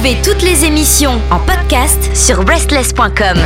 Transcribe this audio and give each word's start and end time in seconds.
Retrouvez 0.00 0.22
toutes 0.22 0.40
les 0.40 0.64
émissions 0.64 1.20
en 1.30 1.38
podcast 1.40 2.16
sur 2.16 2.38
restless.com. 2.48 3.36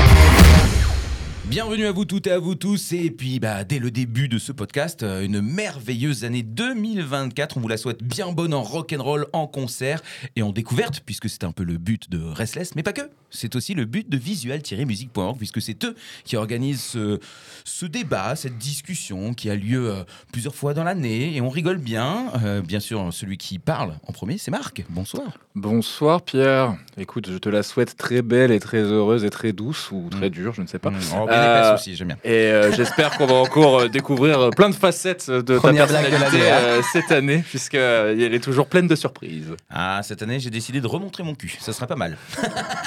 Bienvenue 1.55 1.87
à 1.87 1.93
vous 1.93 2.05
toutes 2.05 2.27
et 2.27 2.33
à 2.33 2.41
vous 2.41 2.57
tous. 2.57 2.91
Et 2.91 3.13
puis, 3.13 3.39
bah, 3.39 3.63
dès 3.63 3.79
le 3.79 3.93
début 3.93 4.27
de 4.27 4.39
ce 4.39 4.51
podcast, 4.51 5.05
euh, 5.05 5.23
une 5.23 5.41
merveilleuse 5.41 6.25
année 6.25 6.43
2024. 6.43 7.59
On 7.59 7.61
vous 7.61 7.69
la 7.69 7.77
souhaite 7.77 8.03
bien 8.03 8.33
bonne 8.33 8.53
en 8.53 8.65
rock'n'roll, 8.65 9.29
en 9.33 9.47
concert 9.47 10.03
et 10.35 10.43
en 10.43 10.51
découverte, 10.51 11.03
puisque 11.07 11.29
c'est 11.29 11.45
un 11.45 11.53
peu 11.53 11.63
le 11.63 11.79
but 11.79 12.11
de 12.11 12.21
Restless, 12.21 12.75
mais 12.75 12.83
pas 12.83 12.93
que. 12.93 13.03
C'est 13.31 13.55
aussi 13.55 13.75
le 13.75 13.85
but 13.85 14.11
de 14.11 14.17
visual-musique.org, 14.17 15.37
puisque 15.37 15.63
c'est 15.63 15.85
eux 15.85 15.95
qui 16.25 16.37
organisent 16.37 16.83
ce, 16.83 17.21
ce 17.65 17.87
débat, 17.87 18.35
cette 18.35 18.59
discussion 18.59 19.33
qui 19.33 19.49
a 19.49 19.55
lieu 19.55 19.91
euh, 19.91 20.03
plusieurs 20.33 20.57
fois 20.57 20.75
dans 20.75 20.83
l'année. 20.83 21.37
Et 21.37 21.41
on 21.41 21.51
rigole 21.51 21.79
bien. 21.79 22.33
Euh, 22.45 22.63
bien 22.63 22.81
sûr, 22.81 23.13
celui 23.13 23.39
qui 23.39 23.61
parle 23.61 23.95
en 24.09 24.13
premier, 24.13 24.39
c'est 24.39 24.51
Marc. 24.51 24.85
Bonsoir. 24.89 25.39
Bonsoir 25.55 26.23
Pierre. 26.23 26.77
Écoute, 26.97 27.31
je 27.31 27.39
te 27.39 27.49
la 27.49 27.63
souhaite 27.63 27.97
très 27.97 28.23
belle 28.23 28.51
et 28.51 28.59
très 28.59 28.83
heureuse 28.83 29.25
et 29.25 29.31
très 29.31 29.53
douce 29.53 29.93
ou 29.93 30.09
très 30.11 30.31
dure, 30.31 30.53
je 30.53 30.63
ne 30.63 30.67
sais 30.67 30.81
pas. 30.81 30.91
Mmh. 30.91 30.99
Oh, 31.17 31.29
Euh, 31.31 31.44
épaisse 31.45 31.81
aussi, 31.81 31.97
j'aime 31.97 32.09
bien. 32.09 32.17
Et 32.25 32.31
euh, 32.31 32.73
j'espère 32.73 33.17
qu'on 33.17 33.27
va 33.27 33.35
encore 33.35 33.81
euh, 33.81 33.89
découvrir 33.89 34.41
euh, 34.41 34.51
plein 34.51 34.69
de 34.71 34.75
facettes 34.75 35.31
de 35.31 35.41
ta 35.43 35.57
Première 35.59 35.87
de 35.87 35.93
personnalité 35.93 36.51
hein. 36.51 36.57
euh, 36.61 36.83
cette 36.93 37.13
année, 37.13 37.39
puisqu'elle 37.47 38.35
est 38.35 38.43
toujours 38.43 38.67
pleine 38.67 38.87
de 38.87 38.95
surprises. 38.97 39.55
Ah, 39.71 40.01
cette 40.03 40.23
année, 40.23 40.41
j'ai 40.41 40.51
décidé 40.51 40.81
de 40.81 40.87
remontrer 40.87 41.23
mon 41.23 41.35
cul. 41.35 41.57
Ça 41.61 41.73
serait 41.73 41.87
pas 41.87 41.97
mal. 41.97 42.17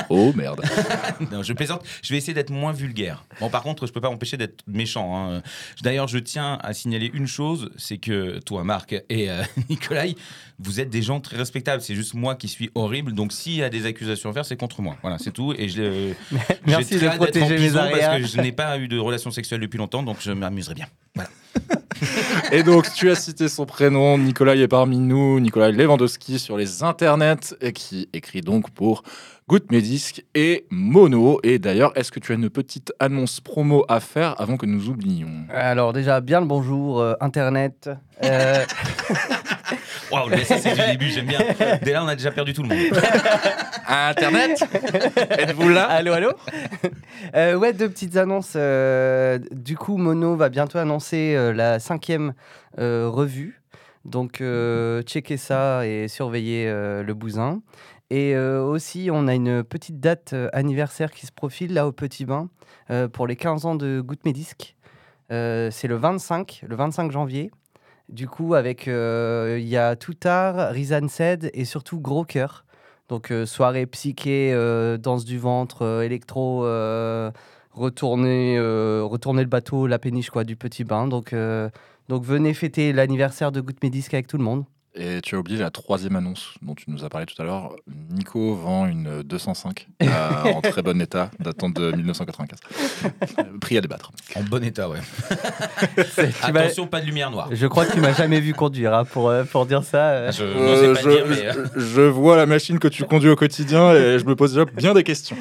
Oh 0.10 0.32
merde. 0.34 0.62
non, 1.32 1.44
je 1.44 1.52
plaisante. 1.52 1.84
Je 2.02 2.14
vais 2.14 2.18
essayer 2.18 2.34
d'être 2.34 2.50
moins 2.50 2.72
vulgaire. 2.72 3.26
Bon, 3.42 3.50
par 3.50 3.62
contre, 3.62 3.86
je 3.88 3.92
peux 3.92 4.00
pas 4.00 4.10
m'empêcher 4.10 4.38
d'être 4.38 4.64
méchant. 4.66 5.34
hein. 5.34 5.42
D'ailleurs, 5.84 6.08
je 6.08 6.18
tiens 6.18 6.58
à 6.64 6.74
signaler 6.74 7.12
une 7.14 7.28
chose, 7.28 7.72
c'est 7.78 7.98
que 7.98 8.40
toi, 8.40 8.64
Marc 8.64 8.94
et 9.10 9.30
euh, 9.30 9.42
Nicolas, 9.70 10.06
vous 10.60 10.80
êtes 10.80 10.90
des 10.90 11.02
gens 11.02 11.20
très 11.20 11.36
respectables. 11.36 11.82
C'est 11.82 11.94
juste 11.96 12.14
moi 12.14 12.36
qui 12.36 12.48
suis 12.48 12.70
horrible. 12.74 13.12
Donc, 13.14 13.34
s'il 13.34 13.56
y 13.56 13.64
a 13.64 13.70
des 13.70 13.86
accusations 13.86 14.30
à 14.30 14.34
faire, 14.34 14.46
c'est 14.46 14.56
contre 14.56 14.82
moi. 14.82 14.96
Voilà, 15.02 15.18
c'est 15.20 15.32
tout. 15.32 15.54
Et 15.58 15.68
je. 15.68 16.14
Merci 16.66 16.98
j'ai 17.00 17.10
de 17.10 17.16
protéger 17.16 17.58
mes 17.58 17.76
arrières. 17.76 18.12
parce 18.12 18.22
que 18.22 18.28
je 18.28 18.42
n'ai 18.48 18.54
pas 18.54 18.78
eu 18.78 18.88
de 18.88 18.98
relation 18.98 19.32
sexuelle 19.32 19.60
depuis 19.60 19.78
longtemps, 19.78 20.04
donc 20.04 20.18
je 20.20 20.32
m'amuserai 20.32 20.74
bien. 20.76 20.88
Et 22.52 22.64
donc, 22.64 22.94
tu 22.94 23.10
as 23.10 23.16
cité 23.16 23.50
son 23.50 23.66
prénom, 23.66 24.18
Nicolas 24.18 24.56
est 24.56 24.68
parmi 24.68 25.00
nous, 25.00 25.40
Nicolas 25.40 25.72
Lewandowski 25.72 26.40
sur 26.40 26.58
les 26.58 26.84
internets, 26.84 27.56
et 27.62 27.74
qui 27.74 28.08
écrit 28.14 28.42
donc 28.42 28.70
pour 28.72 29.04
Good 29.50 29.72
Medisc 29.72 30.26
et 30.36 30.66
Mono. 30.70 31.40
Et 31.42 31.58
d'ailleurs, 31.58 31.94
est-ce 31.98 32.12
que 32.12 32.20
tu 32.20 32.34
as 32.34 32.36
une 32.36 32.50
petite 32.50 32.92
annonce 33.00 33.40
promo 33.40 33.86
à 33.88 34.02
faire 34.02 34.36
avant 34.42 34.58
que 34.58 34.66
nous 34.66 34.90
oublions? 34.90 35.46
Alors 35.50 35.94
déjà, 35.94 36.20
bien 36.20 36.42
le 36.42 36.48
bonjour, 36.48 37.00
euh, 37.00 37.14
Internet. 37.22 37.90
Euh, 38.26 38.66
Waouh, 40.12 40.30
mais 40.30 40.44
ça, 40.44 40.58
c'est 40.58 40.74
du 40.76 40.92
début, 40.92 41.10
j'aime 41.10 41.28
bien. 41.28 41.40
Dès 41.82 41.94
là, 41.94 42.04
on 42.04 42.08
a 42.08 42.16
déjà 42.16 42.32
perdu 42.32 42.52
tout 42.54 42.64
le 42.64 42.70
monde. 42.70 42.78
Internet? 43.88 44.66
Êtes-vous 45.38 45.70
là? 45.70 45.86
Allô, 45.86 46.12
allô? 46.12 46.32
Euh, 47.34 47.56
Ouais, 47.56 47.72
deux 47.72 47.90
petites 47.90 48.18
annonces. 48.18 48.54
euh, 48.58 49.40
du 49.52 49.78
coup, 49.78 49.96
Mono 49.96 50.36
va 50.36 50.50
bientôt 50.50 50.78
annoncer 50.78 51.36
euh, 51.38 51.54
la 51.54 51.80
cinquième 51.80 52.34
euh, 52.80 53.08
revue. 53.10 53.62
Donc, 54.04 54.40
euh, 54.42 55.02
checkez 55.04 55.36
ça 55.38 55.86
et 55.86 56.08
surveillez 56.10 56.66
euh, 56.68 57.04
le 57.04 57.14
bousin. 57.14 57.62
Et 58.10 58.36
euh, 58.36 58.64
aussi, 58.64 59.10
on 59.12 59.28
a 59.28 59.36
une 59.36 59.64
petite 59.64 60.00
date 60.00 60.32
euh, 60.34 60.50
anniversaire 60.54 61.12
qui 61.12 61.26
se 61.26 61.32
profile 61.32 61.74
là 61.74 61.88
au 61.88 61.92
Petit 61.92 62.26
Bain 62.26 62.50
euh, 62.90 63.10
pour 63.10 63.28
les 63.28 63.36
15 63.36 63.66
ans 63.66 63.76
de 63.76 64.02
Goutte 64.02 64.24
Médisque. 64.26 64.76
C'est 65.30 65.88
le 65.88 65.96
25, 65.96 66.64
le 66.68 66.76
25 66.76 67.12
janvier. 67.12 67.52
Du 68.08 68.30
coup, 68.30 68.54
avec 68.54 68.88
il 68.88 69.68
y 69.68 69.76
a 69.76 69.98
Toutard, 69.98 70.72
Rizan 70.72 71.10
Sed 71.10 71.52
et 71.54 71.66
surtout 71.66 72.00
Gros 72.00 72.24
Cœur. 72.24 72.64
Donc 73.10 73.34
soirée 73.46 73.86
psyché, 73.88 74.54
danse 75.02 75.26
du 75.26 75.38
ventre, 75.38 76.02
électro, 76.02 76.62
retourner, 77.74 78.58
retourner 78.58 79.42
le 79.42 79.50
bateau, 79.50 79.86
la 79.86 80.00
péniche 80.00 80.30
quoi, 80.30 80.46
du 80.46 80.56
Petit 80.56 80.86
Bain. 80.86 81.08
Donc 81.08 81.36
donc 82.08 82.24
venez 82.24 82.54
fêter 82.54 82.94
l'anniversaire 82.94 83.52
de 83.52 83.60
Goutte 83.60 83.84
Médisque 83.84 84.14
avec 84.14 84.28
tout 84.28 84.38
le 84.38 84.46
monde. 84.46 84.64
Et 85.00 85.22
tu 85.22 85.36
as 85.36 85.38
oublié 85.38 85.60
la 85.60 85.70
troisième 85.70 86.16
annonce 86.16 86.56
dont 86.64 86.74
tu 86.74 86.86
nous 86.88 87.04
as 87.06 87.10
parlé 87.10 87.28
tout 87.28 87.40
à 87.40 87.46
l'heure. 87.46 87.76
Nico 88.12 88.56
vend 88.56 88.88
une 88.88 89.22
205 89.22 89.88
euh, 90.02 90.08
en 90.56 90.62
très 90.62 90.82
bon 90.82 91.00
état, 91.00 91.30
datant 91.40 91.70
de 91.70 91.92
1995. 91.92 92.60
Euh, 93.38 93.44
Prix 93.62 93.78
à 93.78 93.82
débattre. 93.82 94.12
En 94.36 94.42
bon 94.42 94.64
état, 94.64 94.90
ouais. 94.90 94.98
Attention, 96.42 96.88
pas 96.88 97.02
de 97.02 97.06
lumière 97.06 97.30
noire. 97.32 97.50
Je 97.52 97.68
crois 97.68 97.86
que 97.86 97.94
tu 97.94 98.00
m'as 98.00 98.14
jamais 98.14 98.40
vu 98.40 98.54
conduire 98.54 98.94
hein, 98.94 99.06
pour, 99.06 99.30
euh, 99.30 99.44
pour 99.44 99.66
dire 99.68 99.84
ça. 99.84 100.10
euh. 100.10 100.32
Je 100.32 100.44
Euh, 100.44 100.94
pas 100.96 101.02
je, 101.02 101.10
dire, 101.10 101.26
mais. 101.30 101.46
euh, 101.46 101.66
je- 101.76 101.80
je 101.80 102.02
vois 102.02 102.36
la 102.38 102.46
machine 102.46 102.80
que 102.80 102.88
tu 102.88 103.04
conduis 103.04 103.30
au 103.30 103.36
quotidien 103.36 103.94
et 103.94 104.18
je 104.20 104.26
me 104.26 104.36
pose 104.36 104.54
déjà 104.54 104.66
bien 104.66 104.94
des 104.94 105.04
questions. 105.04 105.38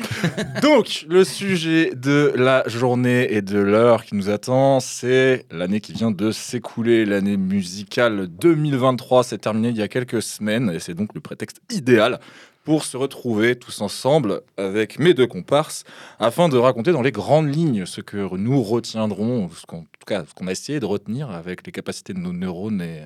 Donc, 0.63 1.07
le 1.09 1.25
sujet 1.25 1.93
de 1.95 2.33
la 2.37 2.63
journée 2.67 3.33
et 3.33 3.43
de 3.43 3.59
l'heure 3.59 4.05
qui 4.05 4.15
nous 4.17 4.29
attend, 4.29 4.81
c'est 4.81 5.47
l'année 5.51 5.81
qui 5.81 5.93
vient 5.93 6.11
de 6.11 6.31
s'écouler. 6.31 7.05
L'année 7.07 7.37
musicale 7.37 8.27
2023 8.29 9.25
s'est 9.25 9.46
terminée 9.47 9.69
il 9.69 9.77
y 9.77 9.83
a 9.83 9.87
quelques 9.87 10.23
semaines 10.23 10.73
et 10.75 10.81
c'est 10.81 10.95
donc 10.95 11.15
le 11.15 11.21
prétexte 11.21 11.61
idéal 11.71 12.19
pour 12.65 12.85
se 12.85 12.97
retrouver 12.97 13.55
tous 13.55 13.81
ensemble 13.81 14.41
avec 14.57 14.99
mes 14.99 15.15
deux 15.15 15.29
comparses 15.29 15.85
afin 16.19 16.49
de 16.49 16.57
raconter 16.57 16.91
dans 16.91 17.01
les 17.01 17.13
grandes 17.13 17.55
lignes 17.55 17.87
ce 17.87 18.01
que 18.01 18.17
nous 18.37 18.61
retiendrons, 18.61 19.49
ce 19.51 19.65
qu'en 19.65 19.83
tout 19.83 20.05
cas 20.05 20.25
ce 20.29 20.35
qu'on 20.35 20.49
a 20.49 20.51
essayé 20.51 20.81
de 20.81 20.85
retenir 20.85 21.31
avec 21.31 21.65
les 21.65 21.71
capacités 21.71 22.13
de 22.13 22.19
nos 22.19 22.33
neurones 22.33 22.83
et, 22.83 23.05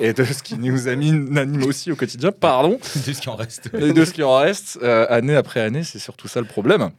et 0.00 0.12
de 0.12 0.22
ce 0.22 0.44
qui 0.44 0.54
nous 0.54 0.86
anime 0.86 1.36
anime 1.36 1.64
aussi 1.64 1.90
au 1.90 1.96
quotidien, 1.96 2.30
pardon, 2.30 2.78
de 2.78 3.12
ce 3.12 3.20
qui 3.20 3.28
en 3.28 3.34
reste. 3.34 3.68
et 3.74 3.92
de 3.92 4.04
ce 4.04 4.12
qui 4.12 4.22
en 4.22 4.36
reste 4.36 4.78
euh, 4.84 5.06
année 5.08 5.34
après 5.34 5.58
année, 5.58 5.82
c'est 5.82 5.98
surtout 5.98 6.28
ça 6.28 6.40
le 6.40 6.46
problème. 6.46 6.90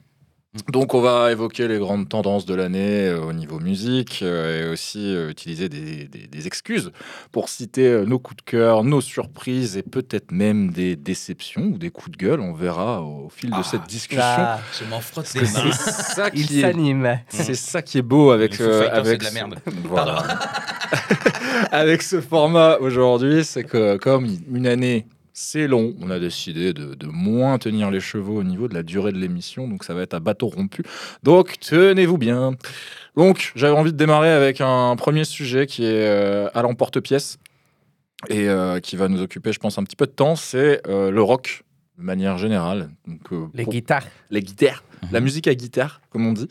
Donc 0.67 0.93
on 0.93 0.99
va 0.99 1.31
évoquer 1.31 1.69
les 1.69 1.77
grandes 1.79 2.09
tendances 2.09 2.45
de 2.45 2.53
l'année 2.53 3.07
euh, 3.07 3.21
au 3.21 3.31
niveau 3.31 3.57
musique 3.61 4.19
euh, 4.21 4.67
et 4.67 4.69
aussi 4.73 4.99
euh, 5.15 5.29
utiliser 5.29 5.69
des, 5.69 6.09
des- 6.09 6.27
des 6.27 6.47
excuses 6.47 6.91
pour 7.31 7.47
citer 7.47 7.87
euh, 7.87 8.03
nos 8.05 8.19
coups 8.19 8.43
de 8.43 8.51
cœur, 8.51 8.83
nos 8.83 8.99
surprises 8.99 9.77
et 9.77 9.81
peut-être 9.81 10.33
même 10.33 10.71
des 10.71 10.97
déceptions 10.97 11.61
ou 11.67 11.77
des 11.77 11.89
coups 11.89 12.11
de 12.11 12.17
gueule. 12.17 12.41
On 12.41 12.51
verra 12.51 13.01
au 13.01 13.29
fil 13.29 13.49
de 13.49 13.55
Ah, 13.59 13.63
cette 13.63 13.87
discussion. 13.87 14.21
Ah, 14.27 14.59
Je 14.77 14.83
m'en 14.89 14.99
frotte 14.99 15.33
les 15.35 15.41
mains. 15.41 15.71
ça 15.71 16.27
il 16.33 16.45
qui 16.45 16.59
s'anime. 16.59 17.19
c'est 17.29 17.55
ça 17.55 17.81
qui 17.81 17.99
est 17.99 18.01
beau 18.01 18.31
avec 18.31 18.59
euh, 18.59 18.89
de 19.03 19.23
la 19.23 19.31
merde. 19.31 19.55
Voilà. 19.85 20.25
avec 21.71 22.01
ce 22.01 22.19
format 22.19 22.75
aujourd'hui, 22.81 23.45
c'est 23.45 23.63
que 23.63 23.95
comme 23.95 24.27
une 24.53 24.67
année 24.67 25.05
c'est 25.33 25.67
long, 25.67 25.93
on 26.01 26.09
a 26.09 26.19
décidé 26.19 26.73
de, 26.73 26.93
de 26.95 27.07
moins 27.07 27.57
tenir 27.57 27.89
les 27.91 27.99
chevaux 27.99 28.37
au 28.39 28.43
niveau 28.43 28.67
de 28.67 28.73
la 28.73 28.83
durée 28.83 29.11
de 29.11 29.17
l'émission, 29.17 29.67
donc 29.67 29.83
ça 29.83 29.93
va 29.93 30.01
être 30.01 30.13
à 30.13 30.19
bateau 30.19 30.47
rompu. 30.47 30.83
Donc 31.23 31.59
tenez-vous 31.59 32.17
bien. 32.17 32.55
Donc 33.15 33.51
j'avais 33.55 33.73
envie 33.73 33.91
de 33.93 33.97
démarrer 33.97 34.31
avec 34.31 34.61
un 34.61 34.95
premier 34.95 35.23
sujet 35.25 35.67
qui 35.67 35.83
est 35.85 36.07
euh, 36.07 36.49
à 36.53 36.61
l'emporte-pièce 36.61 37.37
et 38.29 38.47
euh, 38.49 38.79
qui 38.79 38.95
va 38.97 39.07
nous 39.07 39.21
occuper, 39.21 39.51
je 39.53 39.59
pense, 39.59 39.77
un 39.77 39.83
petit 39.83 39.95
peu 39.95 40.05
de 40.05 40.11
temps, 40.11 40.35
c'est 40.35 40.81
euh, 40.87 41.09
le 41.11 41.21
rock 41.21 41.63
de 41.97 42.03
manière 42.03 42.37
générale. 42.37 42.89
Donc, 43.07 43.49
Les 43.53 43.65
guitares. 43.65 44.07
les 44.29 44.41
guitares, 44.41 44.83
la 45.11 45.19
Mhm. 45.19 45.23
musique 45.23 45.47
à 45.47 45.55
guitare, 45.55 46.01
comme 46.09 46.27
on 46.27 46.33
dit. 46.33 46.47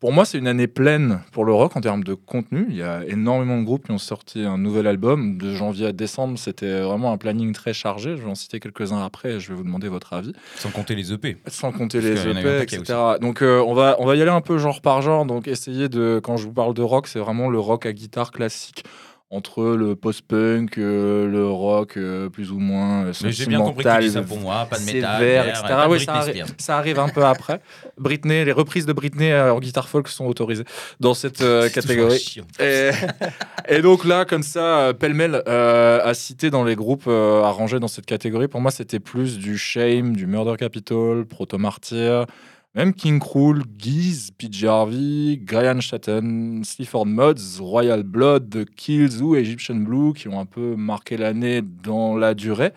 Pour 0.00 0.12
moi, 0.12 0.24
c'est 0.24 0.38
une 0.38 0.46
année 0.46 0.66
pleine 0.66 1.20
pour 1.30 1.44
le 1.44 1.52
rock 1.52 1.76
en 1.76 1.82
termes 1.82 2.04
de 2.04 2.14
contenu. 2.14 2.64
Il 2.70 2.76
y 2.76 2.82
a 2.82 3.04
énormément 3.06 3.58
de 3.60 3.64
groupes 3.64 3.84
qui 3.84 3.92
ont 3.92 3.98
sorti 3.98 4.40
un 4.40 4.56
nouvel 4.56 4.86
album. 4.86 5.36
De 5.36 5.54
janvier 5.54 5.88
à 5.88 5.92
décembre, 5.92 6.38
c'était 6.38 6.80
vraiment 6.80 7.12
un 7.12 7.18
planning 7.18 7.52
très 7.52 7.74
chargé. 7.74 8.16
Je 8.16 8.22
vais 8.22 8.30
en 8.30 8.34
citer 8.34 8.60
quelques-uns 8.60 9.04
après 9.04 9.32
et 9.32 9.40
je 9.40 9.50
vais 9.50 9.54
vous 9.54 9.62
demander 9.62 9.88
votre 9.88 10.14
avis. 10.14 10.32
Sans 10.56 10.70
compter 10.70 10.94
les 10.94 11.12
EP. 11.12 11.36
Sans 11.48 11.70
compter 11.70 12.00
Parce 12.00 12.24
les 12.24 12.30
EP, 12.30 12.58
paquet 12.60 12.76
etc. 12.76 12.98
Donc, 13.20 13.42
euh, 13.42 13.60
on, 13.60 13.74
va, 13.74 13.96
on 13.98 14.06
va 14.06 14.16
y 14.16 14.22
aller 14.22 14.30
un 14.30 14.40
peu 14.40 14.56
genre 14.56 14.80
par 14.80 15.02
genre. 15.02 15.26
Donc, 15.26 15.46
essayer 15.46 15.90
de, 15.90 16.18
quand 16.24 16.38
je 16.38 16.46
vous 16.46 16.54
parle 16.54 16.72
de 16.72 16.82
rock, 16.82 17.06
c'est 17.06 17.18
vraiment 17.18 17.50
le 17.50 17.58
rock 17.58 17.84
à 17.84 17.92
guitare 17.92 18.30
classique. 18.30 18.84
Entre 19.32 19.62
le 19.76 19.94
post-punk, 19.94 20.76
euh, 20.76 21.28
le 21.28 21.46
rock 21.46 21.96
euh, 21.96 22.28
plus 22.28 22.50
ou 22.50 22.58
moins 22.58 23.04
euh, 23.04 23.12
Mais 23.22 23.30
j'ai 23.30 23.46
bien 23.46 23.60
compris 23.60 23.84
que 23.84 24.00
tu 24.02 24.08
ça 24.10 24.22
pour 24.22 24.40
moi, 24.40 24.66
pas 24.68 24.76
de 24.76 24.84
métal, 24.84 25.20
sévère, 25.20 25.48
etc. 25.48 25.62
pas 25.68 25.86
de 25.86 25.90
Oui, 25.92 26.00
ça, 26.00 26.12
arri- 26.14 26.70
arrive 26.72 26.98
un 26.98 27.08
peu 27.08 27.24
après. 27.24 27.60
Britney, 27.96 28.44
les 28.44 28.50
reprises 28.50 28.86
de 28.86 28.92
Britney 28.92 29.30
euh, 29.30 29.54
en 29.54 29.60
guitare 29.60 29.88
folk 29.88 30.08
sont 30.08 30.26
autorisées 30.26 30.64
dans 30.98 31.14
cette 31.14 31.42
euh, 31.42 31.68
catégorie. 31.68 32.18
chiant. 32.18 32.42
Et, 32.58 32.90
et 33.68 33.82
donc 33.82 34.04
là, 34.04 34.24
comme 34.24 34.42
ça, 34.42 34.78
euh, 34.80 34.92
pêle-mêle, 34.94 35.44
euh, 35.46 36.00
à 36.04 36.12
citer 36.14 36.50
dans 36.50 36.64
les 36.64 36.74
groupes 36.74 37.04
euh, 37.06 37.44
à 37.44 37.50
ranger 37.50 37.78
dans 37.78 37.86
cette 37.86 38.06
catégorie, 38.06 38.48
pour 38.48 38.60
moi, 38.60 38.72
c'était 38.72 38.98
plus 38.98 39.38
du 39.38 39.56
Shame, 39.56 40.16
du 40.16 40.26
Murder 40.26 40.56
Capital, 40.58 41.24
Proto 41.24 41.56
Martyr, 41.56 42.26
même 42.74 42.94
King 42.94 43.18
Krul, 43.18 43.64
Geese, 43.78 44.30
PJ 44.38 44.64
Harvey, 44.64 45.36
Brian 45.44 45.80
Shatton, 45.80 46.62
Sleaford 46.64 47.06
Mods, 47.06 47.58
Royal 47.60 48.04
Blood, 48.04 48.48
The 48.50 48.64
Kills 48.76 49.20
ou 49.20 49.34
Egyptian 49.34 49.74
Blue, 49.76 50.12
qui 50.12 50.28
ont 50.28 50.38
un 50.38 50.44
peu 50.46 50.76
marqué 50.76 51.16
l'année 51.16 51.62
dans 51.62 52.16
la 52.16 52.34
durée. 52.34 52.72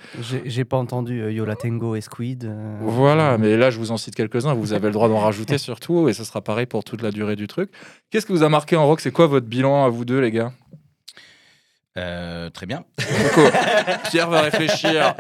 J'ai 0.46 0.66
pas 0.66 0.78
entendu 0.78 1.22
euh, 1.22 1.32
Yola 1.32 1.56
Tango 1.56 1.96
et 1.96 2.02
Squid. 2.02 2.46
euh, 2.46 2.78
Voilà, 2.82 3.38
mais 3.38 3.56
là, 3.56 3.70
je 3.70 3.78
vous 3.78 3.92
en 3.92 3.98
cite 3.98 4.16
quelques-uns. 4.16 4.56
Vous 4.56 4.74
avez 4.74 4.88
le 4.88 4.94
droit 4.94 5.10
d'en 5.10 5.20
rajouter 5.20 5.58
surtout, 5.60 6.10
et 6.10 6.14
ce 6.14 6.24
sera 6.24 6.42
pareil 6.42 6.66
pour 6.66 6.84
toute 6.84 7.04
la 7.04 7.12
durée 7.12 7.36
du 7.36 7.46
truc. 7.48 7.70
Qu'est-ce 8.10 8.26
que 8.26 8.34
vous 8.34 8.44
a 8.44 8.50
marqué 8.50 8.76
en 8.76 8.88
rock? 8.88 9.00
C'est 9.00 9.12
quoi 9.12 9.28
votre 9.28 9.46
bilan 9.48 9.86
à 9.86 9.90
vous 9.90 10.06
deux, 10.06 10.20
les 10.20 10.32
gars? 10.32 10.54
Euh, 11.98 12.50
très 12.50 12.66
bien. 12.66 12.86
Nico, 13.00 13.42
Pierre 14.10 14.30
va 14.30 14.42
réfléchir. 14.42 15.16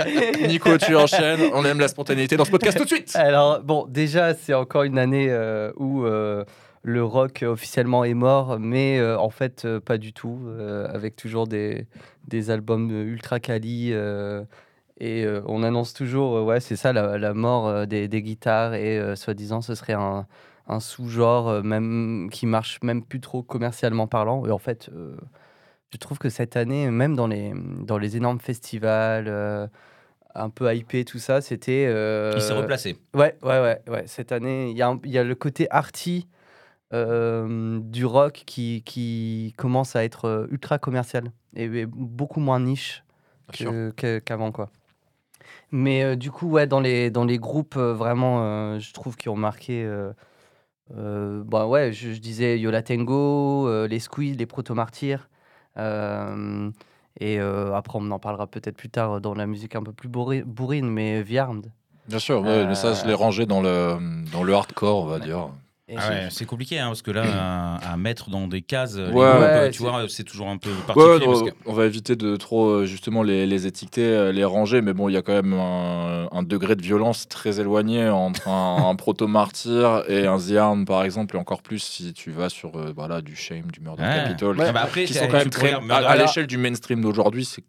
Nico, 0.48 0.78
tu 0.78 0.96
enchaînes. 0.96 1.52
On 1.54 1.64
aime 1.66 1.80
la 1.80 1.88
spontanéité 1.88 2.36
dans 2.36 2.46
ce 2.46 2.52
podcast 2.52 2.78
tout 2.78 2.84
de 2.84 2.90
suite. 2.90 3.16
Alors, 3.16 3.62
bon, 3.62 3.86
déjà, 3.88 4.34
c'est 4.34 4.56
encore 4.56 4.84
une 4.84 4.98
année 4.98 5.28
euh, 5.30 5.72
où 5.78 6.04
euh, 6.04 6.44
le 6.82 7.04
rock 7.04 7.44
officiellement 7.48 8.04
est 8.04 8.16
mort, 8.16 8.58
mais 8.60 9.00
euh, 9.00 9.20
en 9.20 9.30
fait, 9.30 9.66
euh, 9.66 9.80
pas 9.80 10.00
du 10.00 10.14
tout, 10.14 10.40
euh, 10.48 10.88
avec 10.92 11.16
toujours 11.16 11.48
des, 11.48 11.86
des 12.28 12.50
albums 12.50 12.90
ultra 12.90 13.40
quali. 13.40 13.90
euh, 13.92 14.44
et 15.00 15.26
euh, 15.26 15.42
on 15.48 15.64
annonce 15.64 15.94
toujours, 15.94 16.38
euh, 16.38 16.44
ouais, 16.44 16.60
c'est 16.60 16.76
ça, 16.76 16.92
la, 16.94 17.18
la 17.18 17.34
mort 17.34 17.68
euh, 17.68 17.86
des, 17.86 18.08
des 18.08 18.22
guitares, 18.22 18.74
et 18.74 18.98
euh, 19.00 19.16
soi-disant, 19.16 19.62
ce 19.62 19.76
serait 19.76 19.94
un, 19.94 20.26
un 20.68 20.80
sous-genre 20.80 21.50
euh, 21.50 21.62
même 21.62 22.30
qui 22.32 22.46
marche 22.46 22.80
même 22.84 23.04
plus 23.04 23.20
trop 23.20 23.44
commercialement 23.44 24.08
parlant. 24.08 24.46
Et 24.46 24.52
en 24.52 24.60
fait, 24.60 24.90
euh, 24.94 25.16
je 25.94 25.98
trouve 25.98 26.18
que 26.18 26.30
cette 26.30 26.58
année, 26.58 26.90
même 26.90 27.16
dans 27.16 27.28
les, 27.28 27.54
dans 27.82 28.00
les 28.00 28.18
énormes 28.18 28.40
festivals, 28.40 29.28
euh, 29.28 29.68
un 30.36 30.50
peu 30.50 30.74
hypés, 30.76 31.06
tout 31.06 31.20
ça, 31.20 31.40
c'était. 31.42 31.86
euh, 31.88 32.34
Il 32.36 32.42
s'est 32.42 32.54
replacé. 32.54 32.98
Ouais, 33.14 33.38
ouais, 33.44 33.60
ouais, 33.62 33.82
ouais. 33.88 34.04
Cette 34.08 34.32
année, 34.32 34.72
il 34.72 34.78
y, 34.78 34.82
a 34.82 34.88
un- 34.90 35.00
y 35.06 35.20
a 35.20 35.24
le 35.24 35.36
côté 35.36 35.68
arty 35.70 36.28
euh, 36.94 37.80
du 37.80 38.06
rock 38.06 38.42
qui, 38.48 38.82
qui 38.86 39.54
commence 39.58 39.96
à 39.96 40.04
être 40.04 40.48
ultra 40.52 40.80
commercial 40.80 41.26
et, 41.56 41.66
et 41.66 41.86
beaucoup 41.86 42.40
moins 42.40 42.60
niche 42.60 43.04
que- 43.96 44.20
qu'avant, 44.20 44.52
quoi. 44.52 44.70
Mais 45.72 46.04
euh, 46.04 46.16
du 46.16 46.32
coup, 46.32 46.50
ouais, 46.50 46.66
dans 46.68 46.80
les, 46.80 47.12
dans 47.12 47.26
les 47.26 47.38
groupes, 47.38 47.76
vraiment, 47.78 48.80
je 48.80 48.94
trouve 48.94 49.16
qui 49.16 49.30
ont 49.30 49.36
marqué. 49.36 49.88
bah 50.90 51.68
ouais, 51.68 51.92
je, 51.92 52.14
je 52.14 52.20
disais 52.20 52.60
Yola 52.60 52.82
Tango, 52.82 53.86
les 53.88 54.00
Squeeze, 54.00 54.38
les 54.38 54.46
Proto-Martyrs. 54.48 55.28
euh, 55.28 55.33
et 55.78 57.40
euh, 57.40 57.74
après, 57.76 58.00
on 58.02 58.10
en 58.12 58.20
parlera 58.20 58.48
peut-être 58.48 58.76
plus 58.78 58.90
tard 58.90 59.22
dans 59.22 59.34
la 59.34 59.46
musique 59.46 59.76
un 59.76 59.84
peu 59.84 59.94
plus 59.94 60.10
bourri- 60.10 60.44
bourrine, 60.44 60.90
mais 60.90 61.22
Viarmed. 61.22 61.72
Bien 62.08 62.20
sûr, 62.20 62.42
ouais, 62.42 62.66
mais 62.66 62.76
ça, 62.76 62.94
je 62.94 63.06
l'ai 63.06 63.14
rangé 63.14 63.46
dans 63.46 63.62
le, 63.62 63.98
dans 64.32 64.44
le 64.44 64.54
hardcore, 64.54 65.04
on 65.04 65.06
va 65.06 65.20
dire. 65.20 65.50
Ah 65.98 66.10
ouais, 66.10 66.28
c'est 66.32 66.46
compliqué 66.46 66.80
hein, 66.80 66.88
parce 66.88 67.02
que 67.02 67.12
là, 67.12 67.24
à, 67.82 67.92
à 67.94 67.98
mettre 67.98 68.30
dans 68.30 68.48
des 68.48 68.62
cases, 68.62 68.96
les 68.96 69.04
Ouais. 69.04 69.10
groupes, 69.12 69.22
Ouais, 69.42 69.70
tu 69.72 69.80
c'est- 69.80 69.84
vois, 69.84 70.06
c'est 70.08 70.24
toujours 70.24 70.48
un 70.48 70.58
peu 70.58 70.70
Ouais, 70.70 70.76
particulier. 70.88 71.20
non, 71.20 71.26
parce 71.26 71.44
que- 71.52 71.56
on 71.66 71.74
va 71.74 71.86
éviter 71.86 72.16
de 72.16 72.38
trop 72.38 72.68
euh, 72.70 72.86
justement 72.86 73.22
les, 73.22 73.46
les 73.46 73.68
étiqueter, 73.68 74.06
euh, 74.06 74.32
les 74.32 74.46
ranger, 74.46 74.82
mais 74.82 74.94
bon, 74.94 75.10
il 75.10 75.14
y 75.14 75.18
a 75.18 75.22
quand 75.22 75.34
même 75.34 75.54
un, 75.54 76.30
un 76.32 76.42
degré 76.44 76.78
de 76.78 76.82
violence 76.82 77.28
très 77.28 77.60
éloigné 77.60 78.08
entre 78.08 78.48
un, 78.48 78.88
un 78.90 78.96
proto-martyr 78.96 80.04
et 80.08 80.26
un 80.26 80.38
The 80.38 80.54
Arm, 80.56 80.86
par 80.86 81.04
exemple, 81.04 81.36
et 81.36 81.40
encore 81.40 81.62
plus 81.62 81.80
si 81.80 82.14
tu 82.14 82.32
vas 82.32 82.48
sur 82.48 82.78
euh, 82.78 82.94
voilà, 82.96 83.22
du 83.22 83.36
Shame, 83.36 83.70
du 83.72 83.82
Murder 83.82 84.04
Ouais. 84.04 84.10
Capitol, 84.24 84.58
Ah 84.62 84.72
bah 84.72 84.82
après, 84.86 85.04
qui 85.04 85.14
sont 85.14 85.28
quand 85.28 85.38
même 85.38 85.50
très. 85.50 85.74
À, 85.74 85.96
à 85.98 86.16
l'échelle 86.16 86.48
du 86.48 86.58
mainstream 86.58 87.02
d'aujourd'hui, 87.02 87.44
c'est 87.44 87.64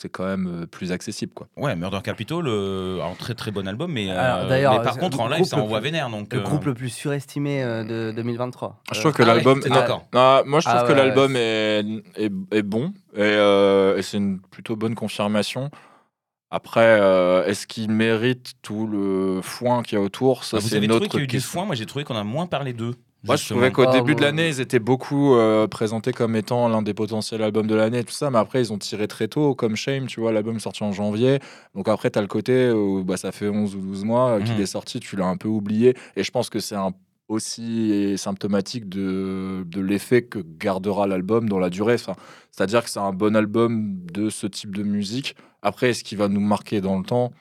c'est 0.00 0.08
quand 0.08 0.24
même 0.24 0.62
euh, 0.62 0.66
plus 0.66 0.92
accessible, 0.92 1.32
quoi. 1.34 1.46
Ouais, 1.58 1.76
Murder 1.76 1.98
Capital, 2.02 2.44
euh, 2.46 3.02
un 3.02 3.14
très 3.14 3.34
très 3.34 3.50
bon 3.50 3.68
album, 3.68 3.92
mais, 3.92 4.10
euh, 4.10 4.18
Alors, 4.18 4.48
d'ailleurs, 4.48 4.78
mais 4.78 4.82
par 4.82 4.96
contre 4.96 5.20
en 5.20 5.28
live 5.28 5.44
ça 5.44 5.58
envoie 5.58 5.78
plus- 5.80 5.84
vénère. 5.90 6.08
Donc, 6.08 6.32
Le 6.32 6.40
euh, 6.40 6.42
groupe 6.42 6.64
le 6.64 6.72
plus 6.74 6.88
surestimé 6.88 7.62
euh, 7.62 7.84
de 7.84 8.12
2023. 8.16 8.80
Je 8.92 8.98
Euh, 8.98 9.00
trouve 9.02 9.12
que 9.12 9.22
ah 9.22 9.26
l'album. 9.26 9.60
d'accord. 9.60 10.06
non, 10.14 10.42
moi, 10.46 10.60
je 10.60 10.68
trouve 10.68 10.80
Ah 10.82 10.88
que 10.88 10.92
l'album 10.94 11.36
est, 11.36 11.84
est, 12.16 12.32
est 12.50 12.62
bon 12.62 12.94
et, 13.14 13.18
euh, 13.20 13.98
et 13.98 14.02
c'est 14.02 14.16
une 14.16 14.40
plutôt 14.40 14.74
bonne 14.76 14.94
confirmation. 14.94 15.70
Après, 16.50 16.98
euh, 17.00 17.44
est-ce 17.44 17.66
qu'il 17.66 17.90
mérite 17.90 18.54
tout 18.62 18.86
le 18.86 19.40
foin 19.42 19.82
qu'il 19.82 19.98
y 19.98 20.00
a 20.00 20.04
autour? 20.04 20.44
Ça, 20.44 20.56
bah, 20.56 20.62
vous 20.62 20.68
c'est 20.70 20.76
avez 20.76 20.86
une 20.86 20.90
trouvé 20.92 21.08
qu'il 21.08 21.18
y 21.20 21.22
a 21.22 21.24
eu 21.24 21.26
du 21.28 21.40
foin, 21.40 21.64
moi 21.64 21.74
j'ai 21.76 21.86
trouvé 21.86 22.04
qu'on 22.04 22.16
a 22.16 22.24
moins 22.24 22.46
parlé 22.46 22.72
d'eux. 22.72 22.94
Moi, 23.24 23.36
je 23.36 23.44
trouvais 23.50 23.70
qu'au 23.72 23.84
début 23.92 24.14
de 24.14 24.22
l'année, 24.22 24.48
ils 24.48 24.60
étaient 24.60 24.78
beaucoup 24.78 25.34
euh, 25.34 25.66
présentés 25.68 26.12
comme 26.12 26.36
étant 26.36 26.68
l'un 26.68 26.80
des 26.82 26.94
potentiels 26.94 27.42
albums 27.42 27.66
de 27.66 27.74
l'année, 27.74 28.02
tout 28.02 28.12
ça. 28.12 28.30
Mais 28.30 28.38
après, 28.38 28.60
ils 28.62 28.72
ont 28.72 28.78
tiré 28.78 29.08
très 29.08 29.28
tôt, 29.28 29.54
comme 29.54 29.76
Shame, 29.76 30.06
tu 30.06 30.20
vois, 30.20 30.32
l'album 30.32 30.56
est 30.56 30.60
sorti 30.60 30.82
en 30.84 30.92
janvier. 30.92 31.38
Donc 31.74 31.88
après, 31.88 32.10
tu 32.10 32.18
as 32.18 32.22
le 32.22 32.28
côté 32.28 32.70
où 32.70 33.04
bah, 33.04 33.16
ça 33.18 33.30
fait 33.30 33.48
11 33.48 33.74
ou 33.76 33.80
12 33.80 34.04
mois 34.04 34.30
euh, 34.38 34.40
qu'il 34.42 34.54
Mhm. 34.56 34.62
est 34.62 34.66
sorti, 34.66 35.00
tu 35.00 35.16
l'as 35.16 35.26
un 35.26 35.36
peu 35.36 35.48
oublié. 35.48 35.94
Et 36.16 36.24
je 36.24 36.30
pense 36.30 36.48
que 36.48 36.60
c'est 36.60 36.76
un 36.76 36.92
aussi 37.28 38.14
symptomatique 38.18 38.88
de, 38.88 39.62
de 39.64 39.80
l'effet 39.80 40.22
que 40.22 40.40
gardera 40.40 41.06
l'album 41.06 41.48
dans 41.48 41.58
la 41.60 41.70
durée. 41.70 41.94
Enfin, 41.94 42.16
C'est-à-dire 42.50 42.82
que 42.82 42.90
c'est 42.90 42.98
un 42.98 43.12
bon 43.12 43.36
album 43.36 43.98
de 44.12 44.30
ce 44.30 44.46
type 44.48 44.74
de 44.74 44.82
musique. 44.82 45.36
Après, 45.62 45.90
est-ce 45.90 46.02
qu'il 46.02 46.18
va 46.18 46.26
nous 46.28 46.40
marquer 46.40 46.80
dans 46.80 46.98
le 46.98 47.04
temps? 47.04 47.32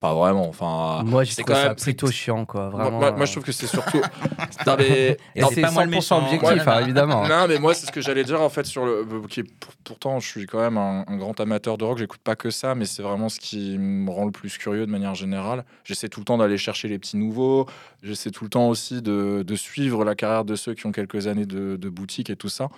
Pas 0.00 0.14
vraiment. 0.14 0.48
Enfin, 0.48 1.02
Moi, 1.04 1.24
trouvé 1.24 1.42
quand 1.44 1.54
ça 1.54 1.64
même 1.68 1.74
plutôt 1.74 2.06
chiant, 2.08 2.44
quoi. 2.44 2.68
Vraiment. 2.68 2.98
moi- 3.00 3.10
moi, 3.10 3.22
euh, 3.22 3.26
je 3.26 3.32
trouve 3.32 3.42
que 3.42 3.50
c'est 3.50 3.66
surtout. 3.66 4.00
Non, 4.66 4.76
mais- 4.78 5.16
c'est 5.52 5.60
pas 5.60 5.70
moi 5.72 5.82
100% 5.82 5.84
le 5.84 5.90
méchant. 5.90 6.22
objectif, 6.24 6.48
Ouais. 6.66 6.68
hein, 6.72 6.80
évidemment. 6.82 7.26
Non, 7.26 7.46
mais 7.48 7.58
moi, 7.58 7.74
c'est 7.74 7.86
ce 7.86 7.90
que 7.92 8.00
j'allais 8.00 8.22
dire 8.22 8.40
en 8.40 8.48
fait 8.48 8.64
sur 8.64 8.84
le. 8.86 9.04
Qui 9.28 9.40
est, 9.40 9.42
pour- 9.58 9.72
pourtant, 9.82 10.20
je 10.20 10.28
suis 10.28 10.46
quand 10.46 10.60
même 10.60 10.76
un, 10.78 11.04
un 11.08 11.16
grand 11.16 11.38
amateur 11.40 11.78
de 11.78 11.84
rock. 11.84 11.98
J'écoute 11.98 12.20
pas 12.22 12.36
que 12.36 12.50
ça, 12.50 12.76
mais 12.76 12.84
c'est 12.84 13.02
vraiment 13.02 13.28
ce 13.28 13.40
qui 13.40 13.76
me 13.76 14.08
rend 14.10 14.24
le 14.26 14.30
plus 14.30 14.56
curieux 14.56 14.86
de 14.86 14.90
manière 14.90 15.16
générale. 15.16 15.64
J'essaie 15.82 16.08
tout 16.08 16.20
le 16.20 16.24
temps 16.24 16.38
d'aller 16.38 16.58
chercher 16.58 16.86
les 16.86 16.98
petits 17.00 17.16
nouveaux. 17.16 17.66
J'essaie 18.04 18.30
tout 18.30 18.44
le 18.44 18.50
temps 18.50 18.68
aussi 18.68 19.02
de, 19.02 19.42
de 19.44 19.56
suivre 19.56 20.04
la 20.04 20.14
carrière 20.14 20.44
de 20.44 20.54
ceux 20.54 20.74
qui 20.74 20.86
ont 20.86 20.92
quelques 20.92 21.26
années 21.26 21.46
de, 21.46 21.74
de 21.76 21.88
boutique 21.88 22.30
et 22.30 22.36
tout 22.36 22.48
ça. 22.48 22.68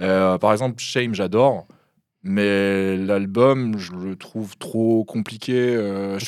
Euh, 0.00 0.38
par 0.38 0.50
exemple, 0.50 0.74
Shame, 0.78 1.14
j'adore. 1.14 1.66
Mais 2.26 2.96
l'album, 2.96 3.76
je 3.78 3.92
le 3.92 4.16
trouve 4.16 4.56
trop 4.56 5.04
compliqué. 5.04 5.52
euh, 5.76 6.18
je- 6.18 6.24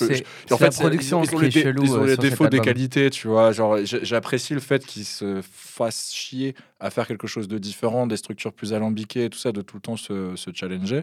je- 0.48 0.54
en 0.54 0.58
fait, 0.58 0.64
la 0.66 0.70
c'est- 0.70 0.80
production 0.82 1.22
ils 1.22 1.34
ont 1.34 1.38
qui 1.38 1.42
les, 1.44 1.48
est 1.48 1.50
dé- 1.52 1.62
chelou. 1.62 1.82
ils 1.84 1.90
ont 1.92 2.02
euh, 2.02 2.06
les 2.06 2.16
défauts 2.18 2.48
des 2.48 2.58
qualités, 2.60 3.08
tu 3.08 3.28
vois. 3.28 3.50
Genre, 3.52 3.78
j'apprécie 3.84 4.52
le 4.52 4.60
fait 4.60 4.84
qu'ils 4.84 5.06
se 5.06 5.40
fassent 5.42 6.12
chier 6.12 6.54
à 6.80 6.90
faire 6.90 7.06
quelque 7.06 7.26
chose 7.26 7.48
de 7.48 7.56
différent, 7.56 8.06
des 8.06 8.18
structures 8.18 8.52
plus 8.52 8.74
alambiquées 8.74 9.24
et 9.24 9.30
tout 9.30 9.38
ça, 9.38 9.52
de 9.52 9.62
tout 9.62 9.76
le 9.76 9.80
temps 9.80 9.96
se, 9.96 10.36
se 10.36 10.50
challenger. 10.52 11.02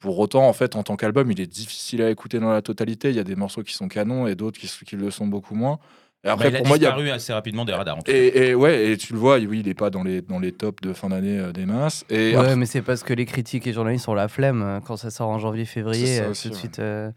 Pour 0.00 0.18
autant, 0.18 0.48
en 0.48 0.52
fait, 0.52 0.74
en 0.76 0.82
tant 0.82 0.96
qu'album, 0.96 1.30
il 1.30 1.40
est 1.40 1.46
difficile 1.46 2.02
à 2.02 2.10
écouter 2.10 2.40
dans 2.40 2.50
la 2.52 2.62
totalité. 2.62 3.10
Il 3.10 3.16
y 3.16 3.20
a 3.20 3.24
des 3.24 3.36
morceaux 3.36 3.62
qui 3.62 3.74
sont 3.74 3.86
canons 3.88 4.26
et 4.26 4.34
d'autres 4.34 4.58
qui, 4.58 4.68
qui 4.84 4.96
le 4.96 5.10
sont 5.12 5.26
beaucoup 5.28 5.54
moins. 5.54 5.78
Et 6.24 6.28
Bah, 6.28 6.36
il 6.40 6.46
a 6.56 6.58
pour 6.58 6.66
moi, 6.66 6.76
il 6.76 6.82
y 6.82 6.86
a 6.86 6.88
disparu 6.90 7.10
assez 7.10 7.32
rapidement 7.32 7.64
des 7.64 7.72
radars. 7.72 7.96
en 7.96 8.02
tout 8.02 8.10
cas. 8.10 8.16
et, 8.18 8.48
et 8.48 8.54
ouais, 8.54 8.90
et 8.90 8.96
tu 8.96 9.12
le 9.12 9.18
vois, 9.20 9.38
oui, 9.38 9.60
il 9.60 9.68
est 9.68 9.74
pas 9.74 9.88
dans 9.90 10.02
les 10.02 10.20
dans 10.20 10.40
les 10.40 10.50
tops 10.52 10.80
de 10.82 10.92
fin 10.92 11.08
d'année 11.10 11.38
euh, 11.38 11.52
des 11.52 11.64
masses. 11.64 12.04
Et 12.10 12.30
Ouais, 12.32 12.36
après- 12.36 12.56
mais 12.56 12.66
c'est 12.66 12.82
parce 12.82 13.02
que 13.04 13.14
les 13.14 13.24
critiques 13.24 13.66
et 13.68 13.72
journalistes 13.72 14.08
ont 14.08 14.14
la 14.14 14.26
flemme. 14.28 14.62
euh, 14.62 14.80
Quand 14.80 14.96
ça 14.96 15.10
sort 15.10 15.28
en 15.28 15.38
janvier-février, 15.38 16.20
euh, 16.20 16.30
aussi, 16.30 16.42
tout 16.44 16.48
de 16.50 16.54
ouais. 16.54 16.58
suite, 16.60 16.78
euh, 16.80 17.10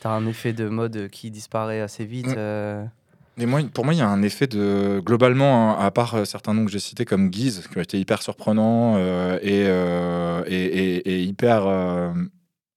t'as 0.00 0.10
un 0.10 0.26
effet 0.26 0.52
de 0.52 0.68
mode 0.68 1.08
qui 1.10 1.30
disparaît 1.30 1.80
assez 1.80 2.04
vite. 2.04 2.26
Mm. 2.26 2.34
euh. 2.36 2.84
Et 3.40 3.46
moi, 3.46 3.60
pour 3.72 3.84
moi, 3.84 3.94
il 3.94 3.98
y 3.98 4.02
a 4.02 4.08
un 4.08 4.22
effet 4.22 4.48
de. 4.48 5.00
Globalement, 5.06 5.70
hein, 5.78 5.84
à 5.86 5.92
part 5.92 6.16
euh, 6.16 6.24
certains 6.24 6.52
noms 6.54 6.64
que 6.64 6.72
j'ai 6.72 6.80
cités 6.80 7.04
comme 7.04 7.30
Guise, 7.30 7.68
qui 7.70 7.78
ont 7.78 7.80
été 7.80 7.96
hyper 8.00 8.20
surprenants 8.22 8.96
euh, 8.96 9.38
et, 9.40 9.62
euh, 9.68 10.42
et, 10.48 10.56
et- 10.96 11.08
et 11.08 11.22
hyper 11.22 11.64
euh, 11.68 12.10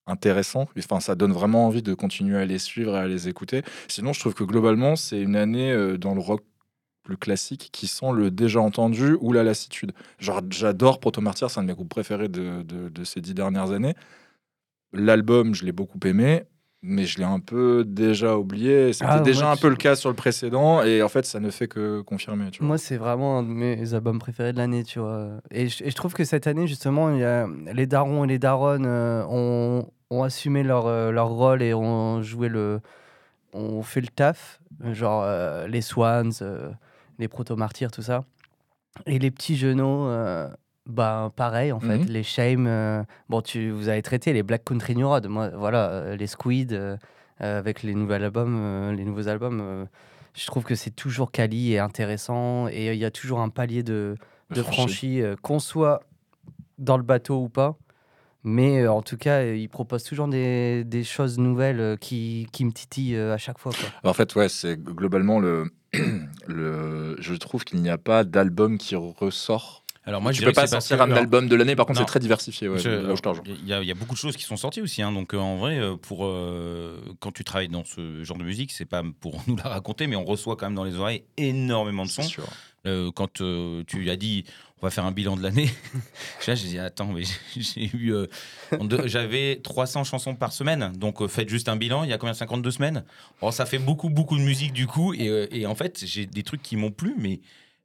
intéressants. 0.07 0.67
Enfin, 0.77 0.99
ça 0.99 1.15
donne 1.15 1.31
vraiment 1.33 1.67
envie 1.67 1.81
de 1.83 1.93
continuer 1.93 2.37
à 2.37 2.45
les 2.45 2.57
suivre 2.59 2.95
et 2.95 2.99
à 2.99 3.07
les 3.07 3.27
écouter. 3.27 3.63
Sinon, 3.87 4.13
je 4.13 4.19
trouve 4.19 4.33
que 4.33 4.43
globalement, 4.43 4.95
c'est 4.95 5.21
une 5.21 5.35
année 5.35 5.71
euh, 5.71 5.97
dans 5.97 6.13
le 6.15 6.21
rock 6.21 6.43
plus 7.03 7.17
classique 7.17 7.69
qui 7.71 7.87
sent 7.87 8.11
le 8.13 8.29
déjà 8.31 8.61
entendu 8.61 9.17
ou 9.21 9.33
la 9.33 9.43
lassitude. 9.43 9.91
Genre, 10.19 10.41
j'adore 10.51 10.99
Proto 10.99 11.21
Martyr, 11.21 11.49
c'est 11.49 11.59
un 11.59 11.63
de 11.63 11.67
mes 11.67 11.73
groupes 11.73 11.89
préférés 11.89 12.29
de- 12.29 12.61
de 12.63 13.03
ces 13.03 13.21
dix 13.21 13.33
dernières 13.33 13.71
années. 13.71 13.95
L'album, 14.93 15.55
je 15.55 15.63
l'ai 15.65 15.71
beaucoup 15.71 15.99
aimé, 16.05 16.43
mais 16.83 17.05
je 17.05 17.19
l'ai 17.19 17.25
un 17.25 17.39
peu 17.39 17.83
déjà 17.85 18.37
oublié. 18.37 18.91
C'était 18.93 19.05
Ah, 19.07 19.19
déjà 19.19 19.43
moi, 19.43 19.51
un 19.53 19.57
peu 19.57 19.69
le 19.69 19.75
cas 19.75 19.95
sur 19.95 20.09
le 20.09 20.15
précédent, 20.15 20.81
et 20.83 21.01
en 21.03 21.09
fait, 21.09 21.25
ça 21.25 21.39
ne 21.39 21.49
fait 21.51 21.67
que 21.67 22.01
confirmer. 22.01 22.49
Tu 22.51 22.59
vois. 22.59 22.67
Moi, 22.67 22.77
c'est 22.77 22.97
vraiment 22.97 23.39
un 23.39 23.43
de 23.43 23.49
mes 23.49 23.93
albums 23.93 24.19
préférés 24.19 24.51
de 24.53 24.57
l'année, 24.57 24.83
tu 24.83 24.99
vois. 24.99 25.29
Et 25.51 25.67
je, 25.67 25.83
et 25.83 25.91
je 25.91 25.95
trouve 25.95 26.13
que 26.13 26.23
cette 26.23 26.47
année, 26.47 26.67
justement, 26.67 27.11
il 27.11 27.19
y 27.19 27.23
a, 27.23 27.47
les 27.73 27.85
darons 27.85 28.23
et 28.23 28.27
les 28.27 28.39
daronnes 28.39 28.85
euh, 28.87 29.23
ont, 29.29 29.87
ont 30.09 30.23
assumé 30.23 30.63
leur, 30.63 30.87
euh, 30.87 31.11
leur 31.11 31.29
rôle 31.29 31.61
et 31.61 31.73
ont 31.73 32.21
joué 32.21 32.49
le. 32.49 32.79
ont 33.53 33.83
fait 33.83 34.01
le 34.01 34.07
taf. 34.07 34.59
Genre 34.91 35.21
euh, 35.23 35.67
les 35.67 35.81
Swans, 35.81 36.31
les 37.19 37.27
proto-martyrs, 37.27 37.91
tout 37.91 38.01
ça. 38.01 38.23
Et 39.05 39.19
les 39.19 39.29
petits 39.29 39.55
genoux, 39.55 40.09
bah, 40.87 41.31
pareil, 41.35 41.71
en 41.71 41.79
fait. 41.79 41.99
Mhm. 41.99 42.05
Les 42.07 42.23
Shame, 42.23 42.65
euh, 42.67 43.03
bon, 43.29 43.41
tu, 43.41 43.69
vous 43.69 43.87
avez 43.87 44.01
traité 44.01 44.33
les 44.33 44.43
Black 44.43 44.63
Country 44.63 44.95
New 44.95 45.07
Road. 45.07 45.27
Moi, 45.27 45.49
voilà, 45.49 45.89
euh, 45.89 46.15
les 46.15 46.27
Squid, 46.27 46.73
euh, 46.73 46.97
avec 47.39 47.83
les 47.83 47.93
nouveaux 47.93 48.13
albums, 48.13 48.91
les 48.91 49.03
nouveaux 49.03 49.27
albums. 49.27 49.87
je 50.35 50.45
trouve 50.45 50.63
que 50.63 50.75
c'est 50.75 50.91
toujours 50.91 51.31
quali 51.31 51.73
et 51.73 51.79
intéressant 51.79 52.67
et 52.67 52.93
il 52.93 52.99
y 52.99 53.05
a 53.05 53.09
toujours 53.09 53.39
un 53.39 53.49
palier 53.49 53.81
de, 53.81 54.15
de 54.51 54.61
franchi, 54.61 55.23
qu'on 55.41 55.57
soit 55.57 56.03
dans 56.77 56.97
le 56.97 57.03
bateau 57.03 57.41
ou 57.41 57.49
pas. 57.49 57.77
Mais 58.43 58.87
en 58.87 59.01
tout 59.01 59.17
cas, 59.17 59.41
euh, 59.41 59.55
il 59.55 59.69
propose 59.69 60.03
toujours 60.03 60.27
des, 60.27 60.83
des 60.83 61.03
choses 61.03 61.37
nouvelles 61.37 61.97
qui, 61.99 62.47
qui 62.51 62.65
me 62.65 62.71
titillent 62.71 63.17
à 63.17 63.37
chaque 63.37 63.57
fois. 63.59 63.71
Quoi. 63.71 64.09
En 64.09 64.13
fait, 64.13 64.35
ouais, 64.35 64.49
c'est 64.49 64.77
globalement 64.77 65.39
le. 65.39 65.71
le 66.47 67.17
je 67.19 67.33
trouve 67.35 67.65
qu'il 67.65 67.81
n'y 67.81 67.89
a 67.89 67.97
pas 67.97 68.23
d'album 68.23 68.77
qui 68.77 68.95
ressort 68.95 69.80
Alors 70.03 70.19
moi, 70.21 70.31
je 70.31 70.37
tu 70.37 70.41
dirais 70.41 70.51
peux 70.51 70.55
pas 70.55 70.67
sortir 70.67 70.99
un 71.01 71.11
album 71.11 71.47
de 71.47 71.55
l'année, 71.55 71.75
par 71.75 71.85
contre, 71.85 71.99
c'est 71.99 72.05
très 72.05 72.19
diversifié. 72.19 72.67
Ouais. 72.67 72.79
Il 73.45 73.67
y, 73.67 73.73
a- 73.73 73.81
il 73.81 73.87
y 73.87 73.91
a 73.91 73.93
beaucoup 73.93 74.13
de 74.13 74.19
choses 74.19 74.35
qui 74.35 74.43
sont 74.43 74.57
sorties 74.57 74.81
aussi. 74.81 75.01
hein. 75.03 75.11
donc 75.11 75.33
euh, 75.33 75.37
en 75.37 75.57
vrai, 75.57 75.77
euh, 75.77 75.95
pour 75.95 76.25
euh, 76.25 76.99
quand 77.19 77.31
tu 77.31 77.43
travailles 77.43 77.67
dans 77.69 77.83
ce 77.83 78.23
genre 78.23 78.37
de 78.37 78.43
musique, 78.43 78.71
c'est 78.71 78.85
pas 78.85 79.03
pour 79.19 79.43
nous 79.47 79.55
la 79.57 79.69
raconter, 79.69 80.07
mais 80.07 80.15
on 80.15 80.25
reçoit 80.25 80.55
quand 80.55 80.65
même 80.65 80.75
dans 80.75 80.83
les 80.83 80.95
oreilles 80.95 81.23
énormément 81.37 82.03
de 82.05 82.09
sons. 82.09 82.23
sûr. 82.23 82.45
Euh, 82.87 83.11
quand 83.11 83.31
tu 83.33 84.09
as 84.09 84.15
dit 84.15 84.43
on 84.81 84.87
va 84.87 84.89
faire 84.89 85.05
un 85.05 85.11
bilan 85.11 85.37
de 85.37 85.43
l'année, 85.43 85.69
là 86.47 86.55
j'ai 86.55 86.67
dit 86.69 86.79
attends 86.79 87.05
mais 87.13 87.21
j'ai- 87.55 87.91
eu 87.93 88.11
j'avais 89.05 89.59
300 89.63 90.03
chansons 90.03 90.33
par 90.35 90.51
semaine 90.51 90.91
donc 90.95 91.25
faites 91.27 91.47
juste 91.49 91.69
un 91.69 91.75
bilan 91.75 92.03
il 92.03 92.09
y 92.09 92.13
a 92.13 92.17
combien 92.17 92.33
52 92.33 92.71
semaines? 92.71 93.03
Oh, 93.41 93.51
ça 93.51 93.67
fait 93.67 93.77
beaucoup 93.77 94.09
beaucoup 94.09 94.35
de 94.35 94.41
musique 94.41 94.73
du 94.73 94.87
coup 94.87 95.13
et, 95.13 95.47
et 95.51 95.67
en 95.67 95.75
fait 95.75 96.03
j'ai 96.05 96.25
des 96.25 96.41
trucs 96.41 96.63
qui 96.63 96.75
m'ont 96.75 96.89
plu 96.89 97.13
mais 97.19 97.39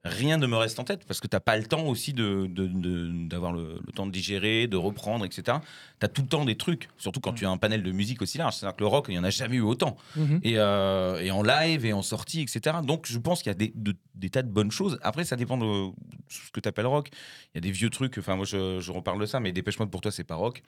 rien 0.08 0.38
ne 0.38 0.46
me 0.46 0.56
reste 0.56 0.78
en 0.78 0.84
tête 0.84 1.04
parce 1.06 1.20
que 1.20 1.26
t'as 1.26 1.40
pas 1.40 1.56
le 1.56 1.64
temps 1.64 1.84
aussi 1.86 2.12
de 2.12 2.46
de- 2.48 2.66
de- 2.66 3.28
d'avoir 3.28 3.52
le, 3.52 3.78
le 3.86 3.92
temps 3.92 4.06
de 4.06 4.12
digérer 4.12 4.66
de 4.66 4.76
reprendre 4.76 5.24
etc 5.24 5.58
t'as 5.98 6.08
tout 6.08 6.22
le 6.22 6.28
temps 6.28 6.44
des 6.44 6.56
trucs 6.56 6.88
surtout 6.98 7.20
quand 7.20 7.32
tu 7.32 7.46
as 7.46 7.50
un 7.50 7.56
panel 7.56 7.82
de 7.82 7.92
musique 7.92 8.22
aussi 8.22 8.38
large 8.38 8.54
c'est 8.54 8.66
à 8.66 8.70
dire 8.70 8.76
que 8.76 8.82
le 8.82 8.86
rock 8.88 9.06
il 9.08 9.14
y 9.14 9.18
en 9.18 9.24
a 9.24 9.30
jamais 9.30 9.56
eu 9.56 9.60
autant 9.62 9.96
et, 10.42 10.54
euh, 10.58 11.20
et 11.20 11.30
en 11.30 11.42
live 11.42 11.84
et 11.86 11.92
en 11.92 12.02
sortie, 12.02 12.40
etc. 12.42 12.76
Donc 12.84 13.06
je 13.06 13.18
pense 13.18 13.42
qu'il 13.42 13.50
y 13.50 13.54
a 13.54 13.58
des, 13.58 13.72
de- 13.74 13.94
des 14.14 14.30
tas 14.30 14.42
de 14.42 14.48
bonnes 14.48 14.70
choses. 14.70 14.98
Après, 15.02 15.24
ça 15.24 15.36
dépend 15.36 15.58
de 15.58 15.90
ce 16.28 16.50
que 16.50 16.58
tu 16.60 16.68
appelles 16.68 16.86
rock. 16.86 17.10
Il 17.54 17.56
y 17.56 17.58
a 17.58 17.60
des 17.60 17.70
vieux 17.70 17.90
trucs, 17.90 18.16
enfin 18.18 18.34
moi 18.36 18.46
je, 18.46 18.80
je 18.80 18.92
reparle 18.92 19.20
de 19.20 19.26
ça, 19.26 19.40
mais 19.40 19.52
Dépêche 19.52 19.78
Mode 19.78 19.90
pour 19.90 20.00
toi 20.00 20.10
c'est 20.10 20.24
pas 20.24 20.34
rock. 20.36 20.62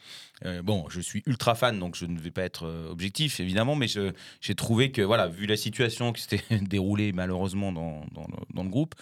Euh, 0.44 0.62
bon, 0.62 0.86
je 0.90 1.00
suis 1.00 1.22
ultra 1.26 1.54
fan, 1.54 1.78
donc 1.78 1.96
je 1.96 2.04
ne 2.06 2.18
vais 2.18 2.30
pas 2.30 2.42
être 2.42 2.66
euh, 2.66 2.90
objectif 2.90 3.40
évidemment, 3.40 3.74
mais 3.74 3.86
j'ai 3.88 4.54
trouvé 4.54 4.90
que, 4.92 5.00
voilà, 5.02 5.28
vu 5.28 5.46
la 5.46 5.56
situation 5.56 6.12
qui 6.12 6.22
s'était 6.22 6.42
déroulée 6.62 7.12
malheureusement 7.12 7.72
dans, 7.72 8.04
dans 8.12 8.22
le, 8.26 8.54
dans 8.54 8.62
le 8.62 8.68
groupe, 8.70 8.94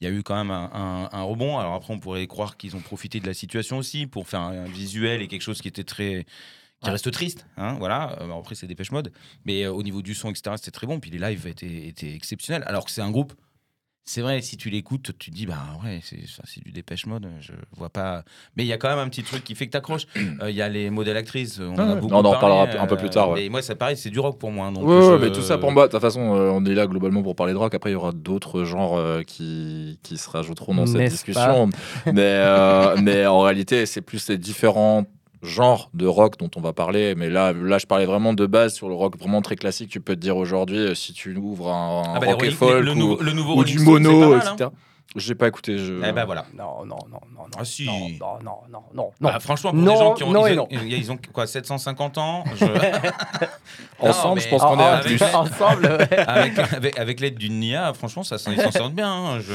il 0.00 0.04
y 0.08 0.10
a 0.10 0.10
eu 0.12 0.22
quand 0.22 0.36
même 0.36 0.50
un, 0.50 0.70
un- 0.72 1.08
un 1.12 1.22
rebond. 1.22 1.58
Alors 1.58 1.74
après, 1.74 1.92
on 1.94 1.98
pourrait 1.98 2.26
croire 2.26 2.56
qu'ils 2.56 2.76
ont 2.76 2.80
profité 2.80 3.20
de 3.20 3.26
la 3.26 3.34
situation 3.34 3.78
aussi 3.78 4.06
pour 4.06 4.28
faire 4.28 4.40
un, 4.40 4.64
un 4.64 4.68
visuel 4.68 5.22
et 5.22 5.28
quelque 5.28 5.42
chose 5.42 5.60
qui 5.62 5.68
était 5.68 5.84
très 5.84 6.24
qui 6.80 6.88
Ouais. 6.88 6.92
reste 6.92 7.10
triste, 7.12 7.46
hein, 7.56 7.76
voilà. 7.78 8.18
Après, 8.38 8.54
c'est 8.54 8.66
Dépêche 8.66 8.90
Mode, 8.92 9.10
mais 9.46 9.62
euh, 9.64 9.72
au 9.72 9.82
niveau 9.82 10.02
du 10.02 10.12
son, 10.14 10.28
etc., 10.30 10.56
c'était 10.58 10.70
très 10.72 10.86
bon. 10.86 11.00
Puis 11.00 11.10
les 11.10 11.18
lives 11.18 11.46
étaient, 11.46 11.86
étaient 11.88 12.12
exceptionnels. 12.14 12.62
Alors 12.66 12.84
que 12.84 12.90
c'est 12.90 13.00
un 13.00 13.10
groupe, 13.10 13.32
c'est 14.06 14.20
vrai, 14.20 14.42
si 14.42 14.56
tu 14.58 14.68
l'écoutes, 14.68 15.12
tu 15.18 15.30
te 15.30 15.34
dis, 15.34 15.46
bah 15.46 15.56
ouais, 15.82 16.00
c'est 16.02 16.26
ça, 16.28 16.42
c'est 16.46 16.62
du 16.62 16.70
Dépêche 16.72 17.06
Mode. 17.06 17.26
Je 17.40 17.52
vois 17.76 17.88
pas. 17.88 18.22
Mais 18.54 18.62
il 18.64 18.66
y 18.66 18.72
a 18.72 18.76
quand 18.76 18.88
même 18.90 18.98
un 18.98 19.08
petit 19.08 19.22
truc 19.22 19.42
qui 19.44 19.54
fait 19.54 19.66
que 19.66 19.72
t'accroches. 19.72 20.06
Euh, 20.42 20.50
Il 20.50 20.56
y 20.56 20.62
a 20.62 20.68
les 20.68 20.90
modèles 20.90 21.16
actrices. 21.16 21.60
On, 21.60 21.74
en 21.74 21.78
a 21.78 21.94
ouais. 21.94 22.00
beaucoup 22.00 22.12
On 22.14 22.24
en 22.24 22.30
reparlera 22.32 22.82
un 22.82 22.86
peu 22.86 22.96
plus 22.96 23.08
tard, 23.08 23.30
ouais. 23.30 23.42
Mais 23.44 23.48
moi, 23.48 23.62
ça 23.62 23.74
pareil, 23.76 23.96
c'est 23.96 24.10
du 24.10 24.18
rock 24.18 24.38
pour 24.38 24.50
moi. 24.50 24.70
Donc 24.72 24.84
Ouais, 24.84 25.00
je- 25.00 25.10
ouais, 25.12 25.18
mais 25.18 25.30
tout 25.32 25.42
ça 25.42 25.58
pour 25.58 25.70
moi, 25.72 25.86
de 25.86 25.92
toute 25.92 26.00
façon, 26.00 26.34
euh, 26.34 26.50
on 26.50 26.64
est 26.64 26.74
là 26.74 26.86
globalement 26.86 27.22
pour 27.22 27.36
parler 27.36 27.52
de 27.52 27.58
rock. 27.58 27.72
Après, 27.74 27.90
il 27.90 27.92
y 27.94 27.96
aura 27.96 28.12
d'autres 28.12 28.64
genres 28.64 28.96
euh, 28.96 29.22
qui, 29.22 29.98
qui 30.02 30.18
se 30.18 30.28
rajouteront 30.28 30.74
dans 30.74 30.86
cette 30.86 30.96
N'est-ce 30.96 31.12
discussion. 31.14 31.68
mais, 32.06 32.12
euh, 32.18 32.96
mais 33.00 33.26
en 33.26 33.40
réalité, 33.40 33.86
c'est 33.86 34.02
plus 34.02 34.28
les 34.28 34.38
différents 34.38 35.04
genres 35.44 35.90
de 35.94 36.06
rock 36.06 36.38
dont 36.38 36.50
on 36.56 36.60
va 36.60 36.72
parler. 36.72 37.14
Mais 37.14 37.30
là, 37.30 37.52
là, 37.52 37.78
je 37.78 37.86
parlais 37.86 38.06
vraiment 38.06 38.32
de 38.32 38.46
base 38.46 38.74
sur 38.74 38.88
le 38.88 38.94
rock 38.94 39.16
vraiment 39.18 39.42
très 39.42 39.56
classique. 39.56 39.90
Tu 39.90 40.00
peux 40.00 40.16
te 40.16 40.20
dire 40.20 40.36
aujourd'hui, 40.36 40.78
euh, 40.78 40.94
si 40.94 41.12
tu 41.12 41.36
ouvres 41.36 41.70
un, 41.72 42.02
un 42.02 42.14
Ah 42.16 42.18
bah, 42.20 42.26
les 42.26 42.32
rock 42.32 42.42
et 42.44 42.50
folk 42.50 42.82
le, 42.84 42.90
ou, 42.92 42.94
nouveau, 42.94 43.22
le 43.22 43.32
nouveau 43.32 43.56
ou 43.58 43.64
du 43.64 43.78
mono, 43.78 44.30
mal, 44.30 44.46
hein. 44.46 44.52
etc. 44.54 44.70
J'ai 45.16 45.36
pas 45.36 45.46
écouté. 45.46 45.78
Je... 45.78 45.92
Eh 46.04 46.10
ben 46.12 46.24
voilà. 46.24 46.44
Non, 46.58 46.84
non, 46.84 46.96
non, 47.08 47.20
non, 47.32 47.42
non. 47.42 47.46
Ah, 47.56 47.64
si. 47.64 47.86
Non, 47.86 48.08
non, 48.20 48.38
non, 48.42 48.50
non, 48.72 48.80
non. 48.94 49.10
Bah, 49.20 49.38
franchement, 49.38 49.70
pour 49.70 49.78
Non, 49.78 49.92
des 49.92 49.98
gens 49.98 50.14
qui 50.14 50.24
ont, 50.24 50.32
non 50.32 50.46
ils, 50.48 50.58
ont, 50.58 50.66
non. 50.72 50.80
ils 50.82 51.12
ont 51.12 51.18
quoi, 51.32 51.46
750 51.46 52.18
ans 52.18 52.42
je- 52.56 52.64
Ensemble, 54.00 54.40
Non, 54.40 54.44
je 54.44 54.48
pense 54.48 54.62
qu'on 54.62 54.78
est 54.80 54.82
à 54.82 54.98
plus. 54.98 55.22
Ensemble, 55.22 55.84
ouais. 55.86 56.18
avec, 56.18 56.58
avec, 56.58 56.98
avec 56.98 57.20
l'aide 57.20 57.36
d'une 57.38 57.62
IA, 57.62 57.92
franchement, 57.94 58.24
ça 58.24 58.36
ils 58.50 58.60
s'en 58.60 58.70
sortent 58.72 58.94
bien. 58.94 59.12
hein, 59.12 59.38
je... 59.40 59.52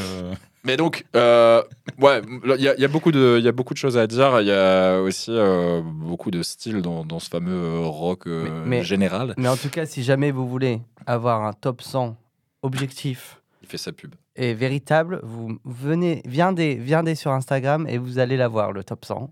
Mais 0.66 0.76
donc, 0.78 1.06
euh, 1.16 1.62
ouais, 2.00 2.22
il 2.58 2.62
y, 2.62 2.68
a- 2.68 2.76
il 2.76 2.82
y 2.82 2.86
a 2.86 2.88
beaucoup 2.90 3.12
de, 3.14 3.38
il 3.40 3.48
a 3.48 3.52
beaucoup 3.54 3.74
de 3.74 3.80
choses 3.80 3.98
à 3.98 4.08
dire. 4.08 4.42
Il 4.42 4.48
y 4.48 4.52
a 4.52 5.00
aussi 5.00 5.32
euh, 5.32 5.82
beaucoup 5.84 6.32
de 6.32 6.44
styles 6.44 6.82
dans, 6.82 7.06
dans 7.06 7.20
ce 7.20 7.30
fameux 7.30 7.80
rock 7.86 8.28
euh, 8.28 8.44
Mais- 8.66 8.78
mais- 8.80 8.84
général. 8.84 9.34
Mais 9.38 9.48
en 9.48 9.56
tout 9.56 9.70
cas, 9.70 9.86
si 9.86 10.04
jamais 10.04 10.32
vous 10.32 10.48
voulez 10.48 10.82
avoir 11.06 11.44
un 11.46 11.54
top 11.54 11.82
100 11.82 12.18
objectif 12.62 13.42
Il 13.64 13.70
fait 13.70 13.78
sa 13.78 13.92
pub. 13.94 14.16
et 14.36 14.54
véritable, 14.54 15.22
vous 15.24 15.58
venez, 15.64 16.22
viendez, 16.26 16.76
viendez 16.76 17.16
sur 17.16 17.32
Instagram 17.32 17.88
et 17.88 17.98
vous 17.98 18.20
allez 18.20 18.36
la 18.36 18.48
voir, 18.50 18.72
le 18.74 18.84
top 18.84 19.06
100. 19.06 19.32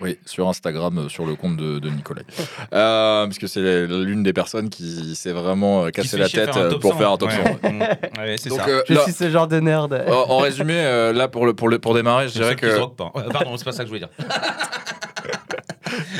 Oui, 0.00 0.18
sur 0.26 0.48
Instagram, 0.48 0.98
euh, 0.98 1.08
sur 1.08 1.24
le 1.26 1.34
compte 1.36 1.56
de, 1.56 1.78
de 1.78 1.88
Nicolas. 1.90 2.22
Euh, 2.72 3.24
parce 3.26 3.38
que 3.38 3.46
c'est 3.46 3.86
l'une 3.86 4.22
des 4.22 4.32
personnes 4.32 4.70
qui 4.70 5.14
s'est 5.14 5.32
vraiment 5.32 5.84
euh, 5.84 5.90
cassé 5.90 6.16
la 6.16 6.28
tête 6.28 6.52
faire 6.52 6.78
pour 6.78 6.92
100. 6.92 6.98
faire 6.98 7.12
un 7.12 7.16
top 7.18 7.28
Ouais. 7.30 7.58
100. 7.62 7.70
Mm. 7.70 7.80
Ouais, 8.18 8.36
c'est 8.38 8.48
Donc, 8.48 8.60
ça. 8.60 8.68
euh, 8.68 8.82
Je 8.88 8.94
là, 8.94 9.02
suis 9.02 9.12
ce 9.12 9.28
genre 9.30 9.46
de 9.46 9.60
nerd. 9.60 9.92
en, 10.08 10.12
en 10.12 10.38
résumé, 10.38 10.74
euh, 10.76 11.12
là 11.12 11.28
pour 11.28 11.44
le 11.46 11.54
pour 11.54 11.68
le 11.68 11.78
pour 11.78 11.94
démarrer, 11.94 12.28
je 12.28 12.32
dirais 12.34 12.50
ceux 12.50 12.54
qui 12.54 12.66
se 12.66 12.80
que 12.80 12.86
pas. 12.96 13.12
Ouais, 13.14 13.24
Pardon, 13.32 13.56
c'est 13.56 13.64
pas 13.64 13.72
ça 13.72 13.84
que 13.84 13.90
je 13.90 13.94
voulais 13.94 14.00
dire. 14.06 14.10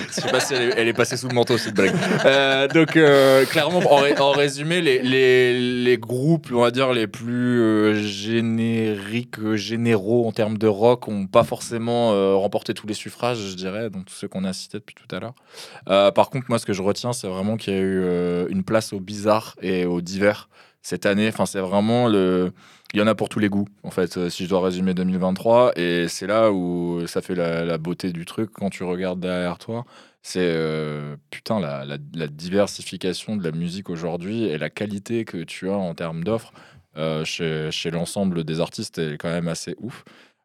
Je 0.09 0.13
sais 0.13 0.31
pas 0.31 0.41
si 0.41 0.55
elle 0.55 0.89
est, 0.89 0.93
passée 0.93 1.17
sous 1.17 1.29
le 1.29 1.35
manteau 1.35 1.59
cette 1.59 1.75
blague. 1.75 1.95
Euh, 2.25 2.69
donc 2.69 2.97
euh, 2.97 3.45
clairement, 3.47 3.79
en, 3.91 3.97
ré- 3.97 4.19
en 4.19 4.33
résumé, 4.33 4.81
les, 4.81 5.99
groupes, 5.99 6.49
on 6.53 6.61
va 6.61 6.71
dire 6.71 6.93
les 6.93 7.07
plus 7.07 7.61
euh, 7.61 7.95
génériques, 7.95 9.55
généraux 9.55 10.27
en 10.27 10.33
termes 10.33 10.59
de 10.59 10.67
rock, 10.67 11.09
ont 11.09 11.27
pas 11.27 11.45
forcément 11.45 12.39
remporté 12.41 12.75
tous 12.75 12.87
les 12.87 12.95
suffrages, 12.95 13.39
je 13.39 13.55
dirais, 13.57 13.91
donc 13.91 14.05
ceux 14.09 14.29
qu'on 14.29 14.45
a 14.45 14.53
cités 14.53 14.79
depuis 14.79 14.95
tout 14.95 15.15
à 15.15 15.21
l'heure. 15.21 16.13
Par 16.13 16.31
contre, 16.31 16.47
moi, 16.49 16.59
ce 16.59 16.67
que 16.67 16.73
je 16.73 16.83
retiens, 16.83 17.13
c'est 17.13 17.29
vraiment 17.29 17.57
qu'il 17.57 17.75
y 17.75 17.77
a 17.77 17.81
eu 17.81 18.49
une 18.51 18.63
place 18.65 18.93
au 18.93 19.01
bizarre 19.01 19.57
et 19.63 19.85
au 19.85 20.01
divers 20.01 20.49
cette 20.83 21.07
année. 21.07 21.29
Enfin, 21.29 21.47
c'est 21.47 21.61
vraiment 21.61 22.09
le 22.09 22.53
il 22.93 23.01
y 23.01 23.03
en 23.03 23.07
a 23.07 23.15
pour 23.15 23.29
tous 23.29 23.39
les 23.39 23.49
goûts, 23.49 23.69
en 23.83 23.91
fait, 23.91 24.17
euh, 24.17 24.29
si 24.29 24.45
je 24.45 24.49
dois 24.51 24.63
résumer 24.63 24.95
2023. 24.95 25.73
Et 25.77 26.09
c'est 26.09 26.27
là 26.27 26.53
où 26.53 27.07
ça 27.07 27.23
fait 27.23 27.35
la, 27.35 27.79
beauté 27.79 28.13
du 28.13 28.25
truc 28.25 28.51
quand 28.53 28.71
tu 28.71 28.85
regardes 28.85 29.21
derrière 29.21 29.59
toi. 29.59 29.85
C'est 30.23 30.41
euh, 30.41 31.17
putain 31.31 31.59
la 31.59 32.27
diversification 32.29 33.37
de 33.37 33.43
la 33.43 33.51
musique 33.51 33.91
aujourd'hui 33.91 34.45
et 34.45 34.57
la 34.57 34.71
qualité 34.71 35.25
que 35.25 35.43
tu 35.43 35.69
as 35.69 35.77
en 35.77 35.95
termes 35.95 36.23
d'offres 36.23 36.53
euh, 36.99 37.25
chez, 37.25 37.71
chez 37.71 37.91
l'ensemble 37.91 38.45
des 38.45 38.61
artistes 38.61 38.99
est 38.99 39.17
quand 39.17 39.31
même 39.31 39.49
assez 39.49 39.75
ouf. 39.81 40.05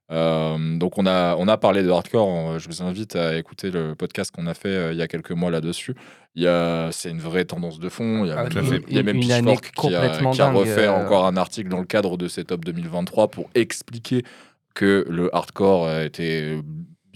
Euh, 0.10 0.78
donc 0.78 0.98
on 0.98 1.06
a, 1.06 1.36
on 1.36 1.48
a 1.48 1.58
parlé 1.58 1.84
de 1.84 1.90
hardcore, 1.90 2.60
je 2.60 2.68
vous 2.68 2.82
invite 2.82 3.16
à 3.16 3.38
écouter 3.38 3.72
le 3.72 3.94
podcast 3.94 4.34
qu'on 4.34 4.48
a 4.48 4.54
fait 4.54 4.70
euh, 4.70 4.94
il 4.94 4.98
y 4.98 5.02
a 5.02 5.08
quelques 5.08 5.32
mois 5.32 5.52
là-dessus. 5.52 5.96
C'est 6.36 7.10
une 7.10 7.20
vraie 7.20 7.46
tendance 7.46 7.80
de 7.80 7.90
fond. 7.90 8.24
Il 8.24 8.30
y 8.30 8.32
a 8.32 8.40
Ah, 8.40 8.44
même, 8.44 8.82
il 8.88 8.96
y 8.96 9.00
a 9.00 9.04
même 9.04 9.18
Une 9.18 9.32
année 9.32 9.56
Pitchfork 9.56 9.90
qui 9.90 9.96
a, 9.96 10.32
qui 10.32 10.42
a 10.42 10.52
refait 10.52 10.88
euh. 10.88 10.94
encore 10.94 11.26
un 11.26 11.36
article 11.36 11.70
dans 11.70 11.80
le 11.80 11.86
cadre 11.86 12.16
de 12.18 12.28
ces 12.28 12.46
top 12.46 12.64
2023 12.64 13.30
pour 13.30 13.50
expliquer 13.56 14.24
que 14.76 15.06
le 15.10 15.34
hardcore 15.36 15.92
été 16.02 16.62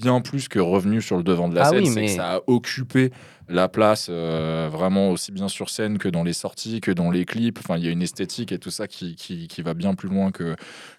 bien 0.02 0.20
plus 0.22 0.48
que 0.48 0.60
revenu 0.60 1.02
sur 1.02 1.18
le 1.18 1.24
devant 1.24 1.48
de 1.50 1.56
la 1.56 1.62
Ah 1.64 1.70
scène. 1.70 1.80
oui, 1.80 1.88
c'est 1.88 2.00
mais- 2.02 2.06
que 2.08 2.12
ça 2.14 2.34
a 2.36 2.40
occupé 2.48 3.12
la 3.50 3.68
place 3.68 4.08
euh, 4.10 4.70
vraiment 4.72 5.10
aussi 5.10 5.34
bien 5.34 5.50
sur 5.50 5.70
scène 5.70 5.98
que 5.98 6.08
dans 6.08 6.24
les 6.24 6.32
sorties, 6.32 6.80
que 6.80 6.90
dans 6.92 7.12
les 7.12 7.26
clips. 7.26 7.60
Enfin, 7.60 7.76
il 7.78 7.84
y 7.84 7.88
a 7.90 7.92
une 7.92 8.02
esthétique 8.02 8.54
et 8.54 8.60
tout 8.60 8.72
ça 8.72 8.88
qui, 8.88 9.16
qui, 9.16 9.50
qui 9.50 9.62
va 9.62 9.74
bien 9.74 9.94
plus 9.94 10.08
loin 10.08 10.32
que, 10.32 10.56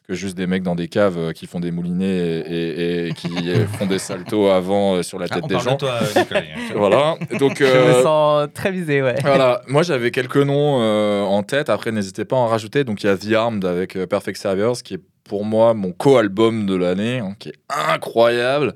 que 0.06 0.12
juste 0.12 0.36
des 0.36 0.46
mecs 0.46 0.62
dans 0.62 0.74
des 0.74 0.88
caves 0.88 1.16
euh, 1.16 1.32
qui 1.32 1.46
font 1.46 1.60
des 1.60 1.70
moulinets 1.70 2.04
et, 2.40 2.50
et- 2.50 3.08
et 3.08 3.12
qui 3.14 3.28
euh, 3.48 3.66
font 3.66 3.86
des 3.86 3.98
saltos 3.98 4.48
avant 4.50 5.02
sur 5.02 5.18
la 5.18 5.26
Ah, 5.30 5.34
tête 5.36 5.44
on 5.44 5.46
des 5.46 5.54
parle 5.54 5.64
gens. 5.64 5.74
de 5.74 5.78
toi, 5.78 5.98
Nicolas. 6.14 6.42
Voilà. 6.76 7.14
Donc, 7.38 7.56
Je 7.58 7.64
me 7.98 8.02
sens 8.02 8.48
très 8.52 8.70
visé, 8.70 9.00
ouais. 9.02 9.14
voilà, 9.22 9.62
moi 9.68 9.82
j'avais 9.82 10.10
quelques 10.10 10.36
noms 10.36 10.78
euh, 10.82 11.22
en 11.22 11.42
tête, 11.42 11.70
après 11.70 11.90
n'hésitez 11.90 12.26
pas 12.26 12.36
à 12.36 12.40
en 12.40 12.46
rajouter. 12.48 12.84
Donc 12.84 13.02
il 13.02 13.06
y 13.06 13.08
a 13.08 13.16
The 13.16 13.32
Armed 13.32 13.64
avec 13.64 13.94
Perfect 14.08 14.36
Saviors 14.38 14.82
qui 14.82 14.94
est 14.94 15.00
pour 15.24 15.44
moi 15.44 15.74
mon 15.74 15.92
co-album 15.92 16.66
de 16.66 16.74
l'année, 16.74 17.18
hein, 17.20 17.34
qui 17.38 17.50
est 17.50 17.58
incroyable. 17.68 18.74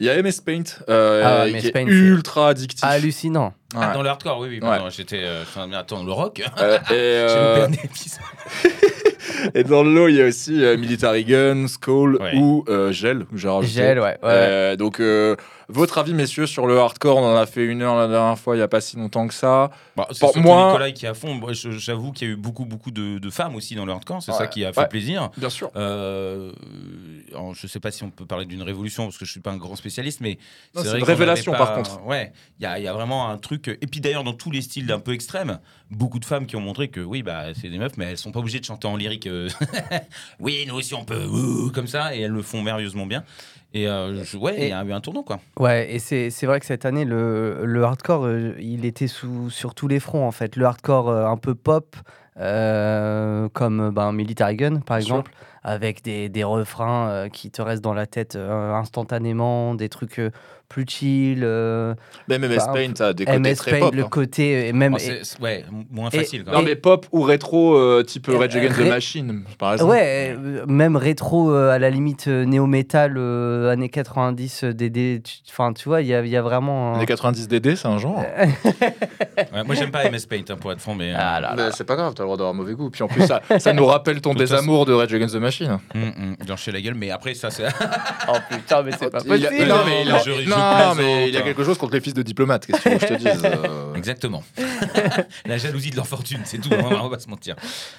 Il 0.00 0.06
y 0.06 0.10
a 0.10 0.20
MS 0.22 0.40
Paint 0.44 0.62
euh, 0.88 1.22
Ah, 1.24 1.46
MS 1.46 1.60
qui 1.60 1.72
Paint, 1.72 1.86
est 1.86 1.90
ultra 1.90 2.48
addictif. 2.50 2.82
Hallucinant. 2.84 3.54
Ouais. 3.74 3.80
Ah, 3.82 3.92
dans 3.94 4.02
le 4.02 4.08
hardcore, 4.08 4.38
oui, 4.40 4.48
oui. 4.62 4.66
Ouais. 4.68 4.78
J'étais. 4.90 5.20
euh, 5.22 5.44
attends, 5.74 6.04
le 6.04 6.12
rock 6.12 6.42
Euh, 6.58 6.78
et, 6.78 6.82
euh, 6.92 7.66
et 9.54 9.64
dans 9.64 9.82
le 9.82 9.92
lot, 9.94 10.08
il 10.08 10.16
y 10.16 10.22
a 10.22 10.26
aussi 10.26 10.62
euh, 10.62 10.76
Military 10.76 11.24
Gun, 11.24 11.66
Skull 11.68 12.16
Ouais. 12.20 12.36
ou 12.36 12.64
euh, 12.68 12.92
Gel. 12.92 13.26
j'ai 13.34 13.48
rajouté. 13.48 13.72
Gel, 13.74 13.98
ouais. 13.98 14.04
ouais. 14.04 14.18
Euh, 14.24 14.76
donc, 14.76 15.00
euh, 15.00 15.36
votre 15.68 15.96
avis, 15.98 16.12
messieurs, 16.12 16.46
sur 16.46 16.66
le 16.66 16.78
hardcore 16.78 17.16
On 17.16 17.32
en 17.34 17.36
a 17.36 17.46
fait 17.46 17.64
une 17.64 17.80
heure 17.82 17.96
la 17.96 18.08
dernière 18.08 18.38
fois, 18.38 18.54
il 18.54 18.58
n'y 18.58 18.62
a 18.64 18.68
pas 18.68 18.80
si 18.82 18.96
longtemps 18.96 19.26
que 19.26 19.32
ça. 19.34 19.70
Bah, 19.96 20.06
c'est 20.10 20.20
Pour 20.20 20.36
moi- 20.38 20.66
Nicolas 20.68 20.90
qui 20.92 21.06
est 21.06 21.08
à 21.08 21.14
fond. 21.14 21.40
J'avoue 21.52 22.12
qu'il 22.12 22.28
y 22.28 22.30
a 22.30 22.34
eu 22.34 22.36
beaucoup, 22.36 22.64
beaucoup 22.66 22.90
de, 22.90 23.18
de 23.18 23.30
femmes 23.30 23.54
aussi 23.56 23.74
dans 23.74 23.86
le 23.86 23.92
hardcore. 23.92 24.22
C'est 24.22 24.32
ça 24.32 24.46
qui 24.48 24.64
a 24.64 24.72
fait 24.72 24.80
Ouais. 24.80 24.88
plaisir. 24.88 25.30
Bien 25.36 25.48
sûr. 25.50 25.70
Euh, 25.76 26.52
alors, 27.30 27.54
je 27.54 27.66
sais 27.66 27.80
pas 27.80 27.90
si 27.90 28.02
on 28.04 28.10
peut 28.10 28.26
parler 28.26 28.44
d'une 28.44 28.62
révolution 28.62 29.04
parce 29.04 29.16
que 29.16 29.24
je 29.24 29.30
suis 29.30 29.40
pas 29.40 29.50
un 29.50 29.56
grand 29.56 29.76
spécialiste, 29.76 30.20
mais 30.20 30.38
c'est 30.74 30.98
une 30.98 31.04
révélation, 31.04 31.52
pas- 31.52 31.58
par 31.58 31.74
contre. 31.74 32.04
Ouais, 32.04 32.32
il 32.58 32.64
y 32.64 32.66
a, 32.66 32.78
il 32.78 32.84
y 32.84 32.88
a 32.88 32.92
vraiment 32.92 33.28
un 33.30 33.38
truc. 33.38 33.61
Et 33.68 33.86
puis 33.86 34.00
d'ailleurs, 34.00 34.24
dans 34.24 34.32
tous 34.32 34.50
les 34.50 34.60
styles 34.62 34.86
d'un 34.86 34.98
peu 35.00 35.12
extrêmes, 35.12 35.58
beaucoup 35.90 36.18
de 36.18 36.24
femmes 36.24 36.46
qui 36.46 36.56
ont 36.56 36.60
montré 36.60 36.88
que 36.88 37.00
oui, 37.00 37.22
bah 37.22 37.46
c'est 37.60 37.68
des 37.68 37.78
meufs, 37.78 37.96
mais 37.96 38.06
elles 38.06 38.18
sont 38.18 38.32
pas 38.32 38.40
obligées 38.40 38.60
de 38.60 38.64
chanter 38.64 38.86
en 38.88 38.96
lyrique. 38.96 39.26
euh, 39.26 39.48
oui, 40.40 40.64
nous 40.68 40.74
aussi 40.74 40.94
on 40.94 41.04
peut, 41.04 41.24
ouh, 41.26 41.70
comme 41.70 41.86
ça, 41.86 42.14
et 42.16 42.20
elles 42.22 42.30
le 42.32 42.42
font 42.42 42.62
merveilleusement 42.62 43.06
bien. 43.06 43.24
Et 43.74 43.88
euh, 43.88 44.22
je- 44.24 44.36
ouais, 44.36 44.54
il 44.58 44.68
y 44.68 44.72
a 44.72 44.84
eu 44.84 44.92
un 44.92 45.00
tournant 45.00 45.22
quoi. 45.22 45.40
Ouais, 45.58 45.94
et 45.94 45.98
c'est 45.98 46.44
vrai 46.46 46.60
que 46.60 46.66
cette 46.66 46.84
année, 46.84 47.04
le, 47.04 47.64
le 47.64 47.82
hardcore, 47.84 48.26
euh, 48.26 48.54
il 48.60 48.84
était 48.84 49.06
sous, 49.06 49.48
sur 49.50 49.74
tous 49.74 49.88
les 49.88 49.98
fronts, 50.00 50.26
en 50.26 50.32
fait. 50.32 50.56
Le 50.56 50.64
hardcore 50.66 51.08
euh, 51.08 51.26
un 51.26 51.36
peu 51.38 51.54
pop, 51.54 51.96
comme 52.36 53.90
ben, 53.90 54.12
Military 54.12 54.56
Gun, 54.56 54.80
par 54.80 54.96
exemple, 54.96 55.32
avec 55.64 56.02
des, 56.02 56.28
des 56.28 56.44
refrains 56.44 57.08
euh, 57.08 57.28
qui 57.28 57.50
te 57.50 57.62
restent 57.62 57.82
dans 57.84 57.94
la 57.94 58.06
tête 58.06 58.36
euh, 58.36 58.72
instantanément, 58.74 59.74
des 59.74 59.88
trucs 59.88 60.18
euh, 60.18 60.30
plus 60.68 60.86
chill. 60.88 61.40
euh, 61.44 61.94
Même 62.28 62.46
MS 62.48 62.56
Bah, 62.56 62.72
Paint, 62.74 63.04
a 63.04 63.12
des 63.12 63.26
côtés 63.26 63.38
MS 63.38 63.54
très 63.56 63.70
Paint, 63.72 63.78
pop. 63.80 63.94
le 63.94 64.02
hein. 64.04 64.08
côté, 64.10 64.68
et 64.68 64.72
même. 64.72 64.96
Oh, 64.98 65.42
ouais, 65.44 65.64
moins 65.90 66.08
et- 66.10 66.16
facile. 66.18 66.44
Quand 66.44 66.52
Non, 66.52 66.62
mais 66.62 66.76
pop 66.76 67.06
ou 67.12 67.20
rétro, 67.22 67.76
euh, 67.76 68.02
type 68.02 68.26
Rage 68.28 68.56
Against 68.56 68.78
the 68.80 68.88
Machine, 68.88 69.44
par 69.58 69.74
exemple. 69.74 69.90
Ouais, 69.92 70.34
euh, 70.36 70.64
même 70.66 70.96
rétro 70.96 71.52
euh, 71.52 71.70
à 71.70 71.78
la 71.78 71.90
limite 71.90 72.26
euh, 72.28 72.44
néo-metal 72.46 73.14
euh, 73.18 73.70
années 73.70 73.90
90 73.90 74.64
euh, 74.64 74.72
DD, 74.72 75.20
tu- 75.22 75.38
enfin 75.50 75.74
tu 75.74 75.88
vois, 75.90 76.00
il 76.00 76.06
y 76.08 76.14
a, 76.14 76.22
il 76.22 76.28
y 76.30 76.36
a 76.38 76.42
vraiment. 76.42 76.98
Les 76.98 77.04
90 77.06 77.48
DD, 77.48 77.76
c'est 77.76 77.88
un 77.88 77.98
genre. 77.98 78.24
Ouais, 79.52 79.64
moi, 79.64 79.74
j'aime 79.74 79.90
pas 79.90 80.08
MS 80.10 80.26
Paint 80.28 80.44
hein, 80.50 80.56
pour 80.58 80.72
être 80.72 80.80
franc, 80.80 80.94
mais. 80.94 81.12
euh, 81.12 81.16
Ah 81.18 81.40
là 81.40 81.54
Mais 81.56 81.62
c'est 81.72 81.84
pas 81.84 81.96
grave, 81.96 82.14
t'as 82.14 82.22
le 82.22 82.26
droit 82.26 82.36
d'avoir 82.36 82.54
mauvais 82.54 82.74
goût. 82.74 82.90
Puis 82.90 83.02
en 83.02 83.08
plus, 83.08 83.26
ça, 83.26 83.40
ça 83.58 83.72
nous 83.72 83.84
rappelle 83.86 84.20
ton 84.20 84.34
désamour 84.34 84.86
de 84.86 84.92
Rage 84.92 85.12
Against 85.12 85.34
the 85.34 85.38
Machine. 85.38 85.51
Il 85.60 86.52
en 86.52 86.56
chie 86.56 86.72
la 86.72 86.80
gueule, 86.80 86.94
mais 86.94 87.10
après, 87.10 87.34
ça, 87.34 87.50
c'est. 87.50 87.64
Oh 88.28 88.36
putain, 88.48 88.82
mais 88.82 88.92
c'est 88.98 89.10
pas 89.10 89.18
Il 89.24 89.44
a- 89.46 89.48
possible. 89.50 89.68
non, 89.68 89.76
mais 89.84 90.02
il 90.02 90.10
a, 90.10 90.18
Je- 90.18 90.30
je 90.42 90.48
non, 90.48 90.94
mais 90.96 91.28
il 91.28 91.34
y 91.34 91.36
a 91.36 91.42
quelque 91.42 91.64
chose 91.64 91.76
contre 91.76 91.94
les 91.94 92.00
fils 92.00 92.14
de 92.14 92.22
diplomates. 92.22 92.66
Qu'est-ce 92.66 92.82
que 92.84 92.90
je 92.98 93.06
te 93.06 93.14
dise 93.14 93.42
euh, 93.44 93.94
Exactement. 93.94 94.42
la 95.46 95.58
jalousie 95.58 95.90
de 95.90 95.96
leur 95.96 96.06
fortune, 96.06 96.40
c'est 96.44 96.58
tout, 96.58 96.70
hein, 96.72 96.82
on 96.90 97.08
va 97.08 97.16
pas 97.16 97.18
se 97.22 97.28
mentir. 97.28 97.56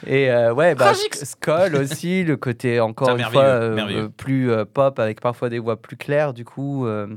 Et 0.08 0.32
euh, 0.32 0.54
ouais, 0.54 0.76
bah, 0.76 0.94
Skull 0.94 1.76
aussi, 1.76 2.24
le 2.24 2.38
côté 2.38 2.80
encore 2.80 3.10
une 3.10 3.18
merveilleux, 3.18 3.32
fois 3.44 3.50
euh, 3.50 3.76
merveilleux. 3.76 4.10
plus 4.10 4.50
euh, 4.52 4.66
pop 4.66 4.98
avec 5.00 5.20
parfois 5.22 5.50
des 5.50 5.60
voix 5.60 5.82
plus 5.82 5.98
claires. 5.98 6.34
Du 6.34 6.46
coup, 6.46 6.88
euh, 6.88 7.08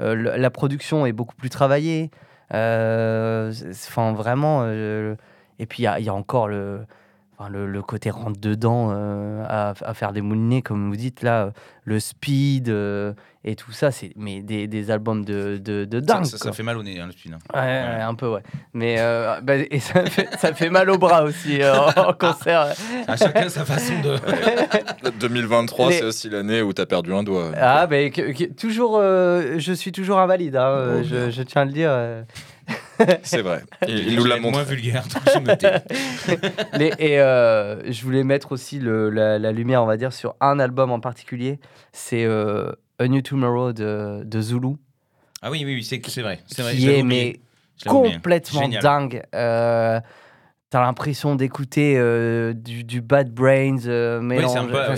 euh, 0.00 0.36
la 0.36 0.50
production 0.50 1.06
est 1.06 1.12
beaucoup 1.12 1.34
plus 1.36 1.50
travaillée. 1.50 2.10
Euh, 2.54 3.52
Enfin, 3.86 4.12
vraiment. 4.12 4.62
euh, 4.64 5.14
et 5.58 5.66
puis 5.66 5.82
il 5.82 5.84
y 5.84 5.88
a, 5.88 5.98
il 5.98 6.04
y 6.04 6.08
a 6.08 6.14
encore 6.14 6.48
le, 6.48 6.80
enfin, 7.40 7.48
le, 7.50 7.66
le 7.66 7.82
côté 7.82 8.10
rentre 8.10 8.38
dedans 8.38 8.90
euh, 8.92 9.42
à, 9.48 9.72
à 9.82 9.94
faire 9.94 10.12
des 10.12 10.20
moulinets, 10.20 10.60
comme 10.62 10.88
vous 10.90 10.96
dites 10.96 11.22
là, 11.22 11.44
euh, 11.46 11.50
le 11.84 11.98
speed 11.98 12.68
euh, 12.68 13.14
et 13.44 13.56
tout 13.56 13.72
ça. 13.72 13.90
C'est 13.90 14.12
mais 14.16 14.42
des, 14.42 14.66
des 14.66 14.90
albums 14.90 15.24
de, 15.24 15.56
de, 15.56 15.84
dingue. 16.00 16.26
ça, 16.26 16.52
fait 16.52 16.62
mal 16.62 16.76
au 16.76 16.82
nez, 16.82 17.00
hein, 17.00 17.06
le 17.06 17.12
spin. 17.12 17.30
hein. 17.32 17.38
Ouais, 17.54 17.96
ouais, 17.96 18.02
un 18.02 18.14
peu, 18.14 18.28
ouais. 18.28 18.42
Mais 18.74 18.96
euh, 18.98 19.40
bah, 19.40 19.56
et 19.56 19.80
ça, 19.80 20.04
fait, 20.04 20.28
ça 20.38 20.52
fait 20.52 20.68
mal 20.68 20.90
au 20.90 20.98
bras 20.98 21.22
aussi 21.24 21.62
euh, 21.62 21.74
en 21.96 22.12
concert. 22.12 22.74
À 23.08 23.16
chacun 23.16 23.48
sa 23.48 23.64
façon 23.64 23.94
de. 24.02 24.16
2023, 25.18 25.88
Les- 25.88 25.98
c'est 25.98 26.04
aussi 26.04 26.28
l'année 26.30 26.60
où 26.62 26.72
t'as 26.74 26.86
perdu 26.86 27.12
un 27.14 27.22
doigt. 27.22 27.52
Ah, 27.56 27.86
que- 27.88 28.52
toujours, 28.52 28.98
euh, 29.00 29.54
je 29.58 29.72
suis 29.72 29.92
toujours 29.92 30.18
invalide, 30.18 30.56
hein, 30.56 30.98
Oh, 30.98 31.02
je, 31.02 31.30
je 31.30 31.42
tiens 31.42 31.62
à 31.62 31.64
le 31.64 31.72
dire. 31.72 31.90
Euh. 33.00 33.04
C'est 33.22 33.42
vrai. 33.42 33.62
Il, 33.88 34.14
nous 34.16 34.24
l'a 34.24 34.36
être 34.36 34.42
Moins 34.42 34.50
montré. 34.52 34.74
vulgaire. 34.76 35.04
Les- 36.74 36.92
et 36.98 37.20
euh, 37.20 37.90
je 37.90 38.02
voulais 38.02 38.24
mettre 38.24 38.52
aussi 38.52 38.78
le- 38.78 39.10
la, 39.10 39.38
la 39.38 39.52
lumière, 39.52 39.82
on 39.82 39.86
va 39.86 39.96
dire, 39.96 40.12
sur 40.12 40.34
un 40.40 40.58
album 40.58 40.90
en 40.90 41.00
particulier. 41.00 41.58
C'est 41.92 42.24
euh, 42.24 42.72
A 42.98 43.08
New 43.08 43.22
Tomorrow 43.22 43.72
de, 43.72 44.22
de 44.24 44.40
Zulu, 44.40 44.74
Ah 45.42 45.50
oui, 45.50 45.62
oui, 45.64 45.74
oui, 45.76 45.84
c'est 45.84 46.00
c'est 46.06 46.22
vrai. 46.22 46.40
C'est 46.46 46.62
vrai. 46.62 46.74
qui 46.76 46.88
est 46.88 47.02
mais 47.02 47.40
complètement 47.86 48.68
dingue. 48.68 49.22
Euh, 49.34 50.00
T'as 50.72 50.82
l'impression 50.82 51.34
d'écouter 51.34 51.94
euh, 51.98 52.52
du, 52.52 52.84
du 52.84 53.00
Bad 53.00 53.28
Brains 53.34 53.86
euh, 53.86 54.20
Oui, 54.22 54.36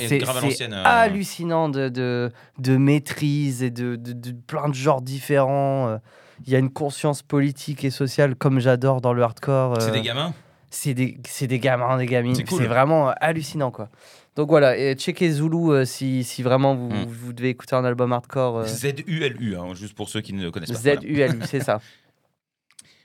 c'est 0.07 0.23
euh, 0.23 0.26
euh, 0.71 0.83
hallucinant 0.85 1.71
de, 1.71 1.88
de, 1.88 2.31
de 2.59 2.76
maîtrise 2.76 3.62
et 3.62 3.71
de, 3.71 3.97
de, 3.97 4.12
de 4.12 4.33
plein 4.33 4.69
de 4.69 4.75
genres 4.75 5.00
différents. 5.00 5.99
Il 6.47 6.53
y 6.53 6.57
a 6.57 6.59
une 6.59 6.71
conscience 6.71 7.23
politique 7.23 7.85
et 7.85 7.91
sociale 7.91 8.35
comme 8.37 8.59
j'adore 8.61 9.01
dans 9.01 9.12
le 9.12 9.23
hardcore. 9.23 9.81
C'est 9.81 9.91
euh, 9.91 9.93
des 9.93 10.03
gamins? 10.03 10.35
c'est 10.71 10.95
des, 10.95 11.19
c'est 11.29 11.47
des 11.47 11.59
gamins, 11.59 11.99
des 11.99 12.07
gamines. 12.07 12.35
C'est 12.35 12.45
cool. 12.45 12.65
vraiment 12.65 13.11
euh, 13.11 13.12
hallucinant, 13.21 13.71
quoi. 13.71 13.89
Donc 14.37 14.49
voilà, 14.49 14.79
et 14.79 14.95
checkez 14.95 15.31
Zulu 15.31 15.71
euh, 15.73 15.85
si, 15.85 16.25
si 16.25 16.43
vraiment 16.43 16.75
vous, 16.75 16.89
Mm. 16.89 17.05
vous 17.07 17.33
devez 17.35 17.51
écouter 17.51 17.77
un 17.77 17.85
album 17.85 18.12
hardcore. 18.15 18.59
euh, 18.61 18.67
Z-U-L-U, 18.67 19.57
hein, 19.57 19.75
juste 19.75 19.95
pour 19.95 20.09
ceux 20.09 20.23
qui 20.23 20.33
ne 20.33 20.43
le 20.43 20.51
connaissent 20.51 20.73
pas. 20.73 20.79
Voilà. 20.79 21.01
Z-U-L-U, 21.03 21.41
c'est 21.47 21.61
ça. 21.62 21.81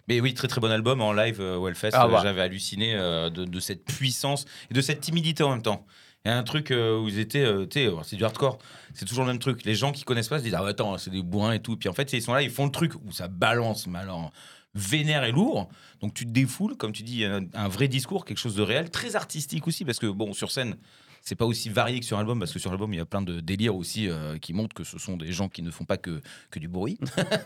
Mais 0.07 0.22
oui, 0.22 0.34
très 0.34 0.48
très 0.48 0.62
bon 0.62 0.72
album 0.72 1.01
en 1.01 1.12
live 1.12 1.41
au 1.41 1.67
Hellfest. 1.67 1.89
Ah 1.93 2.07
bah. 2.07 2.22
J'avais 2.24 2.41
halluciné 2.41 2.96
euh, 2.96 3.29
de, 3.29 3.43
de 3.43 3.60
cette 3.60 3.84
puissance 3.84 4.46
et 4.72 4.74
de 4.74 4.79
cette 4.79 5.01
timidité 5.01 5.43
en 5.43 5.50
même 5.50 5.62
temps. 5.62 5.86
Il 6.27 6.29
y 6.29 6.34
a 6.34 6.38
un 6.38 6.43
truc 6.43 6.72
euh, 6.72 7.00
où 7.00 7.07
ils 7.07 7.19
étaient, 7.19 7.46
euh, 7.46 7.65
tu 7.65 7.79
sais, 7.79 7.86
euh, 7.88 8.03
c'est 8.03 8.17
du 8.17 8.25
hardcore. 8.25 8.60
C'est 8.93 9.05
toujours 9.05 9.24
le 9.24 9.31
même 9.31 9.39
truc. 9.39 9.63
Les 9.63 9.75
gens 9.75 9.93
qui 9.93 10.03
connaissent 10.03 10.27
pas 10.27 10.39
se 10.39 10.43
disent 10.43 10.55
ah 10.55 10.67
attends, 10.67 10.98
c'est 10.98 11.10
des 11.10 11.24
bourrins 11.24 11.53
et 11.53 11.62
tout. 11.62 11.77
Puis 11.77 11.88
en 11.88 11.93
fait, 11.93 12.12
ils 12.12 12.22
sont 12.22 12.34
là, 12.34 12.41
ils 12.41 12.50
font 12.50 12.65
le 12.65 12.72
truc 12.72 12.96
où 12.96 13.13
ça 13.13 13.29
balance, 13.29 13.88
mais 13.88 14.00
alors 14.00 14.34
vénère 14.75 15.24
et 15.24 15.31
lourd. 15.31 15.69
Donc 16.01 16.13
tu 16.13 16.25
te 16.25 16.31
défoules, 16.31 16.75
comme 16.75 16.91
tu 16.91 17.03
dis, 17.03 17.24
un 17.24 17.67
vrai 17.69 17.88
discours, 17.88 18.25
quelque 18.25 18.39
chose 18.39 18.55
de 18.55 18.62
réel, 18.62 18.89
très 18.89 19.15
artistique 19.15 19.67
aussi, 19.67 19.86
parce 19.86 20.00
que 20.00 20.07
bon, 20.07 20.34
sur 20.34 20.51
scène. 20.51 20.75
C'est 21.21 21.35
pas 21.35 21.46
aussi 21.46 21.70
varié 21.70 22.00
que 22.00 22.05
sur 22.05 22.18
album, 22.18 22.39
parce 22.39 22.53
que 22.53 22.59
sur 22.59 22.72
album, 22.72 22.94
il 22.94 22.98
y 22.98 23.00
a 23.01 23.05
plein 23.05 23.22
de 23.22 23.39
délires 23.39 23.75
aussi 23.75 24.09
euh, 24.09 24.37
qui 24.37 24.53
montrent 24.53 24.74
que 24.75 24.83
ce 24.83 24.98
sont 24.98 25.18
des 25.18 25.31
gens 25.31 25.50
qui 25.50 25.61
ne 25.61 25.72
font 25.72 25.83
pas 25.85 25.98
que, 25.98 26.22
que 26.51 26.59
du 26.59 26.68
bruit. 26.68 26.98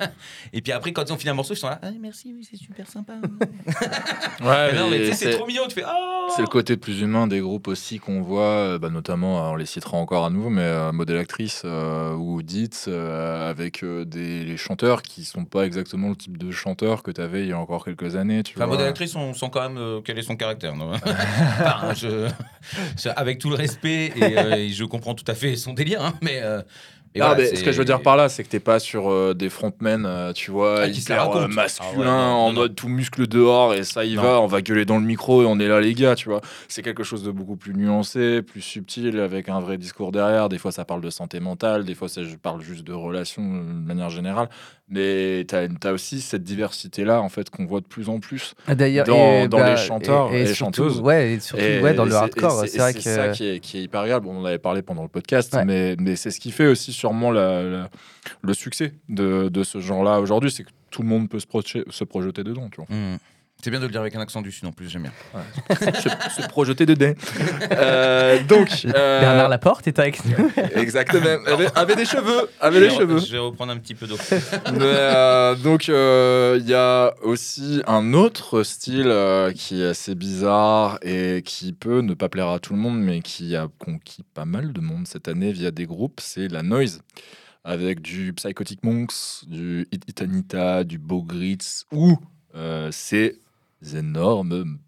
et 0.53 0.61
puis 0.61 0.71
après, 0.71 0.91
quand 0.93 1.03
ils 1.07 1.13
ont 1.13 1.17
fini 1.17 1.29
un 1.29 1.33
morceau, 1.33 1.53
ils 1.53 1.57
sont 1.57 1.67
là, 1.69 1.79
ah, 1.81 1.89
merci, 1.99 2.33
oui, 2.35 2.47
c'est 2.49 2.57
super 2.57 2.87
sympa. 2.89 3.13
Ouais, 4.41 4.71
Mais 4.71 4.73
non, 4.77 4.89
mais 4.89 4.97
tu 4.97 5.03
mais 5.07 5.13
sais, 5.13 5.31
c'est 5.31 5.37
trop 5.37 5.47
mignon, 5.47 5.63
tu 5.67 5.75
fais 5.75 5.83
oh 5.87 6.27
C'est 6.35 6.41
le 6.41 6.47
côté 6.47 6.77
plus 6.77 7.01
humain 7.01 7.27
des 7.27 7.39
groupes 7.39 7.67
aussi 7.67 7.99
qu'on 7.99 8.21
voit, 8.21 8.41
euh, 8.43 8.79
bah, 8.79 8.89
notamment, 8.89 9.51
on 9.51 9.55
les 9.55 9.65
citera 9.65 9.97
encore 9.97 10.25
à 10.25 10.29
nouveau, 10.29 10.49
mais 10.49 10.61
euh, 10.61 10.91
Modèle 10.91 11.17
Actrice 11.17 11.63
euh, 11.65 12.13
ou 12.13 12.41
Dites, 12.41 12.85
euh, 12.87 13.49
avec 13.49 13.83
euh, 13.83 14.05
des 14.05 14.43
les 14.45 14.57
chanteurs 14.57 15.01
qui 15.01 15.23
sont 15.25 15.45
pas 15.45 15.65
exactement 15.65 16.09
le 16.09 16.15
type 16.15 16.37
de 16.37 16.51
chanteur 16.51 17.03
que 17.03 17.11
tu 17.11 17.21
avais 17.21 17.41
il 17.43 17.49
y 17.49 17.51
a 17.53 17.57
encore 17.57 17.85
quelques 17.85 18.15
années. 18.15 18.43
Tu 18.43 18.53
Enfin, 18.57 18.65
vois. 18.65 18.75
modèle 18.75 18.89
actrice, 18.89 19.15
on 19.15 19.33
sent 19.33 19.47
quand 19.51 19.61
même 19.61 19.77
euh, 19.77 20.01
quel 20.03 20.17
est 20.17 20.23
son 20.23 20.35
caractère. 20.35 20.75
non? 20.75 20.91
Enfin, 21.61 21.93
je- 21.93 22.29
je- 22.97 23.09
avec 23.15 23.39
tout 23.39 23.49
le 23.49 23.55
respect, 23.61 24.11
et, 24.15 24.37
euh, 24.37 24.55
et 24.57 24.69
je 24.69 24.83
comprends 24.83 25.13
tout 25.15 25.25
à 25.27 25.33
fait 25.35 25.55
son 25.55 25.73
délire, 25.73 26.03
hein, 26.03 26.13
mais. 26.21 26.39
euh, 26.41 26.61
voilà, 27.13 27.35
mais 27.35 27.47
c'est- 27.47 27.55
ce 27.57 27.63
que 27.65 27.73
je 27.73 27.77
veux 27.77 27.83
dire 27.83 28.01
par 28.01 28.15
là, 28.15 28.29
c'est 28.29 28.41
que 28.45 28.47
t'es 28.47 28.61
pas 28.61 28.79
sur 28.79 29.09
euh, 29.11 29.33
des 29.33 29.49
frontmen, 29.49 30.31
tu 30.33 30.49
vois, 30.49 30.83
Ah, 30.83 30.87
hyper 30.87 31.29
masculin, 31.49 31.81
Ah 31.83 31.97
ouais, 31.97 32.07
en 32.07 32.53
mode 32.53 32.73
tout 32.73 32.87
muscle 32.87 33.27
dehors, 33.27 33.73
et 33.73 33.83
ça 33.83 34.05
y 34.05 34.15
Non. 34.15 34.21
va, 34.21 34.39
on 34.39 34.47
va 34.47 34.61
gueuler 34.61 34.85
dans 34.85 34.97
le 34.97 35.03
micro 35.05 35.41
et 35.43 35.45
on 35.45 35.59
est 35.59 35.67
là, 35.67 35.81
les 35.81 35.93
gars, 35.93 36.15
tu 36.15 36.29
vois. 36.29 36.39
C'est 36.69 36.81
quelque 36.81 37.03
chose 37.03 37.21
de 37.23 37.31
beaucoup 37.31 37.57
plus 37.57 37.73
nuancé, 37.73 38.41
plus 38.41 38.61
subtil, 38.61 39.19
avec 39.19 39.49
un 39.49 39.59
vrai 39.59 39.77
discours 39.77 40.13
derrière. 40.13 40.47
Des 40.47 40.57
fois, 40.57 40.71
ça 40.71 40.85
parle 40.85 41.01
de 41.01 41.09
santé 41.09 41.41
mentale, 41.41 41.83
des 41.83 41.95
fois, 41.95 42.07
ça 42.07 42.23
je 42.23 42.35
parle 42.37 42.61
juste 42.61 42.85
de 42.85 42.93
relations 42.93 43.43
de 43.43 43.85
manière 43.85 44.09
générale. 44.09 44.47
Mais 44.93 45.45
t'as 45.47 45.67
as 45.85 45.91
aussi 45.93 46.19
cette 46.19 46.43
diversité-là, 46.43 47.21
en 47.21 47.29
fait, 47.29 47.49
qu'on 47.49 47.65
voit 47.65 47.79
de 47.79 47.85
plus 47.85 48.09
en 48.09 48.19
plus. 48.19 48.53
D'ailleurs, 48.67 49.05
Dans- 49.05 49.47
dans 49.47 49.63
les 49.65 49.77
chanteurs 49.77 50.33
et 50.33 50.39
les 50.39 50.53
surtout- 50.53 50.83
chanteuses. 50.83 50.99
Ouais, 50.99 51.33
et 51.33 51.39
surtout 51.39 51.63
Et- 51.63 51.79
ouais, 51.79 51.93
dans 51.93 52.03
le 52.03 52.13
hardcore. 52.13 52.65
C'est 52.67 52.77
vrai 52.77 52.91
ça 52.93 53.29
qui 53.29 53.47
est, 53.47 53.59
qui 53.61 53.77
est 53.77 53.83
hyper 53.83 54.01
agréable. 54.01 54.27
On 54.27 54.39
en 54.41 54.45
avait 54.45 54.57
parlé 54.59 54.81
pendant 54.81 55.01
le 55.03 55.07
podcast, 55.07 55.53
Ouais. 55.55 55.63
mais, 55.63 55.95
mais 55.97 56.15
c'est 56.17 56.29
ce 56.29 56.39
qui 56.41 56.51
fait 56.51 56.67
aussi 56.67 56.91
sûrement 56.91 57.31
la- 57.31 57.63
la- 57.63 57.89
le 58.41 58.53
succès 58.53 58.93
de, 59.09 59.47
de 59.49 59.63
ce 59.63 59.79
genre-là 59.79 60.19
aujourd'hui, 60.19 60.51
c'est 60.51 60.63
que 60.63 60.69
tout 60.89 61.01
le 61.03 61.07
monde 61.07 61.29
peut 61.29 61.39
se, 61.39 61.47
projeter- 61.47 61.85
se 61.89 62.03
projeter 62.03 62.43
dedans. 62.43 62.69
Tu 62.69 62.81
vois. 62.81 62.87
Hmm. 62.93 63.17
C'est 63.63 63.69
bien 63.69 63.79
de 63.79 63.85
le 63.85 63.91
dire 63.91 64.01
avec 64.01 64.15
un 64.15 64.21
accent 64.21 64.41
du 64.41 64.51
sud 64.51 64.65
en 64.67 64.71
plus, 64.71 64.89
j'aime 64.89 65.03
bien. 65.03 65.11
se, 65.75 66.41
se 66.41 66.47
projeter 66.47 66.87
dedans. 66.87 67.13
Euh, 67.71 68.41
donc, 68.43 68.85
euh, 68.85 69.19
Bernard 69.19 69.49
Laporte 69.49 69.87
est 69.87 69.99
avec 69.99 70.25
nous. 70.25 70.51
exactement, 70.75 71.45
avait, 71.45 71.67
avait 71.75 71.95
des 71.95 72.05
cheveux, 72.05 72.49
avait 72.59 72.89
je, 72.89 72.95
cheveux. 72.95 73.19
je 73.19 73.31
vais 73.31 73.37
reprendre 73.37 73.71
un 73.71 73.77
petit 73.77 73.93
peu 73.93 74.07
d'eau. 74.07 74.17
Mais, 74.73 74.79
euh, 74.81 75.55
donc 75.55 75.89
euh, 75.89 76.57
il 76.59 76.67
y 76.67 76.73
a 76.73 77.13
aussi 77.21 77.81
un 77.85 78.13
autre 78.13 78.63
style 78.63 79.07
euh, 79.07 79.51
qui 79.51 79.81
est 79.81 79.87
assez 79.87 80.15
bizarre 80.15 80.97
et 81.03 81.43
qui 81.45 81.73
peut 81.73 82.01
ne 82.01 82.15
pas 82.15 82.29
plaire 82.29 82.49
à 82.49 82.59
tout 82.59 82.73
le 82.73 82.79
monde, 82.79 82.99
mais 82.99 83.21
qui 83.21 83.55
a 83.55 83.67
conquis 83.77 84.23
pas 84.33 84.45
mal 84.45 84.73
de 84.73 84.81
monde 84.81 85.07
cette 85.07 85.27
année 85.27 85.51
via 85.51 85.71
des 85.71 85.85
groupes, 85.85 86.19
c'est 86.21 86.47
la 86.47 86.63
noise. 86.63 87.01
Avec 87.63 88.01
du 88.01 88.33
Psychotic 88.33 88.83
Monks, 88.83 89.45
du 89.45 89.87
Hit 89.91 90.03
It 90.07 90.21
Anita, 90.23 90.83
du 90.83 90.97
Bogritz 90.97 91.85
ou 91.91 92.17
euh, 92.55 92.89
ces 92.91 93.39
énormes 93.93 94.79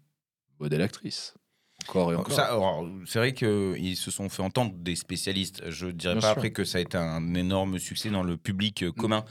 modèles 0.60 0.82
actrices. 0.82 1.34
Encore 1.82 2.12
et 2.12 2.16
encore. 2.16 2.86
C'est 3.06 3.18
vrai 3.18 3.34
qu'ils 3.34 3.96
se 3.96 4.10
sont 4.10 4.28
fait 4.28 4.42
entendre 4.42 4.74
des 4.76 4.96
spécialistes. 4.96 5.62
Je 5.68 5.88
dirais 5.88 6.14
Bien 6.14 6.20
pas 6.20 6.28
sûr. 6.28 6.38
après 6.38 6.50
que 6.50 6.64
ça 6.64 6.78
a 6.78 6.80
été 6.80 6.96
un 6.96 7.34
énorme 7.34 7.78
succès 7.78 8.10
dans 8.10 8.22
le 8.22 8.36
public 8.36 8.84
euh, 8.84 8.92
commun, 8.92 9.24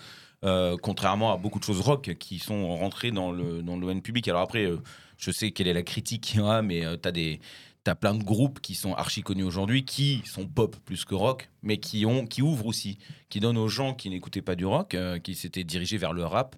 euh, 0.44 0.78
contrairement 0.82 1.34
à 1.34 1.38
beaucoup 1.38 1.58
de 1.60 1.64
choses 1.64 1.82
rock 1.82 2.16
qui 2.20 2.38
sont 2.40 2.76
rentrées 2.78 3.12
dans 3.12 3.32
le, 3.32 3.64
dans 3.64 3.76
le 3.76 3.82
domaine 3.82 4.02
public. 4.02 4.28
Alors 4.28 4.42
après, 4.42 4.66
euh, 4.66 4.78
je 5.18 5.32
sais 5.32 5.52
quelle 5.52 5.68
est 5.68 5.74
la 5.74 5.84
critique 5.84 6.22
qu'il 6.22 6.42
y 6.42 6.44
a, 6.44 6.62
mais 6.62 6.82
tu 7.02 7.08
as 7.08 7.12
des. 7.12 7.40
T'as 7.84 7.96
plein 7.96 8.16
de 8.16 8.24
groupes 8.24 8.62
qui 8.62 8.76
sont 8.76 8.94
archi 8.94 9.24
connus 9.24 9.44
aujourd'hui, 9.44 9.84
qui 9.84 10.22
sont 10.24 10.48
pop 10.48 10.78
plus 10.86 11.04
que 11.04 11.16
rock, 11.16 11.50
mais 11.64 11.78
qui, 11.78 12.06
ont, 12.06 12.26
qui 12.26 12.42
ouvrent 12.42 12.68
aussi, 12.68 12.98
qui 13.28 13.42
donnent 13.42 13.58
aux 13.58 13.68
gens 13.68 13.94
qui 13.94 14.10
n'écoutaient 14.10 14.42
pas 14.42 14.56
du 14.56 14.66
rock, 14.66 14.96
euh, 14.96 15.20
qui 15.20 15.36
s'étaient 15.36 15.66
dirigés 15.66 15.98
vers 15.98 16.14
le 16.14 16.24
rap, 16.24 16.56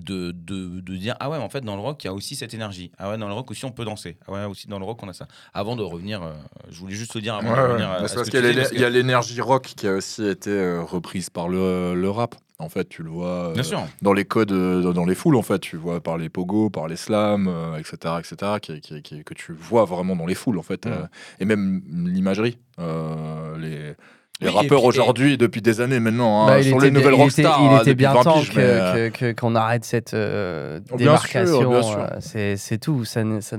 de, 0.00 0.32
de, 0.32 0.80
de 0.80 0.96
dire 0.96 1.14
ah 1.20 1.30
ouais 1.30 1.38
mais 1.38 1.44
en 1.44 1.48
fait 1.48 1.60
dans 1.62 1.76
le 1.76 1.82
rock 1.82 2.02
il 2.04 2.06
y 2.06 2.10
a 2.10 2.12
aussi 2.14 2.34
cette 2.36 2.54
énergie 2.54 2.90
ah 2.98 3.10
ouais 3.10 3.18
dans 3.18 3.28
le 3.28 3.34
rock 3.34 3.50
aussi 3.50 3.64
on 3.64 3.70
peut 3.72 3.84
danser 3.84 4.16
ah 4.26 4.32
ouais 4.32 4.44
aussi 4.44 4.66
dans 4.66 4.78
le 4.78 4.84
rock 4.84 5.02
on 5.02 5.08
a 5.08 5.12
ça 5.12 5.26
avant 5.54 5.76
de 5.76 5.82
revenir 5.82 6.22
euh, 6.22 6.32
je 6.70 6.78
voulais 6.80 6.94
juste 6.94 7.12
te 7.12 7.18
dire 7.18 7.34
avant 7.34 7.50
Ouais, 7.50 7.56
de 7.56 7.60
ouais. 7.62 7.68
revenir 7.68 7.88
à- 7.90 8.00
Bah, 8.00 8.06
à 8.10 8.14
parce 8.14 8.28
qu'il 8.30 8.40
y 8.44 8.84
a 8.84 8.88
y 8.88 8.92
l'énergie 8.92 9.40
rock 9.40 9.62
qui 9.76 9.86
a 9.86 9.94
aussi 9.94 10.26
été 10.26 10.50
euh, 10.50 10.82
reprise 10.82 11.30
par 11.30 11.48
le, 11.48 11.94
le 11.94 12.10
rap. 12.10 12.34
En 12.58 12.68
fait, 12.68 12.86
tu 12.90 13.02
le 13.02 13.08
vois 13.08 13.48
euh, 13.48 13.54
bien 13.54 13.62
sûr 13.62 13.80
dans 14.02 14.12
les 14.12 14.26
codes, 14.26 14.52
euh, 14.52 14.82
dans- 14.82 14.92
dans 14.92 15.06
les 15.06 15.14
foules, 15.14 15.36
en 15.36 15.40
fait, 15.42 15.60
tu 15.60 15.78
vois 15.78 16.02
par 16.02 16.18
les 16.18 16.28
pogos, 16.28 16.68
par 16.68 16.88
les 16.88 16.96
slams, 16.96 17.48
euh, 17.48 17.78
etc., 17.78 18.16
etc., 18.18 18.52
qui, 18.60 18.80
qui- 18.82 19.00
qui- 19.00 19.24
que 19.24 19.32
tu 19.32 19.52
vois 19.54 19.86
vraiment 19.86 20.14
dans 20.14 20.26
les 20.26 20.34
foules, 20.34 20.58
en 20.58 20.62
fait, 20.62 20.84
euh, 20.84 21.06
et 21.38 21.46
même 21.46 21.80
l'imagerie, 21.88 22.58
euh, 22.78 23.56
les. 23.56 23.94
Les 24.40 24.48
Oui, 24.48 24.54
rappeurs 24.54 24.84
aujourd'hui, 24.84 25.36
depuis 25.36 25.60
des 25.60 25.80
années 25.82 26.00
maintenant, 26.00 26.44
hein, 26.44 26.46
Bah, 26.46 26.60
il 26.60 26.64
sur 26.64 26.76
était 26.76 26.86
les 26.86 26.90
nouvelles 26.92 27.08
il 27.12 27.14
était- 27.14 27.22
rockstars, 27.22 27.60
Il 27.62 27.68
hein, 27.74 27.80
était 27.82 27.94
bien 27.94 28.14
20 28.14 28.22
temps 28.22 28.38
piges, 28.38 28.52
mais, 28.56 28.62
euh, 28.62 29.10
que- 29.10 29.16
que- 29.18 29.32
que- 29.32 29.40
qu'on 29.40 29.54
arrête 29.54 29.84
cette 29.84 30.14
euh, 30.14 30.78
Bien 30.80 30.88
sûr, 30.88 30.96
démarcation. 30.98 31.70
bien 31.70 31.82
sûr. 31.82 31.98
euh, 31.98 32.06
c'est- 32.20 32.56
C'est 32.56 32.78
tout. 32.78 33.04
Ça 33.04 33.22
n'a 33.24 33.40
ça 33.42 33.56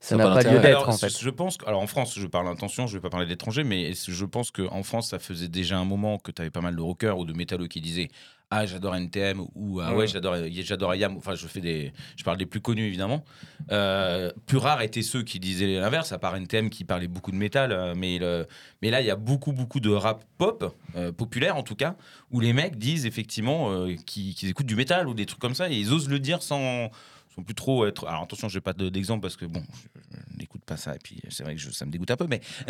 Ça 0.00 0.16
n'a 0.16 0.24
n'a 0.24 0.34
pas 0.34 0.42
pas 0.42 0.50
lieu 0.50 0.58
d'être 0.60 0.66
Alors, 0.82 0.88
en 0.90 0.92
fait. 0.98 1.08
Je 1.18 1.30
pense 1.30 1.56
que, 1.56 1.66
alors 1.66 1.80
en 1.80 1.86
France, 1.86 2.14
je 2.18 2.26
parle 2.26 2.46
intention, 2.46 2.86
je 2.86 2.92
vais 2.92 3.00
pas 3.00 3.08
parler 3.08 3.24
d'étrangers, 3.26 3.64
mais 3.64 3.92
je 3.94 4.24
pense 4.26 4.50
qu'en 4.50 4.82
France, 4.82 5.08
ça 5.08 5.18
faisait 5.18 5.48
déjà 5.48 5.78
un 5.78 5.86
moment 5.86 6.18
que 6.18 6.30
tu 6.30 6.42
avais 6.42 6.50
pas 6.50 6.60
mal 6.60 6.76
de 6.76 6.82
rockers 6.82 7.18
ou 7.18 7.24
de 7.24 7.32
métalleux 7.32 7.68
qui 7.68 7.80
disaient 7.80 8.10
Ah, 8.50 8.66
j'adore 8.66 8.94
NTM 8.94 9.40
ou 9.56 9.80
Ah 9.80 9.90
ouais, 9.92 9.96
Ouais. 10.00 10.06
j'adore 10.06 10.36
j'adore 10.50 10.94
IAM. 10.94 11.16
Enfin, 11.16 11.34
je, 11.34 11.46
fais 11.48 11.60
des, 11.60 11.92
je 12.16 12.22
parle 12.22 12.36
des 12.36 12.46
plus 12.46 12.60
connus 12.60 12.84
évidemment. 12.86 13.24
Euh, 13.72 14.30
plus 14.46 14.58
rares 14.58 14.82
étaient 14.82 15.02
ceux 15.02 15.22
qui 15.24 15.40
disaient 15.40 15.80
l'inverse, 15.80 16.12
à 16.12 16.18
part 16.18 16.36
NTM 16.36 16.70
qui 16.70 16.84
parlait 16.84 17.08
beaucoup 17.08 17.32
de 17.32 17.36
métal. 17.36 17.72
euh, 17.72 17.94
mais, 17.96 18.18
le- 18.18 18.46
mais 18.80 18.90
là, 18.90 19.00
il 19.00 19.06
y 19.06 19.10
a 19.10 19.16
beaucoup, 19.16 19.52
beaucoup 19.52 19.80
de 19.80 19.90
rap 19.90 20.24
pop, 20.38 20.76
euh, 20.94 21.10
populaire 21.10 21.56
en 21.56 21.62
tout 21.64 21.74
cas, 21.74 21.96
où 22.30 22.38
les 22.38 22.52
mecs 22.52 22.76
disent 22.76 23.06
effectivement 23.06 23.72
euh, 23.72 23.94
qu'ils 24.06 24.34
qu'ils 24.34 24.50
écoutent 24.50 24.66
du 24.66 24.76
métal 24.76 25.08
ou 25.08 25.14
des 25.14 25.26
trucs 25.26 25.40
comme 25.40 25.54
ça 25.54 25.68
et 25.68 25.74
ils 25.74 25.92
osent 25.92 26.08
le 26.08 26.20
dire 26.20 26.42
sans. 26.42 26.90
Sans 27.34 27.42
plus 27.42 27.54
trop 27.54 27.86
être. 27.86 28.06
Alors 28.06 28.22
attention, 28.22 28.48
je 28.48 28.56
n'ai 28.56 28.60
pas 28.60 28.72
de- 28.72 28.88
d'exemple 28.88 29.22
parce 29.22 29.36
que 29.36 29.44
bon, 29.46 29.62
je, 29.72 30.00
je 30.32 30.38
n'écoute 30.38 30.62
pas 30.64 30.76
ça 30.76 30.94
et 30.94 30.98
puis 31.02 31.20
c'est 31.30 31.42
vrai 31.44 31.54
que 31.54 31.60
je- 31.60 31.70
ça 31.70 31.84
me 31.84 31.90
dégoûte 31.90 32.10
un 32.10 32.16
peu, 32.16 32.26
mais 32.28 32.40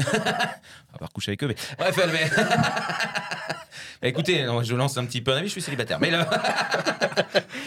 à 0.94 0.98
part 0.98 1.11
coucher 1.12 1.31
avec 1.31 1.44
eux. 1.44 1.48
Mais 1.48 1.57
bref, 1.79 1.98
mais... 2.12 2.31
Bah, 4.03 4.09
écoutez, 4.09 4.44
non, 4.44 4.62
je 4.62 4.74
lance 4.74 4.98
un 4.98 5.05
petit 5.07 5.20
peu 5.22 5.33
un 5.33 5.37
avis, 5.37 5.46
je 5.46 5.53
suis 5.53 5.62
célibataire. 5.62 5.98
Mais 6.00 6.11
là, 6.11 6.29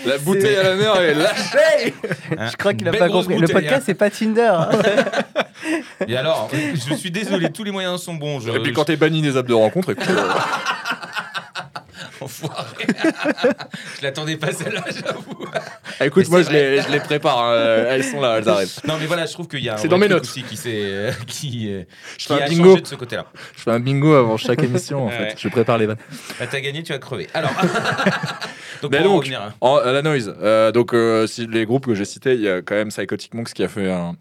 La 0.05 0.17
bouteille 0.19 0.55
à 0.57 0.63
la 0.63 0.75
mer 0.75 0.95
est 1.01 1.13
lâchée. 1.15 1.93
hein, 2.37 2.49
Je 2.51 2.55
crois 2.57 2.73
qu'il 2.73 2.87
a 2.87 2.91
pas 2.91 3.07
compris. 3.09 3.35
Le 3.35 3.41
bouteille, 3.41 3.53
podcast, 3.55 3.83
c'est 3.85 3.93
pas 3.95 4.09
Tinder. 4.11 4.41
hein. 4.41 4.69
hein. 4.71 5.81
Et 6.07 6.15
alors, 6.15 6.49
je 6.53 6.93
suis 6.95 7.11
désolé, 7.11 7.51
tous 7.51 7.63
les 7.63 7.71
moyens 7.71 8.01
sont 8.01 8.13
bons. 8.13 8.39
Je, 8.39 8.51
Et 8.51 8.59
puis 8.61 8.71
quand 8.73 8.85
t'es 8.85 8.97
banni 8.97 9.21
des 9.21 9.35
apps 9.37 9.49
de 9.49 9.53
rencontre, 9.53 9.91
écoute, 9.93 10.05
euh, 10.09 10.29
Enfoiré. 12.21 12.85
je 13.97 14.03
l'attendais 14.03 14.37
pas 14.37 14.51
celle-là, 14.51 14.83
j'avoue. 14.93 15.45
écoute, 16.01 16.25
Mais 16.25 16.29
moi 16.29 16.41
je 16.43 16.49
les, 16.51 16.81
je 16.81 16.89
les 16.91 16.99
prépare, 16.99 17.39
hein, 17.39 17.85
elles 17.89 18.03
sont 18.03 18.19
là, 18.21 18.37
elles 18.39 18.49
arrivent. 18.49 18.79
Non, 18.87 18.95
mais 18.99 19.05
voilà, 19.05 19.25
je 19.25 19.33
trouve 19.33 19.47
qu'il 19.47 19.63
y 19.63 19.69
a 19.69 19.75
un 19.79 19.85
dans 19.85 19.97
mes 19.97 20.07
truc 20.07 20.11
notes. 20.19 20.23
aussi 20.23 20.43
qui, 20.43 20.57
s'est- 20.57 21.11
qui, 21.27 21.71
euh, 21.71 21.83
Je 22.17 22.27
qui 22.27 22.27
fais 22.27 22.41
un 22.41 22.45
a 22.45 22.49
bingo. 22.49 22.69
changé 22.71 22.81
de 22.81 22.87
ce 22.87 22.95
côté-là. 22.95 23.25
Je 23.55 23.61
fais 23.63 23.71
un 23.71 23.79
bingo 23.79 24.13
avant 24.13 24.37
chaque 24.37 24.63
émission 24.63 25.05
en 25.05 25.07
Ouais. 25.09 25.29
fait. 25.29 25.35
Je 25.39 25.47
prépare 25.49 25.77
les 25.77 25.85
vannes. 25.85 25.97
Là, 26.39 26.47
t'as 26.47 26.59
gagné, 26.59 26.83
tu 26.83 26.93
as 26.93 26.99
crevé. 26.99 27.27
Alors, 27.33 27.51
donc, 28.81 28.91
Mais 28.91 28.97
pour 28.99 29.07
en 29.07 29.13
donc, 29.15 29.21
revenir, 29.23 29.41
hein. 29.41 29.53
En- 29.61 29.77
à 29.77 29.91
la 29.91 30.01
noise. 30.01 30.33
euh, 30.41 30.71
donc, 30.71 30.93
euh, 30.93 31.25
si 31.27 31.47
les 31.47 31.65
groupes 31.65 31.85
que 31.87 31.95
j'ai 31.95 32.05
cités, 32.05 32.33
il 32.35 32.41
y 32.41 32.49
a 32.49 32.61
quand 32.61 32.75
même 32.75 32.89
Psychotic 32.89 33.33
Monks 33.33 33.53
qui 33.53 33.63
a 33.63 33.67
fait 33.67 33.89
un, 33.91 34.15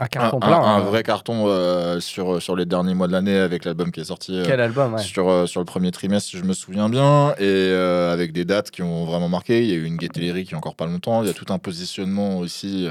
Un 0.00 0.06
carton 0.06 0.36
un- 0.36 0.40
plein. 0.46 0.60
un 0.60 0.76
hein. 0.76 0.80
vrai 0.80 1.02
carton 1.02 1.46
euh, 1.48 1.98
sur, 2.00 2.40
sur 2.40 2.54
les 2.54 2.66
derniers 2.66 2.94
mois 2.94 3.08
de 3.08 3.12
l'année 3.12 3.36
avec 3.36 3.64
l'album 3.64 3.90
qui 3.90 4.00
est 4.00 4.04
sorti 4.04 4.38
euh, 4.38 4.44
Quel 4.46 4.60
album, 4.60 4.94
ouais. 4.94 5.02
sur, 5.02 5.28
euh, 5.28 5.46
sur 5.46 5.60
le 5.60 5.64
premier 5.66 5.90
trimestre, 5.90 6.30
si 6.30 6.38
je 6.38 6.44
me 6.44 6.52
souviens 6.52 6.88
bien, 6.88 7.30
et 7.38 7.42
euh, 7.42 8.12
avec 8.12 8.32
des 8.32 8.44
dates 8.44 8.70
qui 8.70 8.82
ont 8.82 9.04
vraiment 9.06 9.28
marqué. 9.28 9.62
Il 9.64 9.68
y 9.68 9.72
a 9.72 9.76
eu 9.76 9.84
une 9.84 9.96
Gaieté 9.96 10.20
Lyrique 10.20 10.48
il 10.50 10.52
y 10.52 10.54
a 10.54 10.58
encore 10.58 10.76
pas 10.76 10.86
longtemps. 10.86 11.22
Il 11.22 11.26
y 11.26 11.30
a 11.30 11.34
tout 11.34 11.52
un 11.52 11.58
positionnement 11.58 12.38
aussi. 12.38 12.88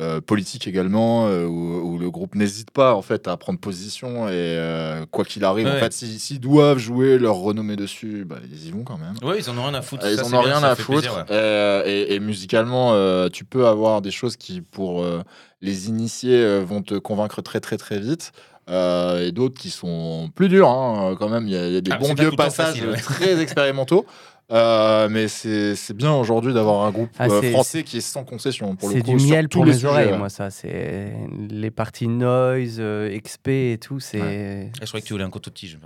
euh, 0.00 0.22
politique 0.22 0.66
également 0.66 1.26
euh, 1.26 1.44
où, 1.44 1.80
où 1.94 1.98
le 1.98 2.10
groupe 2.10 2.34
n'hésite 2.34 2.70
pas 2.70 2.94
en 2.94 3.02
fait 3.02 3.28
à 3.28 3.36
prendre 3.36 3.58
position 3.60 4.26
et 4.26 4.30
euh, 4.32 5.04
quoi 5.10 5.22
qu'il 5.22 5.44
arrive 5.44 5.66
en 5.66 5.72
Ouais. 5.72 5.80
fait 5.80 5.92
s'ils 5.92 6.40
doivent 6.40 6.78
jouer 6.78 7.18
leur 7.18 7.34
renommée 7.36 7.76
dessus 7.76 8.24
bah, 8.26 8.36
ils 8.50 8.68
y 8.68 8.70
vont 8.70 8.84
quand 8.84 8.96
même 8.96 9.12
Ouais, 9.22 9.38
ils 9.38 9.50
en 9.50 9.58
ont 9.58 9.64
rien 9.64 9.74
à 9.74 9.82
foutre. 9.82 10.06
Ils 10.10 10.16
Ça, 10.16 10.24
en 10.26 10.32
ont 10.32 10.40
rien 10.40 10.62
à 10.62 10.74
foutre. 10.76 10.88
plaisir, 11.00 11.14
ouais. 11.14 11.24
Euh, 11.30 11.82
et, 11.84 12.14
et 12.14 12.20
musicalement, 12.20 12.94
euh, 12.94 13.28
tu 13.28 13.44
peux 13.44 13.66
avoir 13.66 14.00
des 14.00 14.10
choses 14.10 14.38
qui, 14.38 14.62
pour 14.62 15.02
euh, 15.02 15.22
les 15.62 15.88
initiés, 15.88 16.36
euh, 16.42 16.60
vont 16.64 16.82
te 16.82 16.94
convaincre 16.94 17.40
très 17.40 17.60
très 17.60 17.78
très 17.78 17.98
vite. 17.98 18.32
Euh, 18.70 19.26
et 19.26 19.32
d'autres 19.32 19.60
qui 19.60 19.70
sont 19.70 20.30
plus 20.36 20.48
durs 20.48 20.68
hein, 20.68 21.16
quand 21.18 21.28
même. 21.28 21.48
Il 21.48 21.52
y, 21.52 21.56
a 21.56 21.66
il 21.66 21.74
y 21.74 21.76
a 21.76 21.80
des 21.80 21.90
Ah, 21.90 21.96
bons 21.96 22.14
vieux 22.14 22.30
passages 22.30 22.74
facile, 22.76 22.90
ouais. 22.90 22.96
très 23.00 23.40
expérimentaux. 23.40 24.06
Euh, 24.52 25.08
mais 25.10 25.28
c'est 25.28 25.74
c'est 25.76 25.96
bien 25.96 26.12
aujourd'hui 26.12 26.52
d'avoir 26.52 26.84
un 26.84 26.90
groupe 26.90 27.08
Ah, 27.18 27.26
euh, 27.28 27.50
français 27.52 27.84
qui 27.84 27.98
est 27.98 28.02
sans 28.02 28.22
concession. 28.22 28.76
Pour 28.76 28.90
le 28.90 28.96
C'est 28.96 29.02
du 29.02 29.16
miel 29.16 29.48
pour 29.48 29.64
les 29.64 29.72
sujets, 29.72 29.86
oreilles, 29.86 30.18
moi, 30.18 30.28
ça. 30.28 30.50
C'est 30.50 31.12
les 31.48 31.70
parties 31.70 32.06
noise, 32.08 32.76
euh, 32.78 33.18
XP 33.18 33.48
et 33.48 33.78
tout. 33.80 33.98
C'est 33.98 34.70
Ah, 34.74 34.80
Je 34.82 34.86
croyais 34.88 35.02
que 35.02 35.06
tu 35.06 35.14
voulais 35.14 35.24
un 35.24 35.30
coton-tige. 35.30 35.78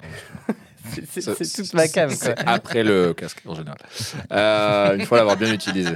c'est- 1.11 1.57
toute 1.57 1.75
ma 1.75 1.89
cave. 1.89 2.15
Après 2.47 2.83
le 2.83 3.13
casque 3.15 3.43
en 3.47 3.55
général. 3.55 3.79
Euh, 4.33 4.97
il 4.99 5.07
faut 5.07 5.17
l'avoir 5.17 5.37
bien 5.37 5.53
utilisé. 5.53 5.91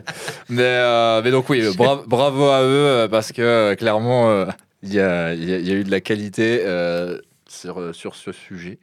Mais, 0.48 0.62
euh, 0.62 1.20
mais 1.24 1.30
donc 1.30 1.48
oui, 1.48 1.62
bra- 1.76 2.02
bravo 2.06 2.48
à 2.48 2.62
eux 2.62 2.66
euh, 2.86 3.08
parce 3.08 3.32
que 3.32 3.74
clairement 3.74 4.30
euh, 4.30 4.46
il 4.82 4.92
y, 4.94 5.00
a, 5.00 5.34
il 5.34 5.48
y 5.48 5.52
a- 5.54 5.58
y 5.58 5.70
a 5.70 5.74
eu 5.74 5.84
de 5.84 5.90
la 5.90 6.00
qualité 6.00 6.62
euh, 6.64 7.18
sur, 7.48 7.94
sur 7.94 8.14
ce 8.14 8.32
sujet. 8.32 8.78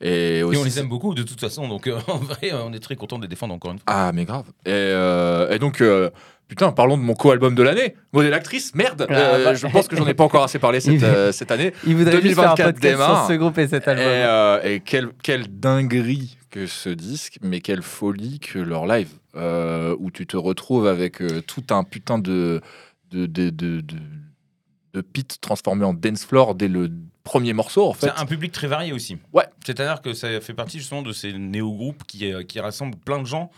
Et, 0.00 0.42
on 0.44 0.64
les 0.64 0.78
aime 0.78 0.88
beaucoup 0.88 1.14
de 1.14 1.22
toute 1.22 1.40
façon, 1.40 1.68
donc 1.68 1.86
euh, 1.86 1.98
en 2.08 2.16
vrai, 2.18 2.52
on 2.52 2.72
est 2.72 2.80
très 2.80 2.96
content 2.96 3.16
de 3.18 3.22
les 3.22 3.28
défendre 3.28 3.54
encore 3.54 3.72
une 3.72 3.78
fois. 3.78 3.84
Ah 3.86 4.10
mais 4.12 4.24
grave. 4.24 4.44
Et, 4.66 4.70
euh, 4.70 5.50
et 5.50 5.58
donc 5.58 5.80
euh, 5.80 6.10
putain, 6.50 6.72
parlons 6.72 6.98
de 6.98 7.02
mon 7.02 7.14
co-album 7.14 7.54
de 7.54 7.62
l'année. 7.62 7.94
Modèle 8.12 8.34
actrice, 8.34 8.74
merde. 8.74 9.06
Ah, 9.08 9.14
Euh, 9.14 9.44
bah. 9.44 9.54
je 9.54 9.66
pense 9.68 9.86
que 9.88 9.96
j'en 9.96 10.06
ai 10.06 10.14
pas 10.14 10.24
encore 10.24 10.42
assez 10.42 10.58
parlé 10.58 10.80
cette, 10.80 11.02
euh, 11.02 11.30
cette 11.32 11.50
année. 11.52 11.72
Il 11.86 11.94
voudrait 11.96 12.20
juste 12.20 12.34
faire 12.34 12.50
un 12.50 12.54
2024 12.56 12.66
podcast 12.74 12.82
démarre. 12.82 13.18
sur 13.26 13.28
ce 13.34 13.38
groupe 13.38 13.56
et 13.58 13.68
cet 13.68 13.86
Et, 13.86 13.90
album. 13.90 14.04
euh, 14.06 14.62
et 14.64 14.80
quelle, 14.80 15.08
quelle 15.22 15.46
dinguerie 15.60 16.36
que 16.50 16.66
ce 16.66 16.88
disque, 16.88 17.38
mais 17.40 17.60
quelle 17.60 17.82
folie 17.82 18.40
que 18.40 18.58
leur 18.58 18.84
live, 18.86 19.08
euh, 19.36 19.94
où 20.00 20.10
tu 20.10 20.26
te 20.26 20.36
retrouves 20.36 20.88
avec 20.88 21.22
euh, 21.22 21.40
tout 21.40 21.62
un 21.70 21.84
putain 21.84 22.18
de, 22.18 22.60
de, 23.12 23.26
de, 23.26 23.50
de, 23.50 23.80
de, 23.80 23.96
de 24.94 25.00
pit 25.00 25.38
transformé 25.40 25.84
en 25.84 25.94
dance 25.94 26.24
floor 26.24 26.56
dès 26.56 26.66
le 26.66 26.90
premier 27.22 27.52
morceau, 27.52 27.86
en 27.86 27.92
fait. 27.92 28.06
C'est 28.12 28.20
un 28.20 28.26
public 28.26 28.50
très 28.50 28.66
varié 28.66 28.92
aussi. 28.92 29.18
Ouais. 29.32 29.44
C'est-à-dire 29.64 30.02
que 30.02 30.12
ça 30.14 30.40
fait 30.40 30.54
partie 30.54 30.78
justement 30.78 31.02
de 31.02 31.12
ces 31.12 31.32
néo-groupes 31.32 32.02
qui, 32.08 32.32
qui 32.48 32.58
rassemblent 32.58 32.98
plein 32.98 33.20
de 33.20 33.26
gens 33.26 33.52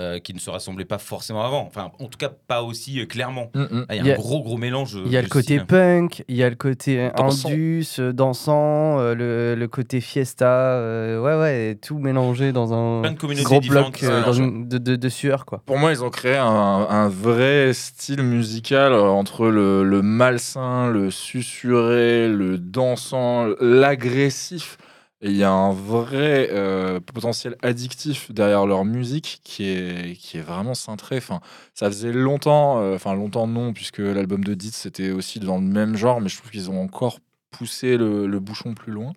euh, 0.00 0.18
qui 0.18 0.32
ne 0.34 0.38
se 0.40 0.48
rassemblaient 0.50 0.84
pas 0.84 0.98
forcément 0.98 1.44
avant. 1.44 1.60
Enfin, 1.66 1.92
en 2.00 2.06
tout 2.06 2.16
cas, 2.18 2.30
pas 2.48 2.62
aussi 2.62 2.98
euh, 3.00 3.06
clairement. 3.06 3.50
Mm, 3.54 3.60
mm. 3.62 3.86
Ah, 3.88 3.94
Il 3.96 4.04
y 4.06 4.10
a 4.10 4.14
un 4.14 4.16
gros, 4.16 4.42
gros 4.42 4.56
mélange. 4.56 4.96
Il 5.04 5.12
y 5.12 5.16
a 5.16 5.22
le 5.22 5.28
côté 5.28 5.60
punk, 5.60 6.24
il 6.28 6.36
y 6.36 6.42
a 6.42 6.48
le 6.50 6.56
côté 6.56 7.10
Dansant. 7.16 7.48
indus, 7.50 7.86
euh, 7.98 8.12
dansant, 8.12 8.98
euh, 8.98 9.14
le, 9.14 9.54
le 9.54 9.68
côté 9.68 10.00
fiesta, 10.00 10.46
euh, 10.48 11.20
ouais, 11.20 11.38
ouais, 11.38 11.74
tout 11.80 11.98
mélangé 11.98 12.52
dans 12.52 12.72
un 12.72 13.02
Plein 13.02 13.12
de 13.12 13.18
communautés 13.18 13.44
gros 13.44 13.60
bloc 13.60 14.02
euh, 14.02 14.24
dans 14.24 14.32
une- 14.32 14.68
de, 14.68 14.78
de, 14.78 14.96
de 14.96 15.08
sueur, 15.08 15.44
quoi. 15.44 15.62
Pour 15.66 15.78
moi, 15.78 15.92
ils 15.92 16.02
ont 16.02 16.10
créé 16.10 16.36
un, 16.36 16.46
un 16.46 17.08
vrai 17.08 17.72
style 17.74 18.22
musical 18.22 18.92
euh, 18.92 19.02
entre 19.02 19.46
le, 19.48 19.84
le 19.84 20.02
malsain, 20.02 20.88
le 20.88 21.10
susurré, 21.10 22.28
le 22.28 22.56
dansant, 22.58 23.46
l'agressif. 23.60 24.78
Il 25.22 25.36
y 25.36 25.44
a 25.44 25.50
un 25.52 25.72
vrai 25.72 26.48
euh, 26.50 26.98
potentiel 26.98 27.54
addictif 27.62 28.32
derrière 28.32 28.64
leur 28.66 28.86
musique 28.86 29.40
qui 29.44 29.64
est, 29.68 30.16
qui 30.18 30.38
est 30.38 30.40
vraiment 30.42 30.72
cintré. 30.74 31.18
Enfin, 31.18 31.40
ça 31.74 31.88
faisait 31.88 32.12
longtemps, 32.12 32.80
euh, 32.80 32.94
enfin 32.94 33.14
longtemps 33.14 33.46
non, 33.46 33.74
puisque 33.74 33.98
l'album 33.98 34.42
de 34.44 34.54
Dietz 34.54 34.74
c'était 34.74 35.10
aussi 35.10 35.38
dans 35.38 35.56
le 35.58 35.64
même 35.66 35.94
genre, 35.96 36.22
mais 36.22 36.30
je 36.30 36.38
trouve 36.38 36.50
qu'ils 36.50 36.70
ont 36.70 36.80
encore 36.82 37.18
poussé 37.50 37.98
le, 37.98 38.26
le 38.28 38.40
bouchon 38.40 38.74
plus 38.74 38.92
loin, 38.92 39.12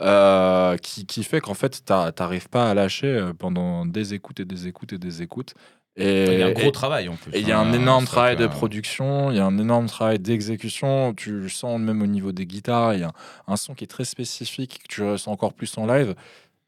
euh, 0.00 0.76
qui, 0.78 1.06
qui 1.06 1.24
fait 1.24 1.40
qu'en 1.40 1.54
fait, 1.54 1.84
t'a- 1.84 2.12
t'arrives 2.12 2.48
pas 2.48 2.70
à 2.70 2.74
lâcher 2.74 3.30
pendant 3.38 3.86
des 3.86 4.14
écoutes 4.14 4.40
et 4.40 4.44
des 4.46 4.66
écoutes 4.68 4.94
et 4.94 4.98
des 4.98 5.22
écoutes. 5.22 5.54
Et 6.00 6.32
Il 6.34 6.38
y 6.38 6.42
a 6.42 6.46
un 6.46 6.52
gros 6.52 6.68
et- 6.68 6.72
travail 6.72 7.08
en 7.08 7.16
plus. 7.16 7.32
et 7.34 7.40
il 7.40 7.48
y 7.48 7.52
a 7.52 7.58
hein. 7.58 7.68
un 7.68 7.72
énorme 7.72 8.04
C'est 8.06 8.12
travail 8.12 8.36
de 8.36 8.46
production, 8.46 9.30
il 9.30 9.36
y 9.36 9.40
a 9.40 9.44
un 9.46 9.58
énorme 9.58 9.86
travail 9.86 10.18
d'exécution. 10.18 11.12
Tu 11.14 11.32
le 11.32 11.48
sens 11.48 11.80
même 11.80 12.00
au 12.02 12.06
niveau 12.06 12.32
des 12.32 12.46
guitares. 12.46 12.94
Il 12.94 13.00
y 13.00 13.02
a 13.04 13.08
un, 13.08 13.12
un 13.52 13.56
son 13.56 13.74
qui 13.74 13.84
est 13.84 13.88
très 13.88 14.04
spécifique, 14.04 14.80
que 14.84 14.88
tu 14.94 15.02
ressens 15.02 15.32
encore 15.32 15.52
plus 15.54 15.76
en 15.76 15.86
live. 15.86 16.14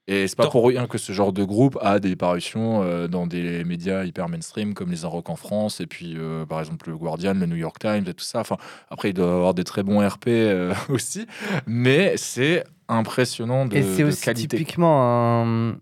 Et 0.09 0.27
c'est 0.27 0.35
pas 0.37 0.49
pour 0.49 0.67
rien 0.67 0.89
que 0.89 0.99
ce 0.99 1.13
genre 1.13 1.33
de 1.33 1.45
groupe 1.45 1.79
a 1.81 2.01
des 2.01 2.17
parutions 2.17 2.83
euh, 2.83 3.07
dans 3.07 3.29
des 3.29 3.63
médias 3.63 4.03
hyper 4.05 4.29
mainstream 4.29 4.75
comme 4.75 4.91
les 4.91 5.05
Rock 5.07 5.31
en 5.31 5.37
France 5.37 5.81
et 5.81 5.87
puis 5.87 6.15
euh, 6.17 6.45
par 6.45 6.59
exemple 6.59 6.91
le 6.91 6.97
Guardian, 6.97 7.35
le 7.35 7.47
New 7.47 7.55
York 7.55 7.79
Times 7.79 8.05
et 8.09 8.15
tout 8.15 8.25
ça. 8.25 8.41
Enfin, 8.41 8.57
après, 8.91 9.11
il 9.11 9.15
doit 9.15 9.33
avoir 9.33 9.55
des 9.55 9.63
très 9.63 9.85
bons 9.85 10.05
RP 10.05 10.27
euh, 10.29 10.75
aussi, 10.89 11.27
mais 11.67 12.15
c'est 12.17 12.65
impressionnant 12.89 13.67
de, 13.67 13.77
Et 13.77 13.83
c'est 13.85 14.03
de 14.03 14.09
aussi 14.09 14.25
qualité. 14.25 14.57
typiquement 14.57 15.45
un, 15.45 15.77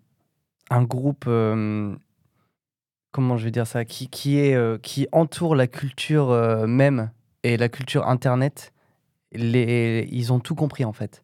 un 0.69 0.83
groupe, 0.83 1.25
euh, 1.27 1.95
comment 3.11 3.37
je 3.37 3.45
vais 3.45 3.51
dire 3.51 3.67
ça, 3.67 3.85
qui, 3.85 4.09
qui, 4.09 4.39
est, 4.39 4.55
euh, 4.55 4.79
qui 4.83 5.07
entoure 5.13 5.55
la 5.55 5.67
culture 5.67 6.31
euh, 6.31 6.67
même 6.67 7.11
et 7.43 7.57
la 7.57 7.69
culture 7.69 8.07
internet. 8.09 8.73
Les, 9.33 10.09
ils 10.11 10.33
ont 10.33 10.41
tout 10.41 10.55
compris 10.55 10.85
en 10.85 10.93
fait. 10.93 11.23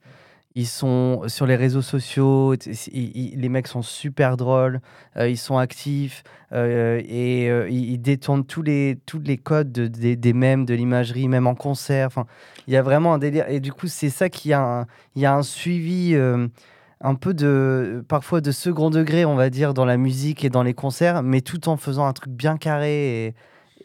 ils 0.55 0.67
sont 0.67 1.23
sur 1.27 1.47
les 1.47 1.57
réseaux 1.57 1.83
sociaux, 1.83 2.55
les 2.93 3.49
mecs 3.49 3.67
sont 3.67 3.83
super 3.83 4.37
drôles, 4.37 4.81
euh, 5.17 5.29
ils 5.29 5.39
sont 5.39 5.59
actifs 5.59 6.23
et 6.53 7.47
ils, 7.71 7.99
détournent 7.99 8.45
tous 8.45 8.63
les, 8.63 8.99
tous 9.07 9.19
les 9.19 9.37
codes 9.39 9.73
de- 9.73 9.89
des, 9.89 10.15
des 10.15 10.33
mèmes, 10.33 10.65
de 10.65 10.75
l'imagerie, 10.75 11.27
même 11.29 11.49
en 11.49 11.57
concert. 11.57 12.11
Il 12.69 12.75
y 12.75 12.77
a 12.77 12.83
vraiment 12.83 13.15
un 13.15 13.19
délire. 13.19 13.49
Et 13.49 13.59
du 13.59 13.73
coup, 13.73 13.89
c'est 13.89 14.11
ça 14.11 14.29
qui 14.29 14.53
a 14.53 14.61
un, 14.63 14.87
y 15.17 15.25
a 15.27 15.35
un 15.35 15.43
suivi 15.43 16.15
un 17.05 17.15
peu 17.15 17.35
de, 17.35 18.03
parfois 18.09 18.41
de 18.41 18.51
second 18.51 18.89
degré, 18.91 19.25
on 19.25 19.35
va 19.37 19.51
dire, 19.51 19.75
dans 19.75 19.85
la 19.85 19.97
musique 19.99 20.43
et 20.45 20.49
dans 20.51 20.63
les 20.63 20.75
concerts, 20.75 21.23
mais 21.23 21.43
tout 21.43 21.69
en 21.69 21.77
faisant 21.77 22.07
un 22.07 22.13
truc 22.15 22.33
bien 22.33 22.57
carré 22.57 23.27
et, 23.27 23.35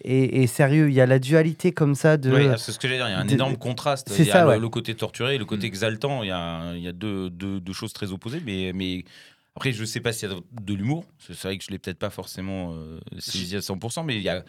et, 0.05 0.41
et 0.43 0.47
sérieux. 0.47 0.87
Il 0.89 0.95
y 0.95 1.01
a 1.01 1.05
la 1.05 1.19
dualité 1.19 1.73
comme 1.73 1.95
ça 1.95 2.15
de. 2.17 2.31
Oui, 2.31 2.47
c'est 2.57 2.71
ce 2.71 2.79
que 2.79 2.87
j'allais 2.87 2.99
dire. 2.99 3.09
Il 3.09 3.11
y 3.11 3.15
a 3.15 3.19
un 3.19 3.25
de- 3.25 3.33
énorme 3.33 3.57
contraste. 3.57 4.07
c'est 4.09 4.23
ça, 4.23 4.43
le, 4.43 4.47
ouais. 4.49 4.59
le 4.59 4.69
côté 4.69 4.95
torturé 4.95 5.35
et 5.35 5.37
le 5.37 5.43
côté 5.45 5.63
Mm. 5.67 5.71
exaltant. 5.73 6.23
Il 6.23 6.27
y 6.27 6.31
a, 6.31 6.73
il 6.75 6.81
y 6.81 6.87
a 6.87 6.93
deux, 6.93 7.29
deux- 7.29 7.59
deux 7.59 7.73
choses 7.73 7.91
très 7.93 8.11
opposées. 8.13 8.41
Mais, 8.45 8.71
mais 8.73 9.03
après, 9.55 9.73
je 9.73 9.83
sais 9.83 9.99
pas 9.99 10.13
s'il 10.13 10.29
y 10.29 10.33
a 10.33 10.37
de, 10.61 10.73
l'humour. 10.73 11.03
C'est 11.19 11.33
c'est 11.33 11.49
vrai 11.49 11.57
que 11.57 11.63
je 11.65 11.71
l'ai 11.71 11.79
peut-être 11.79 11.99
pas 11.99 12.09
forcément 12.09 12.71
euh, 12.73 12.99
saisi 13.19 13.55
à 13.57 13.59
100%, 13.59 14.05
mais 14.05 14.15
il 14.15 14.23
y 14.23 14.29
a. 14.29 14.43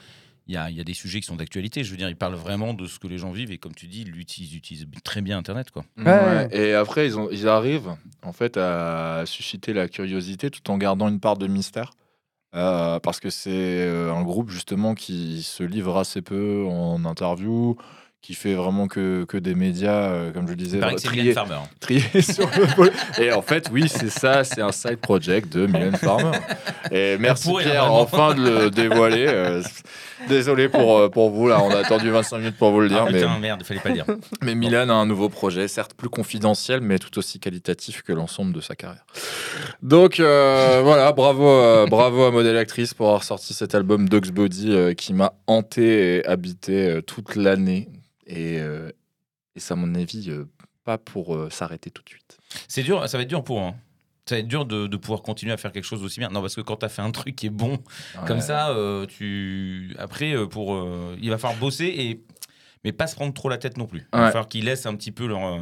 Il 0.50 0.54
y, 0.54 0.56
a, 0.56 0.68
il 0.68 0.76
y 0.76 0.80
a 0.80 0.84
des 0.84 0.94
sujets 0.94 1.20
qui 1.20 1.28
sont 1.28 1.36
d'actualité. 1.36 1.84
Je 1.84 1.92
veux 1.92 1.96
dire, 1.96 2.08
ils 2.08 2.16
parlent 2.16 2.34
vraiment 2.34 2.74
de 2.74 2.86
ce 2.86 2.98
que 2.98 3.06
les 3.06 3.18
gens 3.18 3.30
vivent 3.30 3.52
et 3.52 3.58
comme 3.58 3.72
tu 3.72 3.86
dis, 3.86 4.02
ils 4.02 4.18
utilisent, 4.18 4.56
utilisent 4.56 4.88
très 5.04 5.20
bien 5.20 5.38
Internet. 5.38 5.70
Quoi. 5.70 5.84
Ouais, 5.96 6.04
ouais. 6.06 6.48
Et 6.50 6.74
après, 6.74 7.06
ils, 7.06 7.16
ont, 7.16 7.28
ils 7.30 7.46
arrivent 7.46 7.94
en 8.24 8.32
fait 8.32 8.56
à 8.56 9.22
susciter 9.26 9.72
la 9.72 9.86
curiosité 9.86 10.50
tout 10.50 10.68
en 10.72 10.76
gardant 10.76 11.08
une 11.08 11.20
part 11.20 11.36
de 11.36 11.46
mystère. 11.46 11.92
Euh, 12.56 12.98
parce 12.98 13.20
que 13.20 13.30
c'est 13.30 13.52
euh, 13.52 14.12
un 14.12 14.22
groupe 14.22 14.50
justement 14.50 14.96
qui 14.96 15.44
se 15.44 15.62
livre 15.62 15.96
assez 15.96 16.20
peu 16.20 16.66
en 16.68 17.04
interview, 17.04 17.76
qui 18.22 18.34
fait 18.34 18.54
vraiment 18.54 18.86
que, 18.86 19.24
que 19.24 19.36
des 19.36 19.54
médias, 19.54 20.10
euh, 20.10 20.32
comme 20.32 20.46
je 20.46 20.50
le 20.50 20.56
disais, 20.56 20.78
que 20.78 20.86
c'est 20.96 21.08
triés, 21.08 21.22
Mylène 21.22 21.34
Farmer. 21.34 21.56
triés 21.80 22.22
sur 22.22 22.48
le. 22.48 23.22
Et 23.22 23.32
en 23.32 23.42
fait, 23.42 23.68
oui, 23.72 23.88
c'est 23.88 24.10
ça, 24.10 24.44
c'est 24.44 24.60
un 24.60 24.72
side 24.72 24.98
project 24.98 25.52
de 25.52 25.66
Mylène 25.66 25.96
Farmer. 25.96 26.38
Et 26.90 27.16
merci 27.18 27.50
Pierre, 27.58 27.92
enfin 27.92 28.34
de 28.34 28.42
le 28.42 28.70
dévoiler. 28.70 29.26
Euh, 29.28 29.62
Désolé 30.28 30.68
pour, 30.68 30.98
euh, 30.98 31.08
pour 31.08 31.30
vous, 31.30 31.48
là, 31.48 31.62
on 31.62 31.70
a 31.70 31.78
attendu 31.78 32.10
25 32.10 32.38
minutes 32.38 32.56
pour 32.56 32.70
vous 32.70 32.80
le 32.80 32.88
dire. 32.88 33.04
Ah, 33.06 33.10
mais... 33.10 33.20
putain, 33.20 33.38
merde, 33.38 33.62
fallait 33.62 33.80
pas 33.80 33.88
le 33.88 33.94
dire. 33.94 34.04
Mais 34.42 34.54
Milan 34.54 34.88
a 34.88 34.92
un 34.92 35.06
nouveau 35.06 35.28
projet, 35.28 35.68
certes 35.68 35.94
plus 35.94 36.08
confidentiel, 36.08 36.80
mais 36.80 36.98
tout 36.98 37.18
aussi 37.18 37.40
qualitatif 37.40 38.02
que 38.02 38.12
l'ensemble 38.12 38.52
de 38.52 38.60
sa 38.60 38.74
carrière. 38.74 39.04
Donc 39.82 40.20
euh, 40.20 40.80
voilà, 40.82 41.12
bravo, 41.12 41.48
euh, 41.48 41.86
bravo 41.86 42.24
à 42.24 42.30
Modèle 42.30 42.56
Actrice 42.56 42.94
pour 42.94 43.06
avoir 43.06 43.24
sorti 43.24 43.54
cet 43.54 43.74
album 43.74 44.08
Dog's 44.08 44.30
Body 44.30 44.72
euh, 44.72 44.94
qui 44.94 45.14
m'a 45.14 45.34
hanté 45.46 46.16
et 46.16 46.26
habité 46.26 46.88
euh, 46.88 47.00
toute 47.00 47.36
l'année. 47.36 47.88
Et, 48.30 48.58
euh, 48.60 48.90
et 49.56 49.60
ça, 49.60 49.74
à 49.74 49.76
mon 49.76 49.94
avis, 49.94 50.30
euh, 50.30 50.44
pas 50.84 50.98
pour 50.98 51.34
euh, 51.34 51.50
s'arrêter 51.50 51.90
tout 51.90 52.02
de 52.02 52.08
suite. 52.08 52.38
C'est 52.68 52.82
dur, 52.82 53.06
ça 53.08 53.16
va 53.16 53.22
être 53.24 53.28
dur 53.28 53.44
pour 53.44 53.60
hein. 53.60 53.74
Ça 54.26 54.36
va 54.36 54.40
être 54.40 54.48
dur 54.48 54.64
de, 54.64 54.86
de 54.86 54.96
pouvoir 54.96 55.22
continuer 55.22 55.52
à 55.52 55.56
faire 55.56 55.72
quelque 55.72 55.84
chose 55.84 56.02
d'aussi 56.02 56.20
bien. 56.20 56.28
Non, 56.28 56.40
parce 56.40 56.54
que 56.54 56.60
quand 56.60 56.76
tu 56.76 56.86
as 56.86 56.88
fait 56.88 57.02
un 57.02 57.10
truc 57.10 57.34
qui 57.34 57.46
est 57.46 57.50
bon, 57.50 57.80
Comme 58.28 58.40
ça, 58.40 58.70
euh, 58.70 59.04
tu 59.06 59.96
après 59.98 60.46
pour 60.48 60.74
euh, 60.74 61.16
il 61.20 61.30
va 61.30 61.38
falloir 61.38 61.58
bosser 61.58 61.86
et 61.86 62.22
mais 62.84 62.92
pas 62.92 63.08
se 63.08 63.16
prendre 63.16 63.34
trop 63.34 63.48
la 63.48 63.58
tête 63.58 63.76
non 63.76 63.86
plus. 63.86 64.06
Il 64.12 64.18
va 64.18 64.26
falloir 64.26 64.48
qu'ils 64.48 64.64
laissent 64.66 64.86
un 64.86 64.94
petit 64.94 65.10
peu 65.10 65.26
leur, 65.26 65.60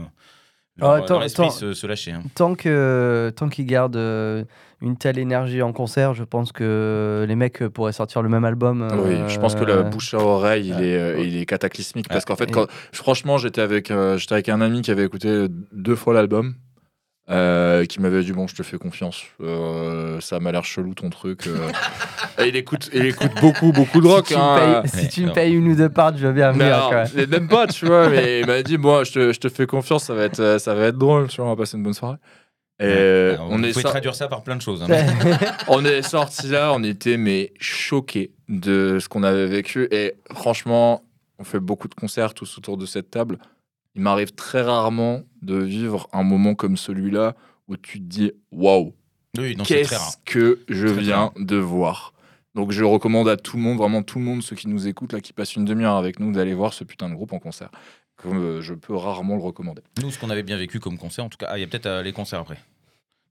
euh, 0.80 0.84
Ah, 0.84 0.94
leur, 0.96 1.04
attends, 1.04 1.14
leur 1.14 1.24
esprit 1.24 1.44
attends. 1.46 1.50
se, 1.54 1.72
se 1.72 1.86
lâcher. 1.86 2.12
hein. 2.12 2.22
Tant 2.34 2.54
que 2.54 3.32
tant 3.36 3.48
qu'ils 3.48 3.66
gardent 3.66 3.96
euh, 3.96 4.44
une 4.80 4.96
telle 4.96 5.18
énergie 5.18 5.60
en 5.62 5.72
concert, 5.72 6.14
je 6.14 6.22
pense 6.24 6.52
que 6.52 7.24
les 7.26 7.34
mecs 7.34 7.62
euh, 7.62 7.68
pourraient 7.70 7.92
sortir 7.92 8.22
le 8.22 8.28
même 8.28 8.44
album. 8.44 8.86
Oui, 9.04 9.14
euh, 9.14 9.28
je 9.28 9.38
pense 9.40 9.54
que 9.56 9.64
la 9.64 9.82
bouche 9.82 10.14
à 10.14 10.18
oreille, 10.18 10.68
il 10.68 10.84
est, 10.84 10.96
euh, 10.96 11.18
il 11.20 11.36
est 11.36 11.46
cataclysmique. 11.46 12.08
Parce 12.08 12.24
qu'en 12.24 12.36
fait, 12.36 12.50
quand, 12.50 12.66
franchement, 12.92 13.38
j'étais 13.38 13.60
avec, 13.60 13.90
euh, 13.90 14.16
j'étais 14.18 14.34
avec 14.34 14.48
un 14.48 14.60
ami 14.60 14.82
qui 14.82 14.90
avait 14.92 15.04
écouté 15.04 15.46
deux 15.72 15.96
fois 15.96 16.14
l'album. 16.14 16.54
Euh, 17.30 17.84
qui 17.84 18.00
m'avait 18.00 18.22
dit 18.22 18.32
bon 18.32 18.46
je 18.46 18.54
te 18.54 18.62
fais 18.62 18.78
confiance 18.78 19.22
euh, 19.42 20.18
ça 20.20 20.40
m'a 20.40 20.50
l'air 20.52 20.64
chelou 20.64 20.94
ton 20.94 21.10
truc 21.10 21.46
euh. 21.46 21.68
Et 22.42 22.48
il 22.48 22.56
écoute 22.56 22.88
il 22.94 23.04
écoute 23.04 23.32
beaucoup 23.40 23.72
beaucoup 23.72 24.00
de 24.00 24.06
rock 24.06 24.28
si 24.28 24.34
tu, 24.34 24.38
hein. 24.40 24.54
me 24.54 24.80
payes, 24.82 24.90
si 24.90 24.96
Ouais, 25.04 25.08
tu 25.08 25.26
me 25.26 25.32
payes 25.32 25.52
une 25.52 25.68
ou 25.68 25.74
deux 25.76 25.88
parts, 25.90 26.16
je 26.16 26.26
veux 26.26 26.32
bien 26.32 26.52
Mais 26.52 26.70
venir. 26.70 27.04
l'ai 27.14 27.26
même 27.26 27.48
pas 27.48 27.66
tu 27.66 27.84
vois 27.86 28.08
mais 28.08 28.40
il 28.40 28.46
m'a 28.46 28.62
dit 28.62 28.78
moi 28.78 29.04
je 29.04 29.12
te, 29.12 29.32
je 29.32 29.38
te 29.40 29.48
fais 29.48 29.66
confiance 29.66 30.04
ça 30.04 30.14
va 30.14 30.24
être 30.24 30.58
ça 30.58 30.74
va 30.74 30.86
être 30.86 30.96
drôle 30.98 31.28
tu 31.28 31.36
vois 31.40 31.46
on 31.50 31.54
va 31.54 31.56
passer 31.56 31.76
une 31.76 31.82
bonne 31.82 31.92
soirée 31.94 32.16
et 32.80 32.84
Alors, 33.34 33.50
on 33.50 33.58
vous 33.58 33.64
est 33.64 33.70
pouvez 33.70 33.82
sor- 33.82 33.90
traduire 33.90 34.14
ça 34.14 34.28
par 34.28 34.44
plein 34.44 34.54
de 34.54 34.62
choses. 34.62 34.84
hein. 34.84 34.86
on 35.68 35.84
est 35.84 36.00
sorti 36.02 36.46
là, 36.46 36.72
on 36.72 36.84
était 36.84 37.16
mais 37.16 37.52
choqués 37.58 38.30
de 38.48 38.98
ce 39.00 39.08
qu'on 39.08 39.24
avait 39.24 39.46
vécu. 39.48 39.88
Et 39.90 40.14
franchement, 40.32 41.02
on 41.40 41.44
fait 41.44 41.58
beaucoup 41.58 41.88
de 41.88 41.94
concerts 41.96 42.34
tous 42.34 42.56
autour 42.56 42.76
de 42.76 42.86
cette 42.86 43.10
table. 43.10 43.38
Il 43.94 44.02
m'arrive 44.02 44.32
très 44.32 44.62
rarement 44.62 45.22
de 45.42 45.56
vivre 45.56 46.08
un 46.12 46.22
moment 46.22 46.54
comme 46.54 46.76
celui-là 46.76 47.34
où 47.68 47.76
tu 47.76 47.98
te 47.98 48.04
dis 48.04 48.32
waouh, 48.52 48.94
oui, 49.36 49.56
non, 49.56 49.64
c'est 49.64 49.82
très 49.82 49.96
rare. 49.96 50.12
qu'est-ce 50.24 50.36
que 50.36 50.60
je 50.68 50.86
viens 50.86 51.16
rare. 51.16 51.32
de 51.38 51.56
voir. 51.56 52.12
Donc 52.54 52.72
je 52.72 52.82
recommande 52.84 53.28
à 53.28 53.36
tout 53.36 53.56
le 53.56 53.62
monde, 53.62 53.78
vraiment 53.78 54.02
tout 54.02 54.18
le 54.18 54.24
monde, 54.24 54.42
ceux 54.42 54.56
qui 54.56 54.68
nous 54.68 54.86
écoutent 54.88 55.12
là, 55.12 55.20
qui 55.20 55.32
passent 55.32 55.54
une 55.56 55.64
demi-heure 55.64 55.96
avec 55.96 56.18
nous, 56.20 56.32
d'aller 56.32 56.54
voir 56.54 56.72
ce 56.72 56.84
putain 56.84 57.08
de 57.08 57.14
groupe 57.14 57.32
en 57.32 57.38
concert. 57.38 57.70
Comme 58.16 58.38
euh, 58.38 58.60
je 58.62 58.74
peux 58.74 58.96
rarement 58.96 59.36
le 59.36 59.42
recommander. 59.42 59.82
Nous, 60.02 60.10
ce 60.10 60.18
qu'on 60.18 60.30
avait 60.30 60.42
bien 60.42 60.56
vécu 60.56 60.80
comme 60.80 60.98
concert, 60.98 61.24
en 61.24 61.28
tout 61.28 61.38
cas, 61.38 61.46
ah, 61.50 61.58
il 61.58 61.60
y 61.60 61.64
a 61.64 61.68
peut-être 61.68 61.86
euh, 61.86 62.02
les 62.02 62.12
concerts 62.12 62.40
après. 62.40 62.56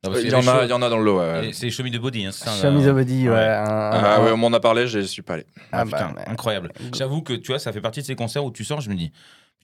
Non, 0.06 0.12
parce 0.12 0.22
Il 0.24 0.30
y, 0.30 0.36
en 0.36 0.48
a, 0.48 0.64
il 0.64 0.70
y 0.70 0.74
en 0.74 0.82
a 0.82 0.90
dans 0.90 0.98
le 1.00 1.04
lot. 1.04 1.18
ouais. 1.20 1.42
les- 1.42 1.54
C'est 1.54 1.70
Show 1.70 1.84
Me 1.84 1.90
the 1.90 1.98
Body, 2.00 2.26
hein, 2.26 2.32
c'est 2.32 2.46
ça 2.46 2.56
Chemise 2.62 2.88
au 2.88 2.94
body, 2.94 3.28
ouais. 3.28 3.36
Ouais. 3.36 3.40
un- 3.42 3.66
Ah 3.66 4.16
un- 4.18 4.24
ouais, 4.26 4.32
on 4.32 4.38
m'en 4.38 4.54
a 4.54 4.60
parlé, 4.62 4.88
je 4.88 5.00
suis 5.00 5.24
pas 5.24 5.34
allé. 5.34 5.46
Ah, 5.74 5.80
Ah 5.82 5.86
putain, 5.86 5.98
bah, 6.10 6.14
mais- 6.26 6.30
incroyable. 6.32 6.72
J'avoue 6.94 7.22
que 7.22 7.34
tu 7.34 7.48
vois, 7.52 7.60
ça 7.60 7.74
fait 7.74 7.82
partie 7.82 8.00
de 8.02 8.06
ces 8.06 8.16
concerts 8.16 8.46
où 8.46 8.52
tu 8.52 8.64
sors, 8.64 8.80
je 8.80 8.90
me 8.90 8.96
dis. 8.96 9.12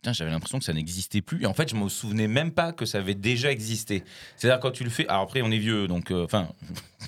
Putain, 0.04 0.12
j'avais 0.12 0.32
l'impression 0.32 0.60
que 0.60 0.66
ça 0.66 0.74
n'existait 0.74 1.22
plus. 1.22 1.44
Et 1.44 1.46
en 1.46 1.54
fait, 1.54 1.70
je 1.70 1.76
me 1.78 1.88
souvenais 1.88 2.28
même 2.28 2.52
pas 2.52 2.74
que 2.74 2.86
ça 2.86 2.98
avait 2.98 3.16
déjà 3.16 3.50
existé. 3.50 4.04
C'est-à-dire, 4.36 4.60
quand 4.60 4.72
tu 4.72 4.84
le 4.84 4.90
fais. 4.90 5.08
Alors, 5.08 5.22
après, 5.22 5.42
on 5.42 5.50
est 5.50 5.58
vieux, 5.60 5.88
donc. 5.88 6.12
euh, 6.12 6.26
Enfin. 6.26 6.50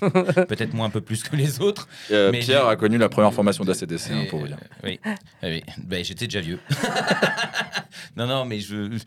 peut-être 0.00 0.72
moins 0.72 0.86
un 0.86 0.90
peu 0.90 1.02
plus 1.02 1.22
que 1.22 1.36
les 1.36 1.60
autres. 1.60 1.88
Euh, 2.10 2.30
Mais 2.32 2.38
Pierre 2.40 2.66
a 2.66 2.74
connu 2.76 2.96
la 2.96 3.10
première 3.10 3.34
formation 3.34 3.64
d'ACDC, 3.64 4.10
hein, 4.12 4.24
pour 4.30 4.40
vous 4.40 4.46
dire. 4.46 4.56
euh, 4.84 4.88
oui, 4.88 5.00
Ah 5.04 5.14
oui. 5.44 5.62
Ben, 5.84 6.02
j'étais 6.02 6.26
déjà 6.26 6.40
vieux. 6.40 6.58
non, 8.16 8.26
non, 8.26 8.44
mais 8.46 8.60
je. 8.60 8.98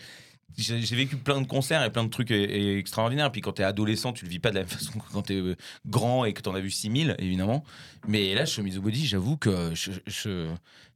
J'ai 0.57 0.95
vécu 0.95 1.15
plein 1.15 1.39
de 1.41 1.47
concerts 1.47 1.83
et 1.83 1.89
plein 1.89 2.03
de 2.03 2.09
trucs 2.09 2.31
é- 2.31 2.43
é- 2.43 2.77
extraordinaires. 2.77 3.31
Puis 3.31 3.39
quand 3.41 3.53
t'es 3.53 3.63
adolescent, 3.63 4.11
tu 4.13 4.25
le 4.25 4.29
vis 4.31 4.39
pas 4.39 4.49
de 4.49 4.55
la 4.55 4.61
même 4.61 4.69
façon 4.69 4.91
que 4.99 5.11
quand 5.11 5.21
t'es 5.23 5.41
grand 5.87 6.25
et 6.25 6.33
que 6.33 6.41
t'en 6.41 6.53
as 6.53 6.59
vu 6.59 6.69
6000, 6.69 7.15
évidemment. 7.17 7.63
Mais 8.07 8.33
là, 8.35 8.45
Chemise 8.45 8.77
au 8.77 8.81
Body, 8.81 9.07
j'avoue 9.07 9.37
que 9.37 9.71
je, 9.73 9.91
je- 10.05 10.47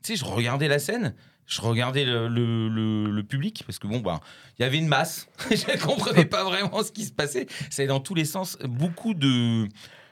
tu 0.03 0.13
sais, 0.13 0.15
je 0.17 0.25
regardais 0.25 0.67
la 0.67 0.79
scène, 0.79 1.13
je 1.47 1.61
regardais 1.61 2.05
le, 2.05 2.27
le- 2.27 2.67
le- 2.69 3.09
le 3.11 3.23
public, 3.23 3.63
parce 3.65 3.79
que 3.79 3.87
bon, 3.87 3.99
bah, 3.99 4.19
il 4.57 4.63
y 4.63 4.65
avait 4.65 4.77
une 4.77 4.87
masse. 4.87 5.27
je 5.51 5.77
comprenais 5.83 6.25
pas 6.25 6.43
vraiment 6.43 6.83
ce 6.83 6.91
qui 6.91 7.03
se 7.05 7.11
passait. 7.11 7.47
Allait 7.77 7.87
dans 7.87 7.99
tous 7.99 8.15
les 8.15 8.25
sens. 8.25 8.57
Beaucoup 8.63 9.13
de. 9.13 9.67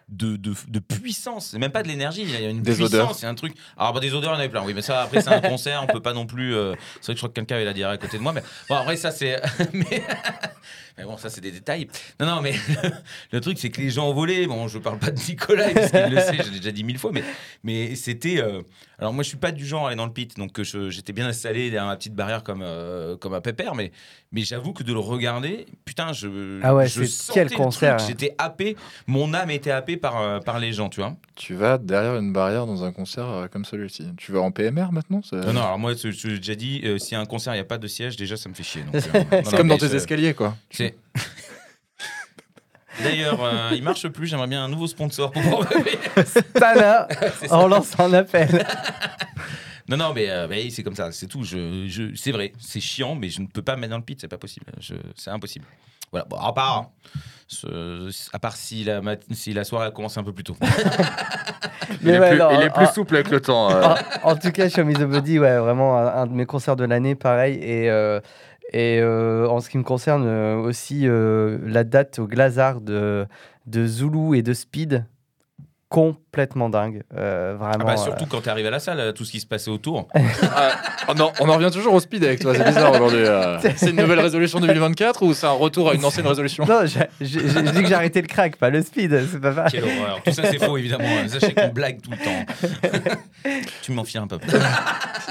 De, 0.09 0.35
de, 0.35 0.53
de 0.67 0.79
puissance, 0.79 1.51
c'est 1.51 1.57
même 1.57 1.71
pas 1.71 1.83
de 1.83 1.87
l'énergie, 1.87 2.23
il 2.23 2.31
y 2.31 2.35
a 2.35 2.49
une 2.49 2.61
Des 2.61 2.73
puissance, 2.75 3.19
c'est 3.19 3.27
un 3.27 3.33
truc. 3.33 3.53
Alors, 3.77 3.93
bah, 3.93 4.01
des 4.01 4.13
odeurs, 4.13 4.31
il 4.31 4.33
y 4.33 4.35
en 4.35 4.39
avait 4.39 4.49
plein, 4.49 4.61
oui, 4.65 4.73
mais 4.73 4.81
ça, 4.81 5.03
après, 5.03 5.21
c'est 5.21 5.29
un 5.33 5.39
concert, 5.39 5.81
on 5.83 5.87
peut 5.87 6.01
pas 6.01 6.11
non 6.11 6.25
plus. 6.25 6.53
euh, 6.53 6.75
C'est 6.99 7.05
vrai 7.05 7.13
que 7.13 7.13
je 7.13 7.17
crois 7.19 7.29
que 7.29 7.33
quelqu'un 7.35 7.55
avait 7.55 7.63
la 7.63 7.71
diarrhée 7.71 7.93
à 7.93 7.97
côté 7.97 8.17
de 8.17 8.21
moi, 8.21 8.33
mais 8.33 8.43
bon, 8.67 8.75
après, 8.75 8.97
ça, 8.97 9.11
c'est. 9.11 9.41
mais... 9.73 10.03
mais 11.01 11.07
bon, 11.07 11.17
ça, 11.17 11.29
c'est 11.29 11.41
des 11.41 11.51
détails. 11.51 11.87
Non, 12.19 12.27
non, 12.27 12.41
mais 12.41 12.53
le 13.31 13.41
truc, 13.41 13.57
c'est 13.57 13.69
que 13.69 13.81
les 13.81 13.89
gens 13.89 14.07
ont 14.09 14.13
volé. 14.13 14.45
Bon, 14.47 14.67
je 14.67 14.77
parle 14.77 14.99
pas 14.99 15.09
de 15.11 15.19
Nicolas, 15.27 15.69
parce 15.73 15.91
qu'il 15.91 16.13
le 16.13 16.19
sait, 16.21 16.37
je 16.43 16.51
l'ai 16.51 16.59
déjà 16.59 16.71
dit 16.71 16.83
mille 16.83 16.99
fois, 16.99 17.11
mais, 17.13 17.23
mais 17.63 17.95
c'était. 17.95 18.39
euh, 18.39 18.61
Alors, 18.99 19.11
moi, 19.13 19.23
je 19.23 19.29
suis 19.29 19.37
pas 19.37 19.51
du 19.51 19.65
genre 19.65 19.85
à 19.85 19.87
aller 19.89 19.97
dans 19.97 20.05
le 20.05 20.13
pit, 20.13 20.37
donc 20.37 20.59
euh, 20.59 20.89
j'étais 20.89 21.11
bien 21.13 21.25
installé 21.27 21.71
derrière 21.71 21.87
ma 21.87 21.95
petite 21.95 22.13
barrière 22.13 22.43
comme, 22.43 22.61
euh, 22.63 23.17
comme 23.17 23.33
un 23.33 23.41
pépère, 23.41 23.73
mais, 23.73 23.91
mais 24.31 24.41
j'avoue 24.41 24.73
que 24.73 24.83
de 24.83 24.93
le 24.93 24.99
regarder, 24.99 25.65
putain, 25.85 26.13
je. 26.13 26.59
Ah 26.61 26.75
ouais, 26.75 26.87
je 26.87 27.03
quel 27.33 27.49
concert, 27.51 27.95
hein. 27.95 28.05
J'étais 28.07 28.35
happé, 28.37 28.75
mon 29.07 29.33
âme 29.33 29.49
était 29.49 29.71
happée 29.71 29.97
par, 29.97 30.21
euh, 30.21 30.39
par 30.39 30.59
les 30.59 30.71
gens, 30.71 30.89
tu 30.89 30.99
vois. 31.01 31.15
Tu 31.35 31.55
vas 31.55 31.77
derrière 31.79 32.15
une 32.17 32.31
barrière 32.31 32.67
dans 32.67 32.83
un 32.83 32.91
concert 32.91 33.47
comme 33.51 33.65
celui-ci. 33.65 34.05
Tu 34.17 34.31
vas 34.31 34.41
en 34.41 34.51
PMR 34.51 34.91
maintenant 34.91 35.21
Non, 35.31 35.53
non, 35.53 35.61
alors 35.63 35.79
moi, 35.79 35.93
j'ai 35.95 36.11
déjà 36.37 36.53
dit, 36.55 36.81
euh, 36.83 36.99
s'il 36.99 37.13
y 37.13 37.15
a 37.15 37.19
un 37.19 37.25
concert, 37.25 37.53
il 37.53 37.57
n'y 37.57 37.61
a 37.61 37.65
pas 37.65 37.79
de 37.79 37.87
siège, 37.87 38.15
déjà, 38.15 38.37
ça 38.37 38.47
me 38.49 38.53
fait 38.53 38.61
chier. 38.63 38.83
euh, 38.93 38.99
C'est 39.43 39.55
comme 39.57 39.67
dans 39.67 39.77
tes 39.77 39.87
je- 39.89 39.95
escaliers, 39.95 40.33
quoi. 40.35 40.55
D'ailleurs, 43.03 43.43
euh, 43.43 43.69
il 43.73 43.83
marche 43.83 44.07
plus. 44.09 44.27
J'aimerais 44.27 44.47
bien 44.47 44.63
un 44.63 44.67
nouveau 44.69 44.87
sponsor 44.87 45.31
pour. 45.31 45.65
Tana, 46.53 47.07
on 47.51 47.67
lance 47.67 47.99
un 47.99 48.13
appel. 48.13 48.65
Non, 49.89 49.97
non, 49.97 50.13
mais, 50.15 50.29
euh, 50.29 50.47
mais 50.49 50.69
c'est 50.69 50.83
comme 50.83 50.95
ça, 50.95 51.11
c'est 51.11 51.27
tout. 51.27 51.43
Je, 51.43 51.85
je- 51.87 52.15
c'est 52.15 52.31
vrai, 52.31 52.53
c'est 52.59 52.79
chiant, 52.79 53.13
mais 53.15 53.27
je 53.27 53.41
ne 53.41 53.47
peux 53.47 53.61
pas 53.63 53.75
me 53.75 53.81
mettre 53.81 53.91
dans 53.91 53.97
le 53.97 54.03
pit, 54.03 54.17
c'est 54.21 54.27
pas 54.29 54.37
possible. 54.37 54.65
Je- 54.79 54.93
c'est 55.17 55.31
impossible. 55.31 55.65
Voilà, 56.11 56.25
bon, 56.29 56.37
à 56.37 56.53
part, 56.53 56.77
hein, 56.77 56.87
ce- 57.47 58.09
à 58.31 58.39
part 58.39 58.55
si 58.55 58.85
la, 58.85 59.01
mat- 59.01 59.21
si 59.31 59.51
la 59.51 59.65
soirée 59.65 59.87
a 59.87 59.91
commencé 59.91 60.17
un 60.17 60.23
peu 60.23 60.31
plus 60.31 60.45
tôt. 60.45 60.55
Il 62.03 62.09
est, 62.09 62.19
ouais, 62.19 62.29
plus, 62.29 62.39
non, 62.39 62.49
il 62.51 62.61
est 62.61 62.69
plus 62.69 62.85
souple 62.87 63.15
avec 63.15 63.29
le 63.31 63.41
temps. 63.41 63.69
euh. 63.69 63.83
en, 64.23 64.31
en 64.31 64.35
tout 64.37 64.51
cas, 64.51 64.69
Show 64.69 64.85
Me 64.85 64.93
the 64.93 65.03
Body, 65.03 65.39
ouais, 65.39 65.57
vraiment 65.57 65.97
un, 65.97 66.07
un 66.21 66.25
de 66.27 66.31
mes 66.31 66.45
concerts 66.45 66.77
de 66.77 66.85
l'année, 66.85 67.15
pareil. 67.15 67.55
Et, 67.61 67.89
euh, 67.89 68.21
et 68.71 68.99
euh, 69.01 69.47
en 69.47 69.60
ce 69.60 69.69
qui 69.69 69.77
me 69.77 69.84
concerne 69.84 70.25
euh, 70.25 70.55
aussi, 70.55 71.07
euh, 71.07 71.57
la 71.65 71.84
date 71.84 72.19
au 72.19 72.27
Glazard 72.27 72.81
de, 72.81 73.27
de 73.67 73.86
Zulu 73.86 74.38
et 74.38 74.41
de 74.41 74.53
Speed. 74.53 75.05
Complètement 75.91 76.69
dingue. 76.69 77.04
euh, 77.17 77.58
Ah 77.60 77.65
vraiment. 77.67 77.84
bah, 77.86 77.93
euh, 77.99 78.04
surtout 78.04 78.25
quand 78.25 78.39
tu 78.39 78.47
arrives 78.49 78.65
à 78.65 78.69
la 78.69 78.80
salle, 78.80 79.13
tout 79.13 79.25
ce 79.25 79.32
qui 79.32 79.41
se 79.41 79.45
passait 79.45 79.69
autour. 79.69 80.08
Ah, 80.54 80.71
oh 81.10 81.13
non, 81.13 81.32
on 81.39 81.49
en 81.49 81.56
revient 81.56 81.69
toujours 81.71 81.93
au 81.93 81.99
speed 81.99 82.23
avec 82.23 82.39
toi, 82.39 82.54
c'est 82.56 82.63
bizarre 82.63 82.93
aujourd'hui. 82.93 83.23
euh. 83.25 83.58
C'est 83.75 83.89
une 83.89 83.97
nouvelle 83.97 84.19
résolution 84.19 84.60
2024 84.60 85.23
ou 85.23 85.34
c'est 85.34 85.45
un 85.47 85.51
retour 85.51 85.89
à 85.89 85.93
une 85.93 86.04
ancienne 86.06 86.27
résolution? 86.27 86.65
Non, 86.65 86.82
j'ai 86.86 87.08
dit 87.21 87.82
que 87.82 87.88
j'ai 87.88 87.93
arrêté 87.93 88.21
le 88.21 88.27
crack, 88.27 88.56
pas 88.58 88.69
le 88.69 88.82
speed, 88.82 89.19
c'est 89.32 89.41
pas 89.41 89.51
pareil. 89.51 89.71
Quelle 89.71 89.84
horreur. 89.84 90.21
Tout 90.23 90.32
ça, 90.32 90.43
c'est 90.49 90.63
faux, 90.63 90.77
évidemment. 90.77 91.04
Sachez 91.27 91.54
qu'on 91.54 91.67
blague 91.69 92.01
tout 92.01 92.12
le 92.12 92.17
temps. 92.17 92.45
tu 93.82 93.91
m'en 93.91 94.04
fies 94.04 94.17
un 94.17 94.27
peu. 94.27 94.38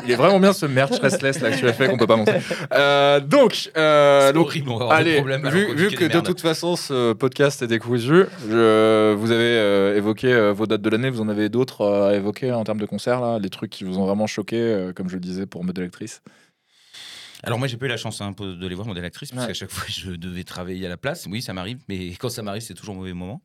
Il 0.05 0.11
est 0.11 0.17
vraiment 0.17 0.41
bien 0.41 0.53
ce 0.53 0.67
merch 0.67 0.99
restless 1.01 1.41
là 1.41 1.51
que 1.51 1.57
tu 1.57 1.69
as 1.69 1.73
fait 1.73 1.89
qu'on 1.89 1.97
peut 1.99 2.07
pas 2.07 2.17
montrer. 2.17 2.41
Euh, 2.75 3.21
donc, 3.21 3.71
euh, 3.77 4.33
donc 4.33 4.47
horrible, 4.47 4.71
on 4.71 4.89
Allez, 4.91 5.23
vu, 5.51 5.75
vu 5.75 5.91
que 5.91 6.05
de 6.05 6.21
toute 6.21 6.41
façon 6.41 6.77
ce 6.77 7.13
podcast 7.15 7.63
est 7.63 7.67
décousu, 7.69 8.27
je, 8.49 9.13
vous 9.15 9.31
avez 9.31 9.41
euh, 9.57 9.97
évoqué 9.97 10.33
euh, 10.33 10.50
vos 10.53 10.67
dates 10.67 10.83
de 10.83 10.91
l'année, 10.91 11.11
vous 11.11 11.21
en 11.21 11.29
avez 11.29 11.49
d'autres 11.49 11.81
euh, 11.83 12.11
à 12.11 12.15
évoquer 12.17 12.53
en 12.53 12.65
termes 12.65 12.81
de 12.81 12.87
concerts, 12.87 13.21
là, 13.21 13.39
les 13.39 13.51
trucs 13.51 13.71
qui 13.71 13.85
vous 13.85 13.99
ont 13.99 14.07
vraiment 14.07 14.27
choqué, 14.27 14.57
euh, 14.59 14.93
comme 14.93 15.09
je 15.09 15.15
le 15.15 15.21
disais 15.21 15.47
pour 15.47 15.65
Modèle 15.65 15.85
Actrice? 15.87 16.23
Alors 17.43 17.59
moi 17.59 17.69
j'ai 17.69 17.79
pas 17.79 17.87
eu 17.87 17.89
la 17.89 17.97
chance 17.97 18.21
un 18.21 18.35
peu 18.35 18.55
de 18.55 18.67
les 18.67 18.75
voir 18.75 18.87
modèle 18.87 19.03
actrice 19.07 19.31
parce 19.31 19.41
Ouais. 19.41 19.47
qu'à 19.49 19.55
chaque 19.55 19.71
fois 19.71 19.87
je 19.89 20.11
devais 20.11 20.45
travailler 20.45 20.85
à 20.85 20.91
la 20.91 20.99
place. 20.99 21.27
Oui 21.27 21.41
ça 21.41 21.55
m'arrive 21.55 21.79
mais 21.89 22.09
quand 22.21 22.29
ça 22.29 22.43
m'arrive 22.43 22.61
c'est 22.61 22.75
toujours 22.75 22.95
au 22.95 22.99
mauvais 22.99 23.15
moment. 23.15 23.41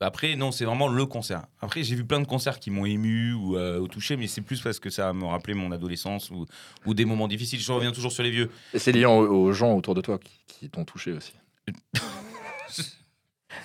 Après 0.00 0.36
non 0.36 0.52
c'est 0.52 0.64
vraiment 0.64 0.88
le 0.88 1.04
concert. 1.04 1.42
Après 1.60 1.82
j'ai 1.82 1.96
vu 1.96 2.06
plein 2.06 2.18
de 2.22 2.26
concerts 2.26 2.58
qui 2.60 2.70
m'ont 2.70 2.86
ému 2.86 3.34
ou, 3.34 3.58
euh, 3.58 3.78
ou 3.78 3.88
touché 3.88 4.16
mais 4.16 4.26
c'est 4.26 4.40
plus 4.40 4.62
parce 4.62 4.78
que 4.80 4.88
ça 4.88 5.12
me 5.12 5.26
rappelait 5.26 5.52
mon 5.52 5.70
adolescence 5.70 6.30
ou, 6.30 6.46
ou 6.86 6.94
des 6.94 7.04
moments 7.04 7.28
difficiles. 7.28 7.60
Je 7.60 7.70
reviens 7.72 7.92
toujours 7.92 8.10
sur 8.12 8.22
les 8.22 8.30
vieux. 8.30 8.48
Et 8.72 8.78
c'est 8.78 8.92
lié 8.92 9.04
aux, 9.04 9.10
aux 9.28 9.52
gens 9.52 9.74
autour 9.74 9.94
de 9.94 10.00
toi 10.00 10.18
qui, 10.18 10.32
qui 10.46 10.70
t'ont 10.70 10.86
touché 10.86 11.12
aussi. 11.12 11.34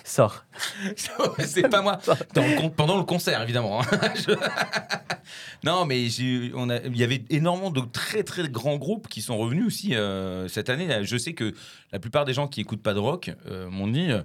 Sors. 0.04 0.44
c'est 1.38 1.68
pas 1.68 1.82
moi. 1.82 1.98
Dans 2.34 2.42
le 2.46 2.56
con- 2.60 2.70
pendant 2.70 2.96
le 2.98 3.04
concert, 3.04 3.40
évidemment. 3.42 3.80
hein. 3.82 3.86
Je- 4.16 4.32
non, 5.64 5.84
mais 5.84 6.06
on 6.54 6.70
a- 6.70 6.78
il 6.80 6.96
y 6.96 7.04
avait 7.04 7.24
énormément 7.30 7.70
de 7.70 7.80
très 7.80 8.22
très 8.22 8.48
grands 8.48 8.76
groupes 8.76 9.08
qui 9.08 9.22
sont 9.22 9.36
revenus 9.38 9.66
aussi 9.66 9.94
euh, 9.94 10.48
cette 10.48 10.70
année. 10.70 10.86
Là, 10.86 11.02
Je 11.02 11.16
sais 11.16 11.32
que 11.32 11.54
la 11.92 11.98
plupart 11.98 12.24
des 12.24 12.34
gens 12.34 12.48
qui 12.48 12.60
écoutent 12.60 12.82
pas 12.82 12.94
de 12.94 12.98
rock 12.98 13.30
euh, 13.48 13.68
m'ont 13.70 13.88
dit. 13.88 14.10
euh, 14.10 14.22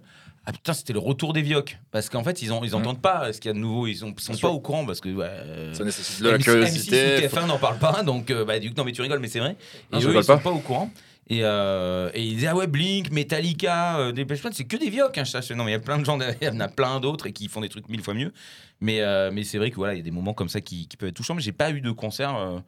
ah 0.50 0.54
putain, 0.54 0.74
c'était 0.74 0.94
le 0.94 1.00
retour 1.00 1.34
des 1.34 1.42
vioques. 1.42 1.78
Parce 1.92 2.10
qu'en 2.10 2.24
fait, 2.24 2.42
ils, 2.42 2.54
ont, 2.54 2.64
ils 2.64 2.72
pas 3.02 3.34
ce 3.34 3.42
qu'il 3.42 3.50
y 3.50 3.52
a 3.52 3.54
de 3.54 3.60
nouveau. 3.60 3.86
Ils 3.86 3.98
sont, 3.98 4.14
sont 4.18 4.38
pas 4.38 4.48
au 4.48 4.62
courant 4.62 4.86
parce 4.86 5.02
que. 5.02 5.10
ouais, 5.10 5.26
euh, 5.28 5.74
Ça 5.74 5.84
nécessite 5.84 6.24
de 6.24 6.30
la 6.30 6.38
M6 6.38 6.44
curiosité. 6.44 7.18
M6 7.20 7.26
ou 7.26 7.36
TF1 7.36 7.48
n'en 7.48 7.58
parle 7.58 7.78
pas, 7.80 8.02
donc 8.04 8.32
euh, 8.32 8.46
bah, 8.46 8.58
du 8.58 8.70
coup, 8.70 8.76
non 8.78 8.86
mais 8.86 8.94
tu 8.94 9.02
rigoles, 9.02 9.20
mais 9.20 9.28
c'est 9.28 9.40
vrai. 9.42 9.58
Et 9.92 9.98
eux, 9.98 10.16
ils 10.16 10.24
sont 10.24 10.38
pas. 10.38 10.44
pas 10.44 10.52
au 10.52 10.60
courant. 10.60 10.90
Et, 11.30 11.44
euh, 11.44 12.10
et 12.14 12.24
ils 12.24 12.36
disaient 12.36 12.48
ah 12.48 12.56
ouais 12.56 12.68
Blink, 12.68 13.12
Metallica, 13.12 14.00
euh, 14.00 14.12
Depeche 14.14 14.44
Mode, 14.44 14.54
c'est 14.54 14.64
que 14.64 14.78
des 14.78 14.90
vioques. 14.90 15.18
Hein, 15.18 15.26
je 15.26 15.42
sais. 15.42 15.56
non 15.56 15.66
mais 15.66 15.72
il 15.72 15.74
y 15.74 15.78
a 15.78 15.80
plein 15.80 16.00
de 16.00 16.06
gens 16.06 16.18
derrière, 16.18 16.38
il 16.42 16.56
y 16.56 16.58
en 16.58 16.62
a 16.62 16.70
plein 16.70 17.00
d'autres 17.02 17.28
et 17.28 17.34
qui 17.34 17.50
font 17.50 17.62
des 17.62 17.70
trucs 17.70 17.90
mille 17.90 18.02
fois 18.02 18.14
mieux. 18.14 18.32
Mais 18.80 19.02
euh, 19.02 19.32
mais 19.34 19.44
c'est 19.44 19.58
vrai 19.58 19.72
que 19.72 19.76
voilà, 19.76 19.94
il 19.94 19.98
y 19.98 20.00
a 20.00 20.04
des 20.04 20.12
moments 20.12 20.34
comme 20.34 20.50
ça 20.50 20.62
qui, 20.62 20.88
qui 20.88 20.98
peuvent 20.98 21.10
être 21.10 21.16
touchants. 21.16 21.36
Mais 21.36 21.42
j'ai 21.42 21.52
pas 21.52 21.72
eu 21.72 21.82
de 21.82 21.92
concert 21.92 22.36
euh, 22.36 22.60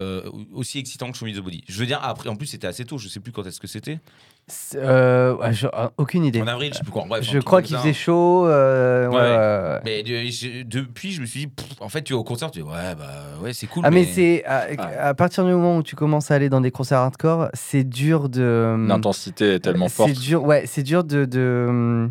euh, 0.00 0.30
aussi 0.52 0.78
excitant 0.78 1.10
que 1.10 1.18
Show 1.18 1.26
Me 1.26 1.32
the 1.32 1.40
Body. 1.40 1.62
Je 1.68 1.78
veux 1.78 1.86
dire 1.86 2.00
après, 2.02 2.30
en 2.30 2.36
plus 2.36 2.46
c'était 2.46 2.66
assez 2.66 2.84
tôt. 2.84 2.96
Je 2.96 3.08
sais 3.08 3.20
plus 3.20 3.32
quand 3.32 3.46
est-ce 3.46 3.60
que 3.60 3.66
c'était. 3.66 4.00
Euh, 4.74 5.36
je- 5.52 5.66
euh, 5.66 5.88
aucune 5.96 6.24
idée. 6.24 6.40
En 6.42 6.46
avril, 6.46 6.72
je 6.72 6.78
sais 6.78 6.82
plus 6.84 6.92
quand. 6.92 7.06
Bref, 7.06 7.20
un 7.20 7.24
Je 7.24 7.30
truc 7.32 7.44
crois 7.44 7.62
qu'il 7.62 7.76
faisait 7.76 7.92
chaud. 7.92 8.46
euh, 8.46 9.08
ouais, 9.08 9.14
Ouais. 9.14 9.20
ouais, 9.22 9.28
ouais. 9.28 9.80
Mais 9.84 10.02
de- 10.02 10.30
je- 10.30 10.62
depuis, 10.64 11.12
je 11.12 11.20
me 11.20 11.26
suis 11.26 11.40
dit, 11.40 11.46
pff, 11.48 11.66
en 11.80 11.88
fait, 11.88 12.02
tu 12.02 12.12
es 12.12 12.16
au 12.16 12.24
concert, 12.24 12.50
tu 12.50 12.60
dis 12.60 12.64
ouais 12.64 12.94
bah 12.98 13.06
ouais 13.42 13.52
c'est 13.52 13.66
cool. 13.66 13.82
Ah 13.86 13.90
mais 13.90 14.04
c'est 14.04 14.44
à, 14.44 14.66
Ah. 14.78 15.08
à 15.08 15.14
partir 15.14 15.44
du 15.44 15.50
moment 15.52 15.76
où 15.78 15.82
tu 15.82 15.96
commences 15.96 16.30
à 16.30 16.34
aller 16.34 16.48
dans 16.48 16.60
des 16.60 16.70
concerts 16.70 16.98
hardcore, 16.98 17.48
c'est 17.54 17.84
dur 17.84 18.28
de 18.28 18.76
L'intensité 18.88 19.54
est 19.54 19.60
tellement 19.60 19.88
forte. 19.88 20.10
C'est 20.14 20.20
dur, 20.20 20.44
ouais, 20.44 20.64
c'est 20.66 20.82
dur 20.82 21.04
de 21.04 21.24
de, 21.24 22.10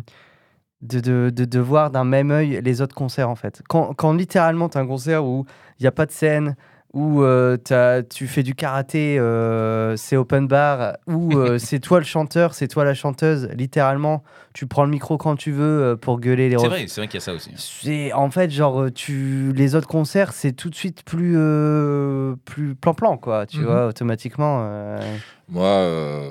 de, 0.82 1.00
de, 1.00 1.30
de- 1.30 1.44
de 1.44 1.58
voir 1.60 1.90
d'un 1.90 2.04
même 2.04 2.30
œil 2.30 2.60
les 2.64 2.80
autres 2.80 2.94
concerts 2.94 3.28
en 3.28 3.34
fait. 3.36 3.62
Quand, 3.68 3.92
quand 3.94 4.12
littéralement 4.14 4.68
tu 4.68 4.78
as 4.78 4.80
un 4.80 4.86
concert 4.86 5.24
où 5.24 5.44
il 5.78 5.82
n'y 5.82 5.86
a 5.86 5.92
pas 5.92 6.06
de 6.06 6.10
scène, 6.12 6.56
où 6.92 7.22
euh, 7.22 7.56
t'as- 7.56 8.02
tu 8.02 8.26
fais 8.26 8.42
du 8.42 8.54
karaté, 8.54 9.16
euh, 9.18 9.96
c'est 9.96 10.16
open 10.16 10.48
bar, 10.48 10.96
où 11.06 11.36
euh, 11.38 11.56
c'est 11.58 11.78
toi 11.78 11.98
le 12.00 12.04
chanteur, 12.04 12.54
c'est 12.54 12.66
toi 12.68 12.84
la 12.84 12.94
chanteuse, 12.94 13.48
littéralement, 13.54 14.24
tu 14.54 14.66
prends 14.66 14.84
le 14.84 14.90
micro 14.90 15.16
quand 15.16 15.36
tu 15.36 15.52
veux 15.52 15.82
euh, 15.82 15.96
pour 15.96 16.18
gueuler 16.18 16.48
les 16.48 16.58
C'est 16.58 16.66
vrai, 16.66 16.86
c'est 16.88 17.00
vrai 17.00 17.06
qu'il 17.08 17.14
y 17.14 17.22
a 17.22 17.24
ça 17.24 17.32
aussi. 17.34 17.52
c'est 17.56 18.12
en 18.12 18.30
fait 18.30 18.50
genre 18.50 18.86
tu 18.92 19.52
les 19.54 19.74
autres 19.76 19.86
concerts 19.86 20.32
c'est 20.32 20.52
tout 20.52 20.68
de 20.70 20.74
suite 20.74 21.04
plus 21.04 21.34
euh, 21.36 22.34
plus 22.44 22.74
plan 22.74 22.94
plan 22.94 23.16
quoi 23.16 23.46
tu 23.46 23.58
Mhm. 23.58 23.66
vois 23.66 23.86
automatiquement 23.86 24.62
euh, 24.64 25.16
Moi, 25.48 25.66
euh, 25.66 26.30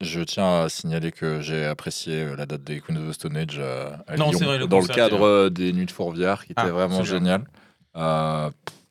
je 0.00 0.20
tiens 0.20 0.62
à 0.62 0.68
signaler 0.68 1.12
que 1.12 1.40
j'ai 1.40 1.64
apprécié 1.66 2.34
la 2.36 2.46
date 2.46 2.64
des 2.64 2.80
Queen 2.80 2.98
of 2.98 3.08
the 3.10 3.12
Stone 3.12 3.36
Age 3.36 3.60
à 3.60 4.16
Non, 4.16 4.30
Lyon, 4.30 4.38
c'est 4.38 4.44
vrai, 4.44 4.58
le 4.58 4.66
dans 4.66 4.80
le 4.80 4.86
cadre 4.88 5.48
des 5.50 5.72
Nuits 5.72 5.86
de 5.86 5.90
Fourvière, 5.92 6.44
qui 6.46 6.52
était 6.52 6.62
Ah, 6.62 6.70
vraiment 6.70 7.04
génial. 7.04 7.44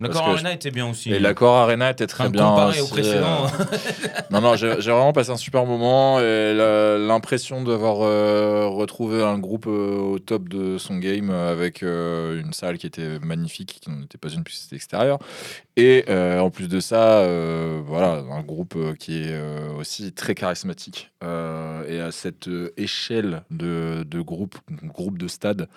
L'accord 0.02 0.30
Arena 0.30 0.54
était 0.54 0.72
bien 0.72 0.90
aussi. 0.90 1.12
et 1.12 1.20
l'accord 1.20 1.56
Arena 1.58 1.90
était 1.92 2.08
très 2.08 2.24
Enfin, 2.24 2.32
bien. 2.32 2.48
comparé 2.48 2.80
au 2.80 2.88
précédent. 2.88 3.48
euh, 3.60 3.66
Non, 4.32 4.40
non, 4.40 4.56
j'ai 4.56 4.70
vraiment 4.76 5.12
passé 5.12 5.32
un 5.32 5.36
super 5.38 5.66
moment 5.66 6.22
et 6.22 6.54
l'impression 6.54 7.62
d'avoir 7.64 7.98
euh, 8.02 8.66
retrouvé 8.68 9.22
un 9.22 9.38
groupe 9.38 9.66
euh, 9.68 9.98
au 9.98 10.18
top 10.20 10.48
de 10.48 10.78
son 10.78 11.00
game 11.00 11.30
avec 11.32 11.84
euh, 11.84 12.40
une 12.40 12.54
salle 12.54 12.78
qui 12.78 12.88
était 12.88 13.20
magnifique, 13.20 13.80
qui 13.82 13.90
n'en 13.90 14.02
était 14.04 14.18
pas 14.18 14.30
une 14.30 14.46
puisque 14.46 14.62
c'était 14.64 14.78
extérieur. 14.78 15.20
Et 15.76 16.06
en 16.10 16.50
plus 16.50 16.70
de 16.70 16.80
ça, 16.80 17.26
voilà, 17.86 18.24
un 18.32 18.42
groupe 18.42 18.78
qui 19.00 19.24
est 19.24 19.42
aussi 19.78 20.14
très 20.14 20.34
charismatique. 20.36 21.12
Et 21.22 22.00
à 22.00 22.12
cette 22.12 22.50
échelle 22.78 23.44
de, 23.52 24.04
de 24.08 24.22
groupe, 24.22 24.56
groupe 24.84 25.18
de 25.18 25.28
stade, 25.28 25.68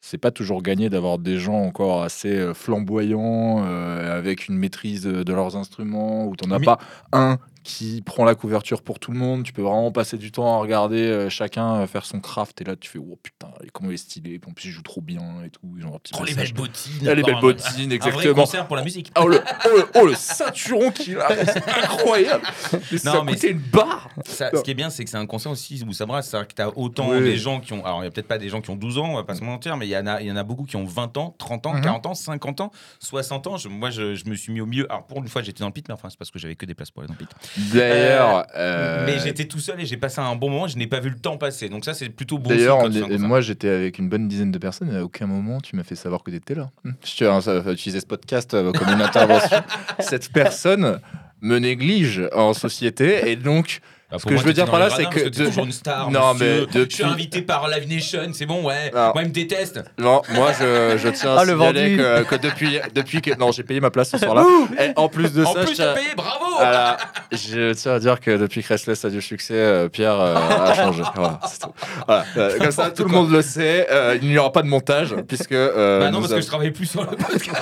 c'est 0.00 0.18
pas 0.18 0.30
toujours 0.30 0.62
gagné 0.62 0.88
d'avoir 0.88 1.18
des 1.18 1.38
gens 1.38 1.60
encore 1.62 2.02
assez 2.02 2.34
euh, 2.36 2.54
flamboyants, 2.54 3.64
euh, 3.66 4.16
avec 4.18 4.48
une 4.48 4.56
maîtrise 4.56 5.02
de 5.02 5.22
de 5.22 5.32
leurs 5.32 5.56
instruments, 5.56 6.26
où 6.26 6.36
t'en 6.36 6.50
as 6.50 6.58
Mais- 6.58 6.64
pas 6.64 6.78
un 7.12 7.38
qui 7.62 8.02
prend 8.02 8.24
la 8.24 8.34
couverture 8.34 8.82
pour 8.82 8.98
tout 8.98 9.10
le 9.12 9.18
monde. 9.18 9.42
Tu 9.44 9.52
peux 9.52 9.62
vraiment 9.62 9.92
passer 9.92 10.16
du 10.18 10.32
temps 10.32 10.54
à 10.54 10.58
regarder 10.58 11.02
euh, 11.02 11.28
chacun 11.28 11.76
euh, 11.82 11.86
faire 11.86 12.04
son 12.04 12.20
craft. 12.20 12.60
Et 12.60 12.64
là, 12.64 12.76
tu 12.76 12.88
fais, 12.90 12.98
oh 12.98 13.18
putain, 13.22 13.48
comment 13.72 13.90
il 13.90 13.94
est 13.94 13.96
stylé. 13.98 14.38
Puis 14.38 14.50
en 14.50 14.54
plus, 14.54 14.68
il 14.68 14.72
joue 14.72 14.82
trop 14.82 15.00
bien 15.00 15.20
et 15.44 15.50
tout. 15.50 15.60
Ils 15.76 15.84
ont 15.84 15.94
un 15.94 15.98
petit 15.98 16.12
Oh, 16.18 16.24
les 16.24 16.34
belles 16.34 16.52
bottines. 16.52 17.06
Ah, 17.08 17.14
les 17.14 17.22
belles 17.22 17.40
bottines, 17.40 17.92
Un 17.92 17.96
vrai 17.98 18.08
exactement. 18.08 18.34
concert 18.34 18.66
pour 18.66 18.76
la 18.76 18.82
musique. 18.84 19.12
Oh 19.20 19.28
le, 19.28 19.40
oh 19.66 19.68
le, 19.76 19.84
oh, 20.00 20.06
le 20.06 20.14
ceinturon 20.14 20.90
qu'il 20.90 21.18
a, 21.18 21.28
c'est 21.44 21.68
incroyable. 21.68 22.44
Mais 22.72 22.98
Non, 23.04 23.24
mais 23.24 23.32
coûté 23.34 23.50
une 23.50 23.58
barre. 23.58 24.08
Ça, 24.26 24.50
ce 24.54 24.62
qui 24.62 24.70
est 24.70 24.74
bien, 24.74 24.90
c'est 24.90 25.04
que 25.04 25.10
c'est 25.10 25.16
un 25.16 25.26
concert 25.26 25.52
aussi 25.52 25.82
où 25.86 25.92
ça 25.92 26.06
brasse. 26.06 26.28
C'est-à-dire 26.30 26.48
que 26.48 26.54
tu 26.54 26.62
as 26.62 26.76
autant 26.78 27.10
Oui. 27.10 27.20
des 27.20 27.36
gens 27.36 27.60
qui 27.60 27.72
ont. 27.72 27.84
Alors, 27.84 27.98
il 27.98 28.02
n'y 28.02 28.08
a 28.08 28.10
peut-être 28.10 28.28
pas 28.28 28.38
des 28.38 28.48
gens 28.48 28.60
qui 28.60 28.70
ont 28.70 28.76
12 28.76 28.98
ans, 28.98 29.10
on 29.12 29.16
va 29.16 29.24
pas 29.24 29.34
se 29.34 29.44
mentir, 29.44 29.76
mais 29.76 29.86
il 29.86 29.90
y, 29.90 29.96
en 29.96 30.06
a- 30.06 30.22
y 30.22 30.30
en 30.30 30.36
a 30.36 30.42
beaucoup 30.44 30.64
qui 30.64 30.76
ont 30.76 30.84
20 30.84 31.16
ans, 31.16 31.34
30 31.38 31.66
ans, 31.66 31.74
Mhm. 31.74 31.82
40 31.82 32.06
ans, 32.06 32.14
50 32.14 32.60
ans, 32.60 32.70
60 33.00 33.46
ans. 33.46 33.56
Je- 33.56 33.68
moi, 33.68 33.90
je, 33.90 34.14
je 34.14 34.24
me 34.28 34.34
suis 34.34 34.52
mis 34.52 34.60
au 34.60 34.66
milieu. 34.66 34.86
Alors, 34.90 35.04
pour 35.06 35.18
une 35.18 35.28
fois, 35.28 35.42
j'étais 35.42 35.60
dans 35.60 35.66
le 35.66 35.72
pit, 35.72 35.86
mais 35.88 35.94
enfin, 35.94 36.08
c'est 36.10 36.18
parce 36.18 36.30
que 36.30 36.38
j'avais 36.38 36.54
que 36.56 36.66
des 36.66 36.74
places 36.74 36.90
pour 36.90 37.02
aller 37.02 37.08
dans 37.08 37.14
le 37.14 37.18
pit. 37.26 37.30
D'ailleurs, 37.56 38.46
euh, 38.56 39.06
Mais 39.06 39.18
j'étais 39.18 39.44
tout 39.44 39.58
seul 39.58 39.80
et 39.80 39.86
j'ai 39.86 39.96
passé 39.96 40.20
un 40.20 40.36
bon 40.36 40.50
moment. 40.50 40.68
Je 40.68 40.76
n'ai 40.76 40.86
pas 40.86 41.00
vu 41.00 41.10
le 41.10 41.16
temps 41.16 41.36
passer. 41.36 41.68
Donc, 41.68 41.84
ça, 41.84 41.94
c'est 41.94 42.08
plutôt 42.08 42.38
bon. 42.38 42.50
D'ailleurs, 42.50 42.88
moi 43.18 43.40
j'étais 43.40 43.68
avec 43.68 43.98
une 43.98 44.08
bonne 44.08 44.28
dizaine 44.28 44.52
de 44.52 44.58
personnes 44.58 44.92
et 44.92 44.96
à 44.96 45.04
aucun 45.04 45.26
moment 45.26 45.60
tu 45.60 45.76
m'as 45.76 45.82
fait 45.82 45.96
savoir 45.96 46.22
que 46.22 46.30
tu 46.30 46.36
étais 46.36 46.54
là. 46.54 46.70
Hum. 46.84 46.94
Je 47.04 47.24
à 47.24 47.72
utiliser 47.72 48.00
ce 48.00 48.06
podcast 48.06 48.54
euh, 48.54 48.72
comme 48.72 48.88
une 48.88 49.02
intervention. 49.02 49.62
Cette 49.98 50.32
personne 50.32 51.00
me 51.40 51.58
néglige 51.58 52.22
en 52.34 52.52
société 52.54 53.30
et 53.30 53.36
donc 53.36 53.80
Bah, 54.10 54.18
ce 54.18 54.24
que 54.24 54.30
moi, 54.32 54.40
je 54.42 54.46
veux 54.46 54.52
dire 54.52 54.64
par 54.66 54.80
là, 54.80 54.88
c'est 54.90 55.08
que 55.08 55.28
toujours 55.28 55.64
une 55.64 55.72
star. 55.72 56.10
Non, 56.10 56.32
monsieur. 56.34 56.46
mais 56.46 56.56
Je 56.66 56.70
suis 56.70 56.78
depuis- 56.80 57.04
invité 57.04 57.42
par 57.42 57.68
Live 57.68 57.88
Nation, 57.88 58.30
c'est 58.32 58.46
bon, 58.46 58.64
ouais. 58.64 58.90
Moi, 58.92 59.12
il 59.22 59.28
me 59.28 59.32
déteste. 59.32 59.80
non, 59.98 60.20
moi 60.30 60.50
je, 60.58 60.98
je 60.98 61.08
tiens 61.14 61.36
à 61.36 61.40
Ah, 61.40 61.44
le 61.44 61.52
signaler 61.52 61.96
que, 61.96 62.22
que 62.24 62.34
depuis, 62.36 62.78
depuis 62.94 63.22
que 63.22 63.34
non 63.38 63.52
j'ai 63.52 63.62
payé 63.62 63.80
ma 63.80 63.90
place 63.90 64.10
ce 64.10 64.18
soir-là. 64.18 64.44
Et 64.80 64.90
en 64.96 65.08
plus 65.08 65.32
de 65.32 65.44
En 65.44 65.52
ça, 65.54 65.60
plus, 65.60 65.70
je 65.70 65.74
tiens, 65.74 65.84
t'as 65.86 65.94
payé, 65.94 66.08
bravo. 66.16 66.44
voilà, 66.56 66.96
je 67.30 67.72
tiens 67.74 67.92
à 67.92 67.98
dire 68.00 68.18
que 68.20 68.36
depuis 68.36 68.62
que 68.62 68.68
Restless 68.68 69.04
a 69.04 69.10
du 69.10 69.22
succès, 69.22 69.54
euh, 69.54 69.88
Pierre 69.88 70.18
euh, 70.20 70.34
a 70.36 70.74
changé. 70.74 71.02
Voilà, 71.14 71.38
c'est 71.46 71.60
tout. 71.60 71.72
Voilà, 72.06 72.24
euh, 72.36 72.58
comme 72.58 72.70
ça 72.72 72.90
tout 72.90 73.04
le 73.04 73.10
monde 73.10 73.30
le 73.30 73.42
sait. 73.42 73.86
il 74.22 74.28
n'y 74.28 74.38
aura 74.38 74.50
pas 74.52 74.62
de 74.62 74.68
montage 74.68 75.14
puisque. 75.28 75.52
Bah 75.54 76.10
non, 76.10 76.18
nous 76.18 76.20
parce 76.20 76.34
que 76.34 76.40
je 76.40 76.46
travaille 76.46 76.70
plus 76.72 76.86
sur 76.86 77.02
le 77.02 77.16
podcast. 77.16 77.56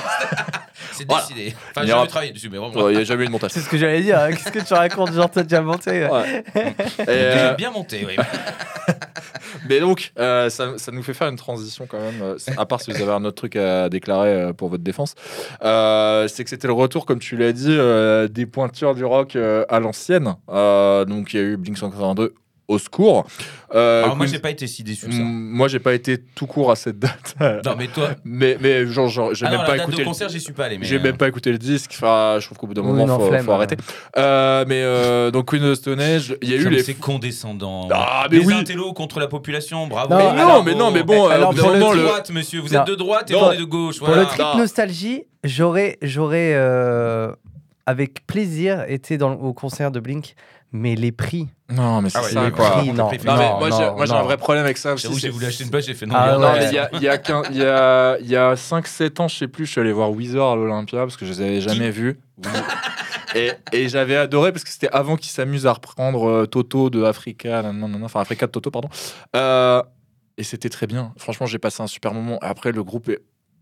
C'est 0.92 1.06
Voilà. 1.08 1.22
décidé. 1.28 1.54
Enfin, 1.70 1.82
j'ai 1.82 1.88
jamais 1.88 2.06
travaillé 2.08 2.32
dessus, 2.32 2.48
mais 2.50 2.58
vraiment. 2.58 2.74
Ouais, 2.74 2.92
Il 2.92 2.96
n'y 2.96 3.02
a 3.02 3.04
jamais 3.04 3.24
eu 3.24 3.26
de 3.26 3.32
montage. 3.32 3.50
c'est 3.52 3.60
ce 3.60 3.68
que 3.68 3.76
j'allais 3.78 4.02
dire 4.02 4.18
hein. 4.18 4.30
qu'est-ce 4.30 4.50
que 4.52 4.64
tu 4.66 4.74
racontes 4.74 5.12
genre 5.12 5.30
t'as 5.30 5.42
déjà 5.42 5.60
monté 5.62 5.90
ouais. 5.90 6.10
Ouais. 6.10 6.44
Et, 6.54 7.04
J'ai 7.04 7.04
euh, 7.08 7.54
bien 7.54 7.70
monté, 7.70 8.04
oui. 8.06 8.16
mais 9.68 9.80
donc, 9.80 10.12
euh, 10.18 10.50
ça, 10.50 10.78
ça 10.78 10.92
nous 10.92 11.02
fait 11.02 11.14
faire 11.14 11.28
une 11.28 11.36
transition 11.36 11.86
quand 11.86 11.98
même, 12.00 12.20
euh, 12.22 12.36
à 12.56 12.66
part 12.66 12.80
si 12.80 12.90
vous 12.92 13.00
avez 13.02 13.12
un 13.12 13.24
autre 13.24 13.36
truc 13.36 13.56
à 13.56 13.88
déclarer 13.88 14.28
euh, 14.32 14.52
pour 14.52 14.68
votre 14.68 14.82
défense. 14.82 15.14
Euh, 15.62 16.28
c'est 16.28 16.44
que 16.44 16.50
c'était 16.50 16.66
le 16.66 16.72
retour, 16.72 17.06
comme 17.06 17.18
tu 17.18 17.36
l'as 17.36 17.52
dit, 17.52 17.66
euh, 17.70 18.28
des 18.28 18.46
pointures 18.46 18.94
du 18.94 19.04
rock 19.04 19.36
euh, 19.36 19.64
à 19.68 19.80
l'ancienne. 19.80 20.34
Euh, 20.50 21.04
donc, 21.04 21.34
il 21.34 21.36
y 21.36 21.40
a 21.40 21.42
eu 21.44 21.56
Blink 21.56 21.78
182 21.78 22.34
au 22.68 22.78
secours. 22.78 23.24
Euh, 23.74 24.04
Alors 24.04 24.16
moi, 24.16 24.26
j'ai 24.26 24.38
pas 24.38 24.50
été 24.50 24.66
si 24.66 24.82
déçu 24.84 25.06
que 25.06 25.12
ça. 25.12 25.18
Mm, 25.20 25.50
Moi, 25.52 25.68
j'ai 25.68 25.78
pas 25.78 25.94
été 25.94 26.18
tout 26.18 26.46
court 26.46 26.70
à 26.70 26.76
cette 26.76 26.98
date. 26.98 27.34
Non, 27.64 27.74
mais 27.76 27.86
toi. 27.88 28.10
mais, 28.24 28.56
mais 28.60 28.86
genre, 28.86 29.08
genre, 29.08 29.34
j'ai 29.34 29.46
Ah 29.46 29.50
non, 29.50 29.56
même 29.56 29.60
la 29.62 29.66
pas 29.66 29.72
date 29.76 29.82
écouté 29.82 29.96
de 29.96 30.02
le 30.02 30.06
concert, 30.08 30.28
j'y 30.28 30.40
suis 30.40 30.52
pas 30.52 30.66
allé. 30.66 30.78
mais, 30.78 30.84
J'ai 30.86 30.96
euh, 30.96 31.02
même 31.02 31.16
pas 31.16 31.28
écouté 31.28 31.50
le 31.50 31.58
disque. 31.58 31.92
Enfin, 31.94 32.36
je 32.40 32.44
trouve 32.46 32.58
qu'au 32.58 32.66
bout 32.66 32.74
d'un 32.74 32.82
Oui, 32.82 32.88
moment, 32.88 33.06
non, 33.06 33.18
faut, 33.18 33.26
flemme, 33.28 33.44
faut 33.46 33.52
hein. 33.52 33.56
arrêter. 33.56 33.76
Euh, 34.18 34.64
mais 34.68 34.82
euh, 34.82 35.30
donc 35.30 35.48
Queen 35.50 35.64
of 35.64 35.72
the 35.78 35.80
Stone 35.80 36.00
Age, 36.00 36.36
il 36.42 36.50
y 36.50 36.54
a 36.54 36.56
eu 36.56 36.68
les. 36.68 36.82
C'est 36.82 36.94
condescendant. 36.94 37.88
Ah, 37.90 38.26
mais 38.30 38.38
les 38.38 38.44
oui. 38.46 38.54
intellos 38.54 38.92
contre 38.92 39.18
la 39.18 39.28
population, 39.28 39.86
bravo. 39.86 40.12
Non, 40.14 40.34
Mais 40.34 40.42
non, 40.42 40.62
mais 40.62 40.74
non, 40.74 40.90
mais 40.90 41.02
bon, 41.02 41.26
alors, 41.28 41.52
euh, 41.52 41.56
pour 41.56 41.70
le 41.70 41.78
moment, 41.78 41.92
de 41.92 41.96
le. 41.98 42.02
droite, 42.04 42.30
monsieur. 42.30 42.60
Vous 42.60 42.68
Non. 42.74 42.80
êtes 42.82 42.88
de 42.88 42.94
droite 42.94 43.30
et 43.30 43.34
Non. 43.34 43.46
on 43.48 43.52
est 43.52 43.56
de 43.58 43.64
gauche. 43.64 43.98
Pour 43.98 44.08
le 44.08 44.24
trip 44.26 44.44
nostalgie, 44.58 45.22
j'aurais, 45.42 45.98
j'aurais 46.02 46.54
avec 47.88 48.26
plaisir 48.26 48.84
été 48.86 49.16
dans, 49.16 49.32
au 49.32 49.54
concert 49.54 49.90
de 49.90 49.98
Blink, 49.98 50.34
mais 50.72 50.94
les 50.94 51.10
prix. 51.10 51.48
Non, 51.70 52.02
mais 52.02 52.10
c'est 52.10 52.18
Ah 52.18 52.22
ouais, 52.22 52.30
ça, 52.32 52.44
les 52.44 52.50
quoi. 52.50 52.70
prix, 52.72 52.88
non. 52.88 52.94
Non, 52.94 53.04
Non, 53.04 53.36
mais 53.38 53.48
non, 53.48 53.58
moi, 53.58 53.70
j'ai, 54.06 54.12
un 54.12 54.22
vrai 54.22 54.36
problème 54.36 54.64
avec 54.64 54.76
ça 54.76 54.94
j'ai 54.96 55.30
voulu 55.30 55.46
acheter 55.46 55.64
une 55.64 55.70
page, 55.70 55.84
j'ai 55.86 55.94
fait 55.94 56.04
non. 56.04 56.14
Ah 56.14 56.36
Non, 56.36 56.52
ouais. 56.52 56.68
il 56.68 56.74
y 56.74 56.78
a, 56.78 56.90
y, 57.00 57.08
a 57.08 57.16
qu'un- 57.16 57.44
il 57.50 57.56
y, 57.56 57.64
a, 57.64 58.18
il 58.20 58.28
y 58.28 58.36
a 58.36 58.52
5-7 58.56 59.22
ans, 59.22 59.28
je 59.28 59.36
sais 59.36 59.48
plus, 59.48 59.64
je 59.64 59.70
suis 59.72 59.80
allé 59.80 59.92
voir 59.92 60.10
Weezer 60.10 60.44
à 60.46 60.54
l'Olympia 60.54 60.98
parce 61.00 61.16
que 61.16 61.24
je 61.24 61.32
les 61.32 61.40
avais 61.40 61.60
jamais 61.62 61.90
vus. 61.90 62.20
Et, 63.34 63.52
et 63.72 63.88
j'avais 63.88 64.16
adoré 64.16 64.52
parce 64.52 64.64
que 64.64 64.70
c'était 64.70 64.90
avant 64.92 65.16
qu'ils 65.16 65.30
s'amusent 65.32 65.66
à 65.66 65.72
reprendre 65.72 66.28
euh, 66.28 66.46
Toto 66.46 66.90
de 66.90 67.04
Africa, 67.04 67.62
enfin 68.04 68.20
Africa 68.20 68.46
de 68.46 68.52
Toto, 68.52 68.70
pardon. 68.70 68.88
Euh, 69.34 69.82
et 70.36 70.42
c'était 70.42 70.68
très 70.68 70.86
bien. 70.86 71.12
Franchement, 71.16 71.46
j'ai 71.46 71.58
passé 71.58 71.82
un 71.82 71.86
super 71.86 72.12
moment. 72.12 72.38
Après, 72.42 72.70
le 72.72 72.84
groupe 72.84 73.08
est 73.08 73.20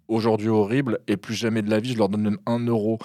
aujourd'hui 0.09 0.49
horrible 0.49 0.99
et 1.07 1.17
plus 1.17 1.35
jamais 1.35 1.63
de 1.63 1.71
la 1.71 1.79
vie, 1.81 1.93
je 1.93 1.99
leur 1.99 2.09
donne 2.09 2.23
même 2.23 2.39
1 2.47 2.67
euro. 2.67 2.99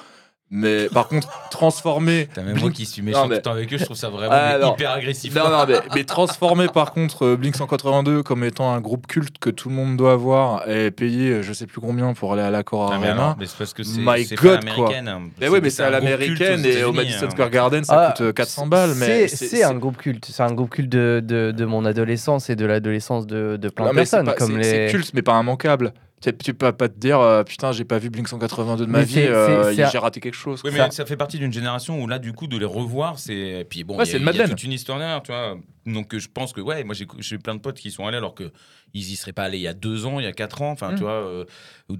Mais 0.54 0.89
par 0.89 1.08
contre, 1.08 1.30
transformé. 1.49 2.28
T'as 2.34 2.41
même 2.43 2.60
moi 2.60 2.72
qui 2.72 2.86
suis 2.86 3.02
méchant 3.02 3.20
Non, 3.22 3.28
tout 3.28 3.32
le 3.32 3.41
temps 3.41 3.52
avec 3.52 3.72
eux, 3.74 3.78
je 3.78 3.86
trouve 3.86 3.95
ça 3.95 4.10
vraiment 4.10 4.34
Ah, 4.36 4.58
mais 4.60 4.68
hyper 4.68 4.91
agressif. 4.91 5.34
Non, 5.34 5.49
non, 5.49 5.66
mais, 5.66 5.76
mais 5.95 6.04
transformer 6.04 6.68
par 6.68 6.91
contre 6.91 7.26
euh, 7.26 7.36
Blink 7.38 7.56
182 7.56 8.22
comme 8.24 8.43
étant 8.43 8.74
un 8.74 8.82
groupe 8.82 9.08
culte 9.08 9.38
que 9.39 9.49
tout 9.49 9.70
le 9.70 9.76
monde 9.76 9.95
doit 9.95 10.12
avoir 10.12 10.68
et 10.70 10.91
payer 10.91 11.30
euh, 11.32 11.41
je 11.41 11.54
sais 11.54 11.68
plus 11.68 11.80
combien 11.80 12.14
pour 12.14 12.34
aller 12.34 12.41
à 12.41 12.49
l'accord 12.52 12.91
Ah, 12.93 12.99
mais 12.99 13.08
Arena. 13.08 13.38
mais 13.39 13.45
c'est 13.45 13.58
parce 13.58 13.74
que 13.74 13.84
c'est 13.84 14.02
américaine. 14.02 15.08
hein. 15.08 15.22
Mais 15.39 15.47
oui, 15.47 15.60
mais 15.64 15.70
c'est 15.70 15.84
à 15.84 15.89
l'américaine 15.89 16.66
et 16.66 16.84
au 16.84 16.91
Madison 16.91 17.28
hein. 17.28 17.30
Square 17.32 17.49
Garden 17.49 17.84
ça 17.86 18.08
Ah, 18.08 18.12
coûte 18.12 18.22
euh, 18.22 18.34
400 18.34 18.68
balles. 18.68 18.93
Mais 18.97 19.30
c'est, 19.30 19.64
un 19.64 19.76
groupe 19.76 19.97
culte. 19.97 20.26
C'est 20.30 20.43
un 20.43 20.54
groupe 20.54 20.72
culte 20.72 20.89
de, 20.89 21.22
de, 21.24 21.52
de 21.56 21.66
mon 21.66 21.86
adolescence 21.86 22.49
et 22.49 22.58
de 22.58 22.66
l'adolescence 22.66 23.26
de, 23.26 23.56
de 23.56 23.70
plein 23.70 23.86
Non, 23.86 23.91
de 23.91 23.95
personnes. 23.95 24.30
c'est 24.62 24.88
culte, 24.91 25.12
mais 25.14 25.22
pas 25.22 25.39
immanquable. 25.39 25.93
Tu 26.22 26.32
tu 26.38 26.54
peux 26.54 26.72
pas 26.72 26.88
te 26.88 27.00
dire 27.00 27.20
euh, 27.20 27.44
putain, 27.44 27.72
j'ai 27.72 27.84
pas 27.84 27.98
vu 27.98 28.10
Blink 28.12 28.28
182 28.28 28.86
de 28.86 28.92
ma 28.92 29.00
Mais 29.00 29.06
vie, 29.06 29.14
c'est- 29.16 29.28
euh, 29.28 29.74
j'ai 29.74 29.98
raté 29.98 30.20
quelque 30.20 30.36
chose. 30.36 30.62
Oui, 30.64 30.70
mais 30.72 30.78
Ça- 30.78 30.92
ça... 30.92 31.06
fait 31.06 31.18
partie 31.18 31.40
d'une 31.40 31.52
génération 31.52 32.00
où 32.02 32.08
là, 32.08 32.20
du 32.20 32.32
coup, 32.34 32.46
de 32.48 32.58
les 32.58 32.66
revoir, 32.66 33.18
c'est. 33.18 33.66
Puis 33.70 33.84
bon, 33.84 33.98
Ouais, 33.98 34.04
il 34.04 34.08
y 34.08 34.10
a- 34.10 34.12
c'est 34.12 34.18
une 34.18 34.24
il 34.24 34.26
y 34.26 34.30
a 34.30 34.32
Madeleine. 34.34 34.50
toute 34.50 34.64
une 34.64 34.72
histoire 34.72 35.00
derrière, 35.00 35.24
tu 35.24 35.32
vois. 35.32 35.58
Donc, 35.86 36.14
euh, 36.14 36.20
je 36.20 36.28
pense 36.30 36.54
que, 36.54 36.62
ouais, 36.62 36.84
moi, 36.84 36.94
j'ai 36.94 37.38
plein 37.38 37.56
de 37.56 37.60
potes 37.60 37.78
qui 37.80 37.90
sont 37.92 38.06
allés 38.06 38.18
alors 38.18 38.36
que 38.36 38.52
ils 38.94 39.10
y 39.12 39.16
seraient 39.16 39.32
pas 39.34 39.44
allés 39.46 39.58
il 39.58 39.62
y 39.62 39.68
a 39.68 39.74
deux 39.74 40.06
ans, 40.06 40.20
il 40.20 40.24
y 40.24 40.28
a 40.28 40.34
quatre 40.34 40.62
ans, 40.62 40.72
enfin, 40.72 40.92
Mm. 40.92 40.96
tu 40.96 41.02
vois, 41.04 41.14
euh, 41.14 41.46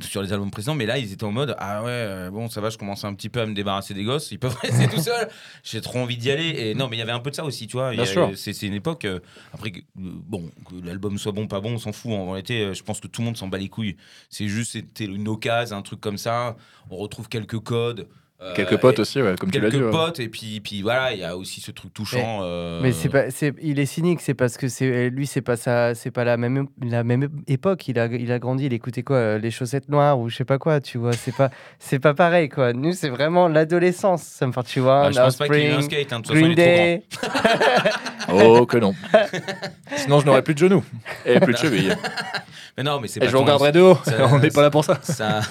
sur 0.02 0.22
les 0.22 0.34
albums 0.34 0.52
précédents. 0.52 0.76
Mais 0.76 0.86
là, 0.86 0.98
ils 0.98 1.14
étaient 1.14 1.24
en 1.24 1.32
mode, 1.32 1.56
ah 1.58 1.82
ouais, 1.84 1.90
euh, 1.90 2.30
bon, 2.30 2.50
ça 2.50 2.60
va, 2.62 2.70
je 2.70 2.78
commence 2.78 3.04
un 3.06 3.14
petit 3.14 3.30
peu 3.30 3.40
à 3.42 3.46
me 3.46 3.54
débarrasser 3.54 3.94
des 3.94 4.04
gosses. 4.04 4.30
Ils 4.32 4.40
peuvent 4.40 4.56
rester 4.62 4.88
tout 4.90 5.02
seuls. 5.02 5.30
J'ai 5.64 5.80
trop 5.82 6.00
envie 6.00 6.18
d'y 6.18 6.30
aller. 6.32 6.50
Et 6.50 6.76
non, 6.76 6.90
mais 6.90 6.98
il 6.98 7.00
y 7.00 7.02
avait 7.02 7.12
un 7.14 7.20
peu 7.22 7.30
de 7.32 7.36
ça 7.36 7.46
aussi, 7.46 7.66
tu 7.68 7.78
vois. 7.78 7.94
Sûr. 8.06 8.32
C'est 8.36 8.54
c'est 8.54 8.68
une 8.68 8.74
époque. 8.74 9.06
euh, 9.06 9.20
après, 9.54 9.72
euh, 9.72 9.82
bon, 9.96 10.50
que 10.70 10.76
l'album 10.86 11.18
soit 11.18 11.32
bon, 11.32 11.48
pas 11.48 11.62
bon, 11.62 11.74
on 11.74 11.78
s'en 11.80 11.94
fout. 11.94 12.12
En 12.12 12.32
réalité, 12.32 12.62
euh, 12.66 12.74
je 12.74 12.84
pense 12.84 13.00
que 13.00 13.08
tout 13.08 13.22
le 13.22 13.26
monde 13.26 13.38
s'en 13.38 13.48
bat 13.48 13.58
les 13.58 13.70
couilles. 13.70 13.96
C'est 14.30 14.48
juste, 14.48 14.74
c'était 14.74 15.06
une 15.06 15.28
occasion, 15.28 15.78
un 15.78 15.82
truc 15.82 16.02
comme 16.02 16.18
ça. 16.18 16.56
On 16.90 16.98
retrouve 16.98 17.30
quelques 17.30 17.60
codes. 17.60 18.08
Euh, 18.42 18.54
Quelques 18.56 18.78
potes 18.78 18.98
et- 18.98 19.02
aussi, 19.02 19.22
ouais, 19.22 19.36
comme 19.40 19.52
tu 19.52 19.60
l'as 19.60 19.70
quelques 19.70 19.76
dit. 19.82 19.84
ouais. 19.86 19.92
potes 19.92 20.20
et 20.20 20.28
puis 20.28 20.60
puis 20.62 20.82
voilà 20.82 21.14
il 21.14 21.20
y 21.20 21.24
a 21.24 21.38
aussi 21.38 21.62
ce 21.62 21.70
truc 21.72 21.94
touchant 21.94 22.40
euh, 22.42 22.80
Mais 22.82 22.92
c'est 22.92 23.10
pas, 23.10 23.30
c'est, 23.30 23.54
il 23.62 23.80
est 23.80 23.86
cynique, 23.86 24.20
c'est 24.22 24.34
parce 24.34 24.58
que 24.58 24.68
c'est 24.68 25.10
lui, 25.10 25.28
c'est 25.28 25.42
pas 25.42 25.56
ça, 25.58 25.94
c'est 25.96 26.10
pas 26.12 26.24
la 26.24 26.38
même, 26.38 26.68
la 26.84 27.04
même 27.04 27.30
époque. 27.48 27.88
Il 27.88 28.00
a, 28.00 28.06
il 28.08 28.32
a 28.32 28.40
grandi, 28.40 28.66
il 28.66 28.74
écoutait 28.74 29.04
quoi, 29.04 29.18
euh, 29.18 29.38
les 29.38 29.52
chaussettes 29.52 29.90
noires 29.90 30.20
ou 30.20 30.30
je 30.30 30.38
sais 30.38 30.46
pas 30.46 30.58
quoi, 30.58 30.82
tu 30.82 30.98
vois. 30.98 31.14
C'est 31.14 31.36
pas, 31.36 31.50
c'est 31.80 32.00
pas 32.00 32.14
pareil 32.14 32.50
quoi. 32.50 32.74
Nous, 32.74 32.94
c'est 32.94 33.10
vraiment 33.10 33.48
l'adolescence. 33.48 34.24
Ça 34.24 34.48
me 34.48 34.52
fait, 34.52 34.64
tu 34.64 34.80
vois, 34.80 35.06
ah, 35.06 35.12
je 35.12 35.20
pense 35.20 35.36
pas 35.38 35.48
qu'il 35.48 35.56
ait 35.58 35.72
un 35.72 35.82
skate 35.82 36.12
hein, 36.14 36.20
de 36.20 36.26
toute 36.26 36.36
façon 36.36 36.40
Green 36.46 36.52
il 36.54 36.60
est 36.60 37.04
trop 37.12 37.28
grand. 37.30 37.44
Day. 37.44 37.92
Oh 38.34 38.66
que 38.66 38.78
non. 38.78 38.94
Sinon, 39.98 40.20
je 40.22 40.26
n'aurais 40.26 40.42
plus 40.44 40.54
de 40.54 40.60
genoux 40.60 40.84
et 41.26 41.40
plus 41.40 41.54
de 41.54 41.58
chevilles. 41.58 41.94
mais 42.78 42.84
non 42.84 43.00
mais 43.02 43.08
c'est 43.10 43.20
Et 43.22 43.26
pas 43.26 43.32
je 43.32 43.36
regarderai 43.36 43.72
de 43.74 43.82
haut. 43.82 43.98
ça- 44.06 44.28
On 44.32 44.40
n'est 44.40 44.52
pas 44.52 44.62
là 44.62 44.70
pour 44.70 44.86
ça. 44.86 45.00
ça 45.02 45.42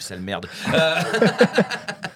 sale 0.00 0.20
merde 0.20 0.46
Euh, 0.74 0.94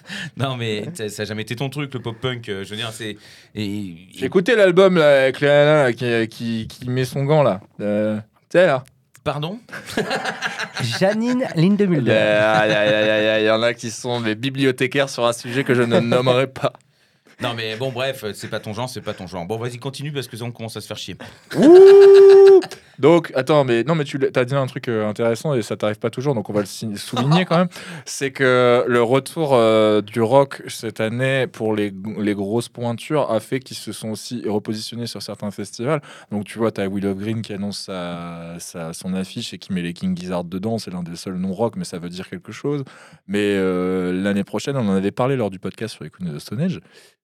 non 0.37 0.55
mais 0.55 0.85
ça 0.93 1.09
ça 1.09 1.21
a 1.23 1.25
jamais 1.25 1.41
été 1.43 1.55
ton 1.55 1.69
truc 1.69 1.93
le 1.93 1.99
pop 2.01 2.15
punk 2.19 2.45
je 2.47 2.53
veux 2.69 2.75
dire 2.75 2.91
c'est 2.91 3.17
et 3.55 3.95
J'ai 4.15 4.25
écouté 4.25 4.55
l'album 4.55 4.97
là, 4.97 5.23
avec 5.23 5.39
Léana 5.39 5.83
là, 5.83 5.93
qui, 5.93 6.27
qui, 6.27 6.67
qui 6.67 6.89
met 6.89 7.05
son 7.05 7.23
gant 7.25 7.43
là. 7.43 7.61
Euh, 7.81 8.17
tu 8.49 8.57
sais 8.57 8.65
là. 8.67 8.83
pardon 9.23 9.59
Janine 10.99 11.45
Lindemulder. 11.55 12.11
il 12.11 13.41
y 13.41 13.45
y 13.45 13.49
en 13.49 13.61
a 13.61 13.73
qui 13.73 13.91
sont 13.91 14.21
des 14.21 14.35
bibliothécaires 14.35 15.09
sur 15.09 15.25
un 15.25 15.33
sujet 15.33 15.63
que 15.63 15.73
je 15.73 15.81
ne 15.83 15.99
nommerai 15.99 16.47
pas. 16.47 16.73
non 17.41 17.53
mais 17.55 17.75
bon 17.75 17.91
bref 17.91 18.25
c'est 18.33 18.49
pas 18.49 18.59
ton 18.59 18.73
genre 18.73 18.89
c'est 18.89 19.01
pas 19.01 19.13
ton 19.13 19.27
genre 19.27 19.45
bon 19.45 19.57
vas-y 19.57 19.77
continue 19.77 20.11
parce 20.11 20.27
que 20.27 20.37
ça 20.37 20.43
on 20.45 20.51
commence 20.51 20.77
à 20.77 20.81
se 20.81 20.87
faire 20.87 20.97
chier 20.97 21.15
Ouh 21.57 22.34
donc, 22.99 23.31
attends, 23.35 23.63
mais 23.63 23.83
non, 23.83 23.95
mais 23.95 24.03
tu 24.03 24.19
as 24.35 24.45
dit 24.45 24.55
un 24.55 24.65
truc 24.67 24.87
euh, 24.87 25.07
intéressant 25.07 25.53
et 25.53 25.61
ça 25.61 25.75
t'arrive 25.77 25.99
pas 25.99 26.09
toujours, 26.09 26.35
donc 26.35 26.49
on 26.49 26.53
va 26.53 26.61
le 26.61 26.65
souligner 26.97 27.45
quand 27.45 27.57
même. 27.57 27.67
C'est 28.05 28.31
que 28.31 28.83
le 28.87 29.01
retour 29.03 29.53
euh, 29.53 30.01
du 30.01 30.21
rock 30.21 30.61
cette 30.67 30.99
année 30.99 31.47
pour 31.47 31.75
les, 31.75 31.93
les 32.19 32.33
grosses 32.33 32.69
pointures 32.69 33.31
a 33.31 33.39
fait 33.39 33.59
qu'ils 33.59 33.77
se 33.77 33.91
sont 33.91 34.09
aussi 34.09 34.43
repositionnés 34.47 35.07
sur 35.07 35.21
certains 35.21 35.51
festivals. 35.51 36.01
Donc, 36.31 36.45
tu 36.45 36.57
vois, 36.57 36.71
tu 36.71 36.81
as 36.81 36.87
Will 36.87 37.05
of 37.07 37.17
Green 37.17 37.41
qui 37.41 37.53
annonce 37.53 37.79
sa- 37.79 38.93
son 38.93 39.13
affiche 39.13 39.53
et 39.53 39.57
qui 39.57 39.73
met 39.73 39.81
les 39.81 39.93
King 39.93 40.15
Gizzard 40.17 40.43
dedans. 40.43 40.77
C'est 40.77 40.91
l'un 40.91 41.03
des 41.03 41.15
seuls 41.15 41.35
non-rock, 41.35 41.75
mais 41.77 41.83
ça 41.85 41.97
veut 41.99 42.09
dire 42.09 42.29
quelque 42.29 42.51
chose. 42.51 42.83
Mais 43.27 43.39
euh, 43.55 44.11
l'année 44.13 44.43
prochaine, 44.43 44.77
on 44.77 44.87
en 44.87 44.95
avait 44.95 45.11
parlé 45.11 45.35
lors 45.35 45.49
du 45.49 45.59
podcast 45.59 45.95
sur 45.95 46.03
les 46.03 46.09
Queen 46.09 46.29
of 46.29 46.35
the 46.35 46.39
Stone 46.39 46.61
Age. 46.61 46.79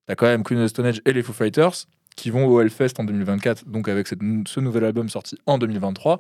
Tu 0.08 0.12
as 0.12 0.16
quand 0.16 0.26
même 0.26 0.44
Queen 0.44 0.60
of 0.60 0.66
the 0.66 0.70
Stone 0.70 0.86
Age 0.88 1.02
et 1.06 1.14
les 1.14 1.22
Foo 1.24 1.34
Fighters 1.34 1.86
qui 2.16 2.30
vont 2.30 2.45
au 2.47 2.62
Hellfest 2.62 2.93
en 2.99 3.03
2024, 3.03 3.68
donc 3.68 3.88
avec 3.88 4.07
cette- 4.07 4.20
ce 4.47 4.59
nouvel 4.59 4.84
album 4.86 5.09
sorti 5.09 5.38
en 5.45 5.57
2023, 5.57 6.18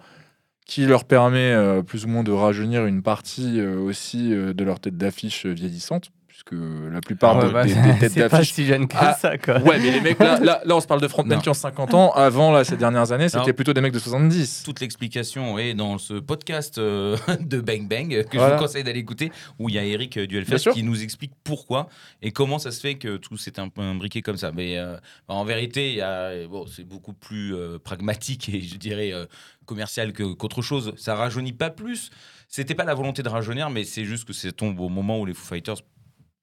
qui 0.65 0.85
leur 0.85 1.03
permet 1.05 1.51
euh, 1.53 1.81
plus 1.81 2.05
ou 2.05 2.07
moins 2.07 2.23
de 2.23 2.31
rajeunir 2.31 2.85
une 2.85 3.01
partie 3.01 3.59
euh, 3.59 3.77
aussi 3.79 4.33
euh, 4.33 4.53
de 4.53 4.63
leur 4.63 4.79
tête 4.79 4.97
d'affiche 4.97 5.45
vieillissante, 5.45 6.11
puisque 6.43 6.59
la 6.91 7.01
plupart 7.01 7.37
Ouais, 7.37 7.47
de- 7.47 7.49
bah, 7.51 7.63
des, 7.65 7.73
des 7.73 7.99
têtes 7.99 8.11
c'est 8.13 8.21
pas 8.29 8.37
d'affiche. 8.37 8.53
si 8.53 8.65
jeune 8.65 8.87
que 8.87 8.95
Ah, 8.99 9.13
ça 9.13 9.37
quoi. 9.37 9.59
Ouais, 9.59 9.79
mais 9.79 9.91
les 9.91 10.01
mecs, 10.01 10.19
là, 10.19 10.39
là, 10.39 10.61
là, 10.65 10.75
on 10.75 10.81
se 10.81 10.87
parle 10.87 11.01
de 11.01 11.07
frontmen 11.07 11.39
qui 11.41 11.49
ont 11.49 11.53
50 11.53 11.93
ans. 11.93 12.11
Avant, 12.11 12.51
là, 12.51 12.63
ces 12.63 12.77
dernières 12.77 13.11
années, 13.11 13.29
c'était 13.29 13.53
plutôt 13.53 13.73
des 13.73 13.81
mecs 13.81 13.93
de 13.93 13.99
70. 13.99 14.63
toute 14.63 14.79
l'explication 14.79 15.57
est 15.59 15.73
dans 15.73 15.97
ce 15.97 16.15
podcast 16.15 16.77
euh, 16.77 17.17
de 17.39 17.59
Bang 17.61 17.87
Bang 17.87 18.23
que 18.29 18.37
je 18.39 18.43
vous 18.43 18.57
conseille 18.59 18.83
d'aller 18.83 18.99
écouter 18.99 19.31
où 19.59 19.69
il 19.69 19.75
y 19.75 19.79
a 19.79 19.83
Eric 19.83 20.17
euh, 20.17 20.21
du 20.27 20.35
Bien 20.35 20.39
Hellfest 20.41 20.57
sûr. 20.59 20.73
qui 20.73 20.83
nous 20.83 21.03
explique 21.03 21.31
pourquoi 21.43 21.87
et 22.21 22.31
comment 22.31 22.59
ça 22.59 22.71
se 22.71 22.79
fait 22.79 22.95
que 22.95 23.17
tout 23.17 23.37
s'est 23.37 23.59
un 23.59 23.69
peu 23.69 23.81
imbriqué 23.81 24.21
comme 24.21 24.37
ça. 24.37 24.51
Mais 24.51 24.77
euh, 24.77 24.97
en 25.27 25.43
vérité, 25.45 25.89
il 25.91 25.95
y 25.97 26.01
a- 26.01 26.47
bon, 26.47 26.65
c'est 26.65 26.83
beaucoup 26.83 27.13
plus 27.13 27.55
euh, 27.55 27.77
pragmatique 27.79 28.49
et 28.49 28.61
je 28.61 28.77
dirais 28.77 29.11
euh, 29.13 29.25
commercial 29.65 30.13
que- 30.13 30.33
qu'autre 30.33 30.61
chose. 30.61 30.93
Ça 30.97 31.15
rajeunit 31.15 31.53
pas 31.53 31.69
plus. 31.69 32.09
C'était 32.47 32.75
pas 32.75 32.83
la 32.83 32.93
volonté 32.93 33.23
de 33.23 33.29
rajeunir, 33.29 33.69
mais 33.69 33.83
c'est 33.85 34.03
juste 34.03 34.25
que 34.25 34.33
c'est 34.33 34.51
tombe 34.51 34.79
au 34.79 34.89
moment 34.89 35.19
où 35.19 35.25
les 35.25 35.33
Foo 35.33 35.45
Fighters 35.45 35.77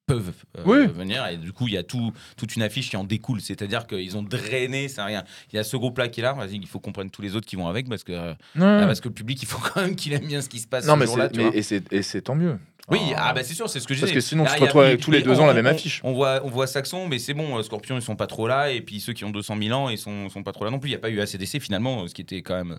peuvent 0.09 0.33
euh, 0.59 0.63
Oui. 0.67 0.87
venir 0.89 1.25
et 1.29 1.37
du 1.37 1.53
coup 1.53 1.69
il 1.69 1.75
y 1.75 1.77
a 1.77 1.83
tout, 1.85 2.13
toute 2.37 2.57
une 2.57 2.63
affiche 2.63 2.91
qui 2.91 2.97
en 2.97 3.05
découle 3.05 3.41
c'est 3.41 3.63
à 3.63 3.67
dire 3.67 3.87
qu'ils 3.87 4.17
ont 4.17 4.23
drainé 4.23 4.89
c'est 4.89 5.03
rien 5.03 5.23
il 5.53 5.57
y 5.57 5.59
a 5.61 5.65
ce 5.65 5.77
groupe 5.77 5.99
là 5.99 6.09
qui 6.09 6.21
est 6.21 6.23
là 6.25 6.33
vas-y 6.33 6.57
il 6.57 6.67
faut 6.67 6.81
qu'on 6.81 6.93
prenne 6.93 7.11
tous 7.11 7.23
les 7.23 7.37
autres 7.37 7.47
qui 7.47 7.55
vont 7.57 7.69
avec 7.69 7.89
parce 7.89 8.03
que 8.03 8.13
euh, 8.13 8.35
ah, 8.59 8.85
parce 8.87 9.01
que 9.01 9.09
le 9.09 9.15
public, 9.15 9.41
il 9.43 9.47
faut 9.47 9.59
quand 9.59 9.83
même 9.83 9.95
qu'il 9.95 10.13
aime 10.15 10.27
bien 10.27 10.41
ce 10.43 10.49
qui 10.49 10.59
se 10.59 10.67
passe 10.67 10.87
non, 10.87 10.95
ce 10.95 10.99
mais, 10.99 11.07
jour-là. 11.07 11.25
c'est- 11.27 11.33
tu 11.33 11.39
mais- 11.39 11.51
vois. 11.51 11.99
et 11.99 12.03
c'est 12.03 12.23
tant 12.23 12.35
mieux. 12.35 12.59
Oui, 12.91 13.01
ah 13.17 13.35
bah 13.35 13.43
c'est 13.45 13.53
sûr, 13.53 13.69
c'est 13.69 13.81
ce 13.81 13.87
que 13.87 13.93
je 13.93 14.01
Parce 14.01 14.13
que 14.13 14.21
sinon, 14.21 14.47
tu 14.47 14.55
te 14.55 14.61
retrouves 14.65 14.97
tous 14.97 15.11
les 15.11 15.21
deux 15.21 15.33
on- 15.39 15.41
ans 15.43 15.47
la 15.47 15.53
même 15.53 15.67
on- 15.67 15.71
affiche. 15.71 16.01
On 16.05 16.15
voit, 16.15 16.41
on 16.43 16.49
voit 16.49 16.67
Saxon, 16.67 17.07
mais 17.07 17.19
c'est 17.19 17.35
bon, 17.35 17.59
euh, 17.59 17.63
Scorpion, 17.63 17.97
ils 17.97 18.03
sont 18.03 18.17
pas 18.17 18.27
trop 18.27 18.49
là, 18.49 18.71
et 18.71 18.81
puis 18.81 18.99
ceux 19.01 19.13
qui 19.13 19.27
ont 19.27 19.31
200 19.31 19.57
000 19.63 19.79
ans, 19.79 19.91
ils 19.91 19.99
sont, 19.99 20.31
sont 20.31 20.43
pas 20.43 20.53
trop 20.53 20.65
là 20.65 20.71
non 20.71 20.79
plus. 20.79 20.89
Il 20.89 20.93
n'y 20.93 20.97
a 20.97 21.01
pas 21.01 21.11
eu 21.11 21.21
ACDC 21.21 21.61
finalement, 21.61 22.09
ce 22.09 22.15
qui 22.15 22.23
était 22.23 22.41
quand 22.41 22.55
même 22.57 22.79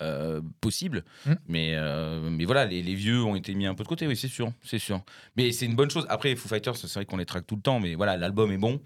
euh, 0.00 0.40
possible. 0.60 1.04
Mm. 1.26 1.32
Mais, 1.46 1.72
euh, 1.74 2.28
mais 2.30 2.44
voilà, 2.44 2.64
les, 2.64 2.82
les 2.82 2.94
vieux 2.94 3.22
ont 3.22 3.36
été 3.36 3.54
mis 3.54 3.66
un 3.66 3.74
peu 3.74 3.84
de 3.84 3.88
côté, 3.88 4.06
oui, 4.06 4.16
c'est 4.16 4.28
sûr, 4.28 4.52
c'est 4.62 4.78
sûr. 4.78 5.02
Mais 5.36 5.52
c'est 5.52 5.66
une 5.66 5.76
bonne 5.76 5.90
chose. 5.90 6.06
Après, 6.08 6.30
les 6.30 6.36
Foo 6.36 6.48
Fighters, 6.48 6.76
c'est 6.76 6.92
vrai 6.92 7.04
qu'on 7.04 7.16
les 7.16 7.26
traque 7.26 7.46
tout 7.46 7.56
le 7.56 7.62
temps, 7.62 7.80
mais 7.80 7.94
voilà, 7.94 8.16
l'album 8.16 8.50
est 8.52 8.58
bon. 8.58 8.80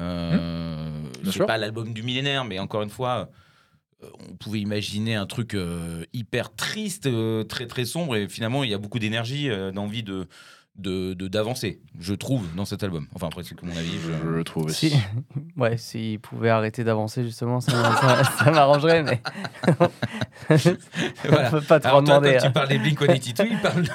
Euh, 0.00 0.36
Mm. 0.36 1.22
Bien 1.22 1.32
c'est 1.32 1.46
pas 1.46 1.58
l'album 1.58 1.92
du 1.92 2.02
millénaire, 2.02 2.44
mais 2.44 2.58
encore 2.58 2.82
une 2.82 2.90
fois, 2.90 3.30
euh, 4.02 4.08
on 4.28 4.34
pouvait 4.36 4.60
imaginer 4.60 5.14
un 5.14 5.26
truc 5.26 5.56
hyper 6.12 6.54
triste, 6.54 7.08
très 7.48 7.66
très 7.66 7.84
sombre, 7.84 8.16
et 8.16 8.28
finalement, 8.28 8.64
il 8.64 8.70
y 8.70 8.74
a 8.74 8.78
beaucoup 8.78 8.98
d'énergie, 8.98 9.48
d'envie 9.72 10.02
de 10.02 10.26
de- 10.76 11.14
d'avancer, 11.28 11.80
je 12.00 12.14
trouve, 12.14 12.42
dans 12.56 12.64
cet 12.64 12.82
album. 12.82 13.06
Enfin, 13.14 13.28
après, 13.28 13.42
c'est 13.44 13.54
que 13.54 13.64
mon 13.64 13.76
avis. 13.76 13.92
je- 14.04 14.10
Je 14.24 14.28
le 14.28 14.42
trouve 14.44 14.64
aussi. 14.64 14.90
Si, 14.90 14.96
ouais, 15.56 15.76
s'ils 15.76 16.18
pouvaient 16.18 16.50
arrêter 16.50 16.82
d'avancer 16.84 17.22
justement, 17.22 17.60
ça, 17.60 17.70
ça- 17.72 18.24
ça 18.24 18.50
m'arrangerait, 18.52 19.02
mais 19.04 19.20
Voilà. 21.28 21.48
on 21.48 21.50
peut 21.50 21.60
pas 21.60 21.80
trop 21.80 21.90
toi, 21.90 22.00
demander. 22.02 22.32
quand 22.32 22.44
hein. 22.44 22.46
tu 22.48 22.52
parles 22.52 22.68
des 22.68 22.78
Blink-182, 22.78 23.46
il 23.50 23.58
parle 23.58 23.82
de... 23.82 23.88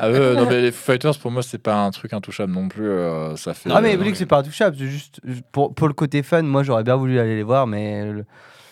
Ah 0.00 0.10
ouais, 0.10 0.34
non, 0.34 0.46
mais 0.48 0.60
les 0.62 0.72
Foo 0.72 0.84
Fighters, 0.92 1.18
pour 1.18 1.30
moi, 1.30 1.42
c'est 1.42 1.58
pas 1.58 1.76
un 1.84 1.90
truc 1.90 2.12
intouchable 2.12 2.52
non 2.52 2.68
plus. 2.68 2.88
euh, 2.88 3.36
ça 3.36 3.54
fait. 3.54 3.70
Ah 3.72 3.80
mais 3.80 3.94
Euh, 3.94 3.98
Blink 3.98 4.16
c'est 4.16 4.26
pas 4.26 4.38
intouchable, 4.38 4.76
c'est 4.78 4.86
juste 4.88 5.20
pour, 5.52 5.74
pour 5.74 5.86
le 5.88 5.94
côté 5.94 6.22
fun, 6.22 6.42
moi 6.42 6.62
j'aurais 6.62 6.84
bien 6.84 6.96
voulu 6.96 7.18
aller 7.18 7.36
les 7.36 7.42
voir, 7.42 7.66
mais 7.66 8.04
le- 8.12 8.24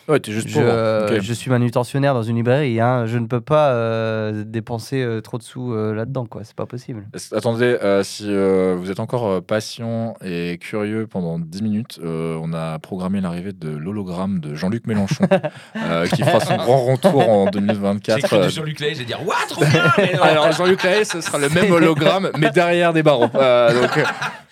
Ouais, 0.09 0.19
t'es 0.21 0.33
juste 0.33 0.49
Je, 0.49 0.55
pauvre. 0.61 1.17
Ok. 1.17 1.21
je 1.23 1.33
suis 1.33 1.51
manutentionnaire 1.51 2.13
dans 2.15 2.23
une 2.23 2.37
librairie. 2.37 2.81
Hein. 2.81 3.07
Je 3.07 3.19
ne 3.19 3.27
peux 3.27 3.41
pas 3.41 3.71
euh, 3.71 4.43
dépenser 4.45 5.01
euh, 5.03 5.21
trop 5.21 5.39
de 5.39 5.43
sous 5.43 5.73
euh, 5.73 5.95
là-dedans. 5.95 6.27
quoi. 6.27 6.43
C'est 6.45 6.57
pas 6.57 6.67
possible. 6.67 7.07
Attendez, 7.35 7.79
euh, 7.83 8.03
si 8.03 8.25
euh, 8.29 8.75
vous 8.79 8.91
êtes 8.91 9.01
encore 9.01 9.27
euh, 9.29 9.41
patient 9.41 10.15
et 10.25 10.59
curieux 10.61 11.07
pendant 11.07 11.39
10 11.39 11.63
minutes, 11.63 12.01
euh, 12.05 12.37
on 12.43 12.53
a 12.53 12.79
programmé 12.81 13.21
l'arrivée 13.21 13.53
de 13.53 13.69
l'hologramme 13.71 14.41
de 14.41 14.55
Jean-Luc 14.55 14.87
Mélenchon, 14.87 15.25
euh, 15.77 16.07
qui 16.07 16.23
fera 16.25 16.41
son 16.41 16.57
grand 16.57 16.85
retour 16.87 17.29
en 17.29 17.45
J'ai 17.47 17.61
2024. 17.61 18.19
écrit 18.19 18.37
de 18.39 18.43
euh, 18.43 18.49
Jean-Luc 18.49 18.81
Lay, 18.81 18.95
j'ai 18.95 19.05
dire 19.05 19.21
What? 19.27 19.35
Trop 19.49 19.65
bien 19.65 19.83
mais. 19.99 20.15
Alors 20.21 20.51
Jean-Luc 20.53 20.83
Lahaye, 20.83 21.05
ce 21.07 21.21
sera 21.21 21.39
le 21.39 21.49
même 21.49 21.71
hologramme, 21.73 22.31
mais 22.39 22.51
derrière 22.51 22.93
des 22.93 23.03
barreaux. 23.05 23.29
Euh, 23.35 23.83
donc, 23.83 23.97
euh, 23.99 24.03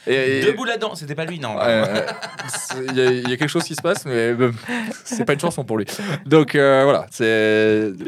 et- 0.06 0.40
et- 0.40 0.44
Debout 0.44 0.64
là-dedans, 0.64 0.94
c'était 0.94 1.14
pas 1.14 1.24
lui, 1.24 1.38
non. 1.38 1.56
Il 1.60 2.96
y, 2.96 3.00
a- 3.00 3.10
il 3.12 3.28
y 3.28 3.32
a 3.32 3.36
quelque 3.36 3.48
chose 3.48 3.64
qui 3.64 3.74
se 3.74 3.82
passe, 3.82 4.04
mais 4.06 4.12
euh, 4.32 4.52
c'est 5.04 5.24
pas 5.24 5.34
une 5.34 5.40
chanson 5.40 5.64
pour 5.64 5.76
lui. 5.78 5.86
Donc 6.26 6.54
euh, 6.54 6.84
voilà, 6.84 7.06
c'est. 7.10 7.92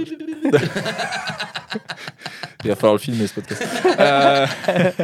Il 2.64 2.68
va 2.68 2.76
falloir 2.76 2.92
le 2.94 2.98
filmer 3.00 3.26
ce 3.26 3.34
podcast. 3.34 3.66
Euh, 3.98 4.46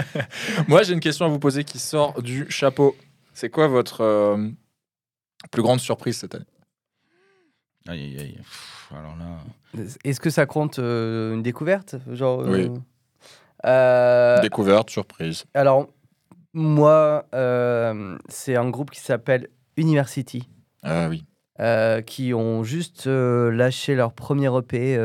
Moi, 0.68 0.84
j'ai 0.84 0.92
une 0.92 1.00
question 1.00 1.26
à 1.26 1.28
vous 1.28 1.40
poser 1.40 1.64
qui 1.64 1.78
sort 1.80 2.22
du 2.22 2.46
chapeau. 2.50 2.96
C'est 3.34 3.50
quoi 3.50 3.66
votre 3.66 4.02
euh, 4.02 4.48
plus 5.50 5.62
grande 5.62 5.80
surprise 5.80 6.18
cette 6.18 6.34
année? 6.36 6.44
Aïe, 7.88 8.00
aïe, 8.00 8.20
aïe. 8.20 8.34
Pff, 8.36 8.92
Alors 8.96 9.16
là. 9.16 9.82
Est-ce 10.04 10.20
que 10.20 10.30
ça 10.30 10.46
compte 10.46 10.78
euh, 10.78 11.34
une 11.34 11.42
découverte? 11.42 11.96
Genre, 12.12 12.42
euh, 12.42 12.48
Oui. 12.48 12.70
euh, 13.66 14.40
Découverte, 14.40 14.90
surprise. 14.90 15.44
Alors, 15.54 15.88
moi, 16.54 17.26
euh, 17.34 18.16
c'est 18.28 18.56
un 18.56 18.68
groupe 18.70 18.90
qui 18.90 19.00
s'appelle 19.00 19.48
University, 19.76 20.48
Ah 20.82 21.08
oui. 21.08 21.24
euh, 21.60 22.00
qui 22.02 22.34
ont 22.34 22.64
juste 22.64 23.06
euh, 23.06 23.50
lâché 23.50 23.94
leur 23.94 24.12
premier 24.12 24.48
EP 24.56 24.96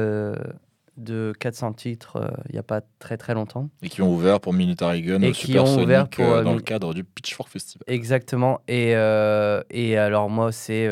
de 0.96 1.34
400 1.40 1.74
titres 1.74 2.18
euh, 2.18 2.28
il 2.50 2.54
n'y 2.54 2.60
a 2.60 2.64
pas 2.64 2.82
très 3.00 3.18
très 3.18 3.34
longtemps. 3.34 3.70
Et 3.82 3.90
qui 3.90 4.04
ont 4.04 4.14
ouvert 4.14 4.40
pour 4.40 4.54
Military 4.54 5.02
Gun 5.02 5.22
Et 5.24 5.30
au 5.30 5.32
qui 5.32 5.58
ont 5.58 5.78
ouvert 5.82 6.08
pour, 6.08 6.24
euh, 6.26 6.44
dans 6.44 6.54
le 6.54 6.62
cadre 6.62 6.94
du 6.94 7.04
Pitchfork 7.04 7.50
Festival. 7.50 7.84
Exactement. 7.88 8.62
Et, 8.68 8.96
euh, 8.96 9.64
et 9.72 9.98
alors, 9.98 10.30
moi, 10.30 10.52
c'est 10.52 10.88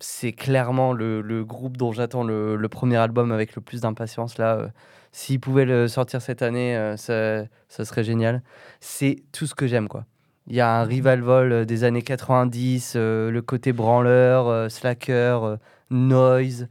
c'est 0.00 0.32
clairement 0.32 0.92
le, 0.92 1.20
le 1.20 1.44
groupe 1.44 1.76
dont 1.76 1.92
j'attends 1.92 2.24
le, 2.24 2.56
le 2.56 2.68
premier 2.68 2.96
album 2.96 3.30
avec 3.30 3.54
le 3.54 3.62
plus 3.62 3.82
d'impatience. 3.82 4.36
Là, 4.38 4.70
s'ils 5.12 5.40
pouvaient 5.40 5.66
le 5.66 5.88
sortir 5.88 6.22
cette 6.22 6.42
année, 6.42 6.76
euh, 6.76 6.96
ça, 6.96 7.84
serait 7.84 8.02
génial. 8.02 8.42
C'est 8.80 9.22
tout 9.32 9.46
ce 9.46 9.54
que 9.54 9.66
j'aime, 9.66 9.88
quoi. 9.88 10.06
Il 10.48 10.56
y 10.56 10.60
a 10.60 10.80
un 10.80 10.84
revival 10.84 11.52
euh, 11.52 11.64
des 11.64 11.84
années 11.84 12.02
90, 12.02 12.94
euh, 12.96 13.30
le 13.30 13.42
côté 13.42 13.72
branleur, 13.72 14.70
slacker, 14.70 15.58
noise, 15.90 16.66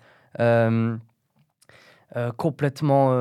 complètement 2.37 3.11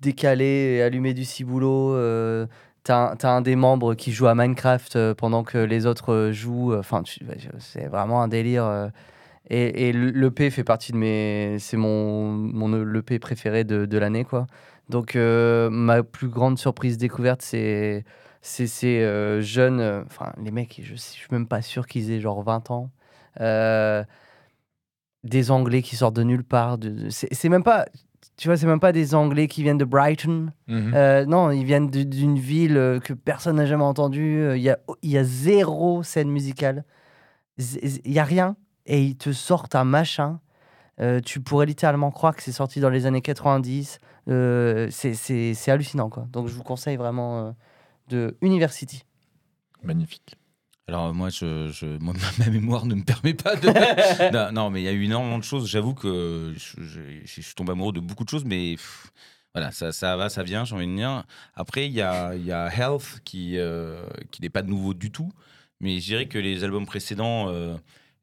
décalé 0.00 0.44
et 0.44 0.82
allumé 0.82 1.14
du 1.14 1.24
ciboulot. 1.24 1.96
T'as 2.84 3.12
un, 3.12 3.36
un 3.36 3.40
des 3.42 3.56
membres 3.56 3.94
qui 3.94 4.12
joue 4.12 4.26
à 4.26 4.34
Minecraft 4.34 5.14
pendant 5.14 5.44
que 5.44 5.58
les 5.58 5.86
autres 5.86 6.30
jouent. 6.32 6.74
Enfin, 6.74 7.02
c'est 7.58 7.86
vraiment 7.86 8.22
un 8.22 8.28
délire. 8.28 8.90
Euh, 9.50 9.54
et, 9.74 9.88
et 9.88 9.92
l'EP 9.92 10.50
fait 10.50 10.64
partie 10.64 10.92
de 10.92 10.96
mes. 10.96 11.56
C'est 11.58 11.76
mon, 11.76 12.30
mon 12.32 12.68
l'EP 12.84 13.18
préféré 13.18 13.64
de, 13.64 13.86
de 13.86 13.98
l'année, 13.98 14.24
quoi. 14.24 14.46
Donc, 14.88 15.16
euh, 15.16 15.68
ma 15.70 16.02
plus 16.02 16.28
grande 16.28 16.58
surprise 16.58 16.96
découverte, 16.98 17.42
c'est 17.42 18.04
ces 18.40 19.00
euh, 19.02 19.40
jeunes. 19.42 19.80
euh, 19.80 20.02
Enfin, 20.06 20.32
les 20.42 20.50
mecs, 20.50 20.80
je, 20.82 20.92
je 20.94 20.96
suis 20.96 21.26
même 21.30 21.46
pas 21.46 21.60
sûr 21.62 21.86
qu'ils 21.86 22.10
aient 22.10 22.20
genre 22.20 22.42
20 22.42 22.70
ans. 22.70 22.90
Euh, 23.40 24.02
des 25.24 25.50
Anglais 25.50 25.82
qui 25.82 25.96
sortent 25.96 26.16
de 26.16 26.22
nulle 26.22 26.44
part. 26.44 26.78
de- 26.78 27.08
c'est 27.10 27.48
même 27.48 27.62
pas. 27.64 27.86
Tu 28.36 28.46
vois, 28.48 28.56
c'est 28.56 28.66
même 28.66 28.78
pas 28.80 28.92
des 28.92 29.14
Anglais 29.16 29.48
qui 29.48 29.62
viennent 29.64 29.78
de 29.78 29.84
Brighton. 29.84 30.50
Mhm. 30.68 30.92
Euh, 30.94 31.24
non, 31.26 31.50
ils 31.50 31.64
viennent 31.64 31.88
d'une 31.90 32.38
ville 32.38 32.76
euh, 32.76 33.00
que 33.00 33.12
personne 33.12 33.56
n'a 33.56 33.66
jamais 33.66 33.82
entendue. 33.84 34.38
Euh, 34.40 34.56
Il 34.56 34.62
y 34.62 34.70
a, 34.70 34.78
il 35.02 35.10
y 35.10 35.18
a 35.18 35.24
zéro 35.24 36.02
scène 36.04 36.30
musicale. 36.30 36.84
Il 37.58 38.12
y 38.12 38.18
a 38.20 38.24
rien. 38.24 38.56
Et 38.88 39.04
ils 39.04 39.16
te 39.16 39.32
sortent 39.32 39.74
un 39.76 39.84
machin. 39.84 40.40
Euh, 41.00 41.20
tu 41.20 41.40
pourrais 41.40 41.66
littéralement 41.66 42.10
croire 42.10 42.34
que 42.34 42.42
c'est 42.42 42.50
sorti 42.52 42.80
dans 42.80 42.90
les 42.90 43.06
années 43.06 43.20
90. 43.20 44.00
Euh, 44.28 44.88
c'est- 44.90 45.68
hallucinant, 45.70 46.08
quoi. 46.10 46.26
Donc, 46.32 46.48
je 46.48 46.54
vous 46.54 46.64
conseille 46.64 46.96
vraiment 46.96 47.46
euh, 47.46 47.50
de 48.08 48.36
University. 48.42 49.04
Magnifique. 49.84 50.34
Alors 50.88 51.12
moi, 51.14 51.28
je, 51.28 51.68
je- 51.70 51.98
moi, 51.98 52.14
ma, 52.38 52.46
mémoire 52.50 52.86
ne 52.86 52.94
me 52.94 53.04
permet 53.04 53.34
pas 53.34 53.54
de... 53.56 53.68
non, 54.32 54.50
non, 54.52 54.70
mais 54.70 54.80
il 54.80 54.84
y 54.84 54.88
a 54.88 54.92
eu 54.92 55.04
énormément 55.04 55.38
de 55.38 55.44
choses. 55.44 55.68
J'avoue 55.68 55.94
que 55.94 56.54
je, 56.56 56.82
je- 56.82 57.00
je 57.24 57.40
suis 57.42 57.54
tombé 57.54 57.72
amoureux 57.72 57.92
de 57.92 58.00
beaucoup 58.00 58.24
de 58.24 58.30
choses, 58.30 58.44
mais 58.46 58.72
pff, 58.72 59.12
voilà, 59.54 59.70
ça, 59.70 59.92
ça 59.92 60.16
va, 60.16 60.30
ça 60.30 60.42
vient, 60.42 60.64
j'ai 60.64 60.74
envie 60.74 60.86
de 60.86 60.94
dire. 60.96 61.24
Après, 61.54 61.86
il 61.86 61.92
y 61.92 62.00
a, 62.00 62.34
y 62.34 62.50
a 62.52 62.68
Health 62.74 63.20
qui, 63.24 63.58
euh, 63.58 64.02
qui 64.30 64.40
n'est 64.40 64.48
pas 64.50 64.62
de 64.62 64.68
nouveau 64.70 64.94
du 64.94 65.10
tout, 65.10 65.30
mais 65.80 66.00
je 66.00 66.06
dirais 66.06 66.26
que 66.26 66.38
les 66.38 66.64
albums 66.64 66.86
précédents, 66.86 67.48
euh, 67.50 67.76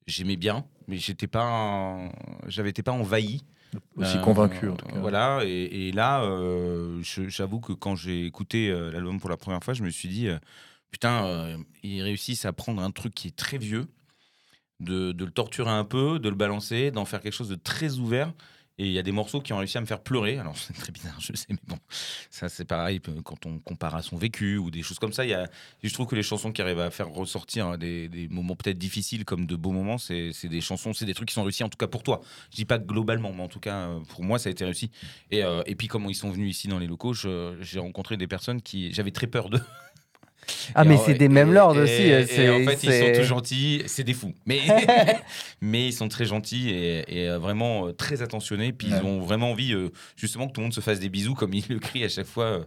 j'aimais 0.08 0.36
bien, 0.36 0.66
mais 0.88 0.98
j'étais 0.98 1.28
pas, 1.28 2.10
j'avais 2.48 2.70
été 2.70 2.84
pas 2.84 2.92
envahi. 2.92 3.44
Aussi 3.98 4.18
Euh, 4.18 4.22
convaincu 4.22 4.70
en 4.70 4.76
tout 4.76 4.86
cas. 4.88 5.00
Voilà, 5.00 5.42
et, 5.44 5.88
et 5.88 5.92
là, 5.92 6.24
euh, 6.24 7.02
j'avoue 7.02 7.60
que 7.60 7.74
quand 7.74 7.96
j'ai 7.96 8.26
écouté 8.26 8.70
euh, 8.70 8.92
l'album 8.92 9.20
pour 9.20 9.30
la 9.30 9.38
première 9.38 9.62
fois, 9.64 9.74
je 9.74 9.84
me 9.84 9.90
suis 9.90 10.08
dit, 10.08 10.28
euh, 10.30 10.38
putain, 10.92 11.26
euh, 11.26 11.58
ils 11.84 12.02
réussissent 12.02 12.46
à 12.46 12.54
prendre 12.54 12.82
un 12.82 12.92
truc 12.92 13.14
qui 13.14 13.28
est 13.28 13.36
très 13.36 13.58
vieux, 13.58 13.88
de, 14.80 15.12
de 15.12 15.26
le 15.26 15.32
torturer 15.32 15.72
un 15.72 15.84
peu, 15.86 16.20
de 16.20 16.30
le 16.30 16.36
balancer, 16.36 16.92
d'en 16.92 17.06
faire 17.06 17.22
quelque 17.22 17.34
chose 17.34 17.50
de 17.50 17.56
très 17.56 17.98
ouvert. 17.98 18.34
Et 18.78 18.88
il 18.88 18.92
y 18.92 19.00
a 19.00 19.04
des 19.04 19.14
morceaux 19.14 19.40
qui 19.40 19.54
ont 19.54 19.58
réussi 19.58 19.78
à 19.78 19.82
me 19.82 19.86
faire 19.86 20.02
pleurer. 20.02 20.38
Alors 20.38 20.58
c'est 20.58 20.74
très 20.74 20.92
bizarre, 20.92 21.20
je 21.20 21.34
sais, 21.36 21.48
mais 21.50 21.58
bon, 21.68 21.78
ça 22.30 22.50
c'est 22.50 22.66
pareil 22.66 23.02
euh, 23.08 23.22
quand 23.24 23.46
on 23.46 23.60
compare 23.60 23.96
à 23.96 24.02
son 24.02 24.18
vécu 24.18 24.58
ou 24.58 24.72
des 24.72 24.82
choses 24.82 25.00
comme 25.00 25.14
ça. 25.14 25.26
Y 25.26 25.34
a, 25.34 25.50
je 25.84 25.94
trouve 25.94 26.08
que 26.08 26.16
les 26.16 26.24
chansons 26.24 26.52
qui 26.52 26.62
arrivent 26.62 26.80
à 26.80 26.92
faire 26.92 27.10
ressortir 27.10 27.78
des, 27.78 28.10
des 28.10 28.28
moments 28.28 28.56
peut-être 28.56 28.78
difficiles 28.78 29.24
comme 29.26 29.46
de 29.46 29.56
beaux 29.56 29.72
moments, 29.72 29.98
c'est 29.98 30.32
des 30.46 30.62
chansons, 30.62 30.94
c'est 30.94 31.06
des 31.06 31.14
trucs 31.14 31.30
qui 31.30 31.34
sont 31.34 31.44
réussis 31.44 31.64
en 31.64 31.70
tout 31.70 31.78
cas 31.78 31.88
pour 31.88 32.04
toi. 32.04 32.22
Je 32.52 32.58
dis 32.58 32.66
pas 32.66 32.78
globalement, 32.78 33.32
mais 33.34 33.44
en 33.44 33.48
tout 33.48 33.60
cas 33.60 33.88
euh, 33.88 34.00
pour 34.10 34.24
moi 34.24 34.40
ça 34.40 34.50
a 34.50 34.52
été 34.52 34.66
réussi. 34.66 34.92
Et, 35.32 35.44
euh, 35.44 35.64
et 35.66 35.76
puis 35.76 35.88
comment 35.88 36.10
ils 36.10 36.16
sont 36.16 36.30
venus 36.30 36.56
ici 36.56 36.68
dans 36.68 36.80
les 36.80 36.88
locaux, 36.88 37.14
j'ai 37.14 37.80
rencontré 37.80 38.18
des 38.18 38.28
personnes 38.28 38.62
qui 38.62 38.94
j'avais 38.94 39.12
très 39.12 39.28
peur 39.28 39.50
d'eux. 39.50 39.62
Ah, 40.76 40.84
Et 40.84 40.88
mais 40.88 40.98
c'est 40.98 41.14
des 41.16 41.30
mêmes 41.30 41.54
lords 41.54 41.78
et- 41.78 41.82
aussi. 41.82 42.02
Et, 42.04 42.14
euh, 42.14 42.24
en 42.24 42.26
c'est- 42.28 42.66
fait, 42.66 42.84
ils 42.84 43.14
sont 43.16 43.20
tous 43.22 43.28
gentils. 43.28 43.84
C'est 43.88 44.04
des 44.04 44.14
fous. 44.14 44.34
Mais, 44.46 44.60
mais 45.62 45.88
ils 45.88 45.94
sont 45.94 46.08
très 46.08 46.26
gentils 46.26 46.70
et, 46.70 47.04
et, 47.24 47.30
euh, 47.30 47.38
vraiment 47.40 47.88
euh, 47.88 47.92
très 47.94 48.22
attentionnés. 48.22 48.74
Puis 48.74 48.92
Ouais. 48.92 49.00
ils 49.02 49.06
ont 49.06 49.20
vraiment 49.22 49.52
envie, 49.52 49.74
euh, 49.74 49.90
justement, 50.16 50.48
que 50.48 50.54
tout 50.54 50.62
le 50.62 50.66
monde 50.66 50.74
se 50.74 50.82
fasse 50.82 51.00
des 51.00 51.10
bisous, 51.10 51.34
comme 51.36 51.54
ils 51.54 51.66
le 51.70 51.80
crient 51.80 52.04
à 52.06 52.10
chaque 52.10 52.26
fois 52.28 52.66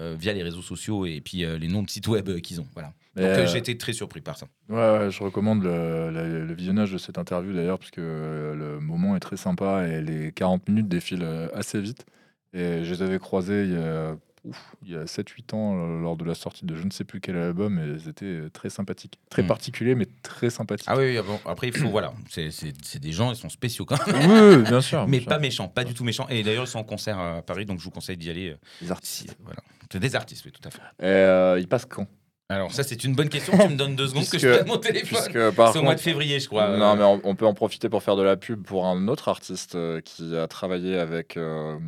euh, 0.00 0.14
via 0.18 0.32
les 0.32 0.42
réseaux 0.44 0.62
sociaux 0.62 1.06
et 1.06 1.20
puis 1.20 1.44
euh, 1.44 1.58
les 1.58 1.66
noms 1.66 1.82
de 1.82 1.90
sites 1.90 2.06
web 2.06 2.40
qu'ils 2.40 2.60
ont. 2.60 2.66
Voilà. 2.74 2.92
Donc 3.16 3.48
j'ai 3.48 3.58
été 3.58 3.76
très 3.76 3.92
surpris 3.92 4.20
par 4.20 4.36
ça. 4.38 4.46
Ouais, 4.68 4.76
ouais, 4.76 5.10
je 5.10 5.20
recommande 5.24 5.64
le, 5.64 6.10
le- 6.12 6.44
le 6.46 6.54
visionnage 6.54 6.92
de 6.92 6.98
cette 6.98 7.18
interview 7.18 7.52
d'ailleurs, 7.52 7.80
parce 7.80 7.90
que 7.90 8.54
le 8.56 8.78
moment 8.78 9.16
est 9.16 9.20
très 9.20 9.36
sympa 9.36 9.88
et 9.88 10.00
les 10.00 10.30
40 10.30 10.68
minutes 10.68 10.86
défilent 10.88 11.26
assez 11.52 11.80
vite. 11.80 12.06
Et 12.54 12.84
je 12.84 12.94
les 12.94 13.02
avais 13.02 13.18
croisés 13.18 13.64
il 13.64 13.72
y 13.72 13.76
a, 13.76 14.16
ouf, 14.44 14.74
il 14.84 14.92
y 14.92 14.96
a 14.96 15.04
7-8 15.04 15.54
ans 15.54 15.76
euh, 15.76 16.00
lors 16.00 16.16
de 16.16 16.24
la 16.24 16.34
sortie 16.34 16.64
de 16.64 16.74
je 16.76 16.82
ne 16.84 16.90
sais 16.90 17.04
plus 17.04 17.20
quel 17.20 17.36
album 17.36 17.78
et 17.78 18.00
ils 18.02 18.08
étaient 18.08 18.24
euh, 18.26 18.50
très 18.50 18.70
sympathiques. 18.70 19.18
Très 19.30 19.42
Mm. 19.42 19.46
particuliers, 19.46 19.94
mais 19.94 20.06
très 20.22 20.50
sympathiques. 20.50 20.86
Ah 20.90 20.96
oui, 20.96 21.16
oui, 21.18 21.24
bon, 21.26 21.38
après 21.44 21.68
il 21.68 21.76
faut, 21.76 21.88
voilà, 21.88 22.12
c'est 22.28 22.98
des 23.00 23.12
gens, 23.12 23.30
ils 23.32 23.36
sont 23.36 23.48
spéciaux 23.48 23.84
quand 23.84 24.04
même. 24.06 24.30
oui, 24.30 24.56
oui, 24.58 24.62
bien 24.68 24.80
sûr. 24.80 25.06
Mais 25.08 25.18
bien 25.18 25.26
pas 25.28 25.34
sûr. 25.34 25.40
méchants, 25.42 25.68
pas 25.68 25.84
du 25.84 25.94
tout 25.94 26.04
méchants. 26.04 26.26
Et 26.28 26.42
d'ailleurs, 26.42 26.64
ils 26.64 26.68
sont 26.68 26.78
en 26.80 26.84
concert 26.84 27.18
à 27.18 27.42
Paris, 27.42 27.66
donc 27.66 27.78
je 27.78 27.84
vous 27.84 27.90
conseille 27.90 28.16
d'y 28.16 28.30
aller. 28.30 28.50
euh, 28.50 28.56
Les 28.82 28.90
artistes. 28.90 29.36
voilà. 29.44 29.60
Des 29.90 30.14
artistes, 30.16 30.44
oui, 30.44 30.52
tout 30.52 30.66
à 30.68 30.70
fait. 30.70 30.80
Et, 31.00 31.06
euh, 31.06 31.58
ils 31.58 31.66
passent 31.68 31.86
quand? 31.86 32.06
Alors, 32.50 32.72
ça, 32.72 32.82
c'est 32.82 33.04
une 33.04 33.14
bonne 33.14 33.28
question. 33.28 33.56
Tu 33.58 33.68
me 33.72 33.76
donnes 33.76 33.94
deux 33.94 34.06
secondes 34.08 34.26
que 34.28 34.38
je 34.38 34.48
prenne 34.48 34.66
mon 34.66 34.78
téléphone. 34.78 35.20
C'est 35.32 35.78
au 35.78 35.82
mois 35.82 35.94
de 35.94 36.00
février, 36.00 36.40
je 36.40 36.46
crois. 36.46 36.76
Non, 36.78 36.96
mais 36.96 37.04
on, 37.04 37.20
on 37.24 37.34
peut 37.34 37.44
en 37.46 37.52
profiter 37.52 37.90
pour 37.90 38.02
faire 38.02 38.16
de 38.16 38.22
la 38.22 38.36
pub 38.38 38.62
pour 38.62 38.86
un 38.86 39.06
autre 39.08 39.28
artiste 39.28 39.76
qui 40.04 40.34
a 40.34 40.46
travaillé 40.48 40.96
avec, 40.98 41.36
euh, 41.36 41.78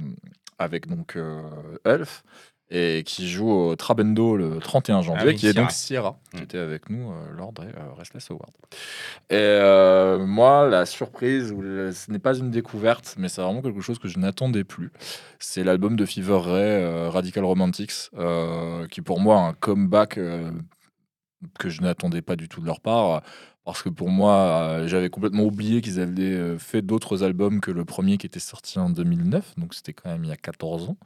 avec 0.61 0.87
donc 0.87 1.17
euh, 1.17 1.43
Elf 1.85 2.23
et 2.73 3.03
qui 3.05 3.29
joue 3.29 3.51
au 3.51 3.75
Trabendo 3.75 4.37
le 4.37 4.59
31 4.61 5.03
janvier, 5.03 5.23
Ah 5.25 5.27
oui, 5.27 5.35
qui 5.35 5.49
est 5.49 5.55
donc 5.55 5.73
Sierra. 5.73 6.13
Sierra, 6.13 6.19
qui 6.33 6.37
Mm. 6.41 6.45
était 6.45 6.59
avec 6.59 6.89
nous 6.89 7.11
euh, 7.11 7.15
lors 7.37 7.53
des 7.53 7.63
euh, 7.63 7.93
Restless 7.97 8.31
Awards. 8.31 8.53
Et 9.29 9.35
euh, 9.35 10.25
moi, 10.25 10.69
la 10.69 10.87
surprise, 10.87 11.51
ou 11.51 11.63
le- 11.63 11.91
ce 11.91 12.13
n'est 12.13 12.21
pas 12.21 12.35
une 12.39 12.51
découverte, 12.53 13.17
mais 13.19 13.29
c'est 13.29 13.43
vraiment 13.43 13.61
quelque 13.63 13.81
chose 13.81 13.99
que 13.99 14.07
je 14.07 14.19
n'attendais 14.21 14.63
plus. 14.63 14.93
C'est 15.41 15.65
l'album 15.65 15.97
de 15.97 16.05
Fever 16.07 16.39
Ray, 16.41 17.09
Radical 17.09 17.45
Romantics, 17.45 18.11
qui 18.91 19.01
pour 19.01 19.19
moi 19.19 19.37
a 19.39 19.41
un 19.49 19.53
comeback 19.55 20.21
que 21.59 21.69
je 21.71 21.81
n'attendais 21.83 22.23
pas 22.23 22.37
du 22.37 22.49
tout 22.49 22.61
de 22.61 22.67
leur 22.67 22.81
part. 22.81 23.23
Parce 23.73 23.83
que 23.83 23.89
pour 23.89 24.09
moi, 24.09 24.35
euh, 24.35 24.89
j'avais 24.89 25.11
complètement 25.11 25.45
oublié 25.45 25.81
qu'ils 25.81 26.01
avaient 26.01 26.23
euh, 26.23 26.59
fait 26.59 26.83
d'autres 26.83 27.23
albums 27.23 27.61
que 27.61 27.71
le 27.71 27.85
premier 27.85 28.19
qui 28.19 28.27
était 28.27 28.41
sorti 28.41 28.79
en 28.79 28.91
2009. 28.91 29.55
Donc 29.57 29.75
c'était 29.75 29.93
quand 29.93 30.11
même 30.11 30.25
il 30.25 30.31
y 30.31 30.33
a 30.33 30.37
14 30.37 30.89
ans. 30.91 30.97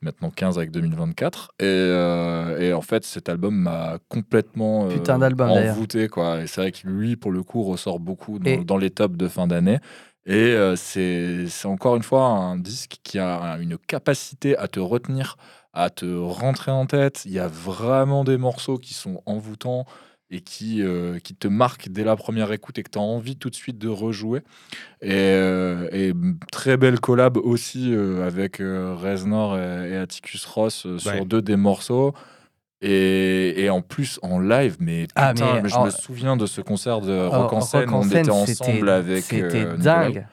Maintenant 0.00 0.30
15 0.30 0.56
avec 0.58 0.70
2024. 0.70 1.52
Et, 1.58 1.64
euh, 1.64 2.58
et 2.60 2.72
en 2.72 2.82
fait, 2.82 3.04
cet 3.04 3.28
album 3.28 3.54
m'a 3.54 3.98
complètement 4.08 4.88
Putain 4.88 5.18
d'album, 5.18 5.50
envoûté. 5.50 6.08
Quoi. 6.08 6.42
Et 6.42 6.46
c'est 6.46 6.60
vrai 6.60 6.72
que 6.72 6.86
lui, 6.86 7.16
pour 7.16 7.32
le 7.32 7.42
coup, 7.42 7.62
ressort 7.62 7.98
beaucoup 8.00 8.38
dans, 8.38 8.50
Et- 8.50 8.64
dans 8.64 8.76
les 8.76 8.90
tops 8.90 9.16
de 9.16 9.28
fin 9.28 9.46
d'année. 9.46 9.78
Et 10.26 10.56
c'est 10.76 11.46
c'est 11.48 11.68
encore 11.68 11.96
une 11.96 12.02
fois 12.02 12.22
un 12.24 12.56
disque 12.56 12.96
qui 13.02 13.18
a 13.18 13.58
une 13.60 13.76
capacité 13.76 14.56
à 14.56 14.68
te 14.68 14.80
retenir, 14.80 15.36
à 15.74 15.90
te 15.90 16.06
rentrer 16.06 16.70
en 16.70 16.86
tête. 16.86 17.24
Il 17.26 17.32
y 17.32 17.38
a 17.38 17.46
vraiment 17.48 18.24
des 18.24 18.38
morceaux 18.38 18.78
qui 18.78 18.94
sont 18.94 19.20
envoûtants 19.26 19.84
et 20.30 20.40
qui, 20.40 20.82
euh, 20.82 21.18
qui 21.18 21.34
te 21.34 21.46
marquent 21.48 21.88
dès 21.90 22.02
la 22.02 22.16
première 22.16 22.50
écoute 22.52 22.78
et 22.78 22.82
que 22.82 22.90
tu 22.90 22.98
as 22.98 23.02
envie 23.02 23.36
tout 23.36 23.50
de 23.50 23.54
suite 23.54 23.78
de 23.78 23.88
rejouer. 23.88 24.40
Et, 25.02 25.10
euh, 25.12 25.88
et 25.92 26.12
très 26.50 26.76
belle 26.76 26.98
collab 26.98 27.36
aussi 27.36 27.94
euh, 27.94 28.26
avec 28.26 28.56
Reznor 28.58 29.58
et, 29.58 29.90
et 29.92 29.96
Atticus 29.96 30.44
Ross 30.46 30.86
sur 30.98 31.12
Ouais. 31.12 31.24
deux 31.24 31.42
des 31.42 31.56
morceaux. 31.56 32.14
Et, 32.80 33.62
et 33.64 33.70
en 33.70 33.80
plus 33.80 34.18
en 34.22 34.38
live, 34.40 34.76
mais, 34.78 35.06
Ah, 35.14 35.32
putain, 35.32 35.54
mais 35.54 35.62
mais 35.62 35.68
je 35.70 35.78
me 35.78 35.90
souviens 35.90 36.36
de 36.36 36.44
ce 36.46 36.60
concert 36.60 37.00
de 37.00 37.12
Oh, 37.12 37.30
Rock 37.30 37.52
en 37.54 37.60
scène, 37.62 37.88
on 37.90 38.02
était 38.02 38.30
ensemble 38.30 38.88
avec 38.90 39.24
C'était 39.24 39.64
dingue. 39.76 40.26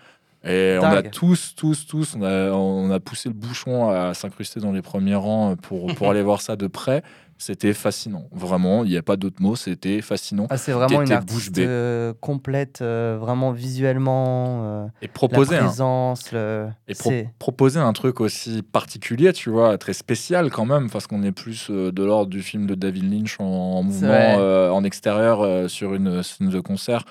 Et 0.44 0.78
on 0.82 0.86
a 0.86 1.04
tous, 1.04 1.54
tous, 1.56 1.86
tous, 1.86 2.16
on 2.18 2.24
a, 2.24 2.50
on 2.52 2.90
a 2.92 3.00
poussé 3.00 3.30
le 3.30 3.36
bouchon 3.36 3.90
à 3.92 4.14
s'incruster 4.16 4.60
dans 4.60 4.72
les 4.72 4.82
premiers 4.82 5.16
rangs 5.16 5.56
pour, 5.56 5.94
pour 5.94 6.10
aller 6.12 6.24
voir 6.24 6.42
ça 6.42 6.56
de 6.56 6.66
près. 6.68 7.04
C'était 7.44 7.74
fascinant, 7.74 8.26
vraiment, 8.32 8.84
il 8.84 8.92
n'y 8.92 8.98
a 8.98 9.02
pas 9.02 9.16
d'autre 9.18 9.42
mot, 9.42 9.56
c'était 9.56 10.02
fascinant. 10.02 10.46
Ah, 10.52 10.58
c'est 10.58 10.74
vraiment 10.74 11.02
une 11.02 11.08
artiste 11.12 11.58
euh, 11.58 12.14
complète, 12.22 12.84
euh, 12.84 13.18
vraiment 13.20 13.52
visuellement. 13.52 14.62
euh, 14.64 14.86
Et 15.02 15.08
la 15.08 15.12
proposer, 15.12 15.56
un, 15.56 15.62
présence, 15.62 16.32
le... 16.32 16.68
et 16.88 16.94
pro- 16.94 17.10
proposer 17.40 17.80
un 17.80 17.94
truc 17.94 18.22
aussi 18.22 18.62
particulier, 18.62 19.34
tu 19.34 19.50
vois, 19.50 19.76
très 19.80 19.94
spécial 19.94 20.52
quand 20.52 20.66
même, 20.66 20.92
parce 20.92 21.08
qu'on 21.08 21.24
est 21.24 21.32
plus 21.32 21.72
de 21.72 22.04
l'ordre 22.04 22.30
du 22.30 22.44
film 22.44 22.68
de 22.68 22.76
David 22.76 23.12
Lynch 23.12 23.38
en, 23.40 23.46
en 23.46 23.82
mouvement, 23.82 24.36
en 24.76 24.84
extérieur, 24.84 25.68
sur 25.68 25.96
une 25.96 26.22
scène 26.22 26.50
de 26.50 26.60
concert, 26.60 27.06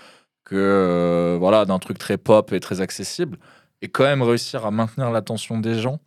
que 0.45 1.37
voilà, 1.41 1.65
d'un 1.65 1.81
truc 1.81 1.99
très 1.99 2.19
pop 2.19 2.53
et 2.53 2.61
très 2.61 2.81
accessible. 2.81 3.37
Et 3.83 3.89
quand 3.89 4.05
même 4.05 4.23
réussir 4.23 4.65
à 4.65 4.71
maintenir 4.71 5.11
l'attention 5.11 5.59
des 5.59 5.75
gens, 5.81 5.99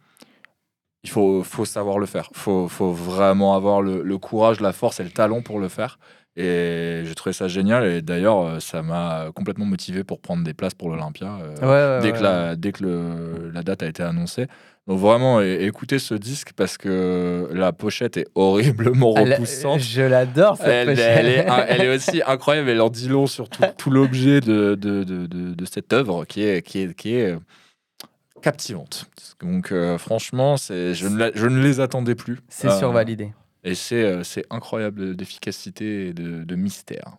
il 1.04 1.10
faut, 1.10 1.44
faut 1.44 1.66
savoir 1.66 2.00
le 2.00 2.06
faire. 2.06 2.30
Il 2.32 2.38
faut, 2.40 2.68
faut 2.68 2.92
vraiment 2.92 3.56
avoir 3.56 3.82
le, 3.82 4.02
le 4.04 4.18
courage, 4.18 4.60
la 4.62 4.72
force 4.74 5.00
et 5.00 5.04
le 5.04 5.10
talent 5.12 5.42
pour 5.42 5.60
le 5.60 5.68
faire. 5.68 6.00
Et 6.36 7.02
j'ai 7.06 7.14
trouvé 7.14 7.34
ça 7.34 7.48
génial. 7.48 7.86
Et 7.86 8.02
d'ailleurs, 8.02 8.42
euh, 8.42 8.60
ça 8.60 8.82
m'a 8.82 9.28
complètement 9.36 9.66
motivé 9.66 10.04
pour 10.04 10.20
prendre 10.20 10.44
des 10.44 10.54
places 10.54 10.74
pour 10.74 10.90
l'Olympia. 10.90 11.28
euh, 11.42 11.56
Ouais, 11.62 11.98
ouais, 11.98 12.02
dès 12.02 12.12
ouais. 12.14 12.18
que, 12.18 12.24
la, 12.24 12.56
dès 12.56 12.72
que 12.72 12.84
le- 12.84 13.52
la 13.54 13.62
date 13.62 13.84
a 13.84 13.88
été 13.88 14.02
annoncée. 14.02 14.48
Donc 14.88 15.00
vraiment, 15.00 15.40
écoutez 15.42 15.98
ce 16.00 16.14
disque 16.14 16.52
parce 16.58 16.78
que 16.78 17.48
la 17.54 17.72
pochette 17.72 18.18
est 18.18 18.28
horriblement 18.36 19.14
Elle- 19.16 19.34
repoussante. 19.34 19.80
je 19.80 20.02
l'adore 20.02 20.58
cette 20.58 20.68
Elle, 20.68 20.88
pochette. 20.90 21.18
elle 21.20 21.28
est, 21.28 21.46
elle 21.70 21.82
est 21.82 21.96
aussi 21.96 22.22
incroyable, 22.26 22.70
elle 22.70 22.82
en 22.82 22.90
dit 22.90 23.08
long 23.08 23.26
sur 23.28 23.48
tout, 23.48 23.64
tout 23.78 23.92
l'objet 23.92 24.42
de, 24.42 24.76
de, 24.76 25.04
de, 25.06 25.26
de- 25.26 25.54
de 25.54 25.66
cette 25.66 25.94
œuvre 25.94 26.26
qui 26.26 26.44
est, 26.44 26.62
qui 26.64 26.80
est, 26.82 26.94
qui 26.96 27.16
est 27.16 27.34
euh, 28.44 28.50
captivante. 28.52 29.06
Donc 29.42 29.72
euh, 29.72 29.98
franchement, 29.98 30.58
c'est, 30.58 30.94
je, 30.94 31.08
ne 31.08 31.18
la- 31.18 31.32
je 31.34 31.48
ne 31.48 31.62
les 31.62 31.80
attendais 31.80 32.16
plus. 32.16 32.40
C'est 32.50 32.68
Euh, 32.70 32.78
survalidé. 32.80 33.34
Et 33.64 33.76
c'est, 33.76 34.04
euh, 34.04 34.24
c'est 34.24 34.46
incroyable 34.50 35.16
d'efficacité 35.16 36.08
et 36.10 36.14
de, 36.14 36.44
de 36.44 36.56
mystère. 36.56 37.18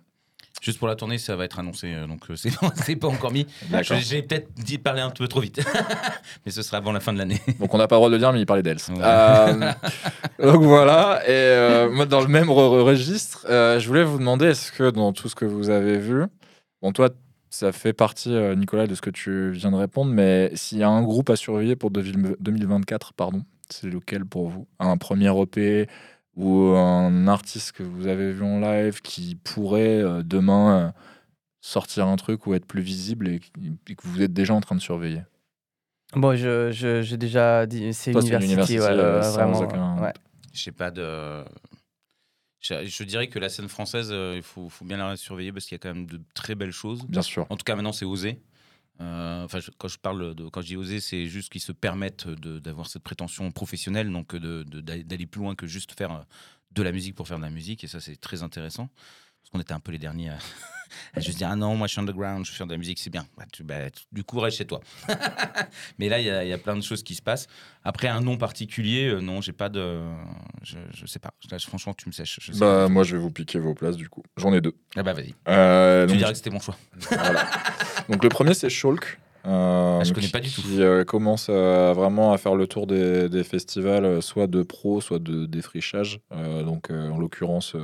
Juste 0.61 0.79
pour 0.79 0.89
la 0.89 0.95
tournée, 0.97 1.19
ça 1.19 1.37
va 1.37 1.45
être 1.45 1.59
annoncé, 1.59 1.95
donc 2.09 2.21
c'est 2.37 2.49
c'est 2.77 2.97
pas 2.97 3.09
encore 3.09 3.31
mis. 3.33 3.47
D'accord. 3.71 3.99
J'ai 4.01 4.23
peut-être 4.23 4.49
dit 4.55 4.79
parler 4.79 5.03
un 5.03 5.11
peu 5.11 5.29
trop 5.29 5.41
vite, 5.41 5.61
mais 6.47 6.53
ce 6.53 6.63
sera 6.63 6.79
avant 6.79 6.93
la 6.93 7.01
fin 7.01 7.13
de 7.13 7.19
l'année. 7.19 7.41
Donc 7.61 7.75
on 7.75 7.79
n'a 7.79 7.87
pas 7.87 7.97
le 7.97 7.99
droit 7.99 8.09
de 8.09 8.15
le 8.15 8.19
dire, 8.19 8.33
mais 8.33 8.41
il 8.41 8.47
parlait 8.47 8.63
d'Els. 8.63 8.79
Ouais. 8.89 8.97
Euh, 9.03 9.73
donc 10.43 10.63
voilà, 10.63 11.21
et 11.27 11.31
euh, 11.33 11.91
moi 11.91 12.07
dans 12.07 12.21
le 12.23 12.29
même 12.29 12.49
re- 12.49 12.81
registre, 12.83 13.45
euh, 13.51 13.79
je 13.79 13.87
voulais 13.89 14.05
vous 14.05 14.19
demander, 14.19 14.47
est-ce 14.47 14.73
que 14.73 14.89
dans 14.91 15.13
tout 15.13 15.29
ce 15.29 15.35
que 15.35 15.45
vous 15.45 15.69
avez 15.69 15.99
vu, 15.99 16.25
bon 16.81 16.93
toi 16.93 17.11
ça 17.55 17.71
fait 17.71 17.93
partie, 17.93 18.35
euh, 18.35 18.57
Nicolas, 18.57 18.87
de 18.89 18.95
ce 18.97 19.01
que 19.01 19.11
tu 19.11 19.53
viens 19.53 19.71
de 19.71 19.77
répondre, 19.77 20.13
mais 20.13 20.51
s'il 20.57 20.79
y 20.79 20.83
a 20.83 20.89
un 20.89 21.03
groupe 21.03 21.31
à 21.31 21.37
surveiller 21.37 21.77
pour 21.77 21.93
2000 21.93 22.35
2024, 22.41 23.13
pardon, 23.13 23.45
c'est 23.71 23.87
lequel 23.89 24.25
pour 24.25 24.49
vous? 24.49 24.67
Un 24.81 24.97
premier 24.97 25.31
EP 25.41 25.87
ou 26.35 26.53
un 26.75 27.29
artiste 27.29 27.71
que 27.73 27.85
vous 27.85 28.09
avez 28.09 28.33
vu 28.33 28.43
en 28.43 28.59
live 28.59 29.01
qui 29.03 29.37
pourrait 29.37 30.03
euh, 30.03 30.23
demain 30.25 30.79
euh, 30.79 30.91
sortir 31.61 32.09
un 32.09 32.17
truc 32.17 32.47
ou 32.49 32.55
être 32.55 32.67
plus 32.67 32.83
visible 32.83 33.29
et, 33.29 33.41
et 33.89 33.95
que 33.95 34.03
vous 34.07 34.21
êtes 34.21 34.33
déjà 34.33 34.53
en 34.53 34.61
train 34.61 34.75
de 34.75 34.81
surveiller? 34.81 35.23
Bon, 36.15 36.35
je- 36.37 36.73
je- 36.73 37.03
j'ai 37.03 37.17
déjà 37.17 37.67
dit, 37.67 37.95
c'est 37.95 38.13
University, 38.13 38.81
ouais, 38.81 38.87
euh, 38.89 39.31
vraiment. 39.31 39.61
aucun 39.61 40.03
ouais. 40.03 40.13
Je 40.53 40.61
sais 40.61 40.73
pas 40.73 40.91
de. 40.91 41.45
Je, 42.67 42.87
je 42.87 43.05
dirais 43.05 43.29
que 43.29 43.39
la 43.39 43.51
scène 43.51 43.69
française, 43.69 44.09
euh, 44.11 44.33
il 44.37 44.43
faut, 44.43 44.71
faut 44.71 44.87
bien 44.87 44.97
la 44.97 45.17
surveiller 45.19 45.53
parce 45.53 45.67
qu'il 45.67 45.75
y 45.75 45.77
a 45.77 45.79
quand 45.81 45.93
même 45.95 46.07
de 46.07 46.19
très 46.33 46.55
belles 46.55 46.73
choses. 46.73 47.05
Bien 47.07 47.21
sûr. 47.21 47.47
En 47.51 47.57
tout 47.59 47.65
cas, 47.65 47.75
maintenant, 47.75 47.93
c'est 47.93 48.07
osé. 48.07 48.41
Euh, 49.01 49.45
Enfin, 49.45 49.61
je- 49.61 49.71
quand 49.77 49.89
je 49.89 49.99
parle 49.99 50.35
de, 50.35 50.49
quand 50.49 50.63
je 50.63 50.69
dis 50.69 50.77
oser, 50.77 51.01
c'est 51.01 51.27
juste 51.27 51.53
qu'ils 51.53 51.61
se 51.61 51.73
permettent 51.73 52.27
de- 52.29 52.59
d'avoir 52.61 52.87
cette 52.87 53.03
prétention 53.03 53.51
professionnelle, 53.51 54.11
donc 54.11 54.35
de- 54.35 54.63
de- 54.63 54.81
d'aller 54.81 55.05
d'aller 55.05 55.27
plus 55.27 55.41
loin 55.43 55.55
que 55.55 55.67
juste 55.67 55.93
faire 55.99 56.13
euh, 56.13 56.23
de 56.73 56.83
la 56.83 56.93
musique 56.93 57.15
pour 57.15 57.29
faire 57.29 57.39
de 57.39 57.43
la 57.43 57.51
musique, 57.51 57.85
et 57.85 57.87
ça, 57.89 58.01
c'est 58.01 58.17
très 58.17 58.43
intéressant. 58.43 58.89
Qu'on 59.55 59.61
était 59.61 59.73
un 59.73 59.79
peu 59.79 59.93
les 59.93 59.99
derniers 59.99 60.31
à, 60.31 60.39
à 61.15 61.21
juste 61.21 61.39
dire 61.39 61.47
ah 61.49 61.55
non, 61.55 61.77
moi 61.77 61.87
je 61.87 61.93
suis 61.93 62.01
underground, 62.01 62.45
je 62.45 62.51
fais 62.51 62.65
de 62.65 62.71
la 62.73 62.77
musique, 62.77 62.99
c'est 62.99 63.09
bien. 63.11 63.25
Bah, 63.39 63.45
tu- 63.53 63.63
bah, 63.63 63.89
tu- 63.89 64.03
du 64.11 64.25
coup, 64.25 64.41
reste 64.41 64.59
chez 64.59 64.65
toi. 64.65 64.81
Mais 66.01 66.09
là, 66.09 66.19
il 66.19 66.27
y, 66.27 66.31
a- 66.31 66.43
il 66.43 66.49
y 66.51 66.53
a 66.53 66.59
plein 66.59 66.75
de 66.75 66.81
choses 66.83 67.05
qui 67.05 67.15
se 67.15 67.23
passent. 67.23 67.47
Après, 67.85 68.09
un 68.09 68.21
nom 68.21 68.37
particulier, 68.37 69.07
euh, 69.11 69.21
non, 69.21 69.41
j'ai 69.41 69.53
pas 69.53 69.69
de, 69.69 70.01
je, 70.65 70.77
je 70.93 71.07
sais 71.07 71.21
pas. 71.21 71.31
Là, 71.53 71.59
franchement, 71.61 71.95
tu 71.95 72.09
me 72.09 72.13
sèches. 72.13 72.41
Je 72.43 72.51
sais 72.51 72.59
Bah, 72.59 72.67
pas. 72.85 72.89
moi, 72.89 73.05
je 73.05 73.15
vais 73.17 73.23
vous 73.23 73.31
piquer 73.31 73.61
vos 73.61 73.75
places 73.75 73.97
du 73.97 74.09
coup. 74.09 74.25
J'en 74.39 74.53
ai 74.53 74.61
deux. 74.61 74.75
Ah 74.97 75.05
bah 75.05 75.13
vas-y. 75.13 75.37
Euh, 75.47 76.05
Tu 76.07 76.09
donc, 76.09 76.19
dirais 76.19 76.33
que 76.33 76.37
c'était 76.39 76.51
mon 76.51 76.59
choix. 76.61 76.77
voilà. 77.09 77.47
donc, 78.09 78.25
le 78.25 78.29
premier, 78.31 78.55
c'est 78.55 78.69
Shulk. 78.71 79.21
euh, 79.47 80.01
Ah, 80.01 80.05
je 80.05 80.13
connais 80.13 80.27
qui- 80.27 80.33
pas 80.33 80.41
du 80.41 80.51
tout. 80.51 80.63
Qui 80.63 80.83
euh, 80.83 81.05
commence 81.05 81.47
euh, 81.49 81.93
vraiment 81.93 82.33
à 82.33 82.39
faire 82.39 82.57
le 82.57 82.67
tour 82.67 82.89
des, 82.89 83.29
des 83.29 83.45
festivals, 83.45 84.21
soit 84.21 84.49
de 84.49 84.63
pro, 84.65 85.01
soit 85.01 85.21
de 85.21 85.47
défrichage. 85.47 86.19
Donc, 86.33 86.91
en 86.91 87.19
l'occurrence, 87.19 87.77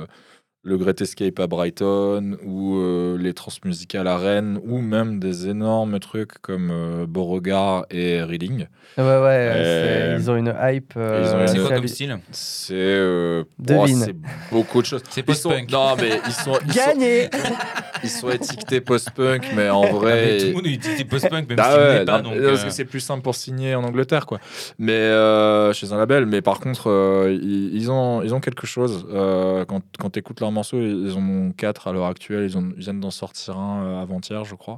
le 0.63 0.77
Great 0.77 1.01
Escape 1.01 1.39
à 1.39 1.47
Brighton, 1.47 2.37
ou 2.45 2.75
euh, 2.77 3.17
les 3.17 3.33
transmusicales 3.33 4.07
à 4.07 4.17
Rennes, 4.17 4.59
ou 4.63 4.77
même 4.79 5.19
des 5.19 5.47
énormes 5.49 5.99
trucs 5.99 6.39
comme 6.41 6.69
euh, 6.71 7.05
Beauregard 7.07 7.85
et 7.89 8.21
Reading. 8.21 8.67
Ouais, 8.97 9.03
ouais, 9.03 9.51
Euh, 9.55 10.17
ils 10.19 10.29
ont 10.29 10.35
une 10.35 10.53
hype. 10.61 10.93
euh, 10.97 11.23
ils 11.25 11.35
ont 11.35 11.41
une- 11.41 11.47
C'est 11.47 11.59
quoi 11.67 11.75
comme 11.77 11.87
style 11.87 12.19
C'est 12.31 12.73
euh, 12.75 13.43
Devine. 13.57 14.01
oh, 14.01 14.05
c'est 14.05 14.15
beaucoup 14.51 14.81
de 14.81 14.85
choses. 14.85 15.01
C'est 15.09 15.27
Ils 15.27 15.35
sont-. 15.35 15.49
Non, 15.49 15.95
mais 15.99 16.19
ils 16.27 16.31
sont, 16.31 16.59
ils 16.67 16.73
sont, 16.73 16.79
Gagné 16.89 17.29
ils 18.03 18.09
sont 18.09 18.29
étiquetés 18.29 18.81
post-punk, 18.81 19.51
mais 19.55 19.69
en 19.69 19.81
Ah, 19.83 19.85
mais 19.87 19.91
vrai. 19.99 20.37
Tout 20.37 20.45
le 20.47 20.53
monde 20.53 20.65
utilise 20.67 21.03
post-punk, 21.05 21.49
même 21.49 21.57
Ah 21.61 21.75
ouais, 21.77 22.05
pas. 22.05 22.21
non, 22.21 22.31
donc, 22.31 22.41
parce 22.43 22.61
euh, 22.61 22.65
que 22.65 22.69
c'est 22.71 22.85
plus 22.85 22.99
simple 22.99 23.21
pour 23.21 23.35
signer 23.35 23.75
en 23.75 23.83
Angleterre, 23.83 24.25
quoi. 24.25 24.39
Mais 24.79 24.93
euh, 24.93 25.73
chez 25.73 25.91
un 25.93 25.97
label, 25.97 26.25
mais 26.25 26.41
par 26.41 26.59
contre, 26.59 26.89
euh, 26.89 27.37
ils, 27.41 27.75
ils 27.75 27.91
ont, 27.91 28.21
ils 28.21 28.33
ont 28.33 28.39
quelque 28.39 28.65
chose. 28.67 29.05
euh, 29.11 29.65
quand 29.65 29.81
quand 29.99 30.09
tu 30.11 30.19
écoutes 30.19 30.39
leurs 30.39 30.51
morceaux, 30.51 30.77
ils 30.81 31.13
en 31.15 31.21
ont 31.21 31.51
quatre 31.51 31.87
à 31.87 31.93
l'heure 31.93 32.05
actuelle. 32.07 32.45
Ils, 32.45 32.57
ont, 32.57 32.71
ils 32.77 32.81
viennent 32.83 32.99
d'en 32.99 33.11
sortir 33.11 33.57
un 33.57 34.01
avant-hier, 34.01 34.43
je 34.45 34.55
crois. 34.55 34.77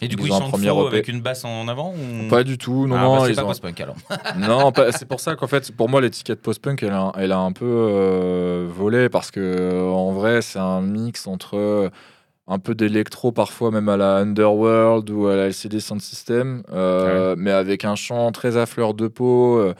Et 0.00 0.08
du 0.08 0.16
coup, 0.16 0.24
ils 0.24 0.28
ils 0.28 0.32
ont 0.32 0.36
un 0.36 0.38
chantent 0.40 0.50
premier 0.50 0.68
faux 0.68 0.86
avec 0.86 1.08
une 1.08 1.20
basse 1.20 1.44
en 1.44 1.66
avant 1.68 1.92
ou... 1.94 2.28
Pas 2.28 2.44
du 2.44 2.58
tout, 2.58 2.86
non, 2.86 2.96
Ah, 2.96 3.02
non. 3.02 3.16
bah, 3.16 3.22
c'est 3.24 3.30
ils 3.32 3.36
pas 3.36 3.44
ont- 3.44 3.48
post-punk 3.48 3.80
alors. 3.80 3.96
non, 4.38 4.72
c'est 4.92 5.06
pour 5.08 5.20
ça 5.20 5.34
qu'en 5.36 5.46
fait, 5.46 5.70
pour 5.72 5.88
moi, 5.88 6.00
l'étiquette 6.00 6.40
post-punk, 6.42 6.82
elle 6.82 6.92
a, 6.92 7.12
elle 7.16 7.32
a 7.32 7.38
un 7.38 7.52
peu 7.52 8.66
volé 8.70 9.08
parce 9.08 9.30
que 9.30 9.82
en 9.90 10.12
vrai, 10.12 10.42
c'est 10.42 10.58
un 10.58 10.80
mix 10.80 11.26
entre 11.26 11.90
un 12.48 12.58
peu 12.58 12.74
d'électro, 12.74 13.32
parfois 13.32 13.70
même 13.70 13.88
à 13.88 13.96
la 13.96 14.16
Underworld 14.16 15.08
ou 15.10 15.26
à 15.28 15.36
la 15.36 15.46
LCD 15.46 15.80
Sound 15.80 16.00
System, 16.00 16.62
euh, 16.72 17.34
mais 17.38 17.50
avec 17.52 17.84
un 17.84 17.94
chant 17.94 18.30
très 18.32 18.56
à 18.56 18.66
fleur 18.66 18.94
de 18.94 19.08
peau. 19.08 19.58
euh, 19.58 19.74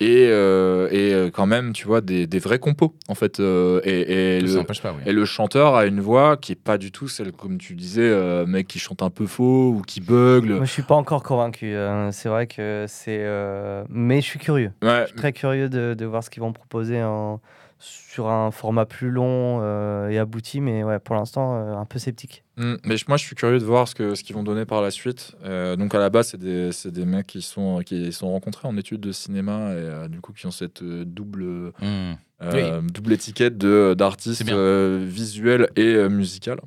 et, 0.00 0.26
euh, 0.30 0.88
et 0.90 1.30
quand 1.30 1.46
même, 1.46 1.72
tu 1.72 1.86
vois, 1.86 2.00
des, 2.00 2.26
des 2.26 2.40
vrais 2.40 2.58
compos, 2.58 2.92
en 3.08 3.14
fait. 3.14 3.38
euh, 3.38 3.80
et, 3.84 4.38
et 4.38 4.46
Ça 4.48 4.58
le, 4.58 4.64
pas, 4.64 4.72
oui. 4.96 5.02
et 5.06 5.12
le 5.12 5.24
chanteur 5.24 5.76
a 5.76 5.86
une 5.86 6.00
voix 6.00 6.36
qui 6.36 6.50
est 6.50 6.56
pas 6.56 6.76
du 6.76 6.90
tout 6.90 7.06
celle, 7.06 7.30
comme 7.30 7.56
tu 7.56 7.74
disais, 7.76 8.02
euh, 8.02 8.44
mec 8.44 8.66
qui 8.66 8.80
chante 8.80 9.00
un 9.02 9.10
peu 9.10 9.26
faux 9.26 9.68
ou 9.70 9.82
qui 9.86 10.00
bugle. 10.00 10.54
Moi, 10.56 10.64
je 10.64 10.72
suis 10.72 10.82
pas 10.82 10.96
encore 10.96 11.22
convaincu. 11.22 11.76
hein. 11.76 12.10
C'est 12.10 12.28
vrai 12.28 12.48
que 12.48 12.84
c'est. 12.88 13.20
euh, 13.20 13.84
Mais 13.90 14.20
je 14.20 14.26
suis 14.26 14.40
curieux. 14.40 14.72
Ouais, 14.82 15.02
Je 15.02 15.06
suis 15.08 15.16
très 15.16 15.32
curieux 15.32 15.68
de, 15.68 15.94
de 15.94 16.04
voir 16.04 16.24
ce 16.24 16.30
qu'ils 16.30 16.42
vont 16.42 16.52
proposer 16.52 17.00
en... 17.04 17.40
sur 17.84 18.28
un 18.28 18.50
format 18.50 18.86
plus 18.86 19.10
long 19.10 19.58
euh, 19.62 20.08
et 20.08 20.18
abouti, 20.18 20.60
mais 20.60 20.84
ouais, 20.84 20.98
pour 21.00 21.16
l'instant, 21.16 21.56
euh, 21.56 21.74
un 21.74 21.84
peu 21.84 21.98
sceptique. 21.98 22.44
Mm, 22.56 22.74
mais 22.84 22.94
moi, 23.08 23.16
je 23.16 23.24
suis 23.24 23.34
curieux 23.34 23.58
de 23.58 23.64
voir 23.64 23.88
ce 23.88 23.94
que 23.94 24.14
ce 24.14 24.22
qu'ils 24.22 24.36
vont 24.36 24.42
donner 24.44 24.64
par 24.64 24.82
la 24.82 24.90
suite. 24.90 25.32
Euh, 25.44 25.74
donc, 25.76 25.94
à 25.94 25.98
la 25.98 26.08
base, 26.08 26.28
c'est 26.28 26.38
des, 26.38 26.70
c'est 26.72 26.92
des 26.92 27.04
mecs 27.04 27.26
qui 27.26 27.42
sont, 27.42 27.80
qui 27.84 28.12
sont 28.12 28.30
rencontrés 28.30 28.68
en 28.68 28.76
études 28.76 29.00
de 29.00 29.10
cinéma 29.12 29.72
et 29.72 29.76
euh, 29.78 30.08
du 30.08 30.20
coup 30.20 30.32
qui 30.32 30.46
ont 30.46 30.50
cette 30.52 30.82
double, 30.84 31.72
Hmm. 31.80 32.12
euh, 32.42 32.80
double 32.82 33.12
étiquette 33.14 33.58
de- 33.58 33.94
d'artiste 33.98 34.48
euh, 34.50 34.98
visuel 35.02 35.68
et 35.76 35.94
euh, 35.94 36.08
musical. 36.08 36.60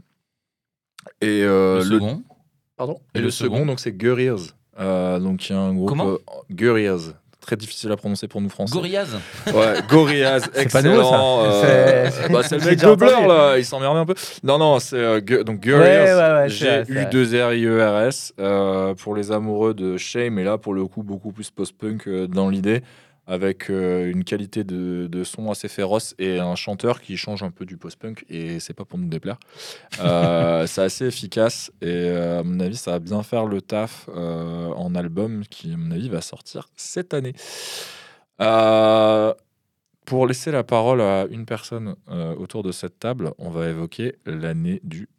Et 1.22 1.44
euh, 1.44 1.84
le 1.84 1.90
le, 1.90 1.96
second. 2.00 2.24
pardon? 2.78 3.00
Et 3.14 3.18
Et 3.18 3.22
le 3.22 3.26
le 3.26 3.32
second, 3.32 3.56
second 3.56 3.66
donc 3.66 3.80
c'est 3.80 3.94
Guerrillas. 3.94 4.54
Euh, 4.80 5.20
donc, 5.20 5.48
il 5.50 5.54
y 5.54 5.56
a 5.56 5.60
un 5.60 5.74
groupe 5.74 5.88
Comment? 5.88 6.08
euh, 6.10 6.18
Guerrillas. 6.52 7.14
Très 7.46 7.56
difficile 7.58 7.92
à 7.92 7.96
prononcer 7.96 8.28
pour 8.28 8.42
nous 8.42 8.50
français. 8.50 8.74
Gorillaz. 8.74 9.06
Ouais, 9.54 9.76
Gorillaz, 9.88 10.50
excellent. 10.56 11.44
euh, 11.46 12.10
C'est- 12.10 12.32
bah, 12.32 12.42
le 12.50 12.66
mec 12.66 12.80
de 12.80 12.96
Blur, 12.96 13.28
là, 13.28 13.58
il 13.60 13.64
s'emmerde 13.66 13.98
un 13.98 14.06
peu. 14.06 14.16
Non, 14.44 14.58
non, 14.58 14.80
c'est 14.80 14.96
euh, 14.98 15.22
donc 15.44 15.62
Ouais, 15.64 15.72
Gorillaz, 15.72 15.86
ouais, 15.86 16.42
ouais, 16.42 16.50
c'est 16.50 16.66
vrai, 16.66 16.84
c'est 16.88 16.94
vrai. 16.94 17.08
G-U-2-R-I-E-R-S, 17.12 18.34
euh, 18.40 18.96
pour 18.96 19.16
les 19.16 19.32
amoureux 19.32 19.76
de 19.76 19.96
Shame, 19.98 20.40
et 20.40 20.44
là, 20.44 20.58
pour 20.58 20.74
le 20.74 20.86
coup, 20.88 21.04
beaucoup 21.04 21.32
plus 21.32 21.52
post-punk 21.52 22.08
euh, 22.08 22.26
dans 22.28 22.50
l'idée, 22.50 22.82
avec 23.28 23.70
euh, 23.70 24.12
une 24.12 24.24
qualité 24.24 24.64
de, 24.64 25.08
de 25.08 25.24
son 25.24 25.50
assez 25.50 25.68
féroce 25.68 26.14
et 26.20 26.40
un 26.40 26.56
chanteur 26.56 27.02
qui 27.02 27.18
change 27.18 27.44
un 27.44 27.52
peu 27.52 27.66
du 27.66 27.78
post-punk, 27.78 28.26
et 28.30 28.60
c'est 28.60 28.74
pas 28.74 28.86
pour 28.86 29.00
nous 29.00 29.08
déplaire. 29.08 29.38
Euh, 30.00 30.68
c'est 30.68 30.84
assez 30.84 31.06
efficace, 31.06 31.72
et 31.82 31.88
euh, 31.88 32.40
à 32.40 32.44
mon 32.44 32.60
avis, 32.60 32.78
ça 32.78 32.92
va 32.92 33.00
bien 33.00 33.24
faire 33.24 33.46
le 33.46 33.62
taf 33.62 34.10
euh, 34.16 34.68
en 34.70 34.94
album 34.96 35.44
qui, 35.50 35.74
à 35.74 35.78
mon 35.78 35.92
avis, 35.92 36.10
va 36.10 36.22
sortir 36.22 36.70
cette 36.76 37.14
année. 37.14 37.34
Pour 40.06 40.28
laisser 40.28 40.52
la 40.52 40.64
parole 40.64 41.02
à 41.02 41.26
une 41.32 41.48
personne 41.48 41.96
autour 42.38 42.62
de 42.62 42.72
cette 42.72 43.00
table, 43.00 43.32
on 43.40 43.50
va 43.50 43.70
évoquer 43.70 44.18
l'année 44.28 44.80
du 44.84 45.10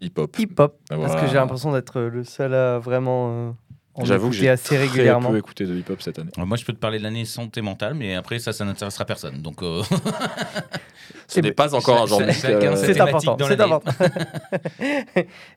hip-hop. 0.00 0.34
Hip-hop, 0.38 0.80
parce 0.88 1.20
que 1.20 1.26
j'ai 1.26 1.34
l'impression 1.34 1.72
d'être 1.72 2.00
le 2.00 2.24
seul 2.24 2.54
à 2.54 2.78
vraiment 2.78 3.54
euh, 3.98 4.04
J'avoue 4.04 4.30
que 4.30 4.36
j'ai 4.36 4.48
assez 4.48 4.76
très 4.76 4.78
régulièrement. 4.78 5.30
peu 5.30 5.38
écouté 5.38 5.66
de 5.66 5.74
hip-hop 5.76 6.00
cette 6.00 6.18
année. 6.18 6.30
Alors, 6.36 6.46
Moi, 6.46 6.56
je 6.56 6.64
peux 6.64 6.72
te 6.72 6.78
parler 6.78 6.98
de 6.98 7.02
l'année 7.02 7.24
santé 7.24 7.60
mentale, 7.60 7.94
mais 7.94 8.14
après, 8.14 8.38
ça, 8.38 8.52
ça 8.52 8.64
n'intéressera 8.64 9.04
personne. 9.04 9.42
Donc, 9.42 9.62
euh, 9.62 9.82
Ce 11.28 11.40
n'est 11.40 11.52
pas 11.52 11.74
encore 11.74 12.02
un 12.02 12.06
genre 12.06 12.20
euh, 12.20 12.30
ses 12.32 12.94
C'est 12.94 13.00
important, 13.00 13.36
dans 13.36 13.46
c'est 13.46 13.60
important. 13.60 13.92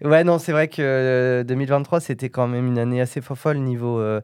ouais, 0.04 0.24
non, 0.24 0.40
c'est 0.40 0.52
vrai 0.52 0.68
que 0.68 0.82
euh, 0.82 1.44
2023, 1.44 2.00
c'était 2.00 2.30
quand 2.30 2.48
même 2.48 2.68
une 2.68 2.80
année 2.80 3.02
assez 3.02 3.22
fofolle 3.22 3.58
niveau 3.58 4.00
euh, 4.00 4.22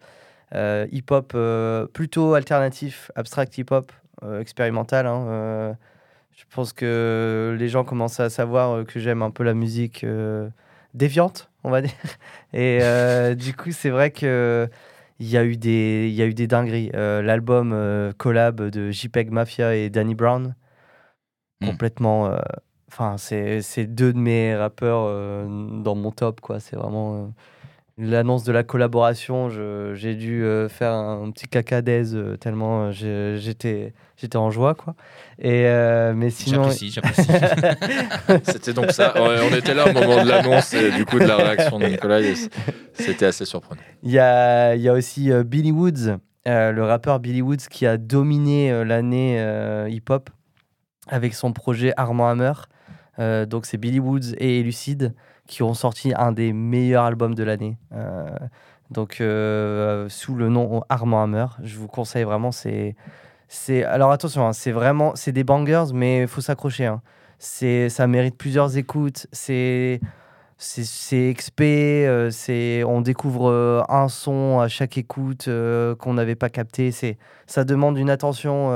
euh, 0.56 0.88
hip-hop, 0.92 1.34
euh, 1.36 1.88
plutôt 1.88 2.34
alternatif, 2.34 3.12
abstract 3.16 3.58
hip-hop, 3.58 3.92
euh, 4.24 4.40
expérimental. 4.40 5.06
hein, 5.08 5.26
euh, 5.28 5.74
je 6.36 6.44
pense 6.56 6.74
que 6.74 7.56
les 7.58 7.70
gens 7.70 7.84
commencent 7.84 8.20
à 8.20 8.30
savoir 8.30 8.72
euh, 8.72 8.84
que 8.84 9.00
j'aime 9.00 9.22
un 9.22 9.32
peu 9.32 9.44
la 9.44 9.54
musique 9.54 10.04
euh, 10.04 10.50
déviante, 10.94 11.50
on 11.64 11.70
va 11.70 11.82
dire. 11.82 11.92
Et 12.54 12.80
euh, 12.82 13.36
du 13.36 13.54
coup, 13.56 13.72
c'est 13.72 13.90
vrai 13.90 14.12
que 14.12 14.70
il 15.20 15.30
y 15.30 15.38
a 15.38 15.44
eu 15.46 15.56
des, 15.58 16.08
il 16.10 16.16
y 16.16 16.22
a 16.22 16.26
eu 16.26 16.34
des 16.34 16.48
dingueries. 16.48 16.92
Euh, 16.96 17.22
L'album 17.22 17.72
euh, 17.74 18.12
collab 18.18 18.62
de 18.62 18.92
JPEG 18.92 19.32
Mafia 19.32 19.76
et 19.76 19.90
Danny 19.90 20.16
Brown, 20.16 20.56
Hmm. 21.62 21.68
complètement. 21.68 22.28
euh, 22.28 22.40
Enfin, 22.94 23.16
c'est 23.18 23.62
c'est 23.62 23.86
deux 23.86 24.12
de 24.12 24.18
mes 24.20 24.54
rappeurs 24.54 25.04
euh, 25.08 25.46
dans 25.82 25.96
mon 25.96 26.12
top, 26.12 26.42
quoi. 26.42 26.60
C'est 26.60 26.76
vraiment 26.76 27.16
euh, 27.16 27.28
l'annonce 28.02 28.44
de 28.44 28.52
la 28.52 28.64
collaboration. 28.64 29.50
J'ai 29.94 30.16
dû 30.16 30.44
euh, 30.44 30.68
faire 30.68 30.94
un, 30.94 31.30
petit 31.32 31.48
caca 31.48 31.82
d'aise 31.82 32.16
euh, 32.16 32.36
tellement 32.36 32.92
euh, 32.92 33.38
j'étais 33.38 33.94
j'étais 34.18 34.38
en 34.38 34.50
joie, 34.50 34.76
quoi. 34.76 34.96
Et 35.40 35.64
mais 36.16 36.30
sinon, 36.30 36.64
J'apprécie, 36.64 36.92
j'apprécie. 36.92 37.32
C'était 38.44 38.74
donc 38.74 38.92
ça. 38.92 39.14
On 39.16 39.56
était 39.56 39.74
là 39.74 39.88
au 39.88 39.94
moment 39.94 40.24
de 40.24 40.30
l'annonce 40.30 40.74
et 40.74 40.92
du 40.92 41.06
coup 41.06 41.20
de 41.20 41.26
la 41.26 41.38
réaction 41.38 41.80
de 41.80 41.86
Nicolas. 41.86 42.20
C'était 42.94 43.26
assez 43.26 43.46
surprenant. 43.46 43.82
Il 44.04 44.12
y 44.12 44.20
a, 44.20 44.76
il 44.76 44.82
y 44.82 44.90
a 44.90 44.94
aussi 44.94 45.32
Billy 45.46 45.72
Woods, 45.72 46.18
le 46.46 46.82
rappeur 46.82 47.20
Billy 47.20 47.42
Woods 47.42 47.68
qui 47.70 47.86
a 47.88 47.98
dominé 47.98 48.84
l'année 48.84 49.40
hip-hop 49.90 50.30
avec 51.08 51.34
son 51.34 51.54
projet 51.54 51.94
Armand 51.98 52.30
Hammer. 52.30 52.54
Donc 53.48 53.66
c'est 53.66 53.78
Billy 53.78 54.00
Woods 54.00 54.36
et 54.38 54.62
Lucide 54.62 55.16
qui 55.52 55.64
ont 55.64 55.74
sorti 55.74 56.14
un 56.16 56.32
des 56.32 56.54
meilleurs 56.54 57.04
albums 57.04 57.36
de 57.36 57.44
l'année. 57.44 57.78
Euh, 57.94 58.26
donc 58.90 59.20
euh, 59.20 60.08
sous 60.08 60.34
le 60.34 60.48
nom 60.48 60.82
Armand 60.88 61.24
Hammer, 61.24 61.46
je 61.62 61.78
vous 61.78 61.88
conseille 61.90 62.24
vraiment. 62.24 62.54
C'est, 62.54 62.96
c'est 63.50 63.84
alors 63.84 64.12
attention, 64.12 64.48
hein, 64.48 64.54
c'est 64.54 64.72
vraiment 64.72 65.12
c'est 65.16 65.34
des 65.34 65.44
bangers, 65.44 65.92
mais 65.94 66.22
il 66.22 66.28
faut 66.28 66.40
s'accrocher. 66.42 66.86
hein. 66.86 67.02
C'est, 67.38 67.90
ça 67.90 68.08
mérite 68.08 68.38
plusieurs 68.38 68.78
écoutes. 68.78 69.28
C'est 69.34 70.00
c'est 70.58 71.34
XP, 71.36 71.62
euh, 71.62 72.30
c'est 72.30 72.84
on 72.86 73.02
découvre 73.02 73.84
un 73.90 74.08
son 74.08 74.60
à 74.60 74.68
chaque 74.68 74.98
écoute 74.98 75.50
qu'on 76.00 76.14
n'avait 76.14 76.36
pas 76.36 76.50
capté. 76.50 76.92
C'est 76.92 77.18
ça 77.46 77.66
demande 77.66 77.98
une 77.98 78.10
attention 78.10 78.70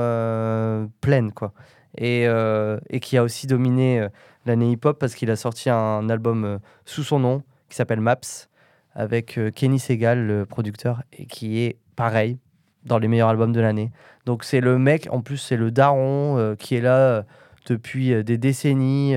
pleine 1.00 1.32
quoi. 1.32 1.52
Et, 1.98 2.26
euh, 2.26 2.78
et 2.90 3.00
qui 3.00 3.16
a 3.16 3.22
aussi 3.22 3.46
dominé 3.46 4.00
euh, 4.00 4.08
l'année 4.44 4.70
hip-hop 4.72 4.98
parce 4.98 5.14
qu'il 5.14 5.30
a 5.30 5.36
sorti 5.36 5.70
un 5.70 6.08
album 6.08 6.44
euh, 6.44 6.58
sous 6.84 7.02
son 7.02 7.18
nom 7.18 7.42
qui 7.68 7.76
s'appelle 7.76 8.00
Maps 8.00 8.48
avec 8.94 9.38
Kenny 9.54 9.78
Segal 9.78 10.26
le 10.26 10.46
producteur 10.46 11.02
et 11.12 11.26
qui 11.26 11.60
est 11.60 11.76
pareil 11.96 12.38
dans 12.84 12.98
les 12.98 13.08
meilleurs 13.08 13.28
albums 13.28 13.52
de 13.52 13.60
l'année. 13.60 13.90
Donc 14.24 14.44
c'est 14.44 14.60
le 14.60 14.78
mec 14.78 15.08
en 15.10 15.20
plus 15.20 15.36
c'est 15.36 15.56
le 15.56 15.70
daron 15.70 16.56
qui 16.58 16.76
est 16.76 16.80
là 16.80 17.24
depuis 17.66 18.24
des 18.24 18.38
décennies 18.38 19.14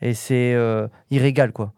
et 0.00 0.14
c'est 0.14 0.56
il 1.10 1.20
régale 1.20 1.52
quoi 1.52 1.74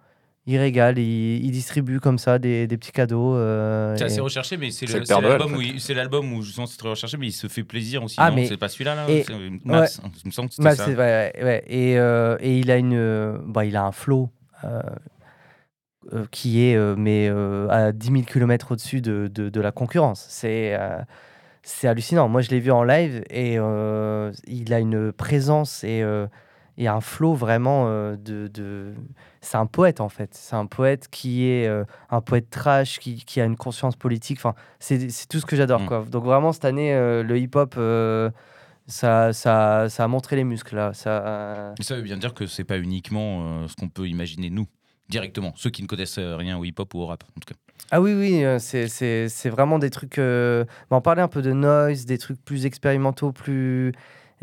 il 0.47 0.59
régale, 0.59 0.99
il, 0.99 1.45
il 1.45 1.51
distribue 1.53 2.01
comme 2.01 2.19
ça 2.19 2.39
des, 2.39 2.67
des 2.67 2.77
petits 2.77 2.91
cadeaux. 2.93 3.35
euh, 3.37 3.97
C'est 3.97 4.03
et- 4.03 4.07
assez 4.07 4.21
recherché, 4.21 4.57
mais 4.57 4.71
c'est 4.71 4.87
l'album 4.87 5.55
où, 5.55 5.63
c'est 5.79 5.95
l'album 5.95 6.33
où 6.33 6.43
justement 6.43 6.67
c'est 6.67 6.77
très 6.79 6.89
recherché, 6.89 7.17
mais 7.17 7.29
il 7.29 7.33
se 7.33 7.47
fait 7.47 7.63
plaisir 7.65 8.03
aussi. 8.03 8.17
Ah, 8.19 8.31
non? 8.31 8.37
mais- 8.37 8.47
c'est 8.47 8.57
pas 8.57 8.69
celui-là 8.69 8.95
là? 8.95 9.09
et- 9.09 9.23
c'est- 9.23 9.33
Maps, 9.65 9.85
hein, 9.85 10.11
Il 10.25 10.27
me 10.29 10.33
semble 10.33 10.49
que 10.49 10.55
Bah, 10.63 10.75
ça. 10.75 10.85
c'est 10.85 10.95
vrai, 10.95 11.33
ouais, 11.37 11.45
ouais. 11.45 11.65
Et, 11.69 11.99
euh, 11.99 12.37
et 12.41 12.59
il 12.59 12.71
a 12.71 12.77
une, 12.77 12.95
euh, 12.95 13.39
bah, 13.47 13.65
il 13.65 13.77
a 13.77 13.85
un 13.85 13.93
flow 13.93 14.31
euh, 14.65 14.81
euh, 16.13 16.25
qui 16.33 16.65
est 16.65 16.75
euh, 16.77 16.97
mais 16.97 17.29
euh, 17.31 17.69
à 17.71 17.93
10 17.93 18.11
000 18.11 18.23
km 18.25 18.73
au-dessus 18.73 19.01
de, 19.01 19.31
de, 19.33 19.49
de 19.49 19.61
la 19.61 19.71
concurrence. 19.71 20.27
C'est 20.29 20.75
euh, 20.79 20.99
c'est 21.63 21.87
hallucinant. 21.87 22.29
Moi, 22.29 22.41
je 22.43 22.51
l'ai 22.51 22.59
vu 22.59 22.73
en 22.73 22.83
live 22.83 23.23
et 23.31 23.55
euh, 23.57 24.33
il 24.49 24.75
a 24.75 24.81
une 24.81 25.13
présence 25.13 25.85
et, 25.85 26.03
euh, 26.03 26.27
et 26.79 26.89
un 26.89 27.01
flow 27.01 27.35
vraiment 27.35 27.85
euh, 27.87 28.17
de, 28.17 28.49
de... 28.49 28.95
C'est 29.41 29.57
un 29.57 29.67
poète 29.67 30.01
en 30.01 30.09
fait. 30.09 30.31
C'est 30.35 30.57
un 30.57 30.67
poète 30.67 31.09
qui 31.11 31.47
est 31.47 31.67
euh, 31.67 31.85
un 32.11 32.21
poète 32.21 32.49
trash, 32.51 32.99
qui, 32.99 33.25
qui 33.25 33.41
a 33.41 33.45
une 33.45 33.57
conscience 33.57 33.97
politique. 33.97 34.39
Enfin, 34.39 34.55
c'est 34.79 35.09
tout 35.29 35.39
ce 35.39 35.47
que 35.47 35.57
j'adore. 35.57 35.81
Mm. 35.81 35.87
quoi. 35.87 36.05
Donc 36.11 36.25
vraiment, 36.25 36.53
cette 36.53 36.65
année, 36.65 36.95
euh, 36.95 37.23
le 37.23 37.39
hip-hop... 37.39 37.75
ça, 38.87 39.33
ça, 39.33 39.89
ça 39.89 40.05
a 40.05 40.09
montré 40.09 40.37
les 40.37 40.45
muscles 40.45 40.77
là. 40.77 40.93
Ça, 40.93 41.73
Mais 41.79 41.85
ça 41.85 41.95
veut 41.95 42.03
bien 42.03 42.17
dire 42.17 42.35
que 42.35 42.47
c'est 42.47 42.65
pas 42.65 42.79
uniquement 42.79 43.67
ce 43.69 43.75
qu'on 43.77 43.89
peut 43.89 44.09
imaginer 44.09 44.51
nous 44.51 44.67
directement, 45.09 45.53
ceux 45.57 45.71
qui 45.71 45.83
ne 45.83 45.87
connaissent 45.87 46.19
rien 46.19 46.59
au 46.59 46.65
hip-hop 46.65 46.93
ou 46.95 47.01
au 47.01 47.07
rap 47.07 47.23
en 47.25 47.41
tout 47.41 47.53
cas. 47.53 47.55
Ah 47.91 48.01
oui, 48.01 48.15
oui, 48.15 48.45
c'est- 48.59 49.49
vraiment 49.51 49.79
des 49.79 49.91
trucs. 49.91 50.19
On 50.19 51.01
parlait 51.03 51.23
un 51.23 51.29
peu 51.29 51.43
de 51.43 51.53
noise, 51.53 52.07
des 52.07 52.19
trucs 52.19 52.43
plus 52.45 52.67
expérimentaux, 52.67 53.33
plus. 53.33 53.93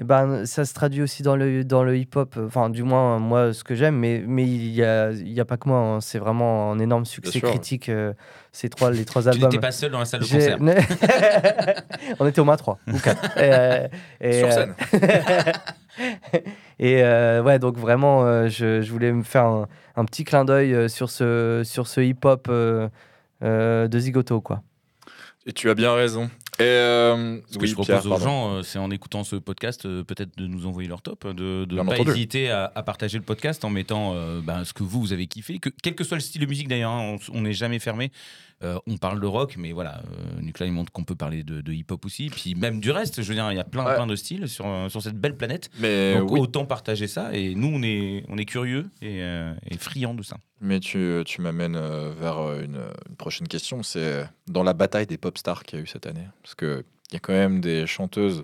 Eh 0.01 0.05
ben, 0.05 0.45
ça 0.45 0.63
se 0.63 0.73
traduit 0.73 1.01
aussi 1.01 1.23
dans 1.23 1.35
le, 1.35 1.65
dans 1.65 1.83
le 1.83 1.97
hip-hop, 1.97 2.39
enfin, 2.45 2.69
du 2.69 2.83
moins, 2.83 3.19
moi, 3.19 3.51
ce 3.53 3.65
que 3.65 3.75
j'aime, 3.75 3.97
mais 3.97 4.23
mais 4.25 4.43
il 4.45 4.71
n'y 4.71 4.81
a, 4.81 5.11
il 5.11 5.31
y 5.33 5.41
a 5.41 5.45
pas 5.45 5.57
que 5.57 5.67
moi, 5.67 5.77
hein, 5.77 5.99
c'est 6.01 6.19
vraiment 6.19 6.71
un 6.71 6.79
énorme 6.79 7.03
succès 7.05 7.41
critique, 7.41 7.89
euh, 7.89 8.13
ces 8.53 8.69
trois, 8.69 8.91
les 8.91 9.03
trois 9.03 9.23
Tu 9.23 9.27
albums. 9.27 9.49
n'étais 9.49 9.59
pas 9.59 9.71
seul 9.73 9.91
dans 9.91 9.99
la 9.99 10.05
salle 10.05 10.21
de 10.21 10.25
concert. 10.25 10.57
on 12.19 12.27
était 12.27 12.39
au 12.39 12.45
moins 12.45 12.55
trois 12.55 12.79
ou 12.87 12.97
quatre. 12.99 13.21
Et, 13.37 13.51
euh, 13.53 13.87
et, 14.21 14.33
Sur 14.39 14.47
euh, 14.47 14.51
scène. 14.51 14.75
et 16.79 17.03
euh, 17.03 17.43
ouais, 17.43 17.59
donc 17.59 17.77
vraiment, 17.77 18.23
euh, 18.25 18.47
je, 18.47 18.81
je 18.81 18.91
voulais 18.91 19.11
me 19.11 19.23
faire 19.23 19.45
un, 19.45 19.67
un 19.97 20.05
petit 20.05 20.23
clin 20.23 20.45
d'œil 20.45 20.89
sur 20.89 21.09
ce, 21.09 21.61
sur 21.65 21.87
ce 21.87 21.99
hip-hop 22.01 22.47
euh, 22.49 22.87
euh, 23.43 23.87
de 23.87 23.99
Zigoto, 23.99 24.39
quoi. 24.41 24.61
Et 25.45 25.51
tu 25.53 25.69
as 25.69 25.73
bien 25.75 25.93
raison. 25.93 26.29
Et 26.59 26.63
euh, 26.63 27.39
Ce 27.49 27.57
que 27.57 27.61
oui, 27.61 27.67
je 27.69 27.73
propose 27.73 27.87
Pierre, 27.87 28.05
aux 28.05 28.09
pardon. 28.09 28.23
gens, 28.25 28.53
euh, 28.55 28.63
c'est 28.63 28.79
en 28.79 28.91
écoutant 28.91 29.23
ce 29.23 29.37
podcast, 29.37 29.85
euh, 29.85 30.03
peut-être 30.03 30.37
de 30.37 30.45
nous 30.45 30.65
envoyer 30.65 30.89
leur 30.89 31.01
top, 31.01 31.25
de 31.27 31.65
ne 31.69 31.75
pas 31.83 31.93
entendu. 31.93 32.11
hésiter 32.11 32.49
à, 32.49 32.69
à 32.75 32.83
partager 32.83 33.17
le 33.17 33.23
podcast 33.23 33.63
en 33.63 33.69
mettant 33.69 34.13
euh, 34.15 34.41
ben, 34.41 34.65
ce 34.65 34.73
que 34.73 34.83
vous, 34.83 34.99
vous 34.99 35.13
avez 35.13 35.27
kiffé, 35.27 35.59
que, 35.59 35.69
quel 35.81 35.95
que 35.95 36.03
soit 36.03 36.17
le 36.17 36.21
style 36.21 36.41
de 36.41 36.45
musique 36.47 36.67
d'ailleurs, 36.67 36.91
hein, 36.91 37.15
on 37.33 37.41
n'est 37.41 37.53
jamais 37.53 37.79
fermé. 37.79 38.11
Euh, 38.61 38.77
on 38.87 38.97
parle 38.97 39.21
de 39.21 39.25
rock, 39.25 39.55
mais 39.57 39.71
voilà, 39.71 40.01
euh, 40.11 40.41
il 40.65 40.71
montre 40.73 40.91
qu'on 40.91 41.05
peut 41.05 41.15
parler 41.15 41.43
de, 41.43 41.61
de 41.61 41.71
hip-hop 41.71 42.03
aussi, 42.05 42.29
puis 42.29 42.55
même 42.55 42.81
du 42.81 42.91
reste, 42.91 43.21
je 43.21 43.27
veux 43.29 43.33
dire, 43.33 43.49
il 43.51 43.55
y 43.55 43.59
a 43.59 43.63
plein, 43.63 43.85
Ouais. 43.85 43.95
plein 43.95 44.05
de 44.05 44.17
styles 44.17 44.49
sur, 44.49 44.67
euh, 44.67 44.89
sur 44.89 45.01
cette 45.01 45.15
belle 45.15 45.37
planète. 45.37 45.69
Mais 45.79 46.17
Donc 46.17 46.31
oui, 46.31 46.39
autant 46.41 46.65
partager 46.65 47.07
ça, 47.07 47.33
et 47.33 47.55
nous 47.55 47.71
on 47.73 47.81
est, 47.83 48.25
on 48.27 48.37
est 48.37 48.43
curieux 48.43 48.89
et, 49.01 49.23
euh, 49.23 49.53
et 49.65 49.77
friands 49.77 50.13
de 50.13 50.23
ça. 50.23 50.37
mais 50.59 50.81
tu, 50.81 51.21
tu 51.25 51.41
m'amènes 51.41 51.79
vers 52.19 52.53
une, 52.59 52.79
une 53.09 53.15
prochaine 53.15 53.47
question. 53.47 53.81
C'est 53.81 54.25
dans 54.47 54.63
la 54.63 54.73
bataille 54.73 55.07
des 55.07 55.17
pop 55.17 55.37
stars 55.37 55.63
qu'il 55.63 55.79
y 55.79 55.81
a 55.81 55.83
eu 55.85 55.87
cette 55.87 56.05
année. 56.05 56.27
Parce 56.43 56.55
qu'il 56.55 56.83
y 57.13 57.15
a 57.15 57.19
quand 57.19 57.31
même 57.33 57.61
des 57.61 57.87
chanteuses 57.87 58.43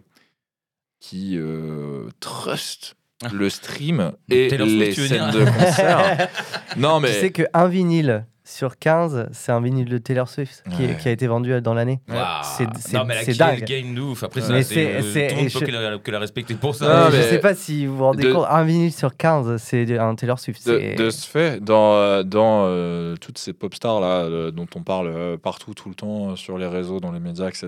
qui 1.02 1.34
euh, 1.38 2.08
trust 2.22 2.96
le 3.34 3.50
stream 3.50 4.12
et 4.30 4.50
les 4.50 4.94
scènes 4.94 5.32
de 5.32 5.46
concert. 5.46 6.30
non, 6.78 7.00
mais 7.00 7.14
Tu 7.14 7.20
sais 7.20 7.32
qu'un 7.32 7.68
vinyle 7.68 8.26
sur 8.48 8.78
15, 8.78 9.28
c'est 9.32 9.52
un 9.52 9.60
vinyle 9.60 9.90
de 9.90 9.98
Taylor 9.98 10.30
Swift 10.30 10.64
qui, 10.78 10.86
Ouais. 10.86 10.96
qui 10.98 11.08
a 11.10 11.12
été 11.12 11.26
vendu 11.28 11.60
dans 11.62 11.74
l'année. 11.74 12.00
C'est- 12.08 12.16
a 12.96 13.24
c'est 13.24 13.38
dingue. 13.38 13.64
game 13.66 13.96
de 13.96 14.02
ouf. 14.02 14.24
Après, 14.24 14.40
ça, 14.42 14.48
c'est, 14.62 14.64
c'est- 14.64 14.86
euh, 14.96 15.02
c'est- 15.02 15.28
tout 15.28 15.36
le 15.36 15.42
monde 15.42 15.48
et 15.50 15.54
peut 15.54 15.60
je- 15.60 15.66
que 15.66 15.72
la, 15.72 15.98
que 15.98 16.12
la 16.12 16.20
respecter 16.20 16.54
pour 16.54 16.76
ça. 16.76 16.86
Non, 17.06 17.10
mais- 17.12 17.18
Je 17.18 17.22
sais 17.24 17.40
pas 17.40 17.56
si 17.56 17.86
vous 17.88 17.98
vous 17.98 18.04
rendez 18.04 18.24
de- 18.24 18.32
compte, 18.34 18.46
un 18.50 18.64
vinyle 18.64 18.94
sur 18.94 19.18
15, 19.18 19.58
c'est 19.58 19.98
un 19.98 20.14
Taylor 20.16 20.38
Swift. 20.40 20.66
de, 20.68 21.10
ce 21.10 21.28
fait, 21.28 21.64
dans, 21.64 21.94
euh, 21.96 22.22
dans 22.24 22.66
euh, 22.68 23.16
toutes 23.20 23.38
ces 23.40 23.52
pop 23.54 23.74
stars 23.74 24.00
là, 24.00 24.24
euh, 24.26 24.52
dont 24.52 24.68
on 24.76 24.84
parle 24.84 25.08
euh, 25.08 25.38
partout, 25.38 25.74
tout 25.74 25.90
le 25.90 25.96
temps, 25.96 26.32
euh, 26.32 26.36
sur 26.36 26.58
les 26.60 26.68
réseaux, 26.68 27.00
dans 27.00 27.12
les 27.12 27.20
médias, 27.20 27.48
etc. 27.50 27.68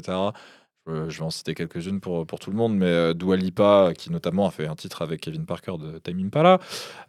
je 0.87 1.17
vais 1.17 1.23
en 1.23 1.29
citer 1.29 1.53
quelques-unes 1.53 1.99
pour, 1.99 2.25
pour 2.25 2.39
tout 2.39 2.49
le 2.49 2.57
monde, 2.57 2.75
mais 2.75 2.85
euh, 2.85 3.13
Dua 3.13 3.35
Lipa, 3.35 3.91
qui 3.97 4.11
notamment 4.11 4.47
a 4.47 4.51
fait 4.51 4.67
un 4.67 4.75
titre 4.75 5.01
avec 5.01 5.21
Kevin 5.21 5.45
Parker 5.45 5.73
de 5.79 5.99
Time 5.99 6.19
Impala, 6.25 6.59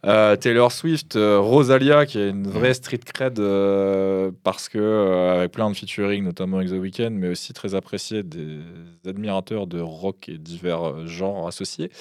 euh, 0.05 0.35
Taylor 0.35 0.71
Swift, 0.71 1.15
euh, 1.15 1.39
Rosalia, 1.39 2.05
qui 2.05 2.17
a 2.17 2.27
une 2.27 2.47
vraie 2.47 2.73
street 2.73 2.99
cred 3.05 3.35
parce 4.43 4.69
que, 4.69 5.37
avec 5.37 5.51
plein 5.51 5.69
de 5.69 5.75
featuring, 5.75 6.23
notamment 6.23 6.57
avec 6.57 6.69
The 6.69 6.73
Weeknd, 6.73 7.11
mais 7.11 7.29
aussi 7.29 7.53
très 7.53 7.75
apprécié 7.75 8.23
des 8.23 8.59
admirateurs 9.07 9.67
de 9.67 9.79
rock 9.79 10.29
et 10.29 10.37
divers 10.37 11.07
genres 11.07 11.47
associés. 11.47 11.91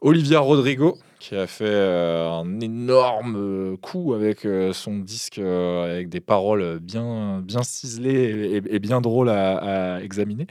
Olivia 0.00 0.40
Rodrigo, 0.40 0.98
qui 1.20 1.36
a 1.36 1.46
fait 1.46 1.64
euh, 1.66 2.28
un 2.28 2.60
énorme 2.60 3.36
euh, 3.36 3.76
coup 3.76 4.14
avec 4.14 4.44
euh, 4.44 4.72
son 4.72 4.98
disque 4.98 5.38
avec 5.38 6.08
des 6.08 6.20
paroles 6.20 6.80
bien, 6.80 7.40
bien 7.44 7.62
ciselées 7.62 8.56
et, 8.56 8.74
et 8.74 8.78
bien 8.80 9.00
drôles 9.00 9.28
à, 9.28 9.96
à 9.96 10.00
examiner. 10.00 10.46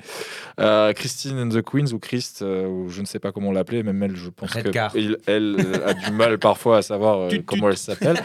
Euh, 0.60 0.94
Christine 0.94 1.40
and 1.40 1.50
the 1.50 1.62
Queens 1.62 1.92
ou 1.92 2.00
Christ, 2.00 2.42
ou 2.42 2.88
je 2.90 3.02
ne 3.02 3.06
sais 3.06 3.20
pas 3.20 3.32
comment 3.32 3.52
l'appeler, 3.52 3.84
même 3.84 4.02
elle, 4.04 4.16
je 4.16 4.30
pense 4.30 4.54
qu'elle 4.54 5.18
elle 5.28 5.82
a 5.86 5.94
du 5.94 6.12
mal 6.12 6.38
parfois 6.38 6.78
à 6.78 6.82
savoir 6.82 7.30
comment 7.46 7.70
elle 7.70 7.78
s'appelle. 7.78 8.22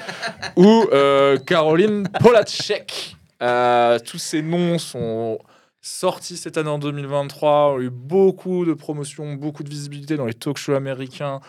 ou 0.57 0.85
euh, 0.93 1.39
Caroline 1.39 2.09
Polacek. 2.21 3.17
Euh, 3.43 3.99
tous 3.99 4.19
ces 4.19 4.43
noms 4.43 4.79
sont 4.79 5.39
sortis 5.81 6.37
cette 6.37 6.57
année 6.57 6.71
en 6.71 6.79
2023, 6.79 7.75
ont 7.75 7.81
eu 7.81 7.91
beaucoup 7.91 8.65
de 8.65 8.73
promotions, 8.73 9.35
beaucoup 9.35 9.63
de 9.63 9.69
visibilité 9.69 10.17
dans 10.17 10.25
les 10.25 10.33
talk 10.35 10.57
shows 10.57 10.75
américains, 10.75 11.41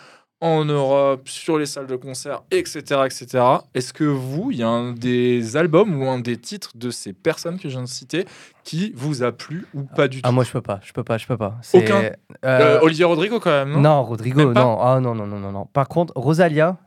en 0.42 0.66
Europe, 0.66 1.28
sur 1.30 1.58
les 1.58 1.66
salles 1.66 1.88
de 1.88 1.96
concert, 1.96 2.44
etc. 2.52 2.80
etc. 3.06 3.44
Est-ce 3.74 3.94
que 3.94 4.04
vous, 4.04 4.52
il 4.52 4.58
y 4.58 4.64
a 4.64 4.68
un 4.68 4.92
des 4.92 5.56
albums 5.58 6.02
ou 6.02 6.08
un 6.08 6.20
des 6.20 6.38
titres 6.38 6.72
de 6.76 6.90
ces 6.92 7.14
personnes 7.14 7.58
que 7.58 7.70
je 7.70 7.74
viens 7.76 7.84
de 7.84 7.88
citer 7.88 8.26
qui 8.64 8.92
vous 8.96 9.24
a 9.24 9.32
plu 9.32 9.66
ou 9.74 9.84
pas 9.84 10.08
du 10.08 10.22
tout 10.22 10.28
Ah, 10.28 10.32
moi, 10.32 10.44
je 10.44 10.52
peux 10.52 10.62
pas, 10.62 10.80
je 10.84 10.92
peux 10.92 11.04
pas, 11.04 11.18
je 11.18 11.26
peux 11.26 11.38
pas. 11.38 11.56
Aucun 11.74 12.02
euh, 12.04 12.10
Euh, 12.44 12.80
Olivier 12.82 13.06
Rodrigo 13.06 13.40
quand 13.40 13.52
même, 13.52 13.72
non, 13.72 13.80
non, 13.82 14.04
Rodrigo, 14.04 14.54
non. 14.54 14.78
Ah, 14.82 15.00
non, 15.00 15.16
non, 15.16 15.26
non, 15.26 15.40
non, 15.40 15.52
non. 15.52 15.66
Par 15.72 15.88
contre, 15.88 16.14
Rosalia. 16.16 16.78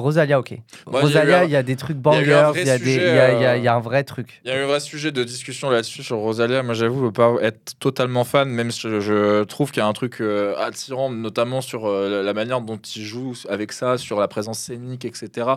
Rosalia, 0.00 0.38
ok. 0.38 0.54
Moi, 0.90 1.00
Rosalia, 1.00 1.44
il 1.44 1.50
y 1.50 1.56
a 1.56 1.62
des 1.62 1.76
trucs 1.76 1.96
y 1.96 2.00
a 2.00 2.02
bangers, 2.02 2.52
il 2.56 2.66
y, 2.66 2.70
a 2.70 2.76
y 2.76 3.44
euh, 3.44 3.56
y 3.58 3.68
un 3.68 3.80
vrai 3.80 4.04
truc. 4.04 4.40
Il 4.44 4.50
y 4.50 4.54
a 4.54 4.58
eu 4.58 4.64
un 4.64 4.66
vrai 4.66 4.80
sujet 4.80 5.12
de 5.12 5.22
discussion 5.24 5.70
là-dessus 5.70 6.02
sur 6.02 6.16
Rosalia. 6.18 6.62
Moi, 6.62 6.74
j'avoue, 6.74 7.04
ne 7.06 7.10
pas 7.10 7.34
être 7.42 7.78
totalement 7.78 8.24
fan, 8.24 8.48
même 8.48 8.70
si 8.70 8.80
je, 8.82 9.00
je 9.00 9.44
trouve 9.44 9.70
qu'il 9.70 9.80
y 9.80 9.84
a 9.84 9.86
un 9.86 9.92
truc 9.92 10.20
euh, 10.20 10.54
attirant, 10.58 11.10
notamment 11.10 11.60
sur 11.60 11.86
euh, 11.86 12.22
la 12.22 12.32
manière 12.34 12.60
dont 12.60 12.78
il 12.78 13.02
joue 13.02 13.34
avec 13.48 13.72
ça, 13.72 13.98
sur 13.98 14.18
la 14.18 14.28
présence 14.28 14.58
scénique, 14.58 15.04
etc. 15.04 15.52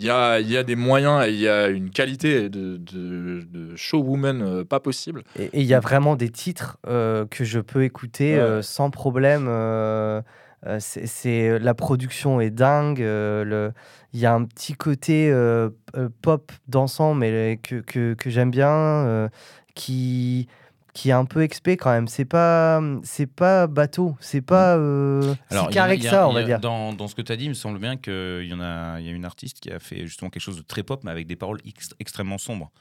Il 0.00 0.04
y 0.06 0.10
a, 0.10 0.38
il 0.38 0.48
y 0.48 0.56
a 0.56 0.62
des 0.62 0.76
moyens 0.76 1.26
et 1.26 1.30
il 1.30 1.40
y 1.40 1.48
a 1.48 1.66
une 1.66 1.90
qualité 1.90 2.48
de, 2.48 2.76
de, 2.76 3.40
de 3.42 3.74
showwoman 3.74 4.42
euh, 4.42 4.64
pas 4.64 4.78
possible. 4.78 5.24
Et 5.36 5.46
et 5.46 5.60
il 5.60 5.66
y 5.66 5.74
a 5.74 5.80
vraiment 5.80 6.14
des 6.14 6.28
titres 6.30 6.76
euh, 6.86 7.26
que 7.28 7.42
je 7.44 7.58
peux 7.58 7.82
écouter 7.82 8.34
Ouais. 8.34 8.40
euh, 8.40 8.62
sans 8.62 8.90
problème. 8.90 9.48
Euh, 10.66 10.76
euh, 10.76 10.80
c'est- 10.80 11.06
c'est 11.06 11.58
la 11.58 11.74
production 11.74 12.40
est 12.40 12.50
dingue. 12.50 13.02
euh, 13.02 13.70
Il 14.14 14.20
y 14.20 14.26
a 14.26 14.32
un 14.34 14.44
petit 14.44 14.72
côté 14.74 15.30
euh, 15.30 15.68
euh, 15.96 16.08
pop 16.22 16.50
dansant, 16.66 17.12
mais 17.14 17.60
que, 17.62 17.76
que, 17.80 18.14
que 18.14 18.30
j'aime 18.30 18.50
bien, 18.50 18.70
euh, 18.70 19.28
qui 19.74 20.48
qui 20.94 21.10
est 21.10 21.12
un 21.12 21.26
peu 21.26 21.42
expé 21.42 21.76
quand 21.76 21.90
même. 21.92 22.08
C'est 22.08 22.24
pas 22.24 22.80
c'est 23.04 23.26
pas 23.26 23.66
bateau, 23.68 24.16
c'est 24.20 24.40
pas 24.40 24.76
euh, 24.76 25.34
si 25.50 25.54
il 25.54 25.56
y 25.56 25.58
en 25.60 25.66
a- 25.66 25.70
carré 25.70 25.98
que 25.98 26.06
a- 26.06 26.10
ça, 26.10 26.28
on 26.28 26.32
va 26.32 26.40
a- 26.40 26.42
dire. 26.44 26.58
Dans, 26.58 26.92
dans 26.92 27.06
ce 27.06 27.14
que 27.14 27.22
tu 27.22 27.30
as 27.30 27.36
dit, 27.36 27.44
il 27.44 27.50
me 27.50 27.54
semble 27.54 27.78
bien 27.78 27.96
qu'il 27.96 28.46
y 28.46 28.52
en 28.54 28.60
a, 28.60 28.98
il 28.98 29.06
y 29.06 29.08
a 29.08 29.12
une 29.12 29.24
artiste 29.24 29.60
qui 29.60 29.70
a 29.70 29.78
fait 29.78 30.06
justement 30.06 30.28
quelque 30.30 30.42
chose 30.42 30.56
de 30.56 30.62
très 30.62 30.82
pop, 30.82 31.04
mais 31.04 31.10
avec 31.12 31.26
des 31.28 31.36
paroles 31.36 31.60
ex- 31.64 31.94
extrêmement 32.00 32.38
sombres. 32.38 32.72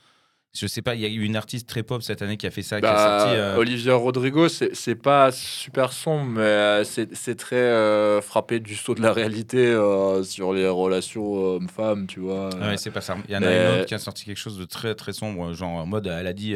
Je 0.60 0.66
sais 0.68 0.82
pas, 0.82 0.96
il 0.96 1.02
y 1.02 1.06
a 1.06 1.08
eu 1.08 1.24
une 1.24 1.36
artiste 1.36 1.68
très 1.70 1.84
pop 1.84 2.02
cette 2.02 2.22
année 2.22 2.36
qui 2.38 2.48
a 2.48 2.52
fait 2.52 2.64
ça, 2.64 2.80
qui 2.82 2.88
a 2.88 2.94
Bah, 2.94 3.20
sorti. 3.20 3.36
euh, 3.38 3.58
Olivia 3.58 3.96
Rodrigo, 3.96 4.48
c'est 4.50 4.96
pas 4.96 5.32
super 5.32 5.92
sombre, 5.94 6.26
mais 6.26 6.42
euh, 6.42 6.84
c'est 6.84 7.36
très 7.36 7.56
euh, 7.58 8.22
frappé 8.22 8.60
du 8.60 8.76
saut 8.76 8.96
de 8.96 9.02
la 9.02 9.14
réalité 9.14 9.58
euh, 9.68 10.24
sur 10.24 10.54
les 10.54 10.68
relations 10.68 11.34
hommes-femmes, 11.34 12.08
tu 12.08 12.20
vois. 12.22 12.50
Ah 12.62 12.70
ouais, 12.70 12.78
c'est 12.78 12.92
pas 12.92 13.02
ça. 13.02 13.18
Il 13.28 13.34
y 13.34 13.38
en 13.38 13.44
a 13.44 13.52
une 13.54 13.76
autre 13.78 13.86
qui 13.86 13.94
a 13.94 14.00
sorti 14.00 14.26
quelque 14.26 14.38
chose 14.40 14.58
de 14.58 14.66
très 14.66 14.96
très 14.96 15.14
sombre, 15.14 15.54
genre 15.54 15.70
en 15.74 15.86
mode, 15.86 16.08
elle 16.08 16.28
a 16.28 16.34
dit. 16.34 16.56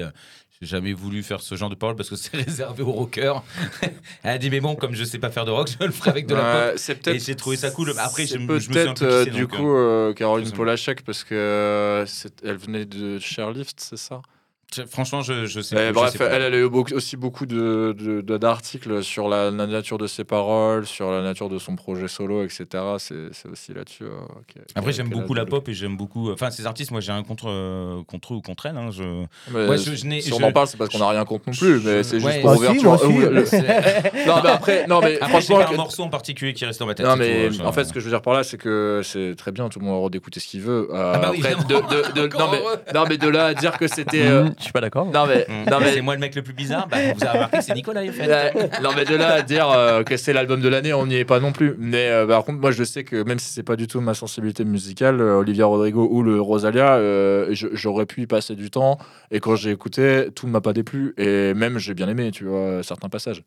Euh, 0.61 0.65
j'ai 0.65 0.67
jamais 0.67 0.93
voulu 0.93 1.23
faire 1.23 1.41
ce 1.41 1.55
genre 1.55 1.69
de 1.69 1.75
paroles 1.75 1.95
parce 1.95 2.09
que 2.09 2.15
c'est 2.15 2.35
réservé 2.45 2.83
aux 2.83 2.91
rockers. 2.91 3.43
elle 4.23 4.29
a 4.31 4.37
dit 4.37 4.49
mais 4.49 4.59
bon 4.61 4.75
comme 4.75 4.93
je 4.93 5.03
sais 5.03 5.19
pas 5.19 5.29
faire 5.31 5.45
de 5.45 5.51
rock, 5.51 5.69
je 5.79 5.85
le 5.85 5.91
ferai 5.91 6.09
avec 6.11 6.27
de 6.27 6.35
la 6.35 6.41
pop. 6.41 6.51
Ouais, 6.71 6.73
c'est 6.77 6.95
peut-être. 6.95 7.15
Et 7.15 7.19
j'ai 7.19 7.35
trouvé 7.35 7.57
ça 7.57 7.71
cool. 7.71 7.93
Après, 7.97 8.25
je 8.25 8.37
me- 8.37 8.59
je 8.59 8.69
me 8.69 8.73
suis 8.73 8.79
un 8.81 8.93
peut-être 8.93 8.99
peu 8.99 9.05
euh, 9.05 9.25
du 9.25 9.41
donc, 9.41 9.51
coup 9.51 9.75
euh, 9.75 10.13
Caroline. 10.13 10.51
Polachek 10.51 11.03
parce 11.03 11.23
que 11.23 11.33
euh, 11.35 12.05
elle 12.43 12.57
venait 12.57 12.85
de 12.85 13.19
Chairlift, 13.19 13.79
c'est 13.79 13.97
ça? 13.97 14.21
Franchement, 14.89 15.21
je, 15.21 15.45
je 15.45 15.59
sais 15.59 15.75
Eh, 15.75 15.77
pas. 15.79 15.87
je 15.87 15.93
Bref, 15.93 16.11
sais 16.13 16.17
pas. 16.17 16.25
elle, 16.29 16.41
elle 16.43 16.53
a 16.53 16.57
eu 16.59 16.69
beaucoup- 16.69 16.93
aussi 16.93 17.17
beaucoup 17.17 17.45
de- 17.45 17.95
de- 17.99 18.21
de- 18.21 18.37
d'articles 18.37 19.03
sur 19.03 19.27
la, 19.27 19.51
la 19.51 19.67
nature 19.67 19.97
de 19.97 20.07
ses 20.07 20.23
paroles, 20.23 20.85
sur 20.85 21.11
la 21.11 21.21
nature 21.21 21.49
de 21.49 21.57
son 21.59 21.75
projet 21.75 22.07
solo, 22.07 22.43
etc. 22.43 22.65
C'est 22.97 23.15
c'est 23.33 23.49
aussi 23.49 23.73
là-dessus. 23.73 24.05
euh, 24.05 24.61
Après, 24.75 24.91
j'aime 24.93 25.07
a 25.07 25.09
beaucoup 25.09 25.33
la 25.33 25.45
pop 25.45 25.67
et 25.67 25.73
j'aime 25.73 25.97
beaucoup. 25.97 26.31
Enfin, 26.31 26.51
ces 26.51 26.65
artistes, 26.65 26.91
moi, 26.91 27.01
j'ai 27.01 27.11
rien 27.11 27.23
contre, 27.23 27.49
euh, 27.49 28.01
contre 28.07 28.33
eux 28.33 28.37
ou 28.37 28.41
contre 28.41 28.65
elles. 28.67 28.77
hein, 28.77 28.89
je... 28.91 29.03
Mais 29.51 29.67
Ouais, 29.67 29.77
je- 29.77 29.93
si 30.21 30.33
on 30.33 30.41
en 30.43 30.51
parle, 30.51 30.67
c'est 30.67 30.77
parce 30.77 30.89
qu'on 30.89 30.99
n'a 30.99 31.09
rien 31.09 31.25
contre 31.25 31.43
non 31.47 31.53
plus, 31.53 31.81
mais 31.83 32.03
c'est 32.03 32.19
juste 32.19 32.25
ouais. 32.31 32.41
pour 32.41 32.51
Ah, 32.51 32.55
si, 32.55 33.19
le- 33.19 33.45
C'est- 33.45 34.25
non, 34.25 34.35
mais 34.43 34.49
après, 34.49 34.87
non, 34.87 35.01
mais 35.01 35.15
Après, 35.15 35.41
j'ai 35.41 35.47
franchement, 35.47 35.57
pas 35.65 35.69
un 35.73 35.75
morceau 35.77 36.03
en 36.03 36.09
particulier 36.09 36.53
qui 36.53 36.65
reste 36.65 36.79
dans 36.79 36.85
ma 36.85 36.93
tête. 36.95 37.05
non, 37.05 37.15
mais 37.17 37.49
tout, 37.49 37.55
hein, 37.61 37.65
en 37.65 37.71
fait, 37.73 37.83
ce 37.83 37.91
que 37.93 37.99
je 37.99 38.05
veux 38.05 38.11
dire 38.11 38.21
par 38.21 38.33
là, 38.33 38.43
c'est 38.43 38.57
que 38.57 39.01
c'est 39.03 39.35
très 39.37 39.51
bien, 39.51 39.67
tout 39.69 39.79
le 39.79 39.85
monde 39.85 39.93
a 39.93 39.95
le 39.95 39.99
droit 39.99 40.09
d'écouter 40.09 40.39
ce 40.39 40.47
qu'il 40.47 40.61
veut. 40.61 40.87
Euh, 40.93 41.11
Ah 41.15 41.19
bah 41.19 41.29
oui, 41.31 41.39
après, 41.39 41.55
de, 41.55 41.59
évidemment. 41.59 41.87
de- 41.89 42.13
de- 42.21 42.25
Encore 42.31 42.51
non, 42.53 42.59
mais, 42.85 42.93
non, 42.99 43.05
mais 43.09 43.17
de 43.17 43.27
là 43.27 43.45
à 43.47 43.53
dire 43.53 43.77
que 43.77 43.87
c'était. 43.87 44.21
Je 44.61 44.65
suis 44.65 44.71
pas 44.73 44.81
d'accord. 44.81 45.05
non, 45.11 45.25
mais, 45.27 45.45
Mm. 45.49 45.69
non, 45.69 45.79
mais 45.81 45.91
C'est 45.91 46.01
moi 46.01 46.13
le 46.13 46.19
mec 46.21 46.33
le 46.35 46.41
plus 46.41 46.53
bizarre. 46.53 46.87
Bah, 46.87 46.97
vous 47.13 47.23
avez 47.23 47.33
remarqué, 47.37 47.61
c'est 47.61 47.73
Nicolas, 47.75 48.01
en 48.03 48.11
fait. 48.11 48.27
Ouais, 48.27 48.69
non 48.81 48.91
mais 48.95 49.03
de 49.05 49.15
là 49.15 49.33
à 49.33 49.41
dire 49.41 49.69
euh, 49.69 50.03
que 50.03 50.15
c'est 50.17 50.31
l'album 50.33 50.61
de 50.61 50.69
l'année, 50.69 50.93
on 50.93 51.05
n'y 51.05 51.15
est 51.15 51.25
pas 51.25 51.39
non 51.39 51.51
plus. 51.51 51.75
Mais 51.77 52.07
euh, 52.09 52.25
par 52.27 52.43
contre, 52.45 52.59
moi 52.59 52.71
je 52.71 52.83
sais 52.83 53.03
que 53.03 53.23
même 53.23 53.39
si 53.39 53.51
c'est 53.53 53.63
pas 53.63 53.75
du 53.75 53.87
tout 53.87 53.99
ma 54.01 54.13
sensibilité 54.13 54.63
musicale, 54.63 55.19
euh, 55.19 55.35
Olivia 55.37 55.65
Rodrigo 55.65 56.07
ou 56.09 56.23
le 56.23 56.39
Rosalia, 56.39 56.95
euh, 56.95 57.49
j'aurais 57.51 58.05
pu 58.05 58.21
y 58.21 58.27
passer 58.27 58.55
du 58.55 58.69
temps. 58.69 58.97
Et 59.31 59.39
quand 59.39 59.55
j'ai 59.55 59.71
écouté, 59.71 60.27
tout 60.35 60.47
ne 60.47 60.51
m'a 60.51 60.61
pas 60.61 60.73
déplu. 60.73 61.13
Et 61.17 61.53
même 61.53 61.77
j'ai 61.79 61.93
bien 61.93 62.07
aimé, 62.07 62.31
tu 62.31 62.45
vois, 62.45 62.83
certains 62.83 63.09
passages. 63.09 63.43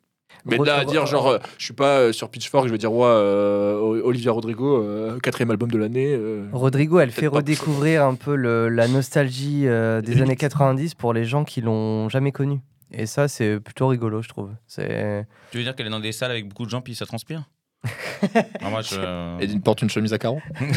Mais 0.47 0.59
de 0.59 0.65
là 0.65 0.77
à 0.77 0.85
dire 0.85 1.07
genre, 1.07 1.29
euh, 1.29 1.39
je 1.59 1.65
suis 1.65 1.75
pas 1.75 1.99
euh, 1.99 2.13
sur 2.13 2.29
Pitchfork, 2.29 2.67
je 2.67 2.73
vais 2.73 2.79
dire 2.79 2.93
ouais, 2.93 3.07
euh, 3.09 3.79
Olivia 4.05 4.31
Rodrigo, 4.33 4.83
euh, 4.83 5.19
quatrième 5.21 5.51
album 5.51 5.71
de 5.71 5.79
l'année. 5.79 6.15
euh. 6.15 6.47
Rodrigo, 6.53 6.99
elle 7.01 7.11
fait 7.11 7.27
redécouvrir 7.29 8.05
un 8.05 8.15
peu 8.15 8.35
le- 8.37 8.69
la 8.69 8.87
nostalgie 8.89 9.67
euh, 9.67 10.01
des 10.03 10.21
années 10.23 10.37
90 10.37 10.95
pour 10.95 11.13
les 11.15 11.25
gens 11.25 11.45
qui 11.45 11.61
l'ont 11.61 12.09
jamais 12.09 12.33
connue. 12.33 12.61
Et 12.93 13.07
ça, 13.07 13.27
c'est 13.27 13.59
plutôt 13.59 13.89
rigolo, 13.89 14.23
je 14.23 14.29
trouve. 14.29 14.51
C'est 14.67 15.27
Tu 15.51 15.59
veux 15.59 15.65
dire 15.65 15.75
qu'elle 15.75 15.87
est 15.87 15.91
dans 15.91 15.99
des 16.01 16.13
salles 16.13 16.31
avec 16.31 16.49
beaucoup 16.49 16.65
de 16.65 16.71
gens 16.71 16.81
puis 16.81 16.95
ça 16.95 17.07
transpire? 17.07 17.43
Non, 18.63 18.71
moi, 18.71 18.81
je- 18.83 19.41
Et 19.43 19.47
il 19.47 19.61
porte 19.61 19.83
une 19.83 19.91
chemise 19.91 20.13
à 20.13 20.19
carreaux. 20.19 20.41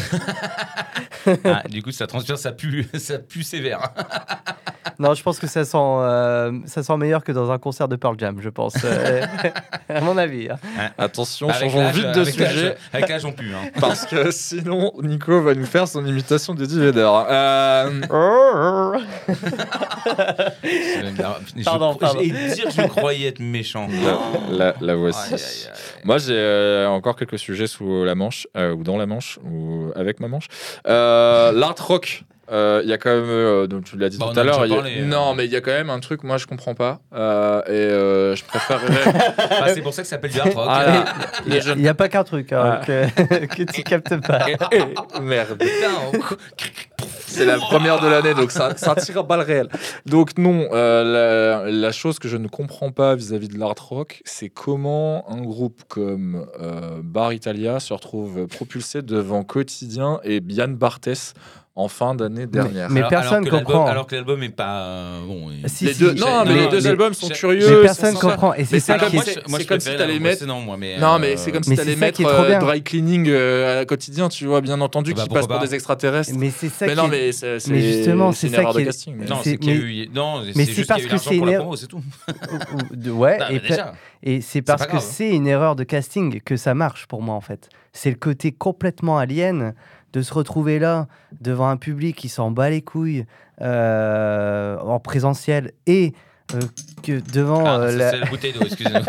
Ah, 1.44 1.62
du 1.68 1.82
coup, 1.82 1.90
ça 1.90 2.06
transpire, 2.06 2.38
ça 2.38 2.52
pue, 2.52 2.86
ça 2.94 3.18
pue 3.18 3.42
sévère. 3.42 3.90
non, 4.98 5.12
je 5.14 5.22
pense 5.22 5.38
que 5.38 5.46
ça 5.46 5.64
sent, 5.64 5.76
euh, 5.76 6.52
ça 6.64 6.82
sent 6.82 6.96
meilleur 6.96 7.22
que 7.22 7.32
dans 7.32 7.50
un 7.50 7.58
concert 7.58 7.86
de 7.86 7.96
Pearl 7.96 8.16
Jam, 8.18 8.38
je 8.40 8.48
pense. 8.48 8.74
Euh, 8.84 9.26
à 9.90 10.00
mon 10.00 10.16
avis. 10.16 10.48
hein. 10.48 10.56
Attention, 10.96 11.50
Avec 11.50 11.70
changeons 11.70 11.90
vite 11.90 12.12
de 12.12 12.20
avec 12.20 12.32
sujet. 12.34 12.76
Avec 12.94 13.08
l'âge, 13.10 13.24
on 13.26 13.32
pue. 13.32 13.52
Hein. 13.52 13.68
Parce 13.80 14.06
que 14.06 14.30
sinon, 14.30 14.92
Nico 15.02 15.42
va 15.42 15.54
nous 15.54 15.66
faire 15.66 15.86
son 15.86 16.06
imitation 16.06 16.54
d'Eddie 16.54 16.78
Vedder. 16.80 17.10
Euh, 17.28 18.00
Je- 20.62 21.64
Pardon, 21.64 21.92
je- 21.94 21.98
pardon. 21.98 22.20
Et 22.20 22.30
dire 22.30 22.64
que 22.64 22.70
je 22.70 22.86
croyais 22.86 23.28
être 23.28 23.40
méchant. 23.40 23.88
la, 24.50 24.74
la 24.80 24.94
voici. 24.94 25.34
Aïe, 25.34 25.40
aïe, 25.40 25.40
aïe. 25.66 25.97
Moi, 26.04 26.18
j'ai 26.18 26.34
euh, 26.34 26.88
encore 26.88 27.16
quelques 27.16 27.38
sujets 27.38 27.66
sous 27.66 28.04
la 28.04 28.14
manche, 28.14 28.46
euh, 28.56 28.74
ou 28.74 28.82
dans 28.82 28.96
la 28.96 29.06
manche, 29.06 29.38
ou 29.44 29.90
avec 29.94 30.20
ma 30.20 30.28
manche. 30.28 30.46
Euh, 30.86 31.52
L'art 31.52 31.76
rock. 31.86 32.24
Euh, 32.50 32.80
Il 32.84 32.88
y 32.90 32.92
a 32.92 32.98
quand 32.98 33.10
même, 33.10 33.24
euh, 33.28 33.66
donc 33.66 33.84
tu 33.84 33.96
l'as 33.98 34.08
dit 34.08 34.18
Bah, 34.18 34.30
tout 34.32 34.38
à 34.38 34.42
a 34.42 34.44
l'heure, 34.44 34.62
a- 34.62 34.68
parlé, 34.68 35.00
euh. 35.00 35.04
non 35.06 35.34
mais 35.34 35.44
il 35.46 35.50
y 35.52 35.56
a 35.56 35.60
quand 35.60 35.70
même 35.72 35.90
un 35.90 36.00
truc, 36.00 36.22
moi 36.24 36.36
je 36.38 36.46
comprends 36.46 36.74
pas, 36.74 37.00
euh, 37.14 37.62
et 37.66 37.70
euh, 37.70 38.34
je 38.36 38.44
préférerais. 38.44 38.86
Ah, 39.60 39.68
c'est 39.74 39.80
pour 39.82 39.92
ça 39.94 40.02
que 40.02 40.08
ça 40.08 40.16
s'appelle 40.16 40.30
du 40.30 40.40
hard 40.40 40.54
rock. 40.54 40.66
Ah, 40.70 41.04
Il 41.46 41.60
jeunes. 41.62 41.78
n'y 41.80 41.88
a 41.88 41.94
pas 41.94 42.08
qu'un 42.08 42.24
truc 42.24 42.52
hein, 42.52 42.80
Ah. 42.80 42.84
que, 42.86 43.46
que 43.46 43.62
tu 43.64 43.82
captes 43.82 44.16
pas. 44.26 44.46
Merde. 45.20 45.58
Putain, 45.58 45.90
on- 46.12 46.36
c'est 47.26 47.44
la 47.44 47.56
première 47.58 48.00
de 48.00 48.08
l'année, 48.08 48.34
donc 48.34 48.50
ça, 48.50 48.76
ça 48.76 48.94
tire 48.94 49.18
à 49.18 49.22
balles 49.22 49.40
réelles. 49.42 49.68
Donc 50.06 50.38
non, 50.38 50.68
euh, 50.72 51.62
la, 51.64 51.70
la 51.70 51.92
chose 51.92 52.18
que 52.18 52.28
je 52.28 52.36
ne 52.36 52.48
comprends 52.48 52.90
pas 52.90 53.14
vis-à-vis 53.14 53.48
de 53.48 53.58
l'art 53.58 53.74
rock, 53.88 54.22
c'est 54.24 54.48
comment 54.48 55.24
un 55.30 55.40
groupe 55.42 55.82
comme 55.88 56.46
euh, 56.60 57.00
Bar 57.02 57.32
Italia 57.32 57.80
se 57.80 57.92
retrouve 57.92 58.46
propulsé 58.46 59.02
devant 59.02 59.44
Quotidien 59.44 60.20
et 60.24 60.40
Bian 60.40 60.68
Barthès 60.68 61.34
en 61.78 61.86
fin 61.86 62.14
d'année 62.16 62.46
dernière. 62.46 62.90
Mais 62.90 62.98
Alors- 63.00 63.10
personne 63.10 63.44
l'album- 63.44 63.62
comprend. 63.62 63.86
Alors 63.86 64.06
que 64.08 64.16
l'album 64.16 64.42
est 64.42 64.48
pas 64.48 64.80
euh, 64.82 65.20
bon. 65.24 65.48
Si, 65.66 65.84
les 65.84 65.94
si, 65.94 66.00
deux, 66.00 66.12
non, 66.14 66.44
mais 66.44 66.54
non, 66.54 66.60
les 66.62 66.68
deux 66.68 66.80
mais- 66.82 66.86
albums 66.88 67.14
sont 67.14 67.28
curieux. 67.28 67.66
Mais 67.70 67.82
personne 67.82 68.14
comprend. 68.16 68.52
Et 68.54 68.64
c'est 68.64 68.80
ça 68.80 68.98
qui 68.98 69.00
moi, 69.00 69.08
comme 69.10 69.16
est- 69.20 69.20
je- 69.20 69.24
c'est- 69.40 69.56
c'est 69.58 69.64
comme 69.66 69.80
si 69.80 69.86
t'allais 69.96 70.18
mettre- 70.18 70.38
précédent, 70.38 70.60
moi, 70.60 70.76
mais, 70.76 70.98
Non, 70.98 71.18
mais 71.20 71.36
c'est 71.36 71.52
comme 71.52 71.62
si 71.62 71.76
t'allais 71.76 71.94
mettre 71.94 72.16
qui 72.16 72.22
est 72.22 72.26
trop 72.26 72.42
euh, 72.42 72.48
bien. 72.48 72.58
dry 72.58 72.82
cleaning 72.82 73.28
euh, 73.28 73.82
à 73.82 73.84
quotidien, 73.84 74.28
tu 74.28 74.44
vois, 74.46 74.60
bien 74.60 74.80
entendu, 74.80 75.14
Bah, 75.14 75.22
qui 75.22 75.28
passe 75.28 75.46
pour 75.46 75.60
des 75.60 75.74
extraterrestres. 75.74 76.32
Mais 76.36 76.50
c'est 76.50 76.68
ça 76.68 76.86
Mais 76.86 76.92
qui 76.92 76.98
non, 76.98 77.06
est- 77.06 77.10
mais 77.10 77.32
c'est 77.32 77.60
c'est- 77.60 77.70
mais 77.70 77.80
justement, 77.80 78.32
c'est 78.32 78.48
ça 78.48 78.62
erreur 78.62 78.74
qui 78.76 78.84
de 78.84 78.88
est- 78.88 79.28
Non, 79.30 79.36
c'est- 79.44 79.56
qu'il 79.56 79.70
y 79.70 79.72
a 79.72 79.74
mais- 79.80 79.80
eu. 80.04 80.08
Non, 80.12 80.40
mais 80.40 80.52
c'est 80.52 80.64
c'est 80.64 80.72
juste 80.72 80.88
parce 80.88 81.00
qu'il 81.00 81.10
y 81.10 81.12
a 81.12 81.16
eu 81.16 81.20
que 81.20 81.26
l'argent 81.26 81.30
c'est 81.30 81.36
pour 81.36 81.44
une 81.44 81.46
la 81.46 81.52
erreur- 81.52 81.62
promo, 81.64 81.76
c'est 81.76 81.86
tout. 81.86 82.02
ouais, 83.12 83.38
Non, 83.38 83.44
et, 84.24 84.40
c'est 84.40 84.62
parce 84.62 84.86
que 84.86 84.96
hein. 84.96 85.00
c'est 85.00 85.30
une 85.30 85.46
erreur 85.46 85.76
de 85.76 85.84
casting 85.84 86.40
que 86.40 86.56
ça 86.56 86.74
marche 86.74 87.06
pour 87.06 87.22
moi 87.22 87.34
en 87.36 87.40
fait. 87.40 87.68
C'est 87.92 88.10
le 88.10 88.16
côté 88.16 88.52
complètement 88.52 89.18
alien 89.18 89.74
de 90.12 90.22
se 90.22 90.32
retrouver 90.34 90.78
là 90.78 91.06
devant 91.40 91.68
un 91.68 91.76
public 91.76 92.16
qui 92.16 92.28
s'en 92.28 92.50
bat 92.50 92.70
les 92.70 92.82
couilles 92.82 93.26
euh, 93.60 94.78
en 94.78 94.98
présentiel 95.00 95.72
et 95.86 96.14
euh, 96.54 96.60
que 97.02 97.20
devant 97.32 97.64
Ah, 97.66 97.78
euh, 97.80 97.96
la- 97.96 98.10
c'est 98.10 98.20
la 98.20 98.26
bouteille 98.26 98.52
d'eau, 98.52 98.60
excusez-nous. 98.64 99.00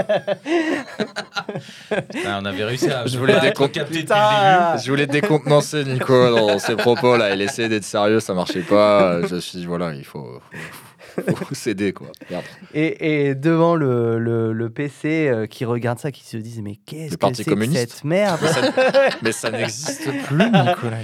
Ah, 2.28 2.40
on 2.42 2.46
avait 2.46 2.64
réussi 2.64 2.90
à. 2.92 3.06
Je 3.08 3.18
voulais 3.18 3.40
décom-. 3.40 3.70
Je 3.74 4.90
voulais 4.90 5.08
décontenancer 5.08 5.84
Nico 5.84 6.30
dans 6.36 6.60
ses 6.60 6.76
propos 6.76 7.18
là. 7.18 7.34
Il 7.34 7.42
essayait 7.42 7.70
d'être 7.70 7.84
sérieux, 7.84 8.20
ça 8.20 8.34
marchait 8.34 8.62
pas. 8.62 9.26
Je 9.28 9.38
suis 9.38 9.66
voilà, 9.66 9.94
il 9.94 10.06
faut, 10.06 10.40
faut, 10.52 10.89
faut 11.36 11.56
céder 11.56 11.94
quoi. 11.94 12.08
Et, 12.74 13.28
et 13.30 13.36
devant 13.36 13.76
le, 13.76 14.20
le- 14.20 14.54
le 14.54 14.70
PC 14.70 15.28
euh, 15.28 15.46
qui 15.48 15.66
regarde 15.66 16.00
ça, 16.00 16.12
qui 16.12 16.24
se 16.26 16.38
disent 16.38 16.62
mais 16.62 16.76
qu'est-ce 16.86 17.18
que 17.18 17.28
c'est 17.36 17.44
que 17.46 17.72
cette 17.74 18.04
merde 18.04 18.40
Mais 19.22 19.32
ça 19.32 19.52
n'existe 19.52 20.10
plus, 20.24 20.38
Nicolas. 20.38 20.98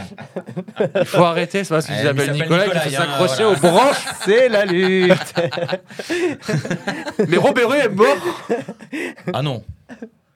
Il 0.99 1.05
faut 1.05 1.23
arrêter. 1.23 1.63
C'est 1.63 1.73
parce 1.73 1.87
que 1.87 1.91
Ouais, 1.93 1.99
j'appelle 2.03 2.31
mais 2.31 2.37
il 2.37 2.41
Nicolas 2.43 2.65
faut 2.65 2.73
Nicolas, 2.73 2.91
s'accrocher 2.91 3.43
hein, 3.43 3.47
aux 3.49 3.55
branches. 3.55 4.05
C'est 4.25 4.49
la 4.49 4.65
lutte 4.65 5.33
Mais 7.27 7.37
Robert 7.37 7.73
est 7.75 7.89
mort. 7.89 8.17
Ah 9.33 9.41
non. 9.41 9.63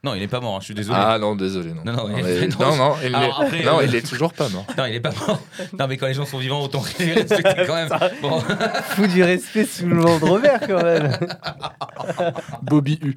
Non, 0.01 0.13
il 0.15 0.21
est 0.21 0.27
pas 0.29 0.39
mort, 0.39 0.55
hein, 0.55 0.59
je 0.61 0.65
suis 0.65 0.73
désolé. 0.73 0.97
Ah 1.01 1.17
non, 1.19 1.35
désolé 1.35 1.73
non. 1.73 1.81
Non, 1.83 1.91
non, 2.07 2.17
il- 2.17 2.23
mais- 2.23 2.47
non, 2.59 2.69
non, 2.69 2.75
non, 2.77 2.95
il, 3.05 3.13
Alors 3.13 3.41
est... 3.41 3.45
après, 3.45 3.63
non, 3.63 3.79
euh, 3.79 3.85
il 3.85 3.95
est 3.95 4.07
toujours 4.07 4.31
pas 4.31 4.47
mort. 4.47 4.65
Non, 4.77 4.85
il 4.85 4.95
est 4.95 4.99
pas 5.01 5.11
mort. 5.27 5.41
Non, 5.77 5.87
mais 5.89 5.97
quand 5.97 6.07
les 6.07 6.13
gens 6.13 6.25
sont 6.25 6.37
vivants, 6.37 6.61
autant 6.63 6.81
les 6.99 7.11
respecter 7.13 7.65
quand 7.67 7.75
même. 7.75 7.89
Bon. 8.21 8.39
Fous 8.91 9.07
du 9.07 9.21
respect 9.23 9.65
sous 9.65 9.87
le 9.87 9.95
nom 9.97 10.17
de 10.17 10.23
Robert 10.25 10.61
quand 10.61 10.81
même 10.83 11.17
Bobby 12.61 12.97
U. 13.03 13.15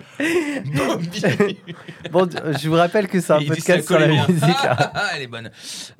Bon, 2.11 2.29
je 2.31 2.69
vous 2.69 2.75
rappelle 2.75 3.09
que 3.09 3.21
c'est 3.21 3.33
un 3.33 3.39
Il 3.41 3.49
podcast 3.49 3.87
sur 3.87 3.99
la 3.99 4.09
bien. 4.09 4.27
musique. 4.29 4.43
hein. 4.65 4.77
Ah, 4.95 5.11
elle 5.17 5.23
est 5.23 5.27
bonne. 5.27 5.51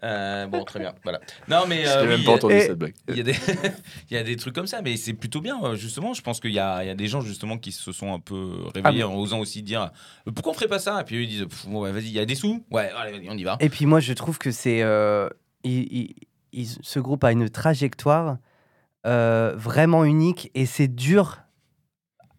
Euh, 0.05 0.47
bon, 0.47 0.65
très 0.65 0.81
bien. 0.81 0.93
Voilà. 1.03 1.21
Non, 1.49 1.65
mais. 1.69 1.85
Je 1.85 1.91
euh, 1.91 2.03
n'ai 2.03 2.09
même 2.09 2.19
oui, 2.21 2.27
pas 2.27 2.33
entendu 2.33 2.55
et- 2.55 2.61
cette 2.63 2.79
blague. 2.79 2.95
Il 3.09 3.17
y, 3.17 3.21
a 3.21 3.25
des, 3.25 3.37
il 4.11 4.17
y 4.17 4.21
a 4.21 4.23
des 4.23 4.37
trucs 4.37 4.55
comme 4.55 4.67
ça, 4.67 4.81
mais 4.83 4.97
c'est 4.97 5.15
plutôt 5.15 5.41
bien, 5.41 5.59
euh, 5.63 5.77
justement. 5.77 6.13
Je 6.15 6.23
pense 6.23 6.41
qu'il 6.41 6.53
y 6.53 6.59
a, 6.59 6.83
il 6.83 6.87
y 6.89 6.91
a 6.91 6.95
des 6.95 7.07
gens, 7.07 7.21
justement, 7.21 7.57
qui 7.59 7.73
se 7.73 7.93
sont 7.93 8.13
un 8.13 8.19
peu 8.21 8.51
réveillés 8.75 9.03
Ah, 9.03 9.09
en 9.09 9.15
osant 9.15 9.39
aussi 9.39 9.63
dire 9.63 9.91
euh, 10.27 10.31
pourquoi 10.33 10.53
on 10.53 10.55
ferait 10.55 10.69
pas 10.73 10.79
ça 10.79 11.01
Et 11.01 11.05
puis 11.05 11.17
eux, 11.17 11.23
ils 11.23 11.29
disent 11.29 11.45
Pff, 11.47 11.67
ouais, 11.69 11.93
vas-y, 11.93 12.05
il 12.07 12.13
y 12.13 12.19
a 12.19 12.25
des 12.25 12.35
sous 12.35 12.63
Ouais, 12.71 12.91
allez, 12.97 13.13
vas-y, 13.13 13.29
on 13.31 13.37
y 13.37 13.45
va. 13.45 13.57
Et 13.61 13.69
puis 13.69 13.87
moi, 13.87 14.01
je 14.01 14.13
trouve 14.13 14.39
que 14.39 14.51
c'est. 14.51 14.83
euh, 14.83 15.29
il- 15.65 15.89
il- 15.93 16.15
il- 16.53 16.69
ce 16.83 16.99
groupe 17.01 17.25
a 17.25 17.33
une 17.33 17.49
trajectoire 17.49 18.39
euh, 19.07 19.55
vraiment 19.57 20.05
unique 20.05 20.51
et 20.55 20.65
c'est 20.67 20.89
dur 20.89 21.39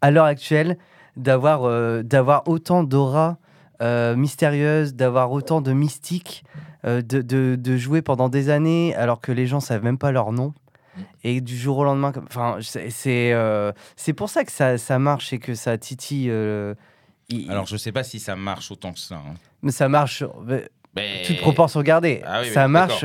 à 0.01 0.11
l'heure 0.11 0.25
actuelle 0.25 0.77
d'avoir 1.17 1.63
euh, 1.65 2.03
d'avoir 2.03 2.47
autant 2.47 2.83
d'aura 2.83 3.37
euh, 3.81 4.15
mystérieuse, 4.15 4.93
d'avoir 4.95 5.31
autant 5.31 5.59
de 5.61 5.73
mystique, 5.73 6.43
de, 6.85 6.99
de- 7.01 7.55
de 7.57 7.77
jouer 7.77 8.01
pendant 8.01 8.29
des 8.29 8.49
années 8.49 8.93
alors 8.95 9.19
que 9.21 9.31
les 9.31 9.45
gens 9.47 9.59
savent 9.59 9.83
même 9.83 9.97
pas 9.97 10.11
leur 10.11 10.31
nom. 10.31 10.53
Et 11.23 11.41
du 11.41 11.57
jour 11.57 11.77
au 11.79 11.83
lendemain, 11.83 12.11
enfin, 12.27 12.57
c'est 12.61 12.89
c'est 12.89 13.33
euh, 13.33 13.71
c'est 13.95 14.13
pour 14.13 14.29
ça 14.29 14.43
que 14.45 14.51
ça, 14.51 14.77
ça 14.77 14.99
marche 14.99 15.33
et 15.33 15.39
que 15.39 15.53
ça 15.55 15.77
titille. 15.77 16.29
euh, 16.29 16.75
il- 17.29 17.49
Alors, 17.51 17.65
je 17.65 17.77
sais 17.77 17.91
pas 17.91 18.03
si 18.03 18.19
ça 18.19 18.35
marche 18.35 18.71
autant 18.71 18.91
que 18.93 18.99
ça. 18.99 19.15
hein. 19.15 19.33
mais 19.61 19.71
ça 19.71 19.87
marche. 19.89 20.23
mais 20.45 20.67
Mais- 20.95 21.23
Toute 21.25 21.37
proportion 21.37 21.81
gardée. 21.81 22.21
Ah 22.25 22.41
oui, 22.43 22.49
ça 22.49 22.67
marche. 22.67 23.03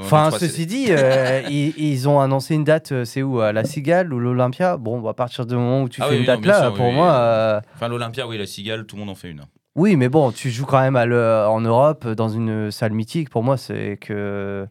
Enfin, 0.00 0.30
ceci 0.32 0.66
dit, 0.66 0.86
euh, 0.90 1.40
ils, 1.48 1.72
ils 1.78 2.08
ont 2.08 2.18
annoncé 2.20 2.54
une 2.56 2.64
date, 2.64 2.90
euh, 2.92 3.04
c'est 3.04 3.22
où 3.22 3.38
À 3.40 3.52
la 3.52 3.62
Cigale 3.64 4.12
ou 4.12 4.18
l'Olympia? 4.18 4.76
Bon, 4.76 5.06
à 5.06 5.14
partir 5.14 5.46
du 5.46 5.54
moment 5.54 5.82
où 5.82 5.88
tu 5.88 6.02
Ah 6.02 6.08
fais 6.08 6.18
une 6.18 6.24
date 6.24 6.40
non, 6.40 6.48
là, 6.48 6.60
sûr, 6.62 6.74
pour 6.74 6.90
moi. 6.92 7.12
euh, 7.12 7.60
Enfin, 7.76 7.86
l'Olympia, 7.88 8.26
oui, 8.26 8.38
la 8.38 8.46
cigale, 8.46 8.86
tout 8.86 8.96
le 8.96 9.00
monde 9.00 9.10
en 9.10 9.14
fait 9.14 9.30
une. 9.30 9.42
oui, 9.76 9.94
mais 9.94 10.08
bon, 10.08 10.32
tu 10.32 10.50
joues 10.50 10.66
quand 10.66 10.80
même 10.80 10.96
à 10.96 11.06
le- 11.06 11.44
en 11.48 11.60
Europe, 11.60 12.08
dans 12.08 12.28
une 12.28 12.72
salle 12.72 12.92
mythique. 12.92 13.30
Pour 13.30 13.44
moi, 13.44 13.56
c'est 13.56 13.98
que, 14.00 14.66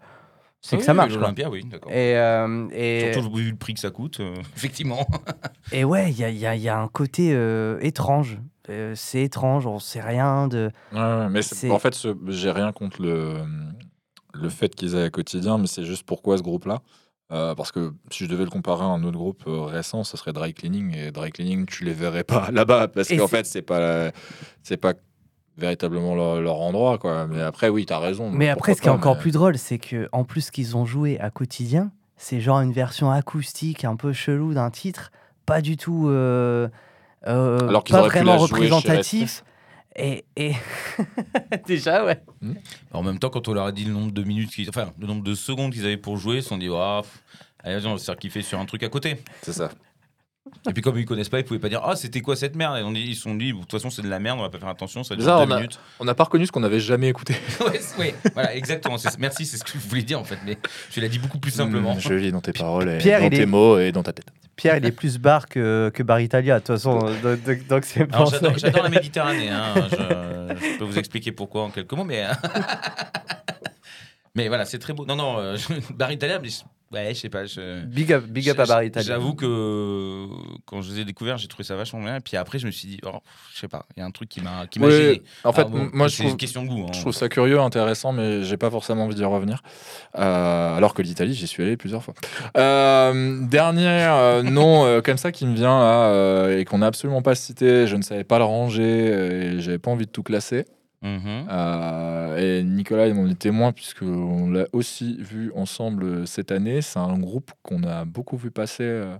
c'est 0.61 0.75
que 0.75 0.81
Oui, 0.81 0.85
ça 0.85 0.93
marche. 0.93 1.13
L'Olympia, 1.13 1.49
oui, 1.49 1.63
d'accord. 1.63 1.89
Et, 1.91 2.17
euh, 2.17 2.67
et, 2.73 3.13
Surtout 3.13 3.33
vu 3.33 3.51
le 3.51 3.55
prix 3.55 3.75
que 3.75 3.79
ça 3.79 3.91
coûte, 3.91 4.19
euh, 4.19 4.33
effectivement. 4.57 5.07
et 5.71 5.85
ouais, 5.85 6.11
il 6.11 6.17
y 6.19 6.23
a, 6.25 6.29
il 6.29 6.37
y 6.37 6.45
a- 6.45 6.55
il 6.55 6.61
y 6.61 6.67
a 6.69 6.77
un 6.77 6.89
côté 6.89 7.29
euh, 7.33 7.77
étrange. 7.81 8.39
Euh, 8.69 8.93
c'est 8.95 9.21
étrange, 9.23 9.65
on 9.67 9.79
sait 9.79 10.01
rien 10.01 10.47
de. 10.47 10.71
Ouais, 10.91 10.99
ouais, 10.99 11.29
mais 11.29 11.41
c'est- 11.41 11.69
en 11.71 11.79
fait, 11.79 11.93
ce- 11.95 12.15
j'ai 12.29 12.51
rien 12.51 12.71
contre 12.71 13.01
le, 13.01 13.35
le 14.33 14.49
fait 14.49 14.73
qu'ils 14.73 14.95
aient 14.95 15.03
à 15.03 15.09
quotidien, 15.09 15.57
mais 15.57 15.67
c'est 15.67 15.85
juste 15.85 16.03
pourquoi 16.03 16.37
ce 16.37 16.43
groupe-là. 16.43 16.81
Euh, 17.31 17.55
parce 17.55 17.71
que 17.71 17.91
si 18.11 18.25
je 18.25 18.29
devais 18.29 18.43
le 18.43 18.49
comparer 18.51 18.83
à 18.83 18.87
un 18.87 19.03
autre 19.03 19.17
groupe 19.17 19.43
euh, 19.47 19.61
récent, 19.63 20.03
ce 20.03 20.15
serait 20.15 20.31
Dry 20.33 20.53
Cleaning. 20.53 20.95
Et 20.95 21.11
Dry 21.11 21.31
Cleaning, 21.31 21.65
tu 21.65 21.83
les 21.83 21.93
verrais 21.93 22.23
pas 22.23 22.49
là-bas. 22.51 22.87
Parce 22.87 23.07
qu'en 23.09 23.27
fait, 23.27 23.45
c'est 23.47 23.63
pas, 23.63 24.11
c'est 24.61 24.77
pas 24.77 24.93
véritablement 25.57 26.13
leur, 26.15 26.41
leur 26.41 26.59
endroit. 26.61 26.97
Quoi. 26.97 27.27
Mais 27.27 27.41
après, 27.41 27.69
oui, 27.69 27.85
tu 27.85 27.93
as 27.93 27.99
raison. 27.99 28.29
Mais 28.29 28.49
après, 28.49 28.73
ce 28.75 28.81
qui 28.81 28.87
est 28.87 28.91
encore 28.91 29.17
plus 29.17 29.31
drôle, 29.31 29.57
c'est 29.57 29.77
que 29.79 30.07
en 30.11 30.23
plus 30.23 30.51
qu'ils 30.51 30.75
ont 30.77 30.85
joué 30.85 31.19
à 31.19 31.29
quotidien, 31.31 31.91
c'est 32.17 32.41
genre 32.41 32.59
une 32.61 32.71
version 32.73 33.09
acoustique 33.11 33.85
un 33.85 33.95
peu 33.95 34.13
chelou 34.13 34.53
d'un 34.53 34.69
titre, 34.69 35.11
pas 35.45 35.61
du 35.61 35.77
tout, 35.77 36.07
euh, 36.09 36.67
Alors 37.25 37.83
qu'ils 37.83 37.95
pas 37.95 38.03
vraiment 38.03 38.37
représentatif. 38.37 39.43
Et, 39.97 40.25
et... 40.35 40.51
déjà 41.67 42.03
ouais. 42.03 42.21
En 42.91 43.01
même 43.03 43.17
temps, 43.19 43.29
quand 43.29 43.47
on 43.47 43.53
leur 43.53 43.65
a 43.65 43.71
dit 43.71 43.85
le 43.85 43.93
nombre 43.93 44.11
de 44.11 44.23
minutes, 44.23 44.51
enfin, 44.69 44.91
le 44.99 45.07
nombre 45.07 45.23
de 45.23 45.33
secondes 45.35 45.71
qu'ils 45.71 45.85
avaient 45.85 45.95
pour 45.97 46.17
jouer, 46.17 46.37
ils 46.37 46.43
se 46.43 46.49
sont 46.49 46.57
dit, 46.57 46.69
ah, 46.73 47.01
pff, 47.01 47.23
allez, 47.63 47.85
on 47.85 47.93
va 47.93 47.97
se 47.97 48.03
faire 48.05 48.17
kiffer 48.17 48.41
sur 48.41 48.59
un 48.59 48.65
truc 48.65 48.83
à 48.83 48.89
côté. 48.89 49.17
C'est 49.41 49.53
ça. 49.53 49.69
Et 50.69 50.73
puis, 50.73 50.83
comme 50.83 50.99
ils 50.99 51.05
connaissent 51.05 51.29
pas, 51.29 51.39
ils 51.39 51.45
pouvaient 51.45 51.59
pas 51.61 51.69
dire, 51.69 51.81
ah, 51.83 51.95
c'était 51.95 52.21
quoi 52.21 52.35
cette 52.35 52.55
merde? 52.55 52.77
Et 52.77 52.83
on 52.83 52.91
dit- 52.91 53.01
Ils 53.01 53.15
se 53.15 53.21
sont 53.23 53.33
dit, 53.35 53.51
de 53.53 53.57
toute 53.57 53.71
façon, 53.71 53.89
c'est 53.89 54.01
de 54.03 54.09
la 54.09 54.19
merde, 54.19 54.37
on 54.37 54.43
va 54.43 54.49
pas 54.49 54.59
faire 54.59 54.67
attention, 54.67 55.03
ça 55.03 55.15
dure 55.15 55.25
deux 55.25 55.31
on 55.31 55.51
a- 55.51 55.55
minutes. 55.55 55.79
On 55.99 56.05
n'a 56.05 56.13
pas 56.13 56.25
reconnu 56.25 56.45
ce 56.45 56.51
qu'on 56.51 56.59
n'avait 56.59 56.79
jamais 56.81 57.07
écouté. 57.07 57.33
ouais, 57.65 57.79
c'est- 57.79 57.97
ouais, 57.97 58.13
voilà, 58.33 58.53
exactement. 58.53 58.97
Merci, 59.17 59.45
c'est 59.45 59.57
ce 59.57 59.63
que 59.63 59.71
je 59.73 59.87
voulais 59.87 60.03
dire 60.03 60.19
en 60.19 60.23
fait, 60.25 60.37
mais 60.45 60.57
je 60.91 60.99
l'ai 60.99 61.09
dit 61.09 61.19
beaucoup 61.19 61.39
plus 61.39 61.51
simplement. 61.51 61.95
Mm, 61.95 61.99
Je 62.01 62.13
lis 62.13 62.31
dans 62.33 62.41
tes 62.41 62.51
paroles, 62.53 62.89
et 62.89 62.97
Pierre, 62.99 63.21
dans 63.21 63.29
tes 63.29 63.41
est- 63.41 63.45
mots 63.47 63.79
et 63.79 63.91
dans 63.91 64.03
ta 64.03 64.11
tête. 64.13 64.27
Pierre, 64.55 64.77
il 64.77 64.85
est 64.85 64.91
plus 64.91 65.17
bar 65.17 65.47
que, 65.47 65.91
que 65.93 66.03
Bar 66.03 66.21
Italia, 66.21 66.55
de 66.55 66.59
toute 66.59 66.67
façon. 66.75 66.99
Donc, 66.99 67.43
donc- 67.43 67.67
donc 67.67 67.85
c'est 67.85 68.09
ça 68.11 68.25
j'adore, 68.57 68.83
la 68.83 68.89
Méditerranée. 68.89 69.49
hein, 69.49 69.73
Je, 69.91 70.55
je 70.73 70.77
peux 70.79 70.85
vous 70.85 70.97
expliquer 70.97 71.31
pourquoi 71.33 71.63
en 71.63 71.69
quelques 71.71 71.91
mots, 71.93 72.05
mais. 72.05 72.25
mais 74.35 74.47
voilà, 74.47 74.65
c'est 74.65 74.79
très 74.79 74.93
beau. 74.93 75.05
Non, 75.05 75.15
non, 75.15 75.39
euh, 75.39 75.57
Bar 75.93 76.11
Italia, 76.11 76.39
mais 76.39 76.49
ouais, 76.91 77.13
je 77.13 77.19
sais 77.19 77.29
pas. 77.29 77.45
Je... 77.45 77.83
Big 77.85 78.11
up, 78.13 78.25
big 78.25 78.49
up 78.49 78.59
à 78.59 78.65
Bar 78.65 78.83
Italia. 78.83 79.07
J'avoue 79.07 79.33
que 79.33 80.27
quand 80.65 80.81
je 80.81 80.91
les 80.93 80.99
ai 81.01 81.05
découverts, 81.05 81.37
j'ai 81.37 81.47
trouvé 81.47 81.63
ça 81.63 81.75
vachement 81.75 82.01
bien. 82.01 82.17
Et 82.17 82.19
puis 82.21 82.37
après, 82.37 82.59
je 82.59 82.65
me 82.65 82.71
suis 82.71 82.87
dit, 82.87 82.99
oh, 83.05 83.19
je 83.53 83.59
sais 83.59 83.67
pas, 83.67 83.85
il 83.95 83.99
y 83.99 84.03
a 84.03 84.05
un 84.05 84.11
truc 84.11 84.29
qui 84.29 84.41
m'a 84.41 84.67
qui 84.67 84.79
m'a. 84.79 84.87
En 85.43 85.53
fait, 85.53 85.65
bon, 85.65 85.77
m- 85.83 85.89
moi, 85.93 86.07
je 86.07 86.17
trouve, 86.17 86.31
une 86.31 86.37
question 86.37 86.63
de 86.63 86.69
goût. 86.69 86.81
hein. 86.87 86.91
Je 86.93 86.99
trouve 87.01 87.13
ça 87.13 87.29
curieux, 87.29 87.59
intéressant, 87.59 88.11
mais 88.13 88.43
j'ai 88.43 88.57
pas 88.57 88.69
forcément 88.71 89.05
envie 89.05 89.15
d'y 89.15 89.23
revenir. 89.25 89.61
Euh, 90.17 90.75
alors 90.77 90.93
que 90.93 91.01
l'Italie, 91.01 91.33
j'y 91.33 91.47
suis 91.47 91.63
allé 91.63 91.77
plusieurs 91.77 92.03
fois. 92.03 92.13
Euh, 92.57 93.39
dernier 93.47 93.87
euh, 93.87 94.43
nom 94.43 95.01
comme 95.01 95.17
ça 95.17 95.31
qui 95.31 95.45
me 95.45 95.55
vient 95.55 95.79
là, 95.79 96.49
et 96.51 96.65
qu'on 96.65 96.79
n'a 96.79 96.87
absolument 96.87 97.21
pas 97.21 97.35
cité, 97.35 97.87
je 97.87 97.95
ne 97.95 98.01
savais 98.01 98.23
pas 98.23 98.37
le 98.37 98.45
ranger 98.45 98.83
et 98.83 99.59
j'avais 99.61 99.77
pas 99.79 99.91
envie 99.91 100.05
de 100.05 100.11
tout 100.11 100.23
classer. 100.23 100.65
Mhm. 101.05 101.47
Euh, 101.51 102.37
et 102.59 102.63
Nicolas, 102.63 103.13
m'en 103.13 103.27
est 103.27 103.37
témoin 103.37 103.71
puisqu'on 103.71 104.49
l'a 104.49 104.65
aussi 104.73 105.17
vu 105.19 105.51
ensemble 105.55 106.25
cette 106.27 106.51
année. 106.51 106.81
C'est 106.81 106.99
un 106.99 107.17
groupe 107.19 107.51
qu'on 107.61 107.83
a 107.83 108.05
beaucoup 108.05 108.37
vu 108.37 108.49
passer 108.49 108.83
euh, 108.83 109.15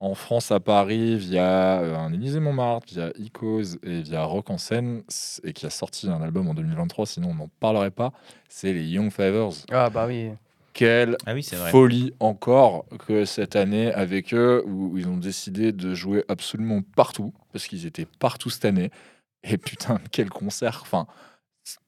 en 0.00 0.14
France, 0.14 0.52
à 0.52 0.60
Paris, 0.60 1.16
via 1.16 1.80
euh, 1.80 1.96
un 1.96 2.12
Élysée 2.12 2.40
Montmartre, 2.40 2.88
via 2.92 3.10
Icos 3.18 3.78
et 3.82 4.02
via 4.02 4.22
Rock 4.24 4.50
en 4.50 4.58
scène, 4.58 5.02
et 5.44 5.54
qui 5.54 5.64
a 5.64 5.70
sorti 5.70 6.10
un 6.10 6.20
album 6.20 6.46
en 6.48 6.54
2023, 6.54 7.06
sinon 7.06 7.30
on 7.30 7.34
n'en 7.34 7.50
parlerait 7.58 7.90
pas. 7.90 8.12
C'est 8.50 8.74
les 8.74 8.84
Young 8.84 9.10
Fivers. 9.10 9.64
Ah 9.72 9.88
bah 9.88 10.04
oui. 10.06 10.28
Quelle 10.74 11.16
Ah 11.24 11.32
oui, 11.32 11.42
c'est 11.42 11.56
vrai. 11.56 11.70
folie 11.70 12.12
encore 12.20 12.84
que 13.06 13.24
cette 13.24 13.56
année 13.56 13.92
avec 13.94 14.34
eux, 14.34 14.62
où 14.66 14.98
ils 14.98 15.08
ont 15.08 15.16
décidé 15.16 15.72
de 15.72 15.94
jouer 15.94 16.24
absolument 16.28 16.82
partout, 16.96 17.32
parce 17.52 17.66
qu'ils 17.66 17.86
étaient 17.86 18.08
partout 18.18 18.50
cette 18.50 18.66
année. 18.66 18.90
Et 19.48 19.58
putain, 19.58 19.98
quel 20.10 20.30
concert 20.30 20.80
Enfin, 20.82 21.06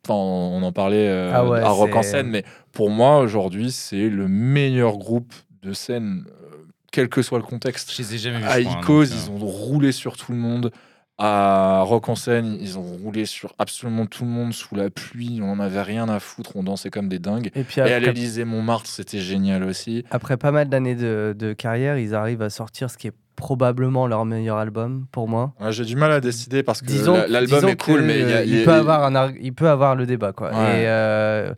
on 0.09 0.63
en 0.63 0.73
parlait 0.73 1.09
euh, 1.09 1.33
Ah 1.35 1.47
ouais, 1.47 1.61
à 1.61 1.69
Rock 1.69 1.95
en 1.95 2.03
scène, 2.03 2.29
mais 2.29 2.45
pour 2.73 2.91
moi 2.91 3.19
aujourd'hui, 3.19 3.73
c'est 3.73 4.09
le 4.09 4.29
meilleur 4.29 4.99
groupe 4.99 5.33
de 5.63 5.73
scène, 5.73 6.25
euh, 6.29 6.67
quel 6.93 7.09
que 7.09 7.23
soit 7.23 7.39
le 7.39 7.45
contexte. 7.45 7.93
Je 7.93 8.03
les 8.03 8.15
ai 8.15 8.19
jamais 8.19 8.39
vus. 8.39 8.45
À 8.45 8.55
hein, 8.55 8.81
Icos, 8.81 9.07
donc, 9.07 9.15
ils 9.15 9.31
euh, 9.31 9.35
ont 9.35 9.47
roulé 9.47 9.93
sur 9.93 10.17
tout 10.17 10.33
le 10.33 10.39
monde. 10.39 10.71
À 11.19 11.81
Rock 11.85 12.11
en 12.11 12.15
scène, 12.15 12.59
ils 12.61 12.79
ont 12.79 12.83
roulé 12.83 13.25
sur 13.25 13.55
absolument 13.59 14.05
tout 14.05 14.25
le 14.25 14.31
monde 14.31 14.53
sous 14.53 14.75
la 14.75 14.91
pluie. 14.91 15.41
On 15.43 15.51
en 15.53 15.61
avait 15.61 15.81
rien 15.81 16.09
à 16.11 16.21
foutre. 16.21 16.51
On 16.57 16.63
dansait 16.63 16.91
comme 16.91 17.09
des 17.09 17.19
dingues. 17.19 17.51
Et 17.55 17.63
puis 17.65 17.81
Et 17.81 17.85
à 17.85 17.99
l'Élysée 17.99 18.45
Montmartre, 18.45 18.87
c'était 18.87 19.21
génial 19.21 19.65
aussi. 19.65 20.05
après 20.11 20.37
pas 20.37 20.51
mal 20.51 20.69
d'années 20.69 20.95
de, 20.95 21.35
de 21.39 21.53
carrière, 21.55 21.97
ils 21.99 22.15
arrivent 22.15 22.43
à 22.43 22.51
sortir 22.51 22.91
ce 22.91 22.99
qui 22.99 23.07
est 23.07 23.13
probablement 23.35 24.07
leur 24.07 24.27
meilleur 24.27 24.59
album 24.59 25.07
pour 25.11 25.27
moi. 25.29 25.55
Ouais, 25.61 25.73
J'ai 25.73 25.85
du 25.87 25.97
mal 25.97 26.13
à 26.13 26.21
décider 26.21 26.63
parce 26.63 26.83
que 26.83 27.31
l'album 27.31 27.67
est 27.69 27.83
cool, 27.83 28.03
mais 28.03 28.21
il 28.21 28.29
y 28.29 28.33
a- 28.33 28.45
il 28.45 28.55
y 28.59 28.61
a- 28.63 28.65
peut 28.65 28.73
avoir 28.73 29.05
un 29.05 29.15
ar- 29.15 29.31
il 29.41 29.53
peut 29.55 29.69
avoir 29.71 29.95
le 29.95 30.05
débat 30.07 30.33
quoi. 30.33 30.49
Ouais. 30.51 30.83
Et 30.83 30.87
euh, 30.89 31.53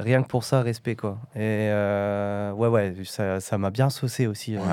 rien 0.00 0.22
que 0.22 0.28
pour 0.28 0.44
ça, 0.44 0.62
respect 0.62 0.96
quoi. 0.96 1.18
Et 1.34 1.38
euh, 1.70 2.52
ouais 2.52 2.68
ouais, 2.68 2.94
ça 3.04 3.40
ça 3.40 3.58
m'a 3.58 3.70
bien 3.70 3.90
saucé 3.90 4.26
aussi. 4.26 4.56
euh, 4.56 4.60
Ouais. 4.60 4.66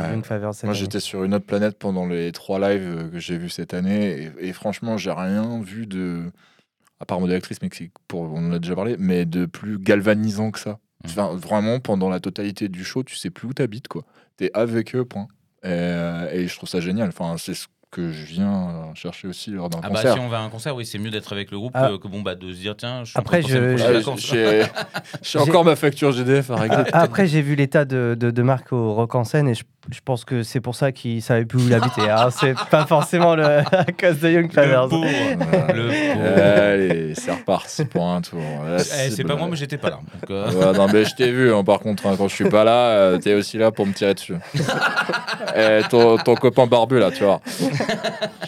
Moi, 0.67 0.73
j'étais 0.73 0.99
sur 0.99 1.23
une 1.23 1.33
autre 1.33 1.45
planète 1.45 1.77
pendant 1.77 2.05
les 2.07 2.31
trois 2.31 2.59
lives 2.59 2.83
euh, 2.83 3.09
que 3.09 3.19
j'ai 3.19 3.37
vus 3.37 3.49
cette 3.49 3.73
année. 3.73 4.31
Et, 4.39 4.49
et 4.49 4.53
franchement, 4.53 4.97
j'ai 4.97 5.11
rien 5.11 5.61
vu 5.61 5.85
de. 5.87 6.31
À 6.99 7.05
part 7.05 7.19
modèle 7.19 7.37
actrice, 7.37 7.59
mais 7.61 7.69
pour, 8.07 8.21
on 8.21 8.47
en 8.49 8.53
a 8.53 8.59
déjà 8.59 8.73
parlé, 8.73 8.95
mais 8.97 9.25
de 9.25 9.45
plus 9.45 9.77
galvanisant 9.77 10.49
que 10.49 10.57
ça. 10.59 10.79
Enfin, 11.05 11.35
vraiment, 11.35 11.79
pendant 11.79 12.09
la 12.09 12.19
totalité 12.19 12.69
du 12.69 12.83
show, 12.83 13.03
tu 13.03 13.15
sais 13.15 13.29
plus 13.29 13.47
où 13.47 13.53
t'habites, 13.53 13.87
quoi. 13.87 14.03
T'es 14.35 14.49
avec 14.55 14.95
eux, 14.95 15.05
point. 15.05 15.27
Et, 15.63 15.69
et 15.69 16.47
je 16.47 16.55
trouve 16.55 16.67
ça 16.67 16.79
génial. 16.79 17.09
Enfin, 17.09 17.35
c'est 17.37 17.53
ce 17.53 17.67
que 17.89 18.11
je 18.11 18.25
viens 18.25 18.69
euh, 18.69 18.95
chercher 18.95 19.27
aussi 19.27 19.49
lors 19.51 19.69
d'un 19.69 19.79
Ah 19.81 19.89
bah 19.89 20.01
si 20.01 20.19
on 20.19 20.27
va 20.27 20.39
à 20.39 20.41
un 20.41 20.49
concert, 20.49 20.75
oui, 20.75 20.85
c'est 20.85 20.97
mieux 20.99 21.09
d'être 21.09 21.31
avec 21.31 21.51
le 21.51 21.57
groupe 21.57 21.71
Ah. 21.73 21.91
euh, 21.91 21.97
que 21.97 22.07
bon 22.07 22.21
bah 22.21 22.35
de 22.35 22.51
se 22.51 22.59
dire 22.59 22.75
tiens, 22.75 23.03
je 23.03 23.11
suis 23.11 23.19
Après, 23.19 23.41
j'ai 23.41 23.77
j'ai 25.21 25.39
encore 25.39 25.63
ma 25.63 25.75
facture 25.75 26.11
GDF 26.11 26.49
à 26.51 26.55
régler. 26.57 26.83
Après, 26.93 27.27
j'ai 27.27 27.41
vu 27.41 27.55
l'état 27.55 27.85
de, 27.85 28.15
de, 28.19 28.29
de 28.31 28.41
Marc 28.41 28.73
au 28.73 28.93
rock 28.93 29.15
en 29.15 29.23
scène 29.23 29.47
et 29.47 29.55
je, 29.55 29.63
je 29.89 29.99
pense 30.03 30.25
que 30.25 30.43
c'est 30.43 30.59
pour 30.59 30.75
ça 30.75 30.91
qu'il 30.91 31.21
savait 31.21 31.45
plus 31.45 31.69
où 31.69 31.73
habitait. 31.73 32.09
Alors, 32.09 32.31
c'est 32.31 32.55
pas 32.69 32.85
forcément 32.85 33.35
le, 33.35 33.43
à 33.71 33.85
cause 33.85 34.19
de 34.19 34.29
Young 34.29 34.51
pauvre. 34.89 35.05
Allez, 36.25 37.13
c'est 37.15 37.31
reparti 37.31 37.85
pour 37.85 38.05
un 38.07 38.21
tour. 38.21 38.41
Eh, 38.77 39.09
c'est 39.09 39.23
pas 39.23 39.35
moi, 39.35 39.47
mais 39.49 39.55
j'étais 39.55 39.77
pas 39.77 39.89
là. 39.89 39.99
Donc, 40.21 40.31
euh, 40.31 40.51
Ouais, 40.51 40.77
non, 40.77 40.87
mais 40.91 41.05
je 41.05 41.15
t'ai 41.15 41.31
vu, 41.31 41.53
hein, 41.53 41.63
par 41.63 41.79
contre, 41.79 42.05
hein, 42.07 42.15
quand 42.17 42.27
je 42.27 42.35
suis 42.35 42.49
pas 42.49 42.63
là, 42.63 42.89
euh, 42.89 43.17
t'es 43.17 43.33
aussi 43.33 43.57
là 43.57 43.71
pour 43.71 43.85
me 43.85 43.93
tirer 43.93 44.13
dessus. 44.13 44.35
Eh, 45.55 45.81
ton, 45.89 46.17
ton 46.17 46.35
copain 46.35 46.67
barbu, 46.67 46.99
là, 46.99 47.09
tu 47.09 47.23
vois. 47.23 47.41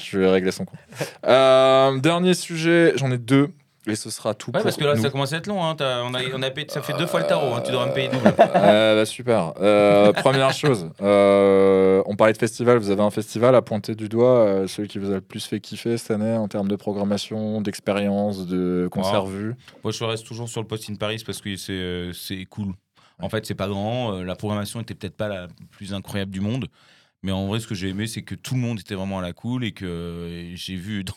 Je 0.02 0.20
vais 0.20 0.30
régler 0.30 0.52
son 0.52 0.66
compte. 0.66 0.80
Euh, 1.26 1.98
dernier 2.00 2.34
sujet, 2.34 2.94
j'en 2.98 3.12
ai 3.12 3.18
deux, 3.18 3.52
et 3.88 3.96
ce 3.96 4.10
sera 4.10 4.34
tout 4.34 4.50
Ouais, 4.52 4.60
pour 4.60 4.64
parce 4.64 4.76
que 4.78 4.84
là, 4.84 4.96
nous. 4.96 5.02
ça 5.02 5.10
commence 5.10 5.34
à 5.34 5.38
être 5.38 5.48
long. 5.48 5.64
Hein. 5.64 5.76
On 5.80 6.14
a, 6.14 6.22
on 6.36 6.42
a 6.42 6.50
payé, 6.52 6.68
ça 6.70 6.82
fait 6.82 6.94
deux 6.98 7.08
fois 7.08 7.22
le 7.22 7.28
tarot. 7.28 7.54
hein, 7.56 7.62
Tu 7.66 7.72
devrais 7.72 7.88
me 7.88 7.94
payer 7.94 8.10
double. 8.10 8.34
Euh, 8.56 8.96
bah, 8.96 9.06
super. 9.06 9.54
Euh, 9.62 10.12
première 10.14 10.52
chose, 10.54 10.90
euh, 11.02 12.02
on 12.06 12.16
parlait 12.16 12.34
de 12.34 12.38
festival. 12.38 12.78
Vous 12.78 12.90
avez 12.92 13.02
un 13.02 13.10
festival 13.12 13.56
à 13.56 13.62
pointer 13.62 13.96
du 13.96 14.10
doigt, 14.10 14.40
euh, 14.40 14.68
celui 14.68 14.88
qui 14.90 15.00
vous 15.00 15.12
a 15.12 15.16
le 15.16 15.22
plus 15.22 15.46
fait 15.46 15.60
kiffer 15.60 15.98
cette 15.98 16.12
année 16.12 16.36
en 16.36 16.48
termes 16.48 16.68
de 16.68 16.76
programmation, 16.76 17.62
d'expérience, 17.62 18.46
de 18.48 18.88
concerts 18.92 19.26
vus. 19.26 19.56
Moi, 19.84 19.92
je 19.94 20.04
reste 20.04 20.26
toujours 20.26 20.50
sur 20.50 20.62
le 20.62 20.68
Post 20.68 20.90
in 20.90 20.96
Paris 20.96 21.24
parce 21.26 21.42
que 21.42 21.56
c'est 21.56 22.10
c'est 22.14 22.46
cool. 22.46 22.74
En 23.22 23.30
fait, 23.30 23.46
c'est 23.46 23.56
pas 23.56 23.68
grand. 23.68 24.22
la 24.24 24.36
programmation 24.36 24.80
était 24.82 24.94
peut-être 24.96 25.18
pas 25.18 25.28
la 25.28 25.48
plus 25.72 25.94
incroyable 25.94 26.32
du 26.32 26.42
monde. 26.42 26.68
Mais 27.22 27.34
en 27.34 27.48
vrai, 27.48 27.60
ce 27.60 27.68
que 27.68 27.76
j'ai 27.76 27.90
aimé, 27.90 28.08
c'est 28.08 28.22
que 28.22 28.34
tout 28.34 28.56
le 28.56 28.62
monde 28.62 28.80
était 28.80 28.96
vraiment 28.96 29.20
à 29.20 29.22
la 29.22 29.34
cool 29.34 29.66
et 29.66 29.74
que 29.74 30.52
j'ai 30.56 30.76
vu 30.76 31.04
dans, 31.04 31.14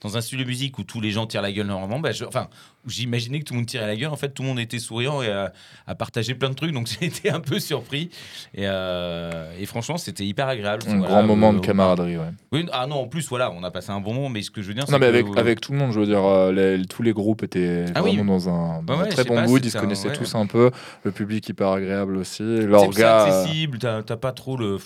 dans 0.00 0.16
un 0.16 0.20
style 0.20 0.38
de 0.38 0.44
musique 0.44 0.78
où 0.78 0.84
tous 0.84 1.00
les 1.00 1.10
gens 1.10 1.26
tirent 1.26 1.42
la 1.42 1.52
gueule 1.52 1.66
normalement, 1.66 2.00
bah, 2.00 2.12
je- 2.12 2.24
enfin, 2.24 2.48
où 2.86 2.90
j'imaginais 2.90 3.38
que 3.40 3.44
tout 3.44 3.54
le 3.54 3.60
monde 3.60 3.66
tirait 3.66 3.86
la 3.86 3.96
gueule. 3.96 4.10
En 4.10 4.16
fait, 4.16 4.28
tout 4.30 4.42
le 4.42 4.48
monde 4.48 4.58
était 4.58 4.78
souriant 4.78 5.22
et 5.22 5.28
à, 5.28 5.52
à 5.86 5.94
partager 5.94 6.34
plein 6.34 6.50
de 6.50 6.54
trucs. 6.54 6.72
Donc, 6.72 6.86
j'ai 7.00 7.06
été 7.06 7.30
un 7.30 7.40
peu 7.40 7.58
surpris. 7.58 8.10
Et, 8.54 8.66
euh, 8.66 9.52
et 9.58 9.64
franchement, 9.66 9.96
c'était 9.96 10.24
hyper 10.26 10.48
agréable. 10.48 10.82
Un 10.88 10.98
Voilà, 10.98 11.14
grand 11.14 11.22
moment 11.22 11.52
de 11.52 11.60
camaraderie, 11.60 12.16
ouais. 12.18 12.30
Oui, 12.52 12.66
ah 12.72 12.86
non, 12.86 12.96
en 12.96 13.06
plus, 13.08 13.26
voilà, 13.28 13.50
on 13.52 13.62
a 13.64 13.70
passé 13.70 13.90
un 13.90 14.00
bon 14.00 14.12
moment. 14.14 14.28
Mais 14.28 14.42
ce 14.42 14.50
que 14.50 14.60
je 14.62 14.68
veux 14.68 14.74
dire, 14.74 14.84
Non, 14.84 14.86
c'est 14.90 14.98
mais 14.98 15.06
que, 15.06 15.26
avec, 15.28 15.38
avec 15.38 15.60
tout 15.60 15.72
le 15.72 15.78
monde, 15.78 15.92
je 15.92 16.00
veux 16.00 16.06
dire, 16.06 16.24
euh, 16.24 16.52
les- 16.52 16.84
tous 16.84 17.02
les 17.02 17.12
groupes 17.12 17.42
étaient 17.42 17.86
Ah 17.94 18.02
oui. 18.02 18.16
vraiment 18.16 18.34
dans 18.34 18.48
un, 18.48 18.82
dans 18.82 18.94
Ouais, 18.94 19.00
un 19.00 19.02
ouais, 19.04 19.08
très 19.10 19.24
bon 19.24 19.34
pas, 19.36 19.46
mood, 19.46 19.64
ils 19.64 19.70
se 19.70 19.78
un- 19.78 19.80
connaissaient 19.80 20.08
ouais. 20.08 20.16
tous 20.16 20.34
un 20.34 20.46
peu, 20.46 20.70
le 21.04 21.10
public 21.12 21.48
hyper 21.48 21.68
agréable 21.68 22.16
aussi, 22.18 22.36
C'est 22.38 22.66
l'orga. 22.66 23.20
euh, 23.20 23.24
accessible, 23.42 23.78
t'as 23.78 24.02
pas 24.16 24.32
trop 24.32 24.56
le. 24.56 24.78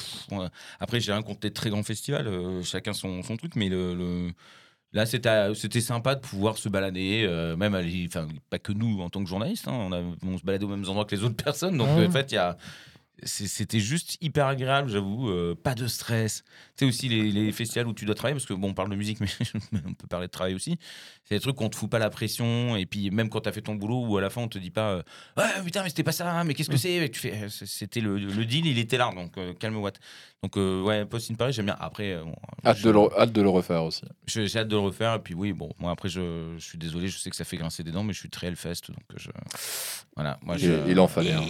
Après, 0.80 1.00
j'ai 1.00 1.12
rien 1.12 1.22
contre 1.22 1.40
les 1.42 1.52
très 1.52 1.70
grands 1.70 1.82
festivals, 1.82 2.28
chacun 2.62 2.92
son, 2.92 3.22
son 3.22 3.36
truc, 3.36 3.52
mais 3.56 3.68
le. 3.68 3.94
le- 3.94 4.30
Là, 4.94 5.04
c'était 5.06 5.80
sympa 5.82 6.14
de 6.14 6.20
pouvoir 6.20 6.56
se 6.56 6.68
balader, 6.68 7.24
euh, 7.28 7.56
même 7.56 7.74
aller, 7.74 8.06
enfin, 8.08 8.26
pas 8.48 8.58
que 8.58 8.72
nous 8.72 9.00
en 9.02 9.10
tant 9.10 9.22
que 9.22 9.28
journalistes, 9.28 9.68
hein, 9.68 9.72
on, 9.74 9.92
a- 9.92 10.00
on 10.24 10.38
se 10.38 10.42
baladait 10.44 10.64
aux 10.64 10.68
mêmes 10.68 10.88
endroits 10.88 11.04
que 11.04 11.14
les 11.14 11.22
autres 11.24 11.36
personnes. 11.44 11.76
Donc, 11.76 11.88
en 12.06 12.10
fait, 12.10 12.32
il 12.32 12.36
y 12.36 12.38
a. 12.38 12.56
c'est- 13.22 13.46
C'était 13.48 13.80
juste 13.80 14.16
hyper 14.20 14.46
agréable, 14.46 14.88
j'avoue. 14.90 15.28
euh, 15.30 15.54
pas 15.54 15.74
de 15.74 15.86
stress. 15.86 16.42
Tu 16.76 16.84
sais, 16.84 16.84
aussi 16.86 17.08
les, 17.08 17.30
les 17.30 17.52
festivals 17.52 17.86
où 17.88 17.92
tu 17.94 18.04
dois 18.04 18.14
travailler, 18.14 18.34
parce 18.34 18.46
que 18.46 18.54
bon, 18.54 18.68
on 18.70 18.74
parle 18.74 18.90
de 18.90 18.96
musique, 18.96 19.18
mais 19.72 19.80
on 19.86 19.94
peut 19.94 20.06
parler 20.06 20.26
de 20.26 20.32
travail 20.32 20.54
aussi. 20.54 20.78
C'est 21.24 21.34
des 21.34 21.40
trucs 21.40 21.56
qu'on 21.56 21.68
te 21.68 21.76
fout 21.76 21.90
pas 21.90 21.98
la 21.98 22.10
pression. 22.10 22.76
Et 22.76 22.86
puis, 22.86 23.10
même 23.10 23.28
quand 23.28 23.40
tu 23.42 23.48
as 23.48 23.52
fait 23.52 23.60
ton 23.60 23.74
boulot, 23.74 24.04
ou 24.06 24.16
à 24.16 24.20
la 24.22 24.30
fin, 24.30 24.40
on 24.42 24.48
te 24.48 24.58
dit 24.58 24.70
pas 24.70 24.90
euh, 24.92 25.02
Ouais, 25.36 25.44
putain, 25.64 25.82
mais 25.82 25.88
c'était 25.90 26.02
pas 26.02 26.12
ça, 26.12 26.42
mais 26.44 26.54
qu'est-ce 26.54 26.70
que 26.70 26.76
c'est? 26.78 27.10
Tu 27.10 27.20
fais 27.20 27.32
euh, 27.44 27.48
C'était 27.50 28.00
le, 28.00 28.16
le 28.18 28.44
deal, 28.46 28.66
il 28.66 28.78
était 28.78 28.96
là, 28.98 29.10
donc 29.14 29.36
euh, 29.36 29.52
calme 29.54 29.76
Watt. 29.76 29.98
Donc, 30.42 30.54
ouais, 30.56 31.04
Post 31.04 31.30
in 31.32 31.34
Paris, 31.34 31.52
j'aime 31.52 31.66
bien. 31.66 31.76
Après, 31.80 32.16
bon, 32.22 32.32
Hâte 32.64 32.76
je- 32.78 32.84
de, 32.84 32.90
le, 32.92 33.00
hâte 33.20 33.32
de 33.32 33.42
le 33.42 33.48
refaire 33.48 33.82
aussi. 33.82 34.02
je- 34.26 34.46
j'ai 34.46 34.60
hâte 34.60 34.68
de 34.68 34.76
le 34.76 34.80
refaire. 34.82 35.14
Et 35.14 35.18
puis, 35.18 35.34
oui, 35.34 35.52
bon, 35.52 35.70
moi, 35.80 35.90
après, 35.90 36.08
je, 36.08 36.54
je 36.56 36.64
suis 36.64 36.78
désolé, 36.78 37.08
je 37.08 37.18
sais 37.18 37.28
que 37.28 37.36
ça 37.36 37.44
fait 37.44 37.56
grincer 37.56 37.82
des 37.82 37.90
dents, 37.90 38.04
mais 38.04 38.12
je 38.12 38.20
suis 38.20 38.30
très 38.30 38.46
Hellfest. 38.46 38.82
Donc, 38.88 39.02
je. 39.16 39.30
Voilà, 40.14 40.38
moi, 40.42 40.56
je. 40.56 40.70
Il, 40.86 40.92
il 40.92 41.00
en 41.00 41.08
fallait. 41.08 41.32
hein. 41.32 41.42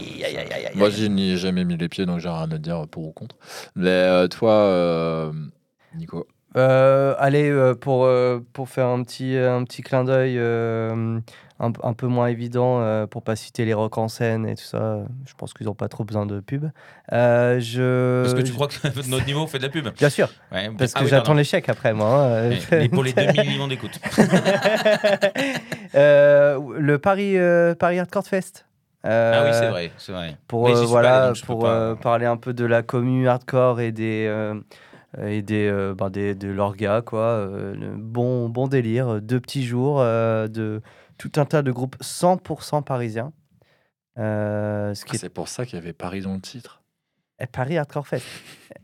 Moi, 0.75 0.91
j'y 0.91 1.09
n'y 1.11 1.31
ai 1.31 1.37
jamais 1.37 1.58
mis 1.65 1.77
les 1.77 1.89
pieds, 1.89 2.07
donc 2.07 2.19
j'ai 2.21 2.29
rien 2.29 2.51
à 2.51 2.59
dire 2.59 2.87
pour 2.91 3.07
ou 3.09 3.13
contre. 3.13 3.37
Mais 3.77 3.89
euh, 3.89 4.29
toi, 4.29 4.53
euh, 4.53 5.33
Nico, 5.97 6.27
Euh, 6.57 7.15
allez, 7.19 7.51
euh, 7.51 7.75
pour, 7.75 8.05
euh, 8.07 8.41
pour 8.53 8.69
faire 8.69 8.87
un 8.87 9.03
petit, 9.03 9.37
un 9.37 9.65
petit 9.65 9.83
clin 9.83 10.03
d'œil 10.05 10.37
euh, 10.39 11.21
un, 11.61 11.73
un 11.83 11.93
peu 11.93 12.07
moins 12.07 12.29
évident, 12.29 12.81
euh, 12.81 13.07
pour 13.07 13.23
pas 13.23 13.37
citer 13.37 13.65
les 13.67 13.75
rock 13.75 13.99
en 13.99 14.09
scène 14.09 14.47
et 14.49 14.55
tout 14.55 14.65
ça, 14.65 15.01
je 15.27 15.35
pense 15.37 15.53
qu'ils 15.53 15.67
n'ont 15.67 15.75
pas 15.75 15.89
trop 15.89 16.05
besoin 16.05 16.25
de 16.25 16.41
pub. 16.41 16.67
Euh, 17.13 17.61
je... 17.61 18.23
Parce 18.23 18.35
que 18.35 18.41
tu 18.41 18.53
crois 18.55 18.67
que 18.69 18.77
notre 19.11 19.27
niveau, 19.27 19.47
fait 19.47 19.59
de 19.59 19.65
la 19.65 19.69
pub 19.69 19.89
Bien 19.97 20.09
sûr, 20.11 20.29
Ouais, 20.51 20.71
parce 20.77 20.93
ah 20.95 21.01
que 21.01 21.05
oui, 21.05 21.11
j'attends 21.11 21.35
l'échec 21.35 21.69
après 21.69 21.93
moi. 21.93 22.25
hein. 22.25 22.51
Mais 22.73 22.89
pour 22.89 23.03
les 23.05 23.13
2 23.13 23.27
millions 23.43 23.69
d'écoutes. 23.69 24.01
Euh, 25.95 26.59
le 26.79 26.99
Paris, 26.99 27.39
euh, 27.39 27.75
Paris 27.75 27.99
Hardcore 27.99 28.27
Fest. 28.27 28.67
Euh, 29.05 29.33
Ah 29.35 29.45
oui, 29.45 29.51
c'est 29.53 29.69
vrai, 29.71 29.93
c'est 29.99 30.13
vrai. 30.13 30.37
Pour, 30.49 30.67
euh, 30.69 30.73
allé, 30.73 30.87
voilà, 30.87 31.33
pour 31.47 31.61
pas- 31.61 31.69
euh, 31.73 31.95
parler 31.95 32.27
un 32.27 32.37
peu 32.37 32.53
de 32.53 32.65
la 32.65 32.83
commu 32.83 33.29
hardcore 33.29 33.81
et 33.81 33.93
des, 33.93 34.27
euh, 34.29 34.59
et 35.23 35.41
des, 35.43 35.69
euh, 35.69 35.95
ben, 35.95 36.11
des- 36.11 36.35
de 36.35 36.49
l'orga, 36.49 37.01
quoi. 37.03 37.21
euh, 37.23 37.75
bon, 37.97 38.49
bon 38.49 38.67
délire, 38.67 39.09
euh, 39.15 39.21
deux 39.21 39.41
petits 39.41 39.65
jours 39.65 40.01
euh, 40.01 40.49
de 40.49 40.83
tout 41.17 41.31
un 41.37 41.45
tas 41.45 41.63
de 41.63 41.71
groupes 41.73 41.97
100% 42.01 42.83
parisiens. 42.83 43.33
Euh, 44.19 44.95
ce 44.95 45.05
qui 45.05 45.15
est 45.17 45.19
c'est 45.19 45.29
pour 45.29 45.49
ça 45.49 45.65
qu'il 45.65 45.77
y 45.79 45.83
avait 45.83 45.93
Paris 45.93 46.23
dans 46.23 46.35
le 46.35 46.41
titre. 46.41 46.83
eh, 47.39 47.47
Paris 47.47 47.79
Hardcore 47.79 48.07
Fest. 48.07 48.27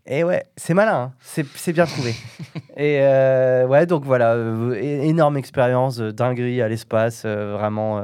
Et 0.06 0.22
ouais, 0.22 0.44
c'est 0.56 0.74
malin, 0.74 0.94
hein. 0.96 1.12
c'est 1.20 1.44
c'est 1.56 1.72
bien 1.72 1.86
trouvé. 1.86 2.14
et 2.76 3.00
euh, 3.02 3.66
ouais, 3.66 3.86
donc 3.86 4.04
voilà, 4.04 4.34
euh, 4.34 4.74
énorme 4.80 5.36
expérience, 5.36 5.98
euh, 5.98 6.12
dinguerie 6.12 6.62
à 6.62 6.68
l'espace, 6.68 7.22
euh, 7.26 7.56
vraiment 7.58 7.98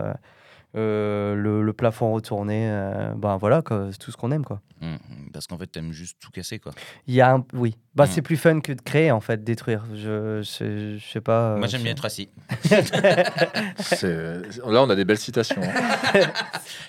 euh, 0.77 1.35
le, 1.35 1.63
le 1.63 1.73
plafond 1.73 2.13
retourné, 2.13 2.69
euh, 2.71 3.13
ben 3.17 3.37
voilà, 3.37 3.63
c'est 3.91 3.99
tout 3.99 4.11
ce 4.13 4.17
qu'on 4.17 4.31
aime 4.31 4.45
quoi. 4.45 4.61
Hum, 4.83 4.97
Parce 5.33 5.47
qu'en 5.47 5.59
fait, 5.59 5.67
t'aimes 5.67 5.93
juste 5.93 6.17
tout 6.21 6.31
casser, 6.31 6.59
quoi. 6.59 6.73
Il 7.07 7.13
y 7.15 7.21
a 7.21 7.35
un, 7.35 7.45
oui, 7.53 7.77
bah 7.95 8.05
Mm. 8.05 8.09
c'est 8.13 8.23
plus 8.23 8.37
fun 8.39 8.61
que 8.61 8.73
de 8.73 8.81
créer 8.81 9.11
en 9.11 9.21
fait, 9.21 9.45
détruire. 9.45 9.85
Je, 9.95 10.41
je, 10.43 10.97
je 10.97 11.05
sais 11.13 11.21
pas. 11.21 11.57
Moi, 11.57 11.67
euh, 11.67 11.69
j'aime 11.69 11.83
bien 11.83 11.93
être 11.93 12.05
assis. 12.07 12.31
Là, 14.03 14.83
on 14.83 14.91
a 14.91 14.95
des 14.97 15.05
belles 15.05 15.19
citations. 15.19 15.61
hein. 15.63 16.21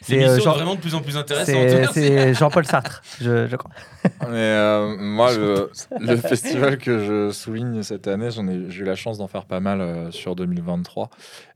C'est, 0.02 0.24
euh, 0.24 0.40
Jean- 0.40 0.54
vraiment 0.54 0.76
de 0.76 0.80
plus 0.80 0.96
en 0.96 1.02
plus 1.02 1.18
intéressante. 1.18 1.92
C'est 1.94 2.34
Jean-Paul 2.40 2.66
Sartre, 2.66 3.02
je, 3.22 3.48
je 3.48 3.56
crois. 3.56 3.72
Mais 4.30 4.38
euh, 4.38 4.96
moi, 4.98 5.34
le, 5.36 5.70
le 6.00 6.16
festival 6.18 6.78
que 6.78 7.00
je 7.00 7.32
souligne 7.32 7.84
cette 7.84 8.08
année, 8.08 8.32
j'en 8.32 8.48
ai, 8.48 8.70
j'ai 8.70 8.82
eu 8.82 8.86
la 8.86 8.96
chance 8.96 9.18
d'en 9.18 9.28
faire 9.28 9.46
pas 9.46 9.60
mal 9.60 9.82
euh, 9.82 10.12
sur 10.12 10.36
2023. 10.36 11.10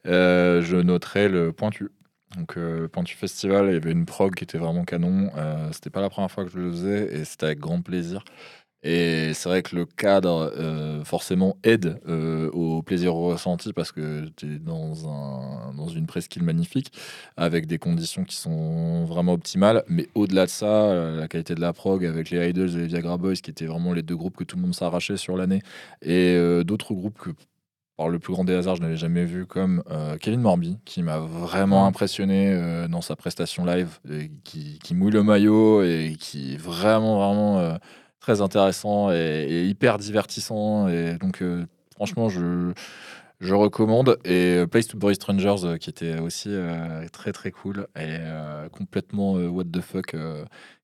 Euh, 0.07 0.61
je 0.61 0.77
noterai 0.77 1.27
le 1.29 1.51
Pointu. 1.51 1.89
Donc, 2.37 2.57
euh, 2.57 2.81
le 2.81 2.87
Pointu 2.87 3.15
Festival, 3.15 3.67
il 3.67 3.73
y 3.73 3.75
avait 3.77 3.91
une 3.91 4.05
prog 4.05 4.35
qui 4.35 4.43
était 4.43 4.57
vraiment 4.57 4.83
canon. 4.83 5.31
Euh, 5.37 5.69
c'était 5.71 5.89
pas 5.89 6.01
la 6.01 6.09
première 6.09 6.31
fois 6.31 6.43
que 6.45 6.51
je 6.51 6.59
le 6.59 6.71
faisais 6.71 7.13
et 7.15 7.25
c'était 7.25 7.47
avec 7.47 7.59
grand 7.59 7.81
plaisir. 7.81 8.23
Et 8.87 9.33
c'est 9.33 9.49
vrai 9.49 9.63
que 9.63 9.75
le 9.75 9.87
cadre, 9.87 10.53
euh, 10.55 11.03
forcément, 11.03 11.57
aide 11.63 11.99
euh, 12.07 12.51
au 12.51 12.83
plaisir 12.83 13.15
ressenti 13.15 13.73
parce 13.73 13.91
que 13.91 14.27
tu 14.35 14.45
es 14.45 14.59
dans, 14.59 15.09
un, 15.09 15.73
dans 15.73 15.87
une 15.87 16.05
presqu'île 16.05 16.43
magnifique 16.43 16.91
avec 17.35 17.65
des 17.65 17.79
conditions 17.79 18.23
qui 18.23 18.35
sont 18.35 19.03
vraiment 19.05 19.33
optimales. 19.33 19.83
Mais 19.87 20.07
au-delà 20.13 20.45
de 20.45 20.51
ça, 20.51 20.67
euh, 20.67 21.19
la 21.19 21.27
qualité 21.27 21.55
de 21.55 21.61
la 21.61 21.73
prog 21.73 22.05
avec 22.05 22.29
les 22.29 22.47
Idols 22.47 22.75
et 22.75 22.77
les 22.81 22.85
Viagra 22.85 23.17
Boys, 23.17 23.33
qui 23.35 23.49
étaient 23.49 23.65
vraiment 23.65 23.91
les 23.91 24.03
deux 24.03 24.15
groupes 24.15 24.37
que 24.37 24.43
tout 24.43 24.55
le 24.55 24.61
monde 24.61 24.75
s'arrachait 24.75 25.17
sur 25.17 25.35
l'année, 25.35 25.63
et 26.03 26.37
d'autres 26.63 26.93
groupes 26.93 27.17
que 27.17 27.31
par 27.97 28.09
le 28.09 28.19
plus 28.19 28.33
grand 28.33 28.43
des 28.43 28.53
hasards, 28.53 28.75
je 28.75 28.81
n'avais 28.81 28.97
jamais 28.97 29.23
vu, 29.25 29.45
comme 29.45 29.81
euh, 29.89 30.17
Kevin 30.17 30.41
Morby, 30.41 30.77
qui 30.85 31.01
m'a 31.01 31.19
vraiment 31.19 31.85
impressionné 31.85 32.51
euh, 32.51 32.87
dans 32.87 33.01
sa 33.01 33.15
prestation 33.15 33.63
live, 33.65 33.99
et 34.09 34.31
qui, 34.43 34.79
qui 34.79 34.95
mouille 34.95 35.11
le 35.13 35.23
maillot 35.23 35.81
et 35.83 36.17
qui 36.19 36.53
est 36.53 36.57
vraiment, 36.57 37.17
vraiment 37.17 37.59
euh, 37.59 37.77
très 38.19 38.41
intéressant 38.41 39.11
et, 39.11 39.45
et 39.47 39.65
hyper 39.65 39.97
divertissant. 39.97 40.89
Et 40.89 41.17
donc, 41.17 41.41
franchement, 41.95 42.27
je, 42.27 42.73
je 43.39 43.53
recommande. 43.53 44.17
Et 44.25 44.65
Place 44.69 44.87
to 44.87 44.97
Bury 44.97 45.15
Strangers, 45.15 45.77
qui 45.79 45.89
était 45.89 46.19
aussi 46.19 46.49
très, 47.13 47.31
très 47.31 47.51
cool 47.51 47.87
et 47.97 48.17
complètement 48.71 49.33
what 49.33 49.65
the 49.65 49.81
fuck, 49.81 50.15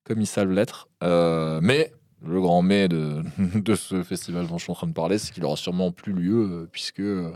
comme 0.04 0.20
ils 0.20 0.26
savent 0.26 0.52
l'être. 0.52 0.88
Mais 1.02 1.92
le 2.24 2.40
grand 2.40 2.62
mais 2.62 2.88
de, 2.88 3.74
ce 3.74 4.02
festival 4.02 4.46
dont 4.46 4.58
je 4.58 4.64
suis 4.64 4.72
en 4.72 4.76
train 4.76 4.86
de 4.86 4.92
parler, 4.92 5.18
c'est 5.18 5.32
qu'il 5.32 5.44
aura 5.44 5.56
sûrement 5.56 5.92
plus 5.92 6.12
lieu, 6.12 6.48
euh, 6.50 6.68
puisque 6.70 7.00
euh, 7.00 7.32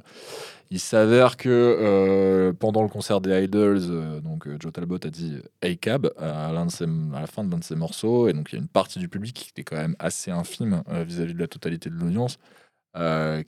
il 0.71 0.81
s'avère 0.81 1.37
que 1.37 1.49
euh, 1.49 2.53
pendant 2.53 2.83
le 2.83 2.89
concert 2.89 3.21
des 3.21 3.45
Idols, 3.45 4.21
donc 4.23 4.49
Joe 4.61 4.73
Talbot 4.73 4.99
a 5.05 5.11
dit 5.11 5.39
Hey 5.63 5.79
Cab 5.79 6.11
à, 6.19 6.49
à 6.49 6.53
la 6.53 7.27
fin 7.27 7.45
de 7.45 7.51
l'un 7.51 7.59
de 7.59 7.65
ses 7.65 7.77
morceaux, 7.77 8.29
et 8.29 8.33
donc 8.33 8.53
il 8.53 8.57
y 8.57 8.59
a 8.59 8.63
une 8.63 8.69
partie 8.69 8.99
du 8.99 9.09
public 9.09 9.35
qui 9.35 9.51
était 9.51 9.65
quand 9.65 9.77
même 9.77 9.97
assez 9.99 10.31
infime 10.31 10.83
vis-à-vis 10.89 11.35
de 11.35 11.39
la 11.39 11.49
totalité 11.49 11.91
de 11.91 11.95
l'audience, 11.95 12.39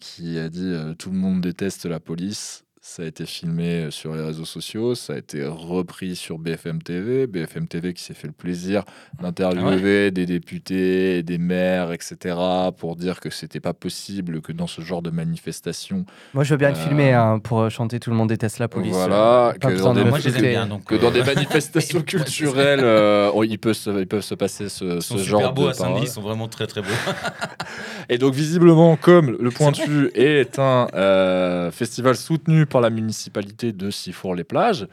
qui 0.01 0.39
a 0.39 0.49
dit 0.49 0.75
Tout 0.99 1.11
le 1.11 1.17
monde 1.17 1.41
déteste 1.41 1.87
la 1.87 2.01
police. 2.01 2.65
Ça 2.91 3.03
a 3.03 3.07
été 3.07 3.27
filmé 3.27 3.89
sur 3.91 4.15
les 4.15 4.23
réseaux 4.23 4.47
sociaux, 4.47 4.95
ça 4.95 5.13
a 5.13 5.19
été 5.19 5.45
repris 5.45 6.17
sur 6.17 6.39
BFM 6.39 6.81
TV. 6.83 7.27
BFM 7.27 7.69
TV 7.69 7.93
qui 7.93 8.03
s'est 8.03 8.15
fait 8.15 8.27
le 8.29 8.33
plaisir 8.33 8.83
d'interviewer 9.21 10.11
des 10.11 10.25
députés, 10.25 11.23
des 11.23 11.37
maires, 11.37 11.93
etc., 11.93 12.35
pour 12.79 12.97
dire 12.97 13.21
que 13.21 13.29
c'était 13.29 13.61
pas 13.61 13.75
possible 13.75 14.41
que 14.41 14.53
dans 14.53 14.67
ce 14.67 14.81
genre 14.81 15.03
de 15.03 15.11
manifestation, 15.11 16.07
Moi, 16.33 16.45
je 16.45 16.55
veux 16.55 16.57
bien 16.57 16.71
le 16.71 16.77
Euh, 16.77 16.79
filmer 16.79 17.13
hein, 17.13 17.39
pour 17.41 17.61
euh, 17.61 17.69
chanter 17.69 18.01
Tout 18.01 18.09
le 18.09 18.17
monde 18.17 18.31
déteste 18.31 18.59
la 18.59 18.69
police. 18.69 18.95
voilà, 18.95 19.53
Pas 19.61 19.71
que 19.71 19.77
dans 19.79 19.93
de 19.93 20.03
des, 20.03 20.09
Moi, 20.09 20.19
bien. 20.41 20.67
Donc, 20.67 20.85
que 20.85 20.95
dans 20.95 21.09
euh, 21.09 21.11
des 21.11 21.23
manifestations 21.35 21.99
Ouais, 21.99 22.05
culturelles, 22.07 22.81
euh, 22.83 23.31
ils, 23.47 23.59
peuvent 23.59 23.75
se, 23.75 23.91
ils 24.01 24.07
peuvent 24.07 24.23
se 24.23 24.35
passer 24.35 24.71
ce, 24.71 24.85
Ils 24.97 25.03
ce 25.03 25.09
sont 25.09 25.19
genre 25.19 25.41
super 25.43 25.53
beaux 25.53 25.65
de 25.67 25.71
à 25.71 25.75
Saint-Denis, 25.75 25.93
paroles. 25.93 26.09
ils 26.09 26.11
sont 26.11 26.23
vraiment 26.23 26.49
très 26.49 26.67
très 26.67 26.81
beaux. 26.81 26.89
Et 28.09 28.17
donc 28.17 28.33
visiblement, 28.33 28.97
comme 28.97 29.37
le 29.39 29.51
Pointu 29.51 30.11
est 30.15 30.59
un 30.59 30.89
euh, 30.95 31.71
festival 31.71 32.17
soutenu 32.17 32.65
par 32.65 32.78
la 32.81 32.91
municipalité 32.91 33.73
de 33.73 33.91
Sifour-les-Plages, 33.91 34.89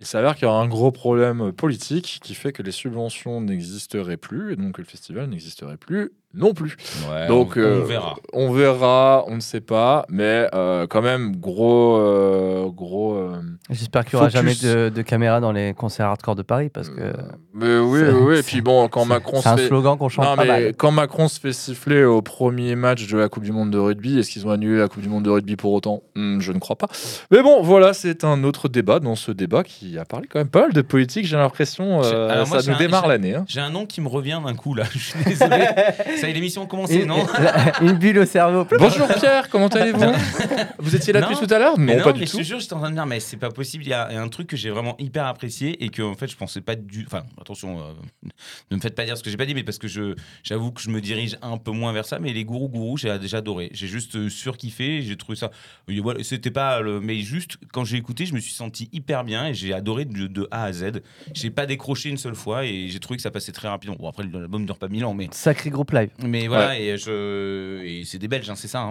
il 0.00 0.06
s'avère 0.06 0.34
qu'il 0.34 0.48
y 0.48 0.50
a 0.50 0.54
un 0.54 0.66
gros 0.66 0.90
problème 0.90 1.52
politique 1.52 2.18
qui 2.22 2.34
fait 2.34 2.52
que 2.52 2.62
les 2.62 2.72
subventions 2.72 3.40
n'existeraient 3.40 4.16
plus 4.16 4.52
et 4.52 4.56
donc 4.56 4.76
que 4.76 4.82
le 4.82 4.86
festival 4.86 5.28
n'existerait 5.28 5.76
plus 5.76 6.12
non 6.34 6.54
plus. 6.54 6.76
Ouais, 7.10 7.26
Donc 7.26 7.54
on, 7.56 7.60
on 7.60 7.62
euh, 7.62 7.84
verra. 7.84 8.14
on 8.32 8.52
verra, 8.52 9.24
on 9.28 9.34
ne 9.36 9.40
sait 9.40 9.60
pas, 9.60 10.04
mais 10.08 10.48
euh, 10.54 10.86
quand 10.86 11.02
même 11.02 11.36
gros, 11.36 11.96
euh, 11.96 12.68
gros. 12.70 13.14
euh, 13.14 13.40
J'espère 13.70 14.04
qu'il 14.04 14.16
n'y 14.16 14.20
aura 14.22 14.28
jamais 14.30 14.54
de, 14.54 14.88
de 14.88 15.02
caméra 15.02 15.40
dans 15.40 15.52
les 15.52 15.74
concerts 15.74 16.06
hardcore 16.06 16.34
de 16.36 16.42
Paris 16.42 16.68
parce 16.68 16.88
que 16.88 17.12
mais 17.54 17.78
oui, 17.78 18.00
oui. 18.12 18.38
Et 18.38 18.42
puis 18.42 18.60
bon, 18.62 18.88
quand 18.88 19.04
Macron 19.04 19.40
c'est 19.42 19.48
un 19.48 19.56
se 19.56 19.62
fait, 19.62 19.68
slogan 19.68 19.96
qu'on 19.98 20.08
chante 20.08 20.24
Non, 20.24 20.36
pas 20.36 20.42
mais 20.42 20.48
mal. 20.48 20.74
quand 20.76 20.90
Macron 20.90 21.28
se 21.28 21.38
fait 21.38 21.52
siffler 21.52 22.04
au 22.04 22.22
premier 22.22 22.76
match 22.76 23.06
de 23.06 23.18
la 23.18 23.28
Coupe 23.28 23.44
du 23.44 23.52
Monde 23.52 23.70
de 23.70 23.78
rugby, 23.78 24.18
est-ce 24.18 24.30
qu'ils 24.30 24.46
ont 24.46 24.50
annulé 24.50 24.78
la 24.78 24.88
Coupe 24.88 25.02
du 25.02 25.08
Monde 25.08 25.24
de 25.24 25.30
rugby 25.30 25.56
pour 25.56 25.72
autant? 25.72 26.02
Hmm, 26.16 26.40
Je 26.40 26.52
ne 26.52 26.58
crois 26.58 26.76
pas. 26.76 26.88
Mais 27.30 27.42
bon, 27.42 27.62
voilà, 27.62 27.92
c'est 27.92 28.24
un 28.24 28.42
autre 28.44 28.68
débat 28.68 29.00
dans 29.00 29.14
ce 29.16 29.30
débat 29.32 29.62
qui 29.64 29.98
a 29.98 30.04
parlé 30.04 30.26
quand 30.28 30.38
même 30.38 30.48
pas 30.48 30.62
mal 30.62 30.72
de 30.72 30.82
politique. 30.82 31.26
J'ai 31.26 31.36
l'impression, 31.36 32.02
euh, 32.02 32.44
moi, 32.46 32.60
ça 32.62 32.70
nous 32.72 32.78
démarre 32.78 33.06
l'année. 33.06 33.34
hein. 33.34 33.44
J'ai 33.48 33.60
un 33.60 33.70
nom 33.70 33.86
qui 33.86 34.00
me 34.00 34.08
revient 34.08 34.40
d'un 34.44 34.54
coup 34.54 34.74
là. 34.74 34.84
Je 34.92 34.98
suis 34.98 35.24
désolé. 35.24 35.66
Ça 36.22 36.28
y 36.28 36.30
est, 36.30 36.34
l'émission 36.34 36.62
a 36.62 36.66
commencé, 36.66 37.04
non 37.04 37.26
une 37.80 37.94
bulle 37.94 38.18
au 38.20 38.24
cerveau. 38.24 38.64
Bonjour 38.78 39.08
Pierre, 39.08 39.48
comment 39.48 39.66
allez-vous 39.66 40.00
Vous 40.78 40.94
étiez 40.94 41.12
là 41.12 41.20
depuis 41.22 41.34
tout 41.36 41.52
à 41.52 41.58
l'heure 41.58 41.76
Mais 41.76 41.96
Non, 41.96 42.04
pas 42.04 42.12
mais 42.12 42.20
du 42.20 42.26
je 42.26 42.30
tout. 42.30 42.38
te 42.38 42.42
jure, 42.44 42.60
j'étais 42.60 42.74
en 42.74 42.78
train 42.78 42.86
de 42.90 42.92
me 42.92 42.96
dire, 42.98 43.06
mais 43.06 43.18
c'est 43.18 43.36
pas 43.36 43.50
possible. 43.50 43.82
Il 43.82 43.88
y, 43.90 43.92
a 43.92 44.08
un 44.22 44.28
truc 44.28 44.46
que 44.46 44.56
j'ai 44.56 44.70
vraiment 44.70 44.94
hyper 45.00 45.26
apprécié 45.26 45.82
et 45.84 45.88
que 45.88 46.00
en 46.00 46.14
fait, 46.14 46.28
je 46.28 46.36
pensais 46.36 46.60
pas 46.60 46.76
du. 46.76 47.04
Enfin, 47.08 47.24
attention, 47.40 47.80
euh, 47.80 48.28
ne 48.70 48.76
me 48.76 48.80
faites 48.80 48.94
pas 48.94 49.04
dire 49.04 49.16
ce 49.18 49.24
que 49.24 49.30
j'ai 49.30 49.36
pas 49.36 49.46
dit, 49.46 49.54
mais 49.54 49.64
parce 49.64 49.78
que 49.78 49.88
je, 49.88 50.14
j'avoue 50.44 50.70
que 50.70 50.80
je 50.80 50.90
me 50.90 51.00
dirige 51.00 51.36
un 51.42 51.56
peu 51.56 51.72
moins 51.72 51.92
vers 51.92 52.06
ça. 52.06 52.20
Mais 52.20 52.32
les 52.32 52.44
gourous 52.44 52.68
gourous, 52.68 52.98
j'ai 52.98 53.18
déjà 53.18 53.38
adoré. 53.38 53.70
J'ai 53.72 53.88
juste 53.88 54.14
euh, 54.14 54.28
surkiffé. 54.28 55.02
J'ai 55.02 55.16
trouvé 55.16 55.34
ça. 55.36 55.50
C'était 56.22 56.52
pas. 56.52 56.80
le- 56.82 57.00
Mais 57.00 57.16
juste 57.18 57.56
quand 57.72 57.84
j'ai 57.84 57.96
écouté, 57.96 58.26
je 58.26 58.34
me 58.34 58.38
suis 58.38 58.52
senti 58.54 58.88
hyper 58.92 59.24
bien 59.24 59.48
et 59.48 59.54
j'ai 59.54 59.72
adoré 59.72 60.04
de, 60.04 60.28
de 60.28 60.46
A 60.52 60.64
à 60.66 60.72
Z. 60.72 61.02
J'ai 61.34 61.50
pas 61.50 61.66
décroché 61.66 62.10
une 62.10 62.16
seule 62.16 62.36
fois 62.36 62.64
et 62.64 62.86
j'ai 62.86 63.00
trouvé 63.00 63.16
que 63.16 63.22
ça 63.24 63.32
passait 63.32 63.50
très 63.50 63.66
rapidement. 63.66 63.96
Bon, 63.98 64.08
après, 64.08 64.22
l'album 64.22 64.64
dure 64.64 64.78
pas 64.78 64.86
mille 64.86 65.04
ans, 65.04 65.14
mais. 65.14 65.26
Sacré 65.32 65.70
groupe 65.70 65.90
live. 65.90 66.10
Mais 66.22 66.46
voilà, 66.48 66.78
et, 66.78 66.96
je... 66.98 67.82
et 67.84 68.04
c'est 68.04 68.18
des 68.18 68.28
Belges, 68.28 68.48
hein, 68.50 68.54
c'est 68.56 68.68
ça. 68.68 68.82
hein. 68.82 68.90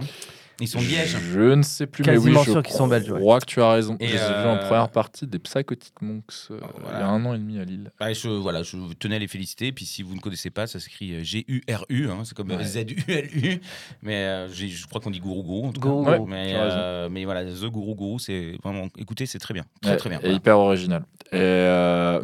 Ils 0.60 0.68
sont 0.68 0.80
de 0.80 0.86
Liège. 0.86 1.18
Je 1.34 1.40
ne 1.56 1.64
sais 1.64 1.88
plus, 1.88 2.04
mais 2.04 2.14
Quasiment 2.14 2.40
oui, 2.42 2.46
je 2.46 2.52
sûr 2.52 2.62
qu'ils 2.62 2.76
sont 2.76 2.88
belges, 2.88 3.10
ouais. 3.10 3.20
crois 3.20 3.40
que 3.40 3.46
tu 3.46 3.60
as 3.64 3.72
raison. 3.72 3.98
Et 4.00 4.06
je 4.10 4.14
les 4.14 4.20
ai 4.20 4.26
vus 4.28 4.32
euh, 4.32 4.54
en 4.54 4.58
première 4.60 4.90
partie 4.90 5.26
des 5.26 5.40
Psychotic 5.40 5.94
Monks 6.02 6.26
euh, 6.52 6.60
Voilà. 6.84 7.00
il 7.00 7.02
y 7.02 7.04
a 7.04 7.08
un 7.08 7.26
an 7.26 7.34
et 7.34 7.40
demi 7.40 7.58
à 7.58 7.64
Lille. 7.66 7.92
Ouais, 8.00 8.14
je, 8.14 8.30
voilà, 8.30 8.62
je 8.62 8.78
tenais 9.00 9.16
à 9.16 9.20
les 9.20 9.28
féliciter. 9.28 9.72
Puis 9.72 9.86
si 9.86 10.04
vous 10.04 10.14
ne 10.14 10.20
connaissez 10.20 10.52
pas, 10.52 10.68
ça 10.68 10.80
s'écrit 10.80 11.14
euh, 11.16 11.24
G-U-R-U, 11.24 12.10
hein, 12.12 12.20
c'est 12.26 12.36
comme 12.38 12.52
euh, 12.52 12.58
Ouais. 12.58 12.64
Z-U-L-U. 12.64 13.60
Mais 14.04 14.18
euh, 14.26 14.50
je 14.50 14.86
crois 14.86 15.02
qu'on 15.02 15.10
dit 15.10 15.20
Gourou 15.20 15.42
Gourou 15.42 15.68
en 15.70 15.72
tout 15.72 15.82
cas. 15.82 15.88
Gourou 15.88 16.04
Gourou, 16.06 16.26
mais, 16.28 16.54
euh, 16.56 17.10
mais 17.10 17.26
voilà, 17.26 17.44
The 17.44 17.66
Gourou 17.66 17.96
Gourou, 17.96 18.20
c'est 18.20 18.56
vraiment. 18.64 18.88
Écoutez, 19.00 19.26
c'est 19.26 19.40
très 19.40 19.56
bien. 19.56 19.64
Très 19.82 19.92
Ouais, 19.94 19.98
très 19.98 20.10
bien. 20.12 20.20
Et 20.20 20.22
voilà. 20.22 20.36
hyper 20.36 20.60
original. 20.60 21.04
Et 21.32 21.38
euh, 21.40 22.22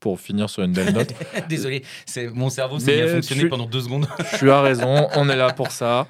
pour 0.00 0.18
finir 0.18 0.48
sur 0.50 0.62
une 0.62 0.72
belle 0.72 0.92
note, 0.94 1.12
Désolé, 1.48 1.84
c'est- 2.06 2.28
mon 2.28 2.50
cerveau 2.50 2.78
s'est 2.78 3.20
tu- 3.20 3.48
pendant 3.48 3.66
deux 3.66 3.82
secondes. 3.82 4.08
tu 4.38 4.50
as 4.50 4.60
raison, 4.62 5.08
on 5.14 5.28
est 5.28 5.36
là 5.36 5.52
pour 5.52 5.70
ça. 5.70 6.06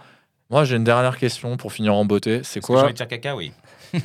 Moi, 0.49 0.65
j'ai 0.65 0.77
une 0.77 0.85
dernière 0.85 1.17
question 1.19 1.57
pour 1.57 1.73
finir 1.73 1.95
en 1.95 2.05
beauté. 2.05 2.41
C'est 2.45 2.61
que 2.61 2.67
quoi 2.67 2.85
envie 2.85 2.93
de 2.93 2.99
faire 2.99 3.09
caca, 3.09 3.37
oui. 3.37 3.53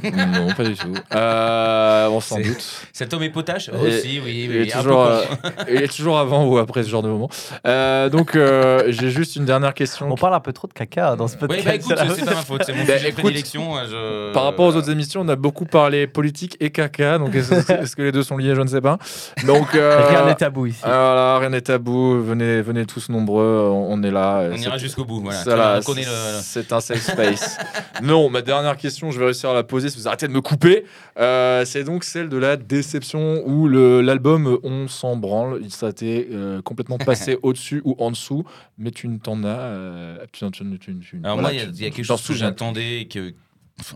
Non, 0.03 0.53
pas 0.55 0.63
du 0.63 0.75
tout. 0.75 0.93
Euh, 1.13 2.09
bon, 2.09 2.19
sans 2.19 2.37
C'est- 2.37 2.43
doute. 2.43 2.65
Cet 2.93 3.13
homme 3.13 3.23
est 3.23 3.29
potache 3.29 3.69
Aussi, 3.69 4.19
oui. 4.23 4.43
Il 4.45 4.49
oui 4.51 4.57
est, 4.67 4.71
toujours, 4.71 5.03
euh, 5.05 5.21
il 5.69 5.81
est 5.83 5.87
toujours 5.93 6.17
avant 6.19 6.45
ou 6.45 6.57
après 6.57 6.83
ce 6.83 6.89
genre 6.89 7.03
de 7.03 7.09
moment. 7.09 7.29
Euh, 7.67 8.09
donc, 8.09 8.35
euh, 8.35 8.83
j'ai 8.87 9.09
juste 9.09 9.35
une 9.35 9.45
dernière 9.45 9.73
question. 9.73 10.11
On 10.11 10.15
parle 10.15 10.33
un 10.33 10.39
peu 10.39 10.53
trop 10.53 10.67
de 10.67 10.73
caca 10.73 11.15
dans 11.15 11.27
ce 11.27 11.33
Oui, 11.35 11.47
podcast. 11.47 11.65
bah 11.65 11.75
écoute, 11.75 12.15
c'est 12.15 12.25
pas 12.25 12.33
ma 12.33 12.41
faute, 12.41 12.63
c'est 12.65 12.73
mon 12.73 12.83
Bah, 12.85 12.93
sujet 12.97 13.09
écoute, 13.09 13.23
prédilection. 13.23 13.73
je- 13.89 14.31
Par 14.33 14.43
rapport 14.43 14.65
aux 14.65 14.75
autres 14.75 14.89
émissions, 14.89 15.21
on 15.21 15.27
a 15.29 15.35
beaucoup 15.35 15.65
parlé 15.65 16.07
politique 16.07 16.57
et 16.59 16.69
caca. 16.71 17.17
Donc, 17.17 17.35
est-ce 17.35 17.95
que 17.95 18.01
les 18.01 18.11
deux 18.11 18.23
sont 18.23 18.37
liés 18.37 18.55
Je 18.55 18.61
ne 18.61 18.67
sais 18.67 18.81
pas. 18.81 18.97
Donc, 19.45 19.75
euh, 19.75 20.07
Rien 20.09 20.25
n'est 20.25 20.35
tabou 20.35 20.65
ici. 20.67 20.79
voilà, 20.83 21.37
rien 21.39 21.49
n'est 21.49 21.61
tabou. 21.61 22.21
Venez, 22.23 22.61
venez 22.61 22.85
tous 22.85 23.09
nombreux. 23.09 23.69
On, 23.71 23.93
on 23.93 24.03
est 24.03 24.11
là. 24.11 24.49
On 24.51 24.55
ira 24.55 24.77
jusqu'au 24.77 25.05
bout. 25.05 25.21
Voilà. 25.21 25.41
Voilà, 25.45 25.79
on 25.79 25.83
connaît 25.83 26.05
le- 26.05 26.39
c'est 26.41 26.71
un 26.73 26.79
safe 26.79 27.01
space. 27.11 27.57
non, 28.01 28.29
ma 28.29 28.41
dernière 28.41 28.77
question, 28.77 29.11
je 29.11 29.19
vais 29.19 29.25
réussir 29.25 29.49
à 29.49 29.53
la 29.53 29.63
poser 29.63 29.74
si 29.79 29.97
vous 29.97 30.07
arrêtez 30.07 30.27
de 30.27 30.33
me 30.33 30.41
couper. 30.41 30.85
Euh, 31.19 31.63
c'est 31.65 31.83
donc 31.83 32.03
celle 32.03 32.29
de 32.29 32.37
la 32.37 32.57
déception 32.57 33.43
où 33.47 33.67
l'album 33.67 34.47
euh, 34.47 34.57
On 34.63 34.87
s'en 34.87 35.15
branle, 35.17 35.59
il 35.63 35.71
s'était 35.71 36.27
euh, 36.31 36.61
complètement 36.61 36.97
passé 36.99 37.37
au-dessus 37.43 37.81
ou 37.85 37.95
en 37.99 38.11
dessous, 38.11 38.43
mais 38.77 38.91
tu 38.91 39.07
ne 39.07 39.17
t'en 39.17 39.43
as. 39.43 39.47
euh, 39.47 40.17
tu, 40.31 40.45
tu- 40.51 40.77
tu- 40.79 41.19
Alors 41.23 41.37
voilà, 41.39 41.41
moi, 41.41 41.51
il 41.53 41.75
y, 41.75 41.83
y 41.83 41.85
a 41.85 41.89
quelque 41.89 42.03
chose 42.05 42.21
que 42.21 42.33
j'attendais 42.39 43.07
que. 43.09 43.33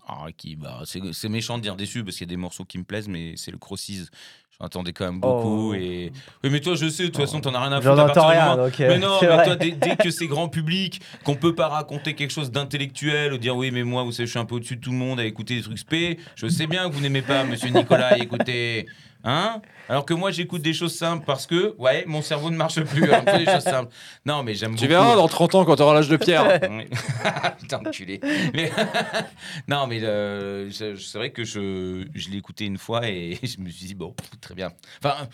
Ah, 0.08 0.26
qui, 0.36 0.56
bah, 0.56 0.82
c'est, 0.86 1.00
c'est 1.14 1.30
méchant 1.30 1.58
de 1.58 1.64
dire 1.64 1.76
déçu 1.76 2.04
parce 2.04 2.18
qu'il 2.18 2.28
y 2.28 2.30
a 2.30 2.34
des 2.34 2.38
morceaux 2.38 2.66
qui 2.66 2.78
me 2.78 2.84
plaisent, 2.84 3.08
mais 3.08 3.34
c'est 3.38 3.52
le 3.52 3.58
Crosses. 3.58 4.10
J'en 4.60 4.66
attendais 4.66 4.92
quand 4.92 5.06
même 5.06 5.22
beaucoup. 5.22 5.70
Oh. 5.72 5.74
Et... 5.74 6.12
Oui, 6.44 6.50
mais 6.50 6.60
toi, 6.60 6.76
je 6.76 6.90
sais, 6.90 7.04
de 7.04 7.08
toute 7.08 7.16
façon, 7.18 7.40
t'en 7.40 7.54
as 7.54 7.62
rien 7.62 7.72
à 7.72 7.80
J'en 7.80 7.92
foutre. 7.96 8.02
à 8.08 8.12
entends 8.12 8.28
rien. 8.28 8.50
moment- 8.50 8.66
Donc, 8.66 8.82
euh, 8.82 8.88
Mais 8.90 9.00
non, 9.00 9.16
c'est 9.22 9.28
mais 9.28 9.36
vrai. 9.36 9.46
toi, 9.46 9.56
dès, 9.56 9.72
dès 9.72 9.96
que 9.96 10.10
c'est 10.12 10.28
grand 10.28 10.50
public, 10.50 11.00
qu'on 11.24 11.36
peut 11.36 11.56
pas 11.56 11.70
raconter 11.70 12.14
quelque 12.14 12.32
chose 12.32 12.52
d'intellectuel 12.52 13.32
ou 13.32 13.38
dire 13.38 13.56
oui, 13.56 13.72
mais 13.72 13.84
moi, 13.84 14.04
vous 14.04 14.12
savez, 14.12 14.26
je 14.26 14.32
suis 14.32 14.40
un 14.40 14.44
peu 14.44 14.56
au-dessus 14.56 14.76
de 14.76 14.82
tout 14.82 14.92
le 14.92 14.98
monde 14.98 15.22
à 15.22 15.26
écouter 15.26 15.56
des 15.56 15.62
trucs 15.62 15.80
spé. 15.80 16.20
Je 16.36 16.48
sais 16.50 16.68
bien 16.68 16.90
que 16.90 16.94
vous 16.94 17.00
n'aimez 17.02 17.22
pas, 17.22 17.46
monsieur 17.46 17.70
Nicolas, 17.70 18.18
écoutez. 18.18 18.86
Hein 19.24 19.62
Alors 19.90 20.06
que 20.06 20.14
moi, 20.14 20.32
j'écoute 20.32 20.62
des 20.62 20.74
choses 20.74 20.96
simples 20.96 21.26
parce 21.26 21.46
que, 21.46 21.76
ouais, 21.78 22.06
mon 22.08 22.22
cerveau 22.22 22.50
ne 22.50 22.56
marche 22.56 22.82
plus. 22.82 23.06
Fait 23.06 23.38
des 23.40 23.46
choses 23.52 23.64
simples. 23.64 23.94
Non, 24.26 24.44
mais 24.44 24.54
j'aime 24.56 24.76
Tu 24.76 24.82
beaucoup. 24.88 24.90
verras 24.90 25.16
dans 25.18 25.28
30 25.28 25.56
ans 25.56 25.66
quand 25.66 25.76
tu 25.76 25.82
auras 25.82 25.94
l'âge 25.94 26.08
de 26.08 26.16
Pierre. 26.18 26.60
Putain, 27.60 27.80
enculé. 27.86 28.22
Mais- 28.54 28.72
non, 29.68 29.88
mais 29.88 30.00
euh, 30.04 30.72
c'est 30.72 31.16
vrai 31.18 31.32
que 31.32 31.44
je, 31.44 32.08
je 32.16 32.30
l'ai 32.30 32.38
écouté 32.38 32.66
une 32.66 32.78
fois 32.78 33.08
et 33.10 33.38
je 33.44 33.60
me 33.60 33.70
suis 33.70 33.88
dit, 33.88 33.96
bon, 33.96 34.16
très 34.40 34.56
bien. 34.56 34.72
Enfin, 35.04 35.28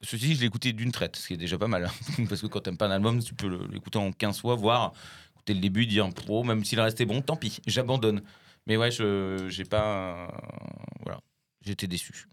ceci 0.00 0.28
dit, 0.28 0.34
je 0.36 0.40
l'ai 0.40 0.46
écouté 0.46 0.72
d'une 0.72 0.92
traite, 0.92 1.16
ce 1.16 1.26
qui 1.28 1.34
est 1.34 1.38
déjà 1.38 1.58
pas 1.58 1.68
mal. 1.68 1.84
hein. 1.84 2.24
Parce 2.28 2.40
que 2.40 2.46
quand 2.46 2.60
t'aimes 2.60 2.78
pas 2.78 2.86
un 2.86 2.90
album, 2.92 3.22
tu 3.22 3.34
peux 3.34 3.66
l'écouter 3.70 3.98
en 3.98 4.12
15 4.12 4.40
fois, 4.40 4.54
voire 4.54 4.92
écouter 5.34 5.52
le 5.52 5.60
début, 5.60 5.84
dire, 5.86 6.08
oh, 6.28 6.42
même 6.42 6.64
s'il 6.64 6.80
restait 6.80 7.04
bon, 7.04 7.20
tant 7.20 7.36
pis, 7.36 7.60
j'abandonne. 7.66 8.22
Mais 8.66 8.78
ouais, 8.78 8.90
je 8.90 9.46
j'ai 9.48 9.64
pas. 9.64 10.28
voilà, 11.04 11.20
j'étais 11.64 11.86
déçu. 11.86 12.26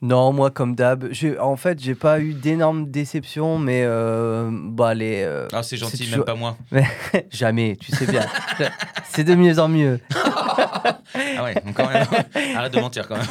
Non, 0.00 0.32
moi 0.32 0.50
comme 0.50 0.74
d'hab, 0.74 1.04
en 1.40 1.56
fait, 1.56 1.80
j'ai 1.80 1.94
pas 1.94 2.18
eu 2.20 2.32
d'énormes 2.34 2.90
déceptions, 2.90 3.58
mais 3.58 3.82
euh, 3.84 4.50
bah 4.52 4.94
les 4.94 5.22
euh, 5.22 5.46
Ah, 5.52 5.62
c'est 5.62 5.76
gentil, 5.76 6.02
même 6.04 6.10
toujours- 6.10 6.24
pas 6.24 6.34
moi. 6.34 6.56
jamais, 7.30 7.76
tu 7.80 7.92
sais 7.92 8.06
bien. 8.06 8.22
C'est 9.04 9.24
de 9.24 9.34
mieux 9.34 9.58
en 9.58 9.68
mieux. 9.68 10.00
Ah 10.14 11.44
ouais, 11.44 11.54
donc 11.54 11.74
quand 11.74 11.86
même. 11.88 12.06
Arrête 12.56 12.72
de 12.72 12.80
mentir 12.80 13.06
quand 13.06 13.16
même. 13.16 13.26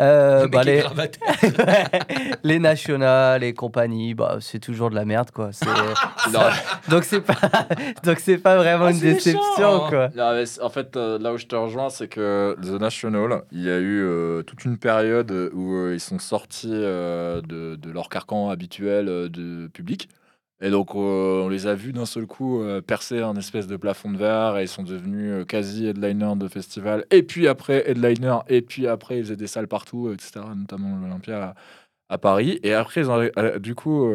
Euh, 0.00 0.42
Le 0.42 0.48
bah, 0.48 0.62
est 0.62 0.64
les, 0.64 0.82
les 2.42 2.58
nationales, 2.58 3.40
les 3.40 3.54
compagnies, 3.54 4.14
bah, 4.14 4.38
c'est 4.40 4.58
toujours 4.58 4.90
de 4.90 4.94
la 4.94 5.04
merde, 5.04 5.30
quoi. 5.30 5.50
C'est- 5.52 5.64
Non, 6.32 6.40
donc 6.88 7.04
c'est 7.04 7.20
pas, 7.20 7.34
donc 8.02 8.18
c'est 8.18 8.38
pas 8.38 8.56
vraiment 8.56 8.86
Ah, 8.86 8.90
une 8.90 8.96
c'est 8.98 9.14
déception, 9.14 9.40
méchant. 9.58 9.88
quoi. 9.88 10.08
Non, 10.14 10.32
mais 10.34 10.46
c- 10.46 10.60
en 10.62 10.68
fait, 10.70 10.96
euh, 10.96 11.18
là 11.18 11.32
où 11.32 11.38
je 11.38 11.46
te 11.46 11.54
rejoins, 11.56 11.88
c'est 11.88 12.08
que 12.08 12.56
The 12.62 12.80
National, 12.80 13.42
il 13.52 13.62
y 13.62 13.70
a 13.70 13.78
eu 13.78 14.02
euh, 14.02 14.42
toute 14.42 14.64
une 14.64 14.76
période 14.86 15.32
où 15.52 15.74
euh, 15.74 15.94
ils 15.94 16.00
sont 16.00 16.20
sortis 16.20 16.70
euh, 16.70 17.40
de, 17.42 17.90
leur 17.90 18.08
carcan 18.08 18.50
habituel 18.50 19.08
euh, 19.08 19.28
de 19.28 19.66
public. 19.66 20.08
Et 20.60 20.70
donc, 20.70 20.94
on 20.94 21.48
les 21.48 21.66
a 21.66 21.74
vus 21.74 21.92
d'un 21.92 22.06
seul 22.06 22.26
coup 22.26 22.62
percer 22.86 23.20
un 23.20 23.36
espèce 23.36 23.66
de 23.66 23.76
plafond 23.76 24.10
de 24.10 24.16
verre 24.16 24.56
et 24.56 24.62
ils 24.62 24.68
sont 24.68 24.84
devenus 24.84 25.44
quasi 25.46 25.86
headliner 25.86 26.34
de 26.36 26.48
festival. 26.48 27.04
Et 27.10 27.22
puis 27.22 27.46
après, 27.46 27.84
headliner. 27.90 28.38
Et 28.48 28.62
puis 28.62 28.86
après, 28.86 29.18
ils 29.18 29.24
faisaient 29.24 29.36
des 29.36 29.48
salles 29.48 29.68
partout, 29.68 30.10
etc., 30.10 30.40
notamment 30.56 30.96
l'Olympia 30.96 31.54
à, 32.08 32.14
à 32.14 32.16
Paris. 32.16 32.58
Et 32.62 32.72
après, 32.72 33.02
ils 33.02 33.10
ont 33.10 33.28
du 33.58 33.74
coup 33.74 34.10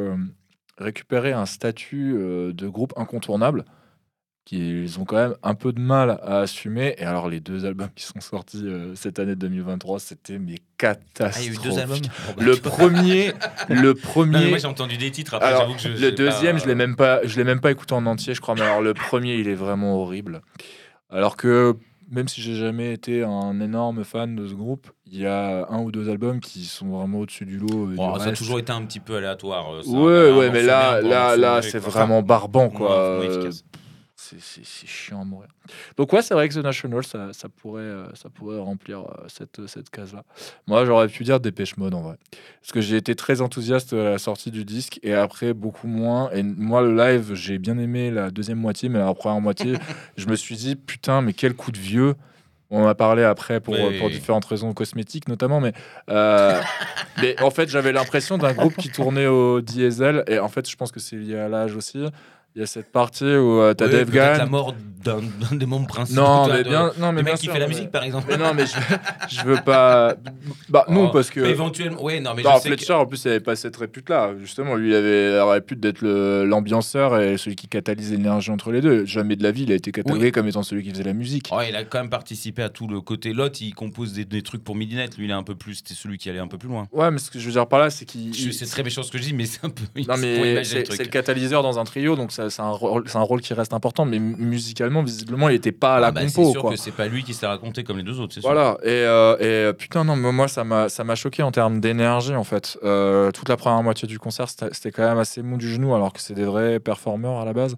récupéré 0.79 1.31
un 1.31 1.45
statut 1.45 2.13
de 2.15 2.67
groupe 2.67 2.93
incontournable 2.97 3.63
qu'ils 4.45 4.99
ont 4.99 5.05
quand 5.05 5.17
même 5.17 5.35
un 5.43 5.53
peu 5.53 5.71
de 5.71 5.79
mal 5.79 6.19
à 6.23 6.39
assumer. 6.39 6.95
Et 6.97 7.03
alors, 7.03 7.29
les 7.29 7.39
deux 7.39 7.65
albums 7.65 7.89
qui 7.95 8.03
sont 8.05 8.19
sortis 8.19 8.63
euh, 8.65 8.95
cette 8.95 9.19
année 9.19 9.35
2023, 9.35 9.99
c'était 9.99 10.39
mais 10.39 10.55
Ah, 10.57 10.63
catastrophique. 10.77 11.45
il 11.47 11.53
y 11.53 11.57
a 11.57 11.59
eu 11.59 11.71
deux 11.73 11.79
albums 11.79 11.97
Bon, 11.99 12.33
bah, 12.37 12.43
Le 12.43 12.55
premier, 12.57 13.33
le 13.69 13.75
Non, 13.75 13.81
mais 13.93 13.93
premier. 14.01 14.49
moi 14.49 14.57
j'ai 14.57 14.67
entendu 14.67 14.97
des 14.97 15.11
titres. 15.11 15.35
Après, 15.35 15.47
alors, 15.49 15.75
que 15.75 15.81
je. 15.81 15.89
le 15.89 16.11
deuxième, 16.11 16.55
pas- 16.57 16.63
je 16.63 16.67
l'ai 16.67 16.75
même 16.75 16.95
pas, 16.95 17.19
je 17.25 17.37
l'ai 17.37 17.43
même 17.43 17.61
pas 17.61 17.71
écouté 17.71 17.93
en 17.93 18.05
entier, 18.07 18.33
je 18.33 18.41
crois. 18.41 18.55
Mais 18.55 18.61
alors, 18.61 18.81
le 18.81 18.93
premier, 18.93 19.35
il 19.35 19.47
est 19.47 19.53
vraiment 19.55 20.01
horrible. 20.01 20.41
Alors 21.09 21.37
que 21.37 21.75
même 22.09 22.27
si 22.27 22.41
j'ai 22.41 22.55
jamais 22.55 22.91
été 22.93 23.23
un 23.23 23.61
énorme 23.61 24.03
fan 24.03 24.35
de 24.35 24.45
ce 24.47 24.53
groupe, 24.53 24.87
il 25.05 25.17
y 25.21 25.25
a 25.27 25.65
un 25.69 25.79
ou 25.81 25.91
deux 25.91 26.09
albums 26.09 26.39
qui 26.41 26.65
sont 26.65 26.89
vraiment 26.89 27.19
au-dessus 27.19 27.45
du 27.45 27.57
lot. 27.57 27.91
et 27.91 27.95
Bon, 27.95 28.13
du 28.17 28.19
ça 28.19 28.29
a 28.29 28.31
toujours 28.33 28.59
été 28.59 28.71
un 28.73 28.81
petit 28.83 28.99
peu 28.99 29.15
aléatoire. 29.17 29.75
euh, 29.75 29.81
ça. 29.83 29.91
Ouais, 29.91 30.49
mais 30.49 30.63
là, 30.63 30.99
là, 30.99 31.37
là, 31.37 31.61
c'est 31.61 31.77
vraiment 31.79 32.21
barbant, 32.21 32.69
quoi. 32.69 32.99
Euh. 32.99 33.51
C'est- 34.39 34.87
chiant 34.87 35.21
à 35.21 35.25
mourir. 35.25 35.49
Donc 35.97 36.13
ouais, 36.13 36.21
c'est 36.21 36.33
vrai 36.33 36.47
que 36.47 36.53
The 36.53 36.63
National, 36.63 37.03
ça, 37.03 37.33
ça 37.33 37.49
pourrait, 37.49 37.81
euh, 37.81 38.05
ça 38.13 38.29
pourrait 38.29 38.59
remplir 38.59 38.99
euh, 38.99 39.25
cette, 39.27 39.65
cette 39.67 39.89
case-là. 39.89 40.23
Moi, 40.67 40.85
j'aurais 40.85 41.07
pu 41.07 41.23
dire 41.23 41.39
Dépêche 41.39 41.77
Mode 41.77 41.93
en 41.93 42.01
vrai, 42.01 42.17
parce 42.61 42.71
que 42.71 42.81
j'ai 42.81 42.97
été 42.97 43.15
très 43.15 43.41
enthousiaste 43.41 43.93
à 43.93 44.03
la 44.11 44.17
sortie 44.19 44.51
du 44.51 44.63
disque 44.65 44.99
et 45.03 45.13
après 45.13 45.53
beaucoup 45.53 45.87
moins. 45.87 46.29
Et 46.31 46.43
moi, 46.43 46.81
le 46.81 46.95
live, 46.95 47.33
j'ai 47.33 47.57
bien 47.57 47.77
aimé 47.77 48.11
la 48.11 48.29
deuxième 48.31 48.59
moitié, 48.59 48.89
mais 48.89 48.99
la 48.99 49.13
première 49.13 49.41
moitié, 49.41 49.73
je 50.17 50.27
me 50.27 50.35
suis 50.35 50.55
dit 50.55 50.75
putain, 50.75 51.21
mais 51.21 51.33
quel 51.33 51.53
coup 51.55 51.71
de 51.71 51.79
vieux. 51.79 52.15
On 52.73 52.83
en 52.83 52.87
a 52.87 52.95
parlé 52.95 53.23
après 53.25 53.59
pour, 53.59 53.73
Oui, 53.73 53.97
pour 53.99 54.09
différentes 54.09 54.45
raisons 54.45 54.73
cosmétiques 54.73 55.27
notamment, 55.27 55.59
mais, 55.59 55.73
euh, 56.09 56.57
mais 57.21 57.35
en 57.41 57.51
fait 57.51 57.67
j'avais 57.69 57.91
l'impression 57.91 58.37
d'un 58.37 58.53
groupe 58.53 58.77
qui 58.77 58.89
tournait 58.89 59.27
au 59.27 59.59
diesel 59.59 60.23
et 60.27 60.39
en 60.39 60.47
fait 60.47 60.69
je 60.69 60.77
pense 60.77 60.89
que 60.89 61.01
c'est 61.01 61.17
lié 61.17 61.35
à 61.37 61.49
l'âge 61.49 61.75
aussi. 61.75 62.05
Il 62.55 62.59
y 62.59 62.63
a 62.63 62.67
cette 62.67 62.91
partie 62.91 63.23
où 63.23 63.61
euh, 63.61 63.73
t'as 63.73 63.85
Ouais, 63.85 63.91
Dave 63.91 64.11
peut-être 64.11 64.37
la 64.37 64.37
Gann. 64.39 64.49
mort 64.49 64.75
d'un 65.05 65.21
des 65.55 65.65
membres 65.65 65.87
principaux. 65.87 66.19
Non, 66.21 66.47
mais 66.47 66.63
bien, 66.63 66.91
non, 66.99 67.11
mais 67.13 67.19
Le 67.19 67.23
bien 67.23 67.33
mec 67.33 67.35
qui 67.41 67.47
fait 67.47 67.57
la 67.59 67.67
musique, 67.67 67.89
par 67.91 68.03
exemple. 68.03 68.27
Mais 68.29 68.37
non, 68.37 68.53
mais 68.53 68.65
je, 68.67 68.73
je 69.35 69.45
veux 69.45 69.55
pas. 69.65 70.15
Bah 70.69 70.85
non, 70.89 71.05
Oh, 71.07 71.11
parce 71.11 71.29
que. 71.31 71.39
éventuellement, 71.39 72.03
ouais, 72.03 72.19
non, 72.19 72.33
mais 72.35 72.43
Non, 72.43 72.51
je 72.57 72.63
sais 72.63 72.69
que- 72.71 72.75
Fletcher, 72.75 72.93
en 72.93 73.05
plus, 73.05 73.23
il 73.23 73.29
avait 73.29 73.39
pas 73.39 73.55
cette 73.55 73.77
répute-là. 73.77 74.33
Justement, 74.39 74.75
lui, 74.75 74.89
il 74.89 74.95
avait 74.95 75.29
la 75.31 75.45
répute 75.49 75.79
d'être 75.79 76.01
l'ambianceur 76.45 77.19
et 77.19 77.37
celui 77.37 77.55
qui 77.55 77.67
catalyse 77.67 78.11
l'énergie 78.11 78.51
entre 78.51 78.71
les 78.71 78.81
deux. 78.81 79.05
Jamais 79.05 79.35
de 79.37 79.43
la 79.43 79.51
vie, 79.51 79.63
il 79.63 79.71
a 79.71 79.75
été 79.75 79.91
catalogué 79.91 80.31
comme 80.31 80.47
étant 80.47 80.61
celui 80.63 80.83
qui 80.83 80.91
faisait 80.91 81.03
la 81.03 81.13
musique. 81.13 81.49
Oh, 81.51 81.59
il 81.67 81.75
a 81.75 81.83
quand 81.85 81.99
même 81.99 82.09
participé 82.09 82.61
à 82.63 82.69
tout 82.69 82.87
le 82.87 83.01
côté. 83.01 83.33
L'autre, 83.33 83.59
il 83.61 83.73
compose 83.73 84.13
des, 84.13 84.25
des 84.25 84.41
trucs 84.41 84.63
pour 84.63 84.75
Midnight. 84.75 85.17
Lui, 85.17 85.25
il 85.25 85.31
est 85.31 85.33
un 85.33 85.43
peu 85.43 85.55
plus. 85.55 85.75
C'était 85.75 85.93
celui 85.93 86.17
qui 86.17 86.29
allait 86.29 86.39
un 86.39 86.47
peu 86.47 86.57
plus 86.57 86.69
loin. 86.69 86.87
Ouais, 86.91 87.09
mais 87.11 87.17
ce 87.17 87.31
que 87.31 87.39
je 87.39 87.45
veux 87.45 87.53
dire 87.53 87.65
par 87.67 87.79
là, 87.79 87.89
c'est 87.89 88.05
qu'il. 88.05 88.35
C'est 88.35 88.65
très 88.65 88.83
méchant 88.83 89.03
ce 89.03 89.11
que 89.11 89.17
je 89.17 89.23
dis, 89.23 89.33
mais 89.33 89.45
c'est 89.45 89.63
un 89.65 89.69
peu. 89.69 89.83
Non, 90.07 90.17
mais 90.19 90.63
c'est 90.65 90.87
le 90.99 91.05
catalyseur 91.05 91.63
dans 91.63 91.79
un 91.79 91.85
trio, 91.85 92.15
donc 92.17 92.31
ça- 92.31 92.40
c'est 92.49 92.61
un, 92.61 92.69
rôle- 92.71 93.03
c'est 93.07 93.17
un 93.17 93.21
rôle 93.21 93.41
qui 93.41 93.53
reste 93.53 93.73
important. 93.73 94.05
Mais 94.05 94.19
mu- 94.19 94.35
musicalement, 94.37 95.03
visiblement, 95.03 95.49
il 95.49 95.55
était 95.55 95.71
pas 95.71 95.95
à 95.95 95.99
la 95.99 96.07
Ah 96.07 96.11
bah, 96.11 96.21
C'est 96.27 96.35
compo. 96.35 96.51
sûr 96.51 96.61
quoi. 96.61 96.71
que 96.71 96.77
c'est 96.77 96.91
pas 96.91 97.07
lui 97.07 97.23
qui 97.23 97.33
s'est 97.33 97.45
raconté 97.47 97.83
comme 97.83 97.97
les 97.97 98.03
deux 98.03 98.19
autres, 98.19 98.33
c'est 98.33 98.41
sûr. 98.41 98.49
Voilà, 98.51 98.77
et, 98.83 98.89
euh, 98.89 99.37
et 99.39 99.43
euh, 99.45 99.73
putain, 99.73 100.03
non, 100.03 100.15
mais 100.15 100.31
moi, 100.31 100.47
ça 100.47 100.63
m'a 100.63 101.15
choqué 101.15 101.43
en 101.43 101.51
termes 101.51 101.79
d'énergie, 101.79 102.35
en 102.35 102.43
fait. 102.43 102.77
Euh, 102.83 103.31
toute 103.31 103.49
la 103.49 103.57
première 103.57 103.83
moitié 103.83 104.07
du 104.07 104.17
concert, 104.19 104.47
c'était 104.49 104.91
quand 104.91 105.03
même 105.07 105.17
assez 105.19 105.41
mou 105.41 105.57
du 105.57 105.69
genou, 105.69 105.93
alors 105.95 106.13
que 106.13 106.19
c'est 106.21 106.33
des 106.33 106.45
vrais 106.45 106.79
performeurs 106.79 107.39
à 107.39 107.45
la 107.45 107.53
base. 107.53 107.75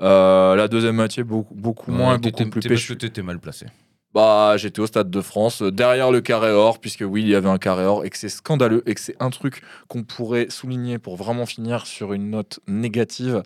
Euh, 0.00 0.56
la 0.56 0.68
deuxième 0.68 0.96
moitié, 0.96 1.22
beaucoup, 1.22 1.54
beaucoup 1.54 1.90
Ouais, 1.92 1.96
moins, 1.96 2.18
beaucoup 2.18 2.44
plus 2.46 2.60
parce 2.60 2.64
que 2.64 2.68
péchu. 2.68 2.98
t'étais 2.98 3.22
mal 3.22 3.38
placé. 3.38 3.66
Bah, 4.12 4.56
j'étais 4.56 4.78
au 4.80 4.86
Stade 4.86 5.10
de 5.10 5.20
France, 5.20 5.62
euh, 5.62 5.72
derrière 5.72 6.12
le 6.12 6.20
carré 6.20 6.50
or, 6.52 6.78
puisque 6.78 7.04
oui, 7.06 7.22
il 7.22 7.28
y 7.28 7.34
avait 7.34 7.48
un 7.48 7.58
carré 7.58 7.84
or, 7.84 8.04
et 8.04 8.10
que 8.10 8.16
c'est 8.16 8.28
scandaleux, 8.28 8.82
et 8.86 8.94
que 8.94 9.00
c'est 9.00 9.16
un 9.20 9.30
truc 9.30 9.62
qu'on 9.88 10.04
pourrait 10.04 10.46
souligner 10.50 10.98
pour 10.98 11.16
vraiment 11.16 11.46
finir 11.46 11.86
sur 11.86 12.12
une 12.12 12.30
note 12.30 12.60
négative. 12.68 13.42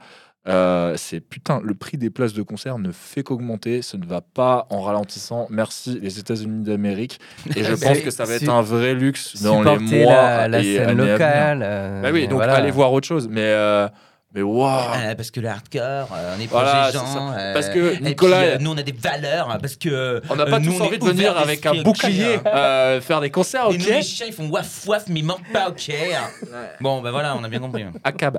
Euh, 0.47 0.94
c'est 0.97 1.20
putain, 1.20 1.60
le 1.62 1.74
prix 1.74 1.98
des 1.98 2.09
places 2.10 2.32
de 2.32 2.43
concert 2.43 2.78
ne 2.78 2.90
fait 2.90 3.23
qu'augmenter, 3.23 3.82
ce 3.82 3.97
ne 3.98 4.06
va 4.06 4.20
pas 4.23 4.66
en 4.70 4.81
ralentissant. 4.81 5.47
Merci 5.51 5.98
les 6.01 6.19
États-Unis 6.19 6.65
d'Amérique. 6.65 7.19
Et 7.55 7.65
je 7.65 7.74
pense 7.82 7.98
que 8.01 8.10
ça 8.10 8.24
va 8.24 8.35
être 8.35 8.48
un 8.48 8.62
vrai 8.62 8.94
luxe 8.94 9.43
dans 9.43 9.62
les 9.62 9.78
mois 9.78 10.12
la, 10.15 10.48
la 10.48 10.60
et 10.60 10.77
scène 10.77 10.97
locale. 10.97 11.60
euh, 11.62 12.01
Bah 12.02 12.10
oui, 12.12 12.28
donc 12.28 12.36
voilà. 12.39 12.55
allez 12.55 12.70
voir 12.70 12.93
autre 12.93 13.06
chose. 13.06 13.28
Mais, 13.31 13.40
euh, 13.43 13.89
mais 14.34 14.42
waouh! 14.42 14.68
Ah, 14.92 15.14
parce 15.16 15.30
que 15.30 15.40
le 15.40 15.48
hardcore, 15.48 16.09
euh, 16.12 16.34
on 16.36 16.40
est 16.40 16.46
Voilà, 16.46 16.90
gens. 16.90 17.32
euh, 17.36 17.55
Parce 17.55 17.68
que 17.70 17.98
Nicolas- 18.02 18.36
puis, 18.40 18.48
euh, 18.50 18.59
nous, 18.60 18.72
on 18.72 18.76
a 18.76 18.82
des 18.82 18.92
valeurs. 18.92 19.56
Parce 19.60 19.76
que. 19.76 20.20
On 20.28 20.36
n'a 20.36 20.44
pas 20.44 20.56
euh, 20.56 20.59
nous, 20.60 20.72
tous 20.76 20.82
envie 20.84 20.98
de 20.98 21.05
venir 21.05 21.36
avec 21.38 21.64
un 21.64 21.82
bouclier 21.82 22.38
euh, 22.46 23.00
faire 23.00 23.20
des 23.22 23.30
concerts, 23.30 23.68
Et 23.70 23.78
nous, 23.78 23.84
les 23.86 24.02
chiens, 24.02 24.26
ils 24.26 24.32
font 24.34 24.48
waf 24.48 24.86
waf, 24.86 25.05
mais 25.09 25.20
ils 25.20 25.24
mentent 25.24 25.50
pas, 25.52 25.70
ok. 25.70 25.90
Bon, 26.80 27.00
ben 27.00 27.10
voilà, 27.10 27.36
on 27.36 27.44
a 27.44 27.48
bien 27.48 27.60
compris. 27.60 27.84
Akab. 28.05 28.38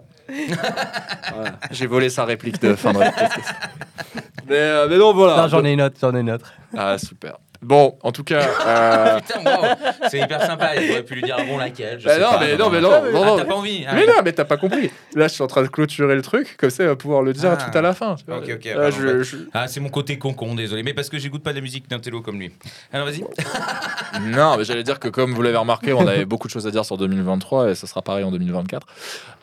Voilà. 1.33 1.51
J'ai 1.71 1.87
volé 1.87 2.09
sa 2.09 2.23
réplique 2.25 2.61
de 2.61 2.75
fin 2.75 2.93
de 2.93 2.99
mais, 4.47 4.55
euh, 4.55 4.87
mais 4.89 4.97
non, 4.97 5.13
voilà. 5.13 5.41
Non, 5.41 5.47
j'en 5.47 5.65
ai 5.65 5.73
une 5.73 5.81
autre, 5.81 5.95
j'en 5.99 6.15
ai 6.15 6.19
une 6.19 6.31
autre. 6.31 6.53
Ah, 6.77 6.97
super. 6.99 7.37
Bon, 7.61 7.97
en 8.03 8.11
tout 8.13 8.23
cas. 8.23 8.41
euh, 8.65 9.19
Putain, 9.19 9.39
wow, 9.43 9.65
c'est 10.09 10.19
hyper 10.19 10.41
sympa. 10.45 10.75
Il 10.77 10.91
aurait 10.91 11.03
pu 11.03 11.15
lui 11.15 11.23
dire 11.23 11.37
avant 11.37 11.57
laquelle. 11.57 11.99
Je 11.99 12.05
Bah 12.05 12.13
sais 12.15 12.21
non, 12.21 12.31
pas, 12.31 12.39
mais 12.39 12.55
non, 12.57 12.69
mais 12.69 12.79
non, 12.81 12.89
Ah, 12.93 13.01
non, 13.11 13.25
non. 13.25 13.37
t'as 13.37 13.45
pas 13.45 13.55
envie. 13.55 13.85
ah, 13.87 13.93
Mais 13.95 14.05
non, 14.05 14.13
mais 14.23 14.31
t'as 14.31 14.45
pas 14.45 14.55
compris. 14.57 14.89
Là, 15.15 15.27
je 15.27 15.33
suis 15.33 15.43
en 15.43 15.47
train 15.47 15.61
de 15.63 15.67
clôturer 15.67 16.15
le 16.15 16.21
truc, 16.21 16.55
comme 16.57 16.69
ça, 16.69 16.83
il 16.83 16.87
va 16.87 16.95
pouvoir 16.95 17.21
le 17.21 17.33
dire 17.33 17.57
Ah. 17.59 17.69
tout 17.69 17.77
à 17.77 17.81
la 17.81 17.93
fin. 17.93 18.15
Ok, 18.29 18.49
ok, 18.55 18.65
Là, 18.65 18.91
je- 18.91 19.01
bah- 19.05 19.23
je- 19.23 19.37
Ah, 19.53 19.67
c'est 19.67 19.81
mon 19.81 19.89
côté 19.89 20.17
con-con, 20.17 20.55
désolé. 20.55 20.83
Mais 20.83 20.93
parce 20.93 21.09
que 21.09 21.19
j'écoute 21.19 21.43
pas 21.43 21.51
de 21.51 21.57
la 21.57 21.61
musique 21.61 21.89
d'un 21.89 21.99
télo 21.99 22.21
comme 22.21 22.39
lui. 22.39 22.51
Alors, 22.93 23.05
vas-y. 23.07 23.23
Non, 24.21 24.57
mais 24.57 24.63
j'allais 24.63 24.83
dire 24.83 24.99
que 24.99 25.07
comme 25.09 25.33
vous 25.33 25.41
l'avez 25.41 25.57
remarqué, 25.57 25.93
on 25.93 26.07
avait 26.07 26.25
beaucoup 26.25 26.47
de 26.47 26.51
choses 26.53 26.65
à 26.67 26.71
dire 26.71 26.85
sur 26.85 26.97
2023 26.97 27.69
et 27.71 27.75
ça 27.75 27.87
sera 27.87 28.01
pareil 28.01 28.23
en 28.23 28.31
2024. 28.31 28.87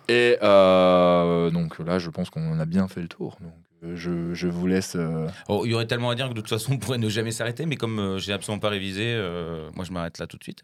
Et 0.08 0.38
euh, 0.42 1.50
donc 1.50 1.78
là, 1.78 1.98
je 1.98 2.10
pense 2.10 2.30
qu'on 2.30 2.58
a 2.60 2.64
bien 2.64 2.88
fait 2.88 3.00
le 3.00 3.08
tour. 3.08 3.36
Donc 3.40 3.52
je, 3.94 4.34
je 4.34 4.48
vous 4.48 4.66
laisse. 4.66 4.94
euh, 4.96 5.28
Oh, 5.48 5.62
il 5.64 5.70
y 5.70 5.74
aurait 5.74 5.86
tellement 5.86 6.10
à 6.10 6.14
dire 6.14 6.28
que 6.28 6.34
de 6.34 6.40
toute 6.40 6.48
façon, 6.50 6.72
on 6.72 6.78
pourrait 6.78 6.98
ne 6.98 7.08
jamais 7.08 7.30
s'arrêter. 7.30 7.66
Mais 7.66 7.76
comme 7.76 7.98
euh, 7.98 8.18
j'ai 8.18 8.32
absolument 8.32 8.58
pas 8.60 8.68
révisé, 8.70 9.04
euh, 9.06 9.70
moi, 9.74 9.84
je 9.84 9.92
m'arrête 9.92 10.18
là 10.18 10.26
tout 10.26 10.36
de 10.38 10.42
suite. 10.42 10.62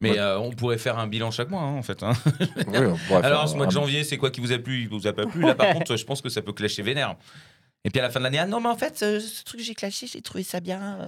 Mais 0.00 0.10
Ouais. 0.12 0.18
euh, 0.18 0.38
on 0.38 0.50
pourrait 0.50 0.78
faire 0.78 0.98
un 0.98 1.06
bilan 1.06 1.30
chaque 1.30 1.50
mois, 1.50 1.62
hein, 1.62 1.74
en 1.76 1.82
fait. 1.82 2.02
hein. 2.02 2.12
oui, 2.68 2.76
Alors, 3.22 3.48
ce 3.48 3.56
mois 3.56 3.66
de 3.66 3.72
janvier, 3.72 4.04
c'est 4.04 4.16
quoi 4.18 4.30
qui 4.30 4.40
vous 4.40 4.52
a 4.52 4.58
plu, 4.58 4.88
qui 4.88 4.94
vous 4.98 5.06
a 5.06 5.12
pas 5.12 5.26
plu? 5.26 5.42
Là, 5.42 5.54
par 5.54 5.68
contre, 5.72 5.96
je 5.96 6.04
pense 6.04 6.20
que 6.20 6.28
ça 6.28 6.42
peut 6.42 6.52
clasher 6.52 6.82
vénère. 6.82 7.16
Et 7.84 7.90
puis 7.90 8.00
à 8.00 8.02
la 8.02 8.10
fin 8.10 8.18
de 8.18 8.24
l'année, 8.24 8.38
ah 8.40 8.46
non, 8.46 8.60
mais 8.60 8.68
en 8.68 8.76
fait, 8.76 8.98
ce, 8.98 9.20
ce 9.20 9.44
truc 9.44 9.60
que 9.60 9.64
j'ai 9.66 9.74
clashé, 9.74 10.06
j'ai 10.06 10.20
trouvé 10.20 10.42
ça 10.42 10.58
bien. 10.60 10.98
euh, 11.00 11.06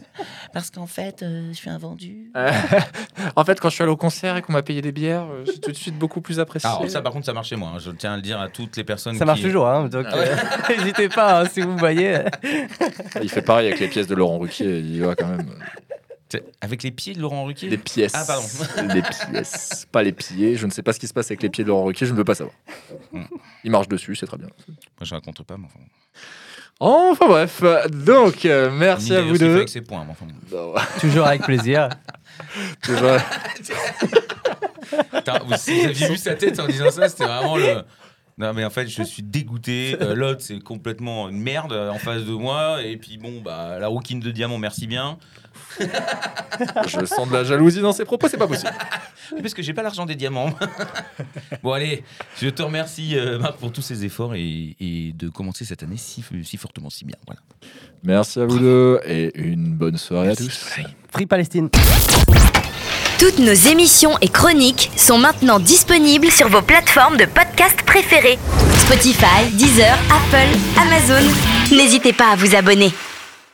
parce 0.52 0.70
qu'en 0.70 0.86
fait, 0.86 1.22
euh, 1.22 1.48
je 1.50 1.56
suis 1.56 1.68
un 1.68 1.76
vendu. 1.78 2.30
Euh, 2.36 2.50
en 3.36 3.44
fait, 3.44 3.60
quand 3.60 3.68
je 3.68 3.74
suis 3.74 3.82
allé 3.82 3.90
au 3.92 3.96
concert 3.96 4.36
et 4.36 4.42
qu'on 4.42 4.52
m'a 4.52 4.62
payé 4.62 4.80
des 4.80 4.92
bières, 4.92 5.24
euh, 5.30 5.44
j'ai 5.44 5.58
tout 5.58 5.72
de 5.72 5.76
suite 5.76 5.98
beaucoup 5.98 6.20
plus 6.20 6.38
apprécié. 6.38 6.68
Alors, 6.70 6.88
ça, 6.88 7.02
par 7.02 7.12
contre, 7.12 7.26
ça 7.26 7.32
marchait 7.32 7.56
moins. 7.56 7.74
hein. 7.74 7.78
Je 7.80 7.90
tiens 7.90 8.12
à 8.14 8.16
le 8.16 8.22
dire 8.22 8.40
à 8.40 8.48
toutes 8.48 8.76
les 8.76 8.84
personnes 8.84 9.16
Ça 9.16 9.24
marche 9.24 9.42
toujours, 9.42 9.66
hein, 9.68 9.88
donc 9.88 10.06
Ah 10.08 10.16
ouais. 10.16 10.30
euh, 10.30 10.76
n'hésitez 10.78 11.08
pas 11.08 11.40
hein, 11.40 11.46
si 11.46 11.60
vous 11.60 11.72
me 11.72 11.78
voyez. 11.78 12.20
Il 13.20 13.28
fait 13.28 13.42
pareil 13.42 13.66
avec 13.66 13.80
les 13.80 13.88
pièces 13.88 14.06
de 14.06 14.14
Laurent 14.14 14.38
Ruquier. 14.38 14.78
Il 14.78 14.94
y 14.94 15.00
va 15.00 15.14
quand 15.16 15.26
même. 15.28 15.52
C'est- 16.28 16.44
Avec 16.60 16.84
les 16.84 16.92
pieds 16.92 17.12
de 17.14 17.20
Laurent 17.20 17.44
Ruquier? 17.44 17.68
Des 17.68 17.78
pièces. 17.78 18.12
Ah, 18.14 18.24
pardon. 18.24 18.46
Des 18.94 19.02
pièces. 19.02 19.86
Pas 19.90 20.04
les 20.04 20.12
pieds. 20.12 20.54
Je 20.54 20.64
ne 20.66 20.70
sais 20.70 20.82
pas 20.84 20.92
ce 20.92 21.00
qui 21.00 21.08
se 21.08 21.12
passe 21.12 21.26
avec 21.26 21.42
les 21.42 21.50
pieds 21.50 21.64
de 21.64 21.68
Laurent 21.68 21.84
Ruquier. 21.86 22.06
Je 22.06 22.12
ne 22.12 22.16
veux 22.16 22.24
pas 22.24 22.36
savoir. 22.36 22.54
Hmm. 23.12 23.24
Il 23.64 23.72
marche 23.72 23.88
dessus, 23.88 24.14
c'est 24.14 24.26
très 24.26 24.38
bien. 24.38 24.46
Moi, 24.68 24.76
je 25.02 25.12
raconte 25.14 25.42
pas, 25.42 25.56
mais 25.58 25.66
enfin. 25.66 25.80
Enfin 26.80 27.28
bref. 27.28 27.62
Donc, 27.90 28.46
euh, 28.46 28.70
merci 28.72 29.14
à 29.14 29.20
vous 29.20 29.36
deux. 29.36 29.56
avec 29.56 29.68
ses 29.68 29.82
points, 29.82 30.02
mais 30.04 30.12
enfin. 30.12 30.26
Non, 30.50 30.72
Toujours 31.00 31.26
avec 31.26 31.42
plaisir. 31.42 31.90
Putain, 35.12 35.38
vous, 35.44 35.54
si 35.56 35.78
vous 35.78 35.86
aviez 35.86 36.08
vu 36.08 36.16
sa 36.16 36.34
tête 36.34 36.58
en 36.58 36.66
disant 36.66 36.90
ça, 36.90 37.08
c'était 37.08 37.26
vraiment 37.26 37.56
le. 37.58 37.82
Non, 38.38 38.54
mais 38.54 38.64
en 38.64 38.70
fait, 38.70 38.88
je 38.88 39.02
suis 39.02 39.22
dégoûté. 39.22 39.94
Euh, 40.00 40.14
L'autre, 40.14 40.40
c'est 40.40 40.58
complètement 40.60 41.28
une 41.28 41.40
merde 41.40 41.74
euh, 41.74 41.90
en 41.90 41.98
face 41.98 42.24
de 42.24 42.32
moi. 42.32 42.82
Et 42.82 42.96
puis, 42.96 43.18
bon, 43.18 43.42
bah, 43.44 43.78
la 43.78 43.88
rouquine 43.88 44.18
de 44.18 44.30
diamant, 44.30 44.56
merci 44.56 44.86
bien. 44.86 45.18
Je 46.86 47.04
sens 47.04 47.28
de 47.28 47.32
la 47.32 47.44
jalousie 47.44 47.80
dans 47.80 47.92
ses 47.92 48.04
propos, 48.04 48.28
c'est 48.28 48.36
pas 48.36 48.46
possible. 48.46 48.72
Parce 49.42 49.54
que 49.54 49.62
j'ai 49.62 49.72
pas 49.72 49.82
l'argent 49.82 50.06
des 50.06 50.16
diamants. 50.16 50.50
bon, 51.62 51.72
allez, 51.72 52.04
je 52.40 52.48
te 52.48 52.62
remercie, 52.62 53.16
euh, 53.16 53.38
Marc, 53.38 53.56
pour 53.58 53.72
tous 53.72 53.82
ces 53.82 54.04
efforts 54.04 54.34
et, 54.34 54.76
et 54.80 55.12
de 55.14 55.28
commencer 55.28 55.64
cette 55.64 55.82
année 55.82 55.96
si, 55.96 56.24
si 56.42 56.56
fortement, 56.56 56.90
si 56.90 57.04
bien. 57.04 57.16
Voilà. 57.26 57.40
Merci 58.02 58.40
à 58.40 58.46
vous 58.46 58.58
deux 58.58 59.00
et 59.04 59.30
une 59.38 59.74
bonne 59.74 59.96
soirée 59.96 60.28
Merci, 60.28 60.42
à 60.42 60.46
tous. 60.46 60.52
Soleil. 60.52 60.94
Free 61.12 61.26
Palestine. 61.26 61.68
Toutes 63.18 63.38
nos 63.38 63.52
émissions 63.52 64.16
et 64.22 64.28
chroniques 64.28 64.90
sont 64.96 65.18
maintenant 65.18 65.60
disponibles 65.60 66.30
sur 66.30 66.48
vos 66.48 66.62
plateformes 66.62 67.18
de 67.18 67.26
podcast 67.26 67.82
préférées. 67.84 68.38
Spotify, 68.78 69.50
Deezer, 69.52 69.98
Apple, 70.10 70.58
Amazon. 70.80 71.28
N'hésitez 71.70 72.14
pas 72.14 72.32
à 72.32 72.36
vous 72.36 72.54
abonner. 72.56 72.90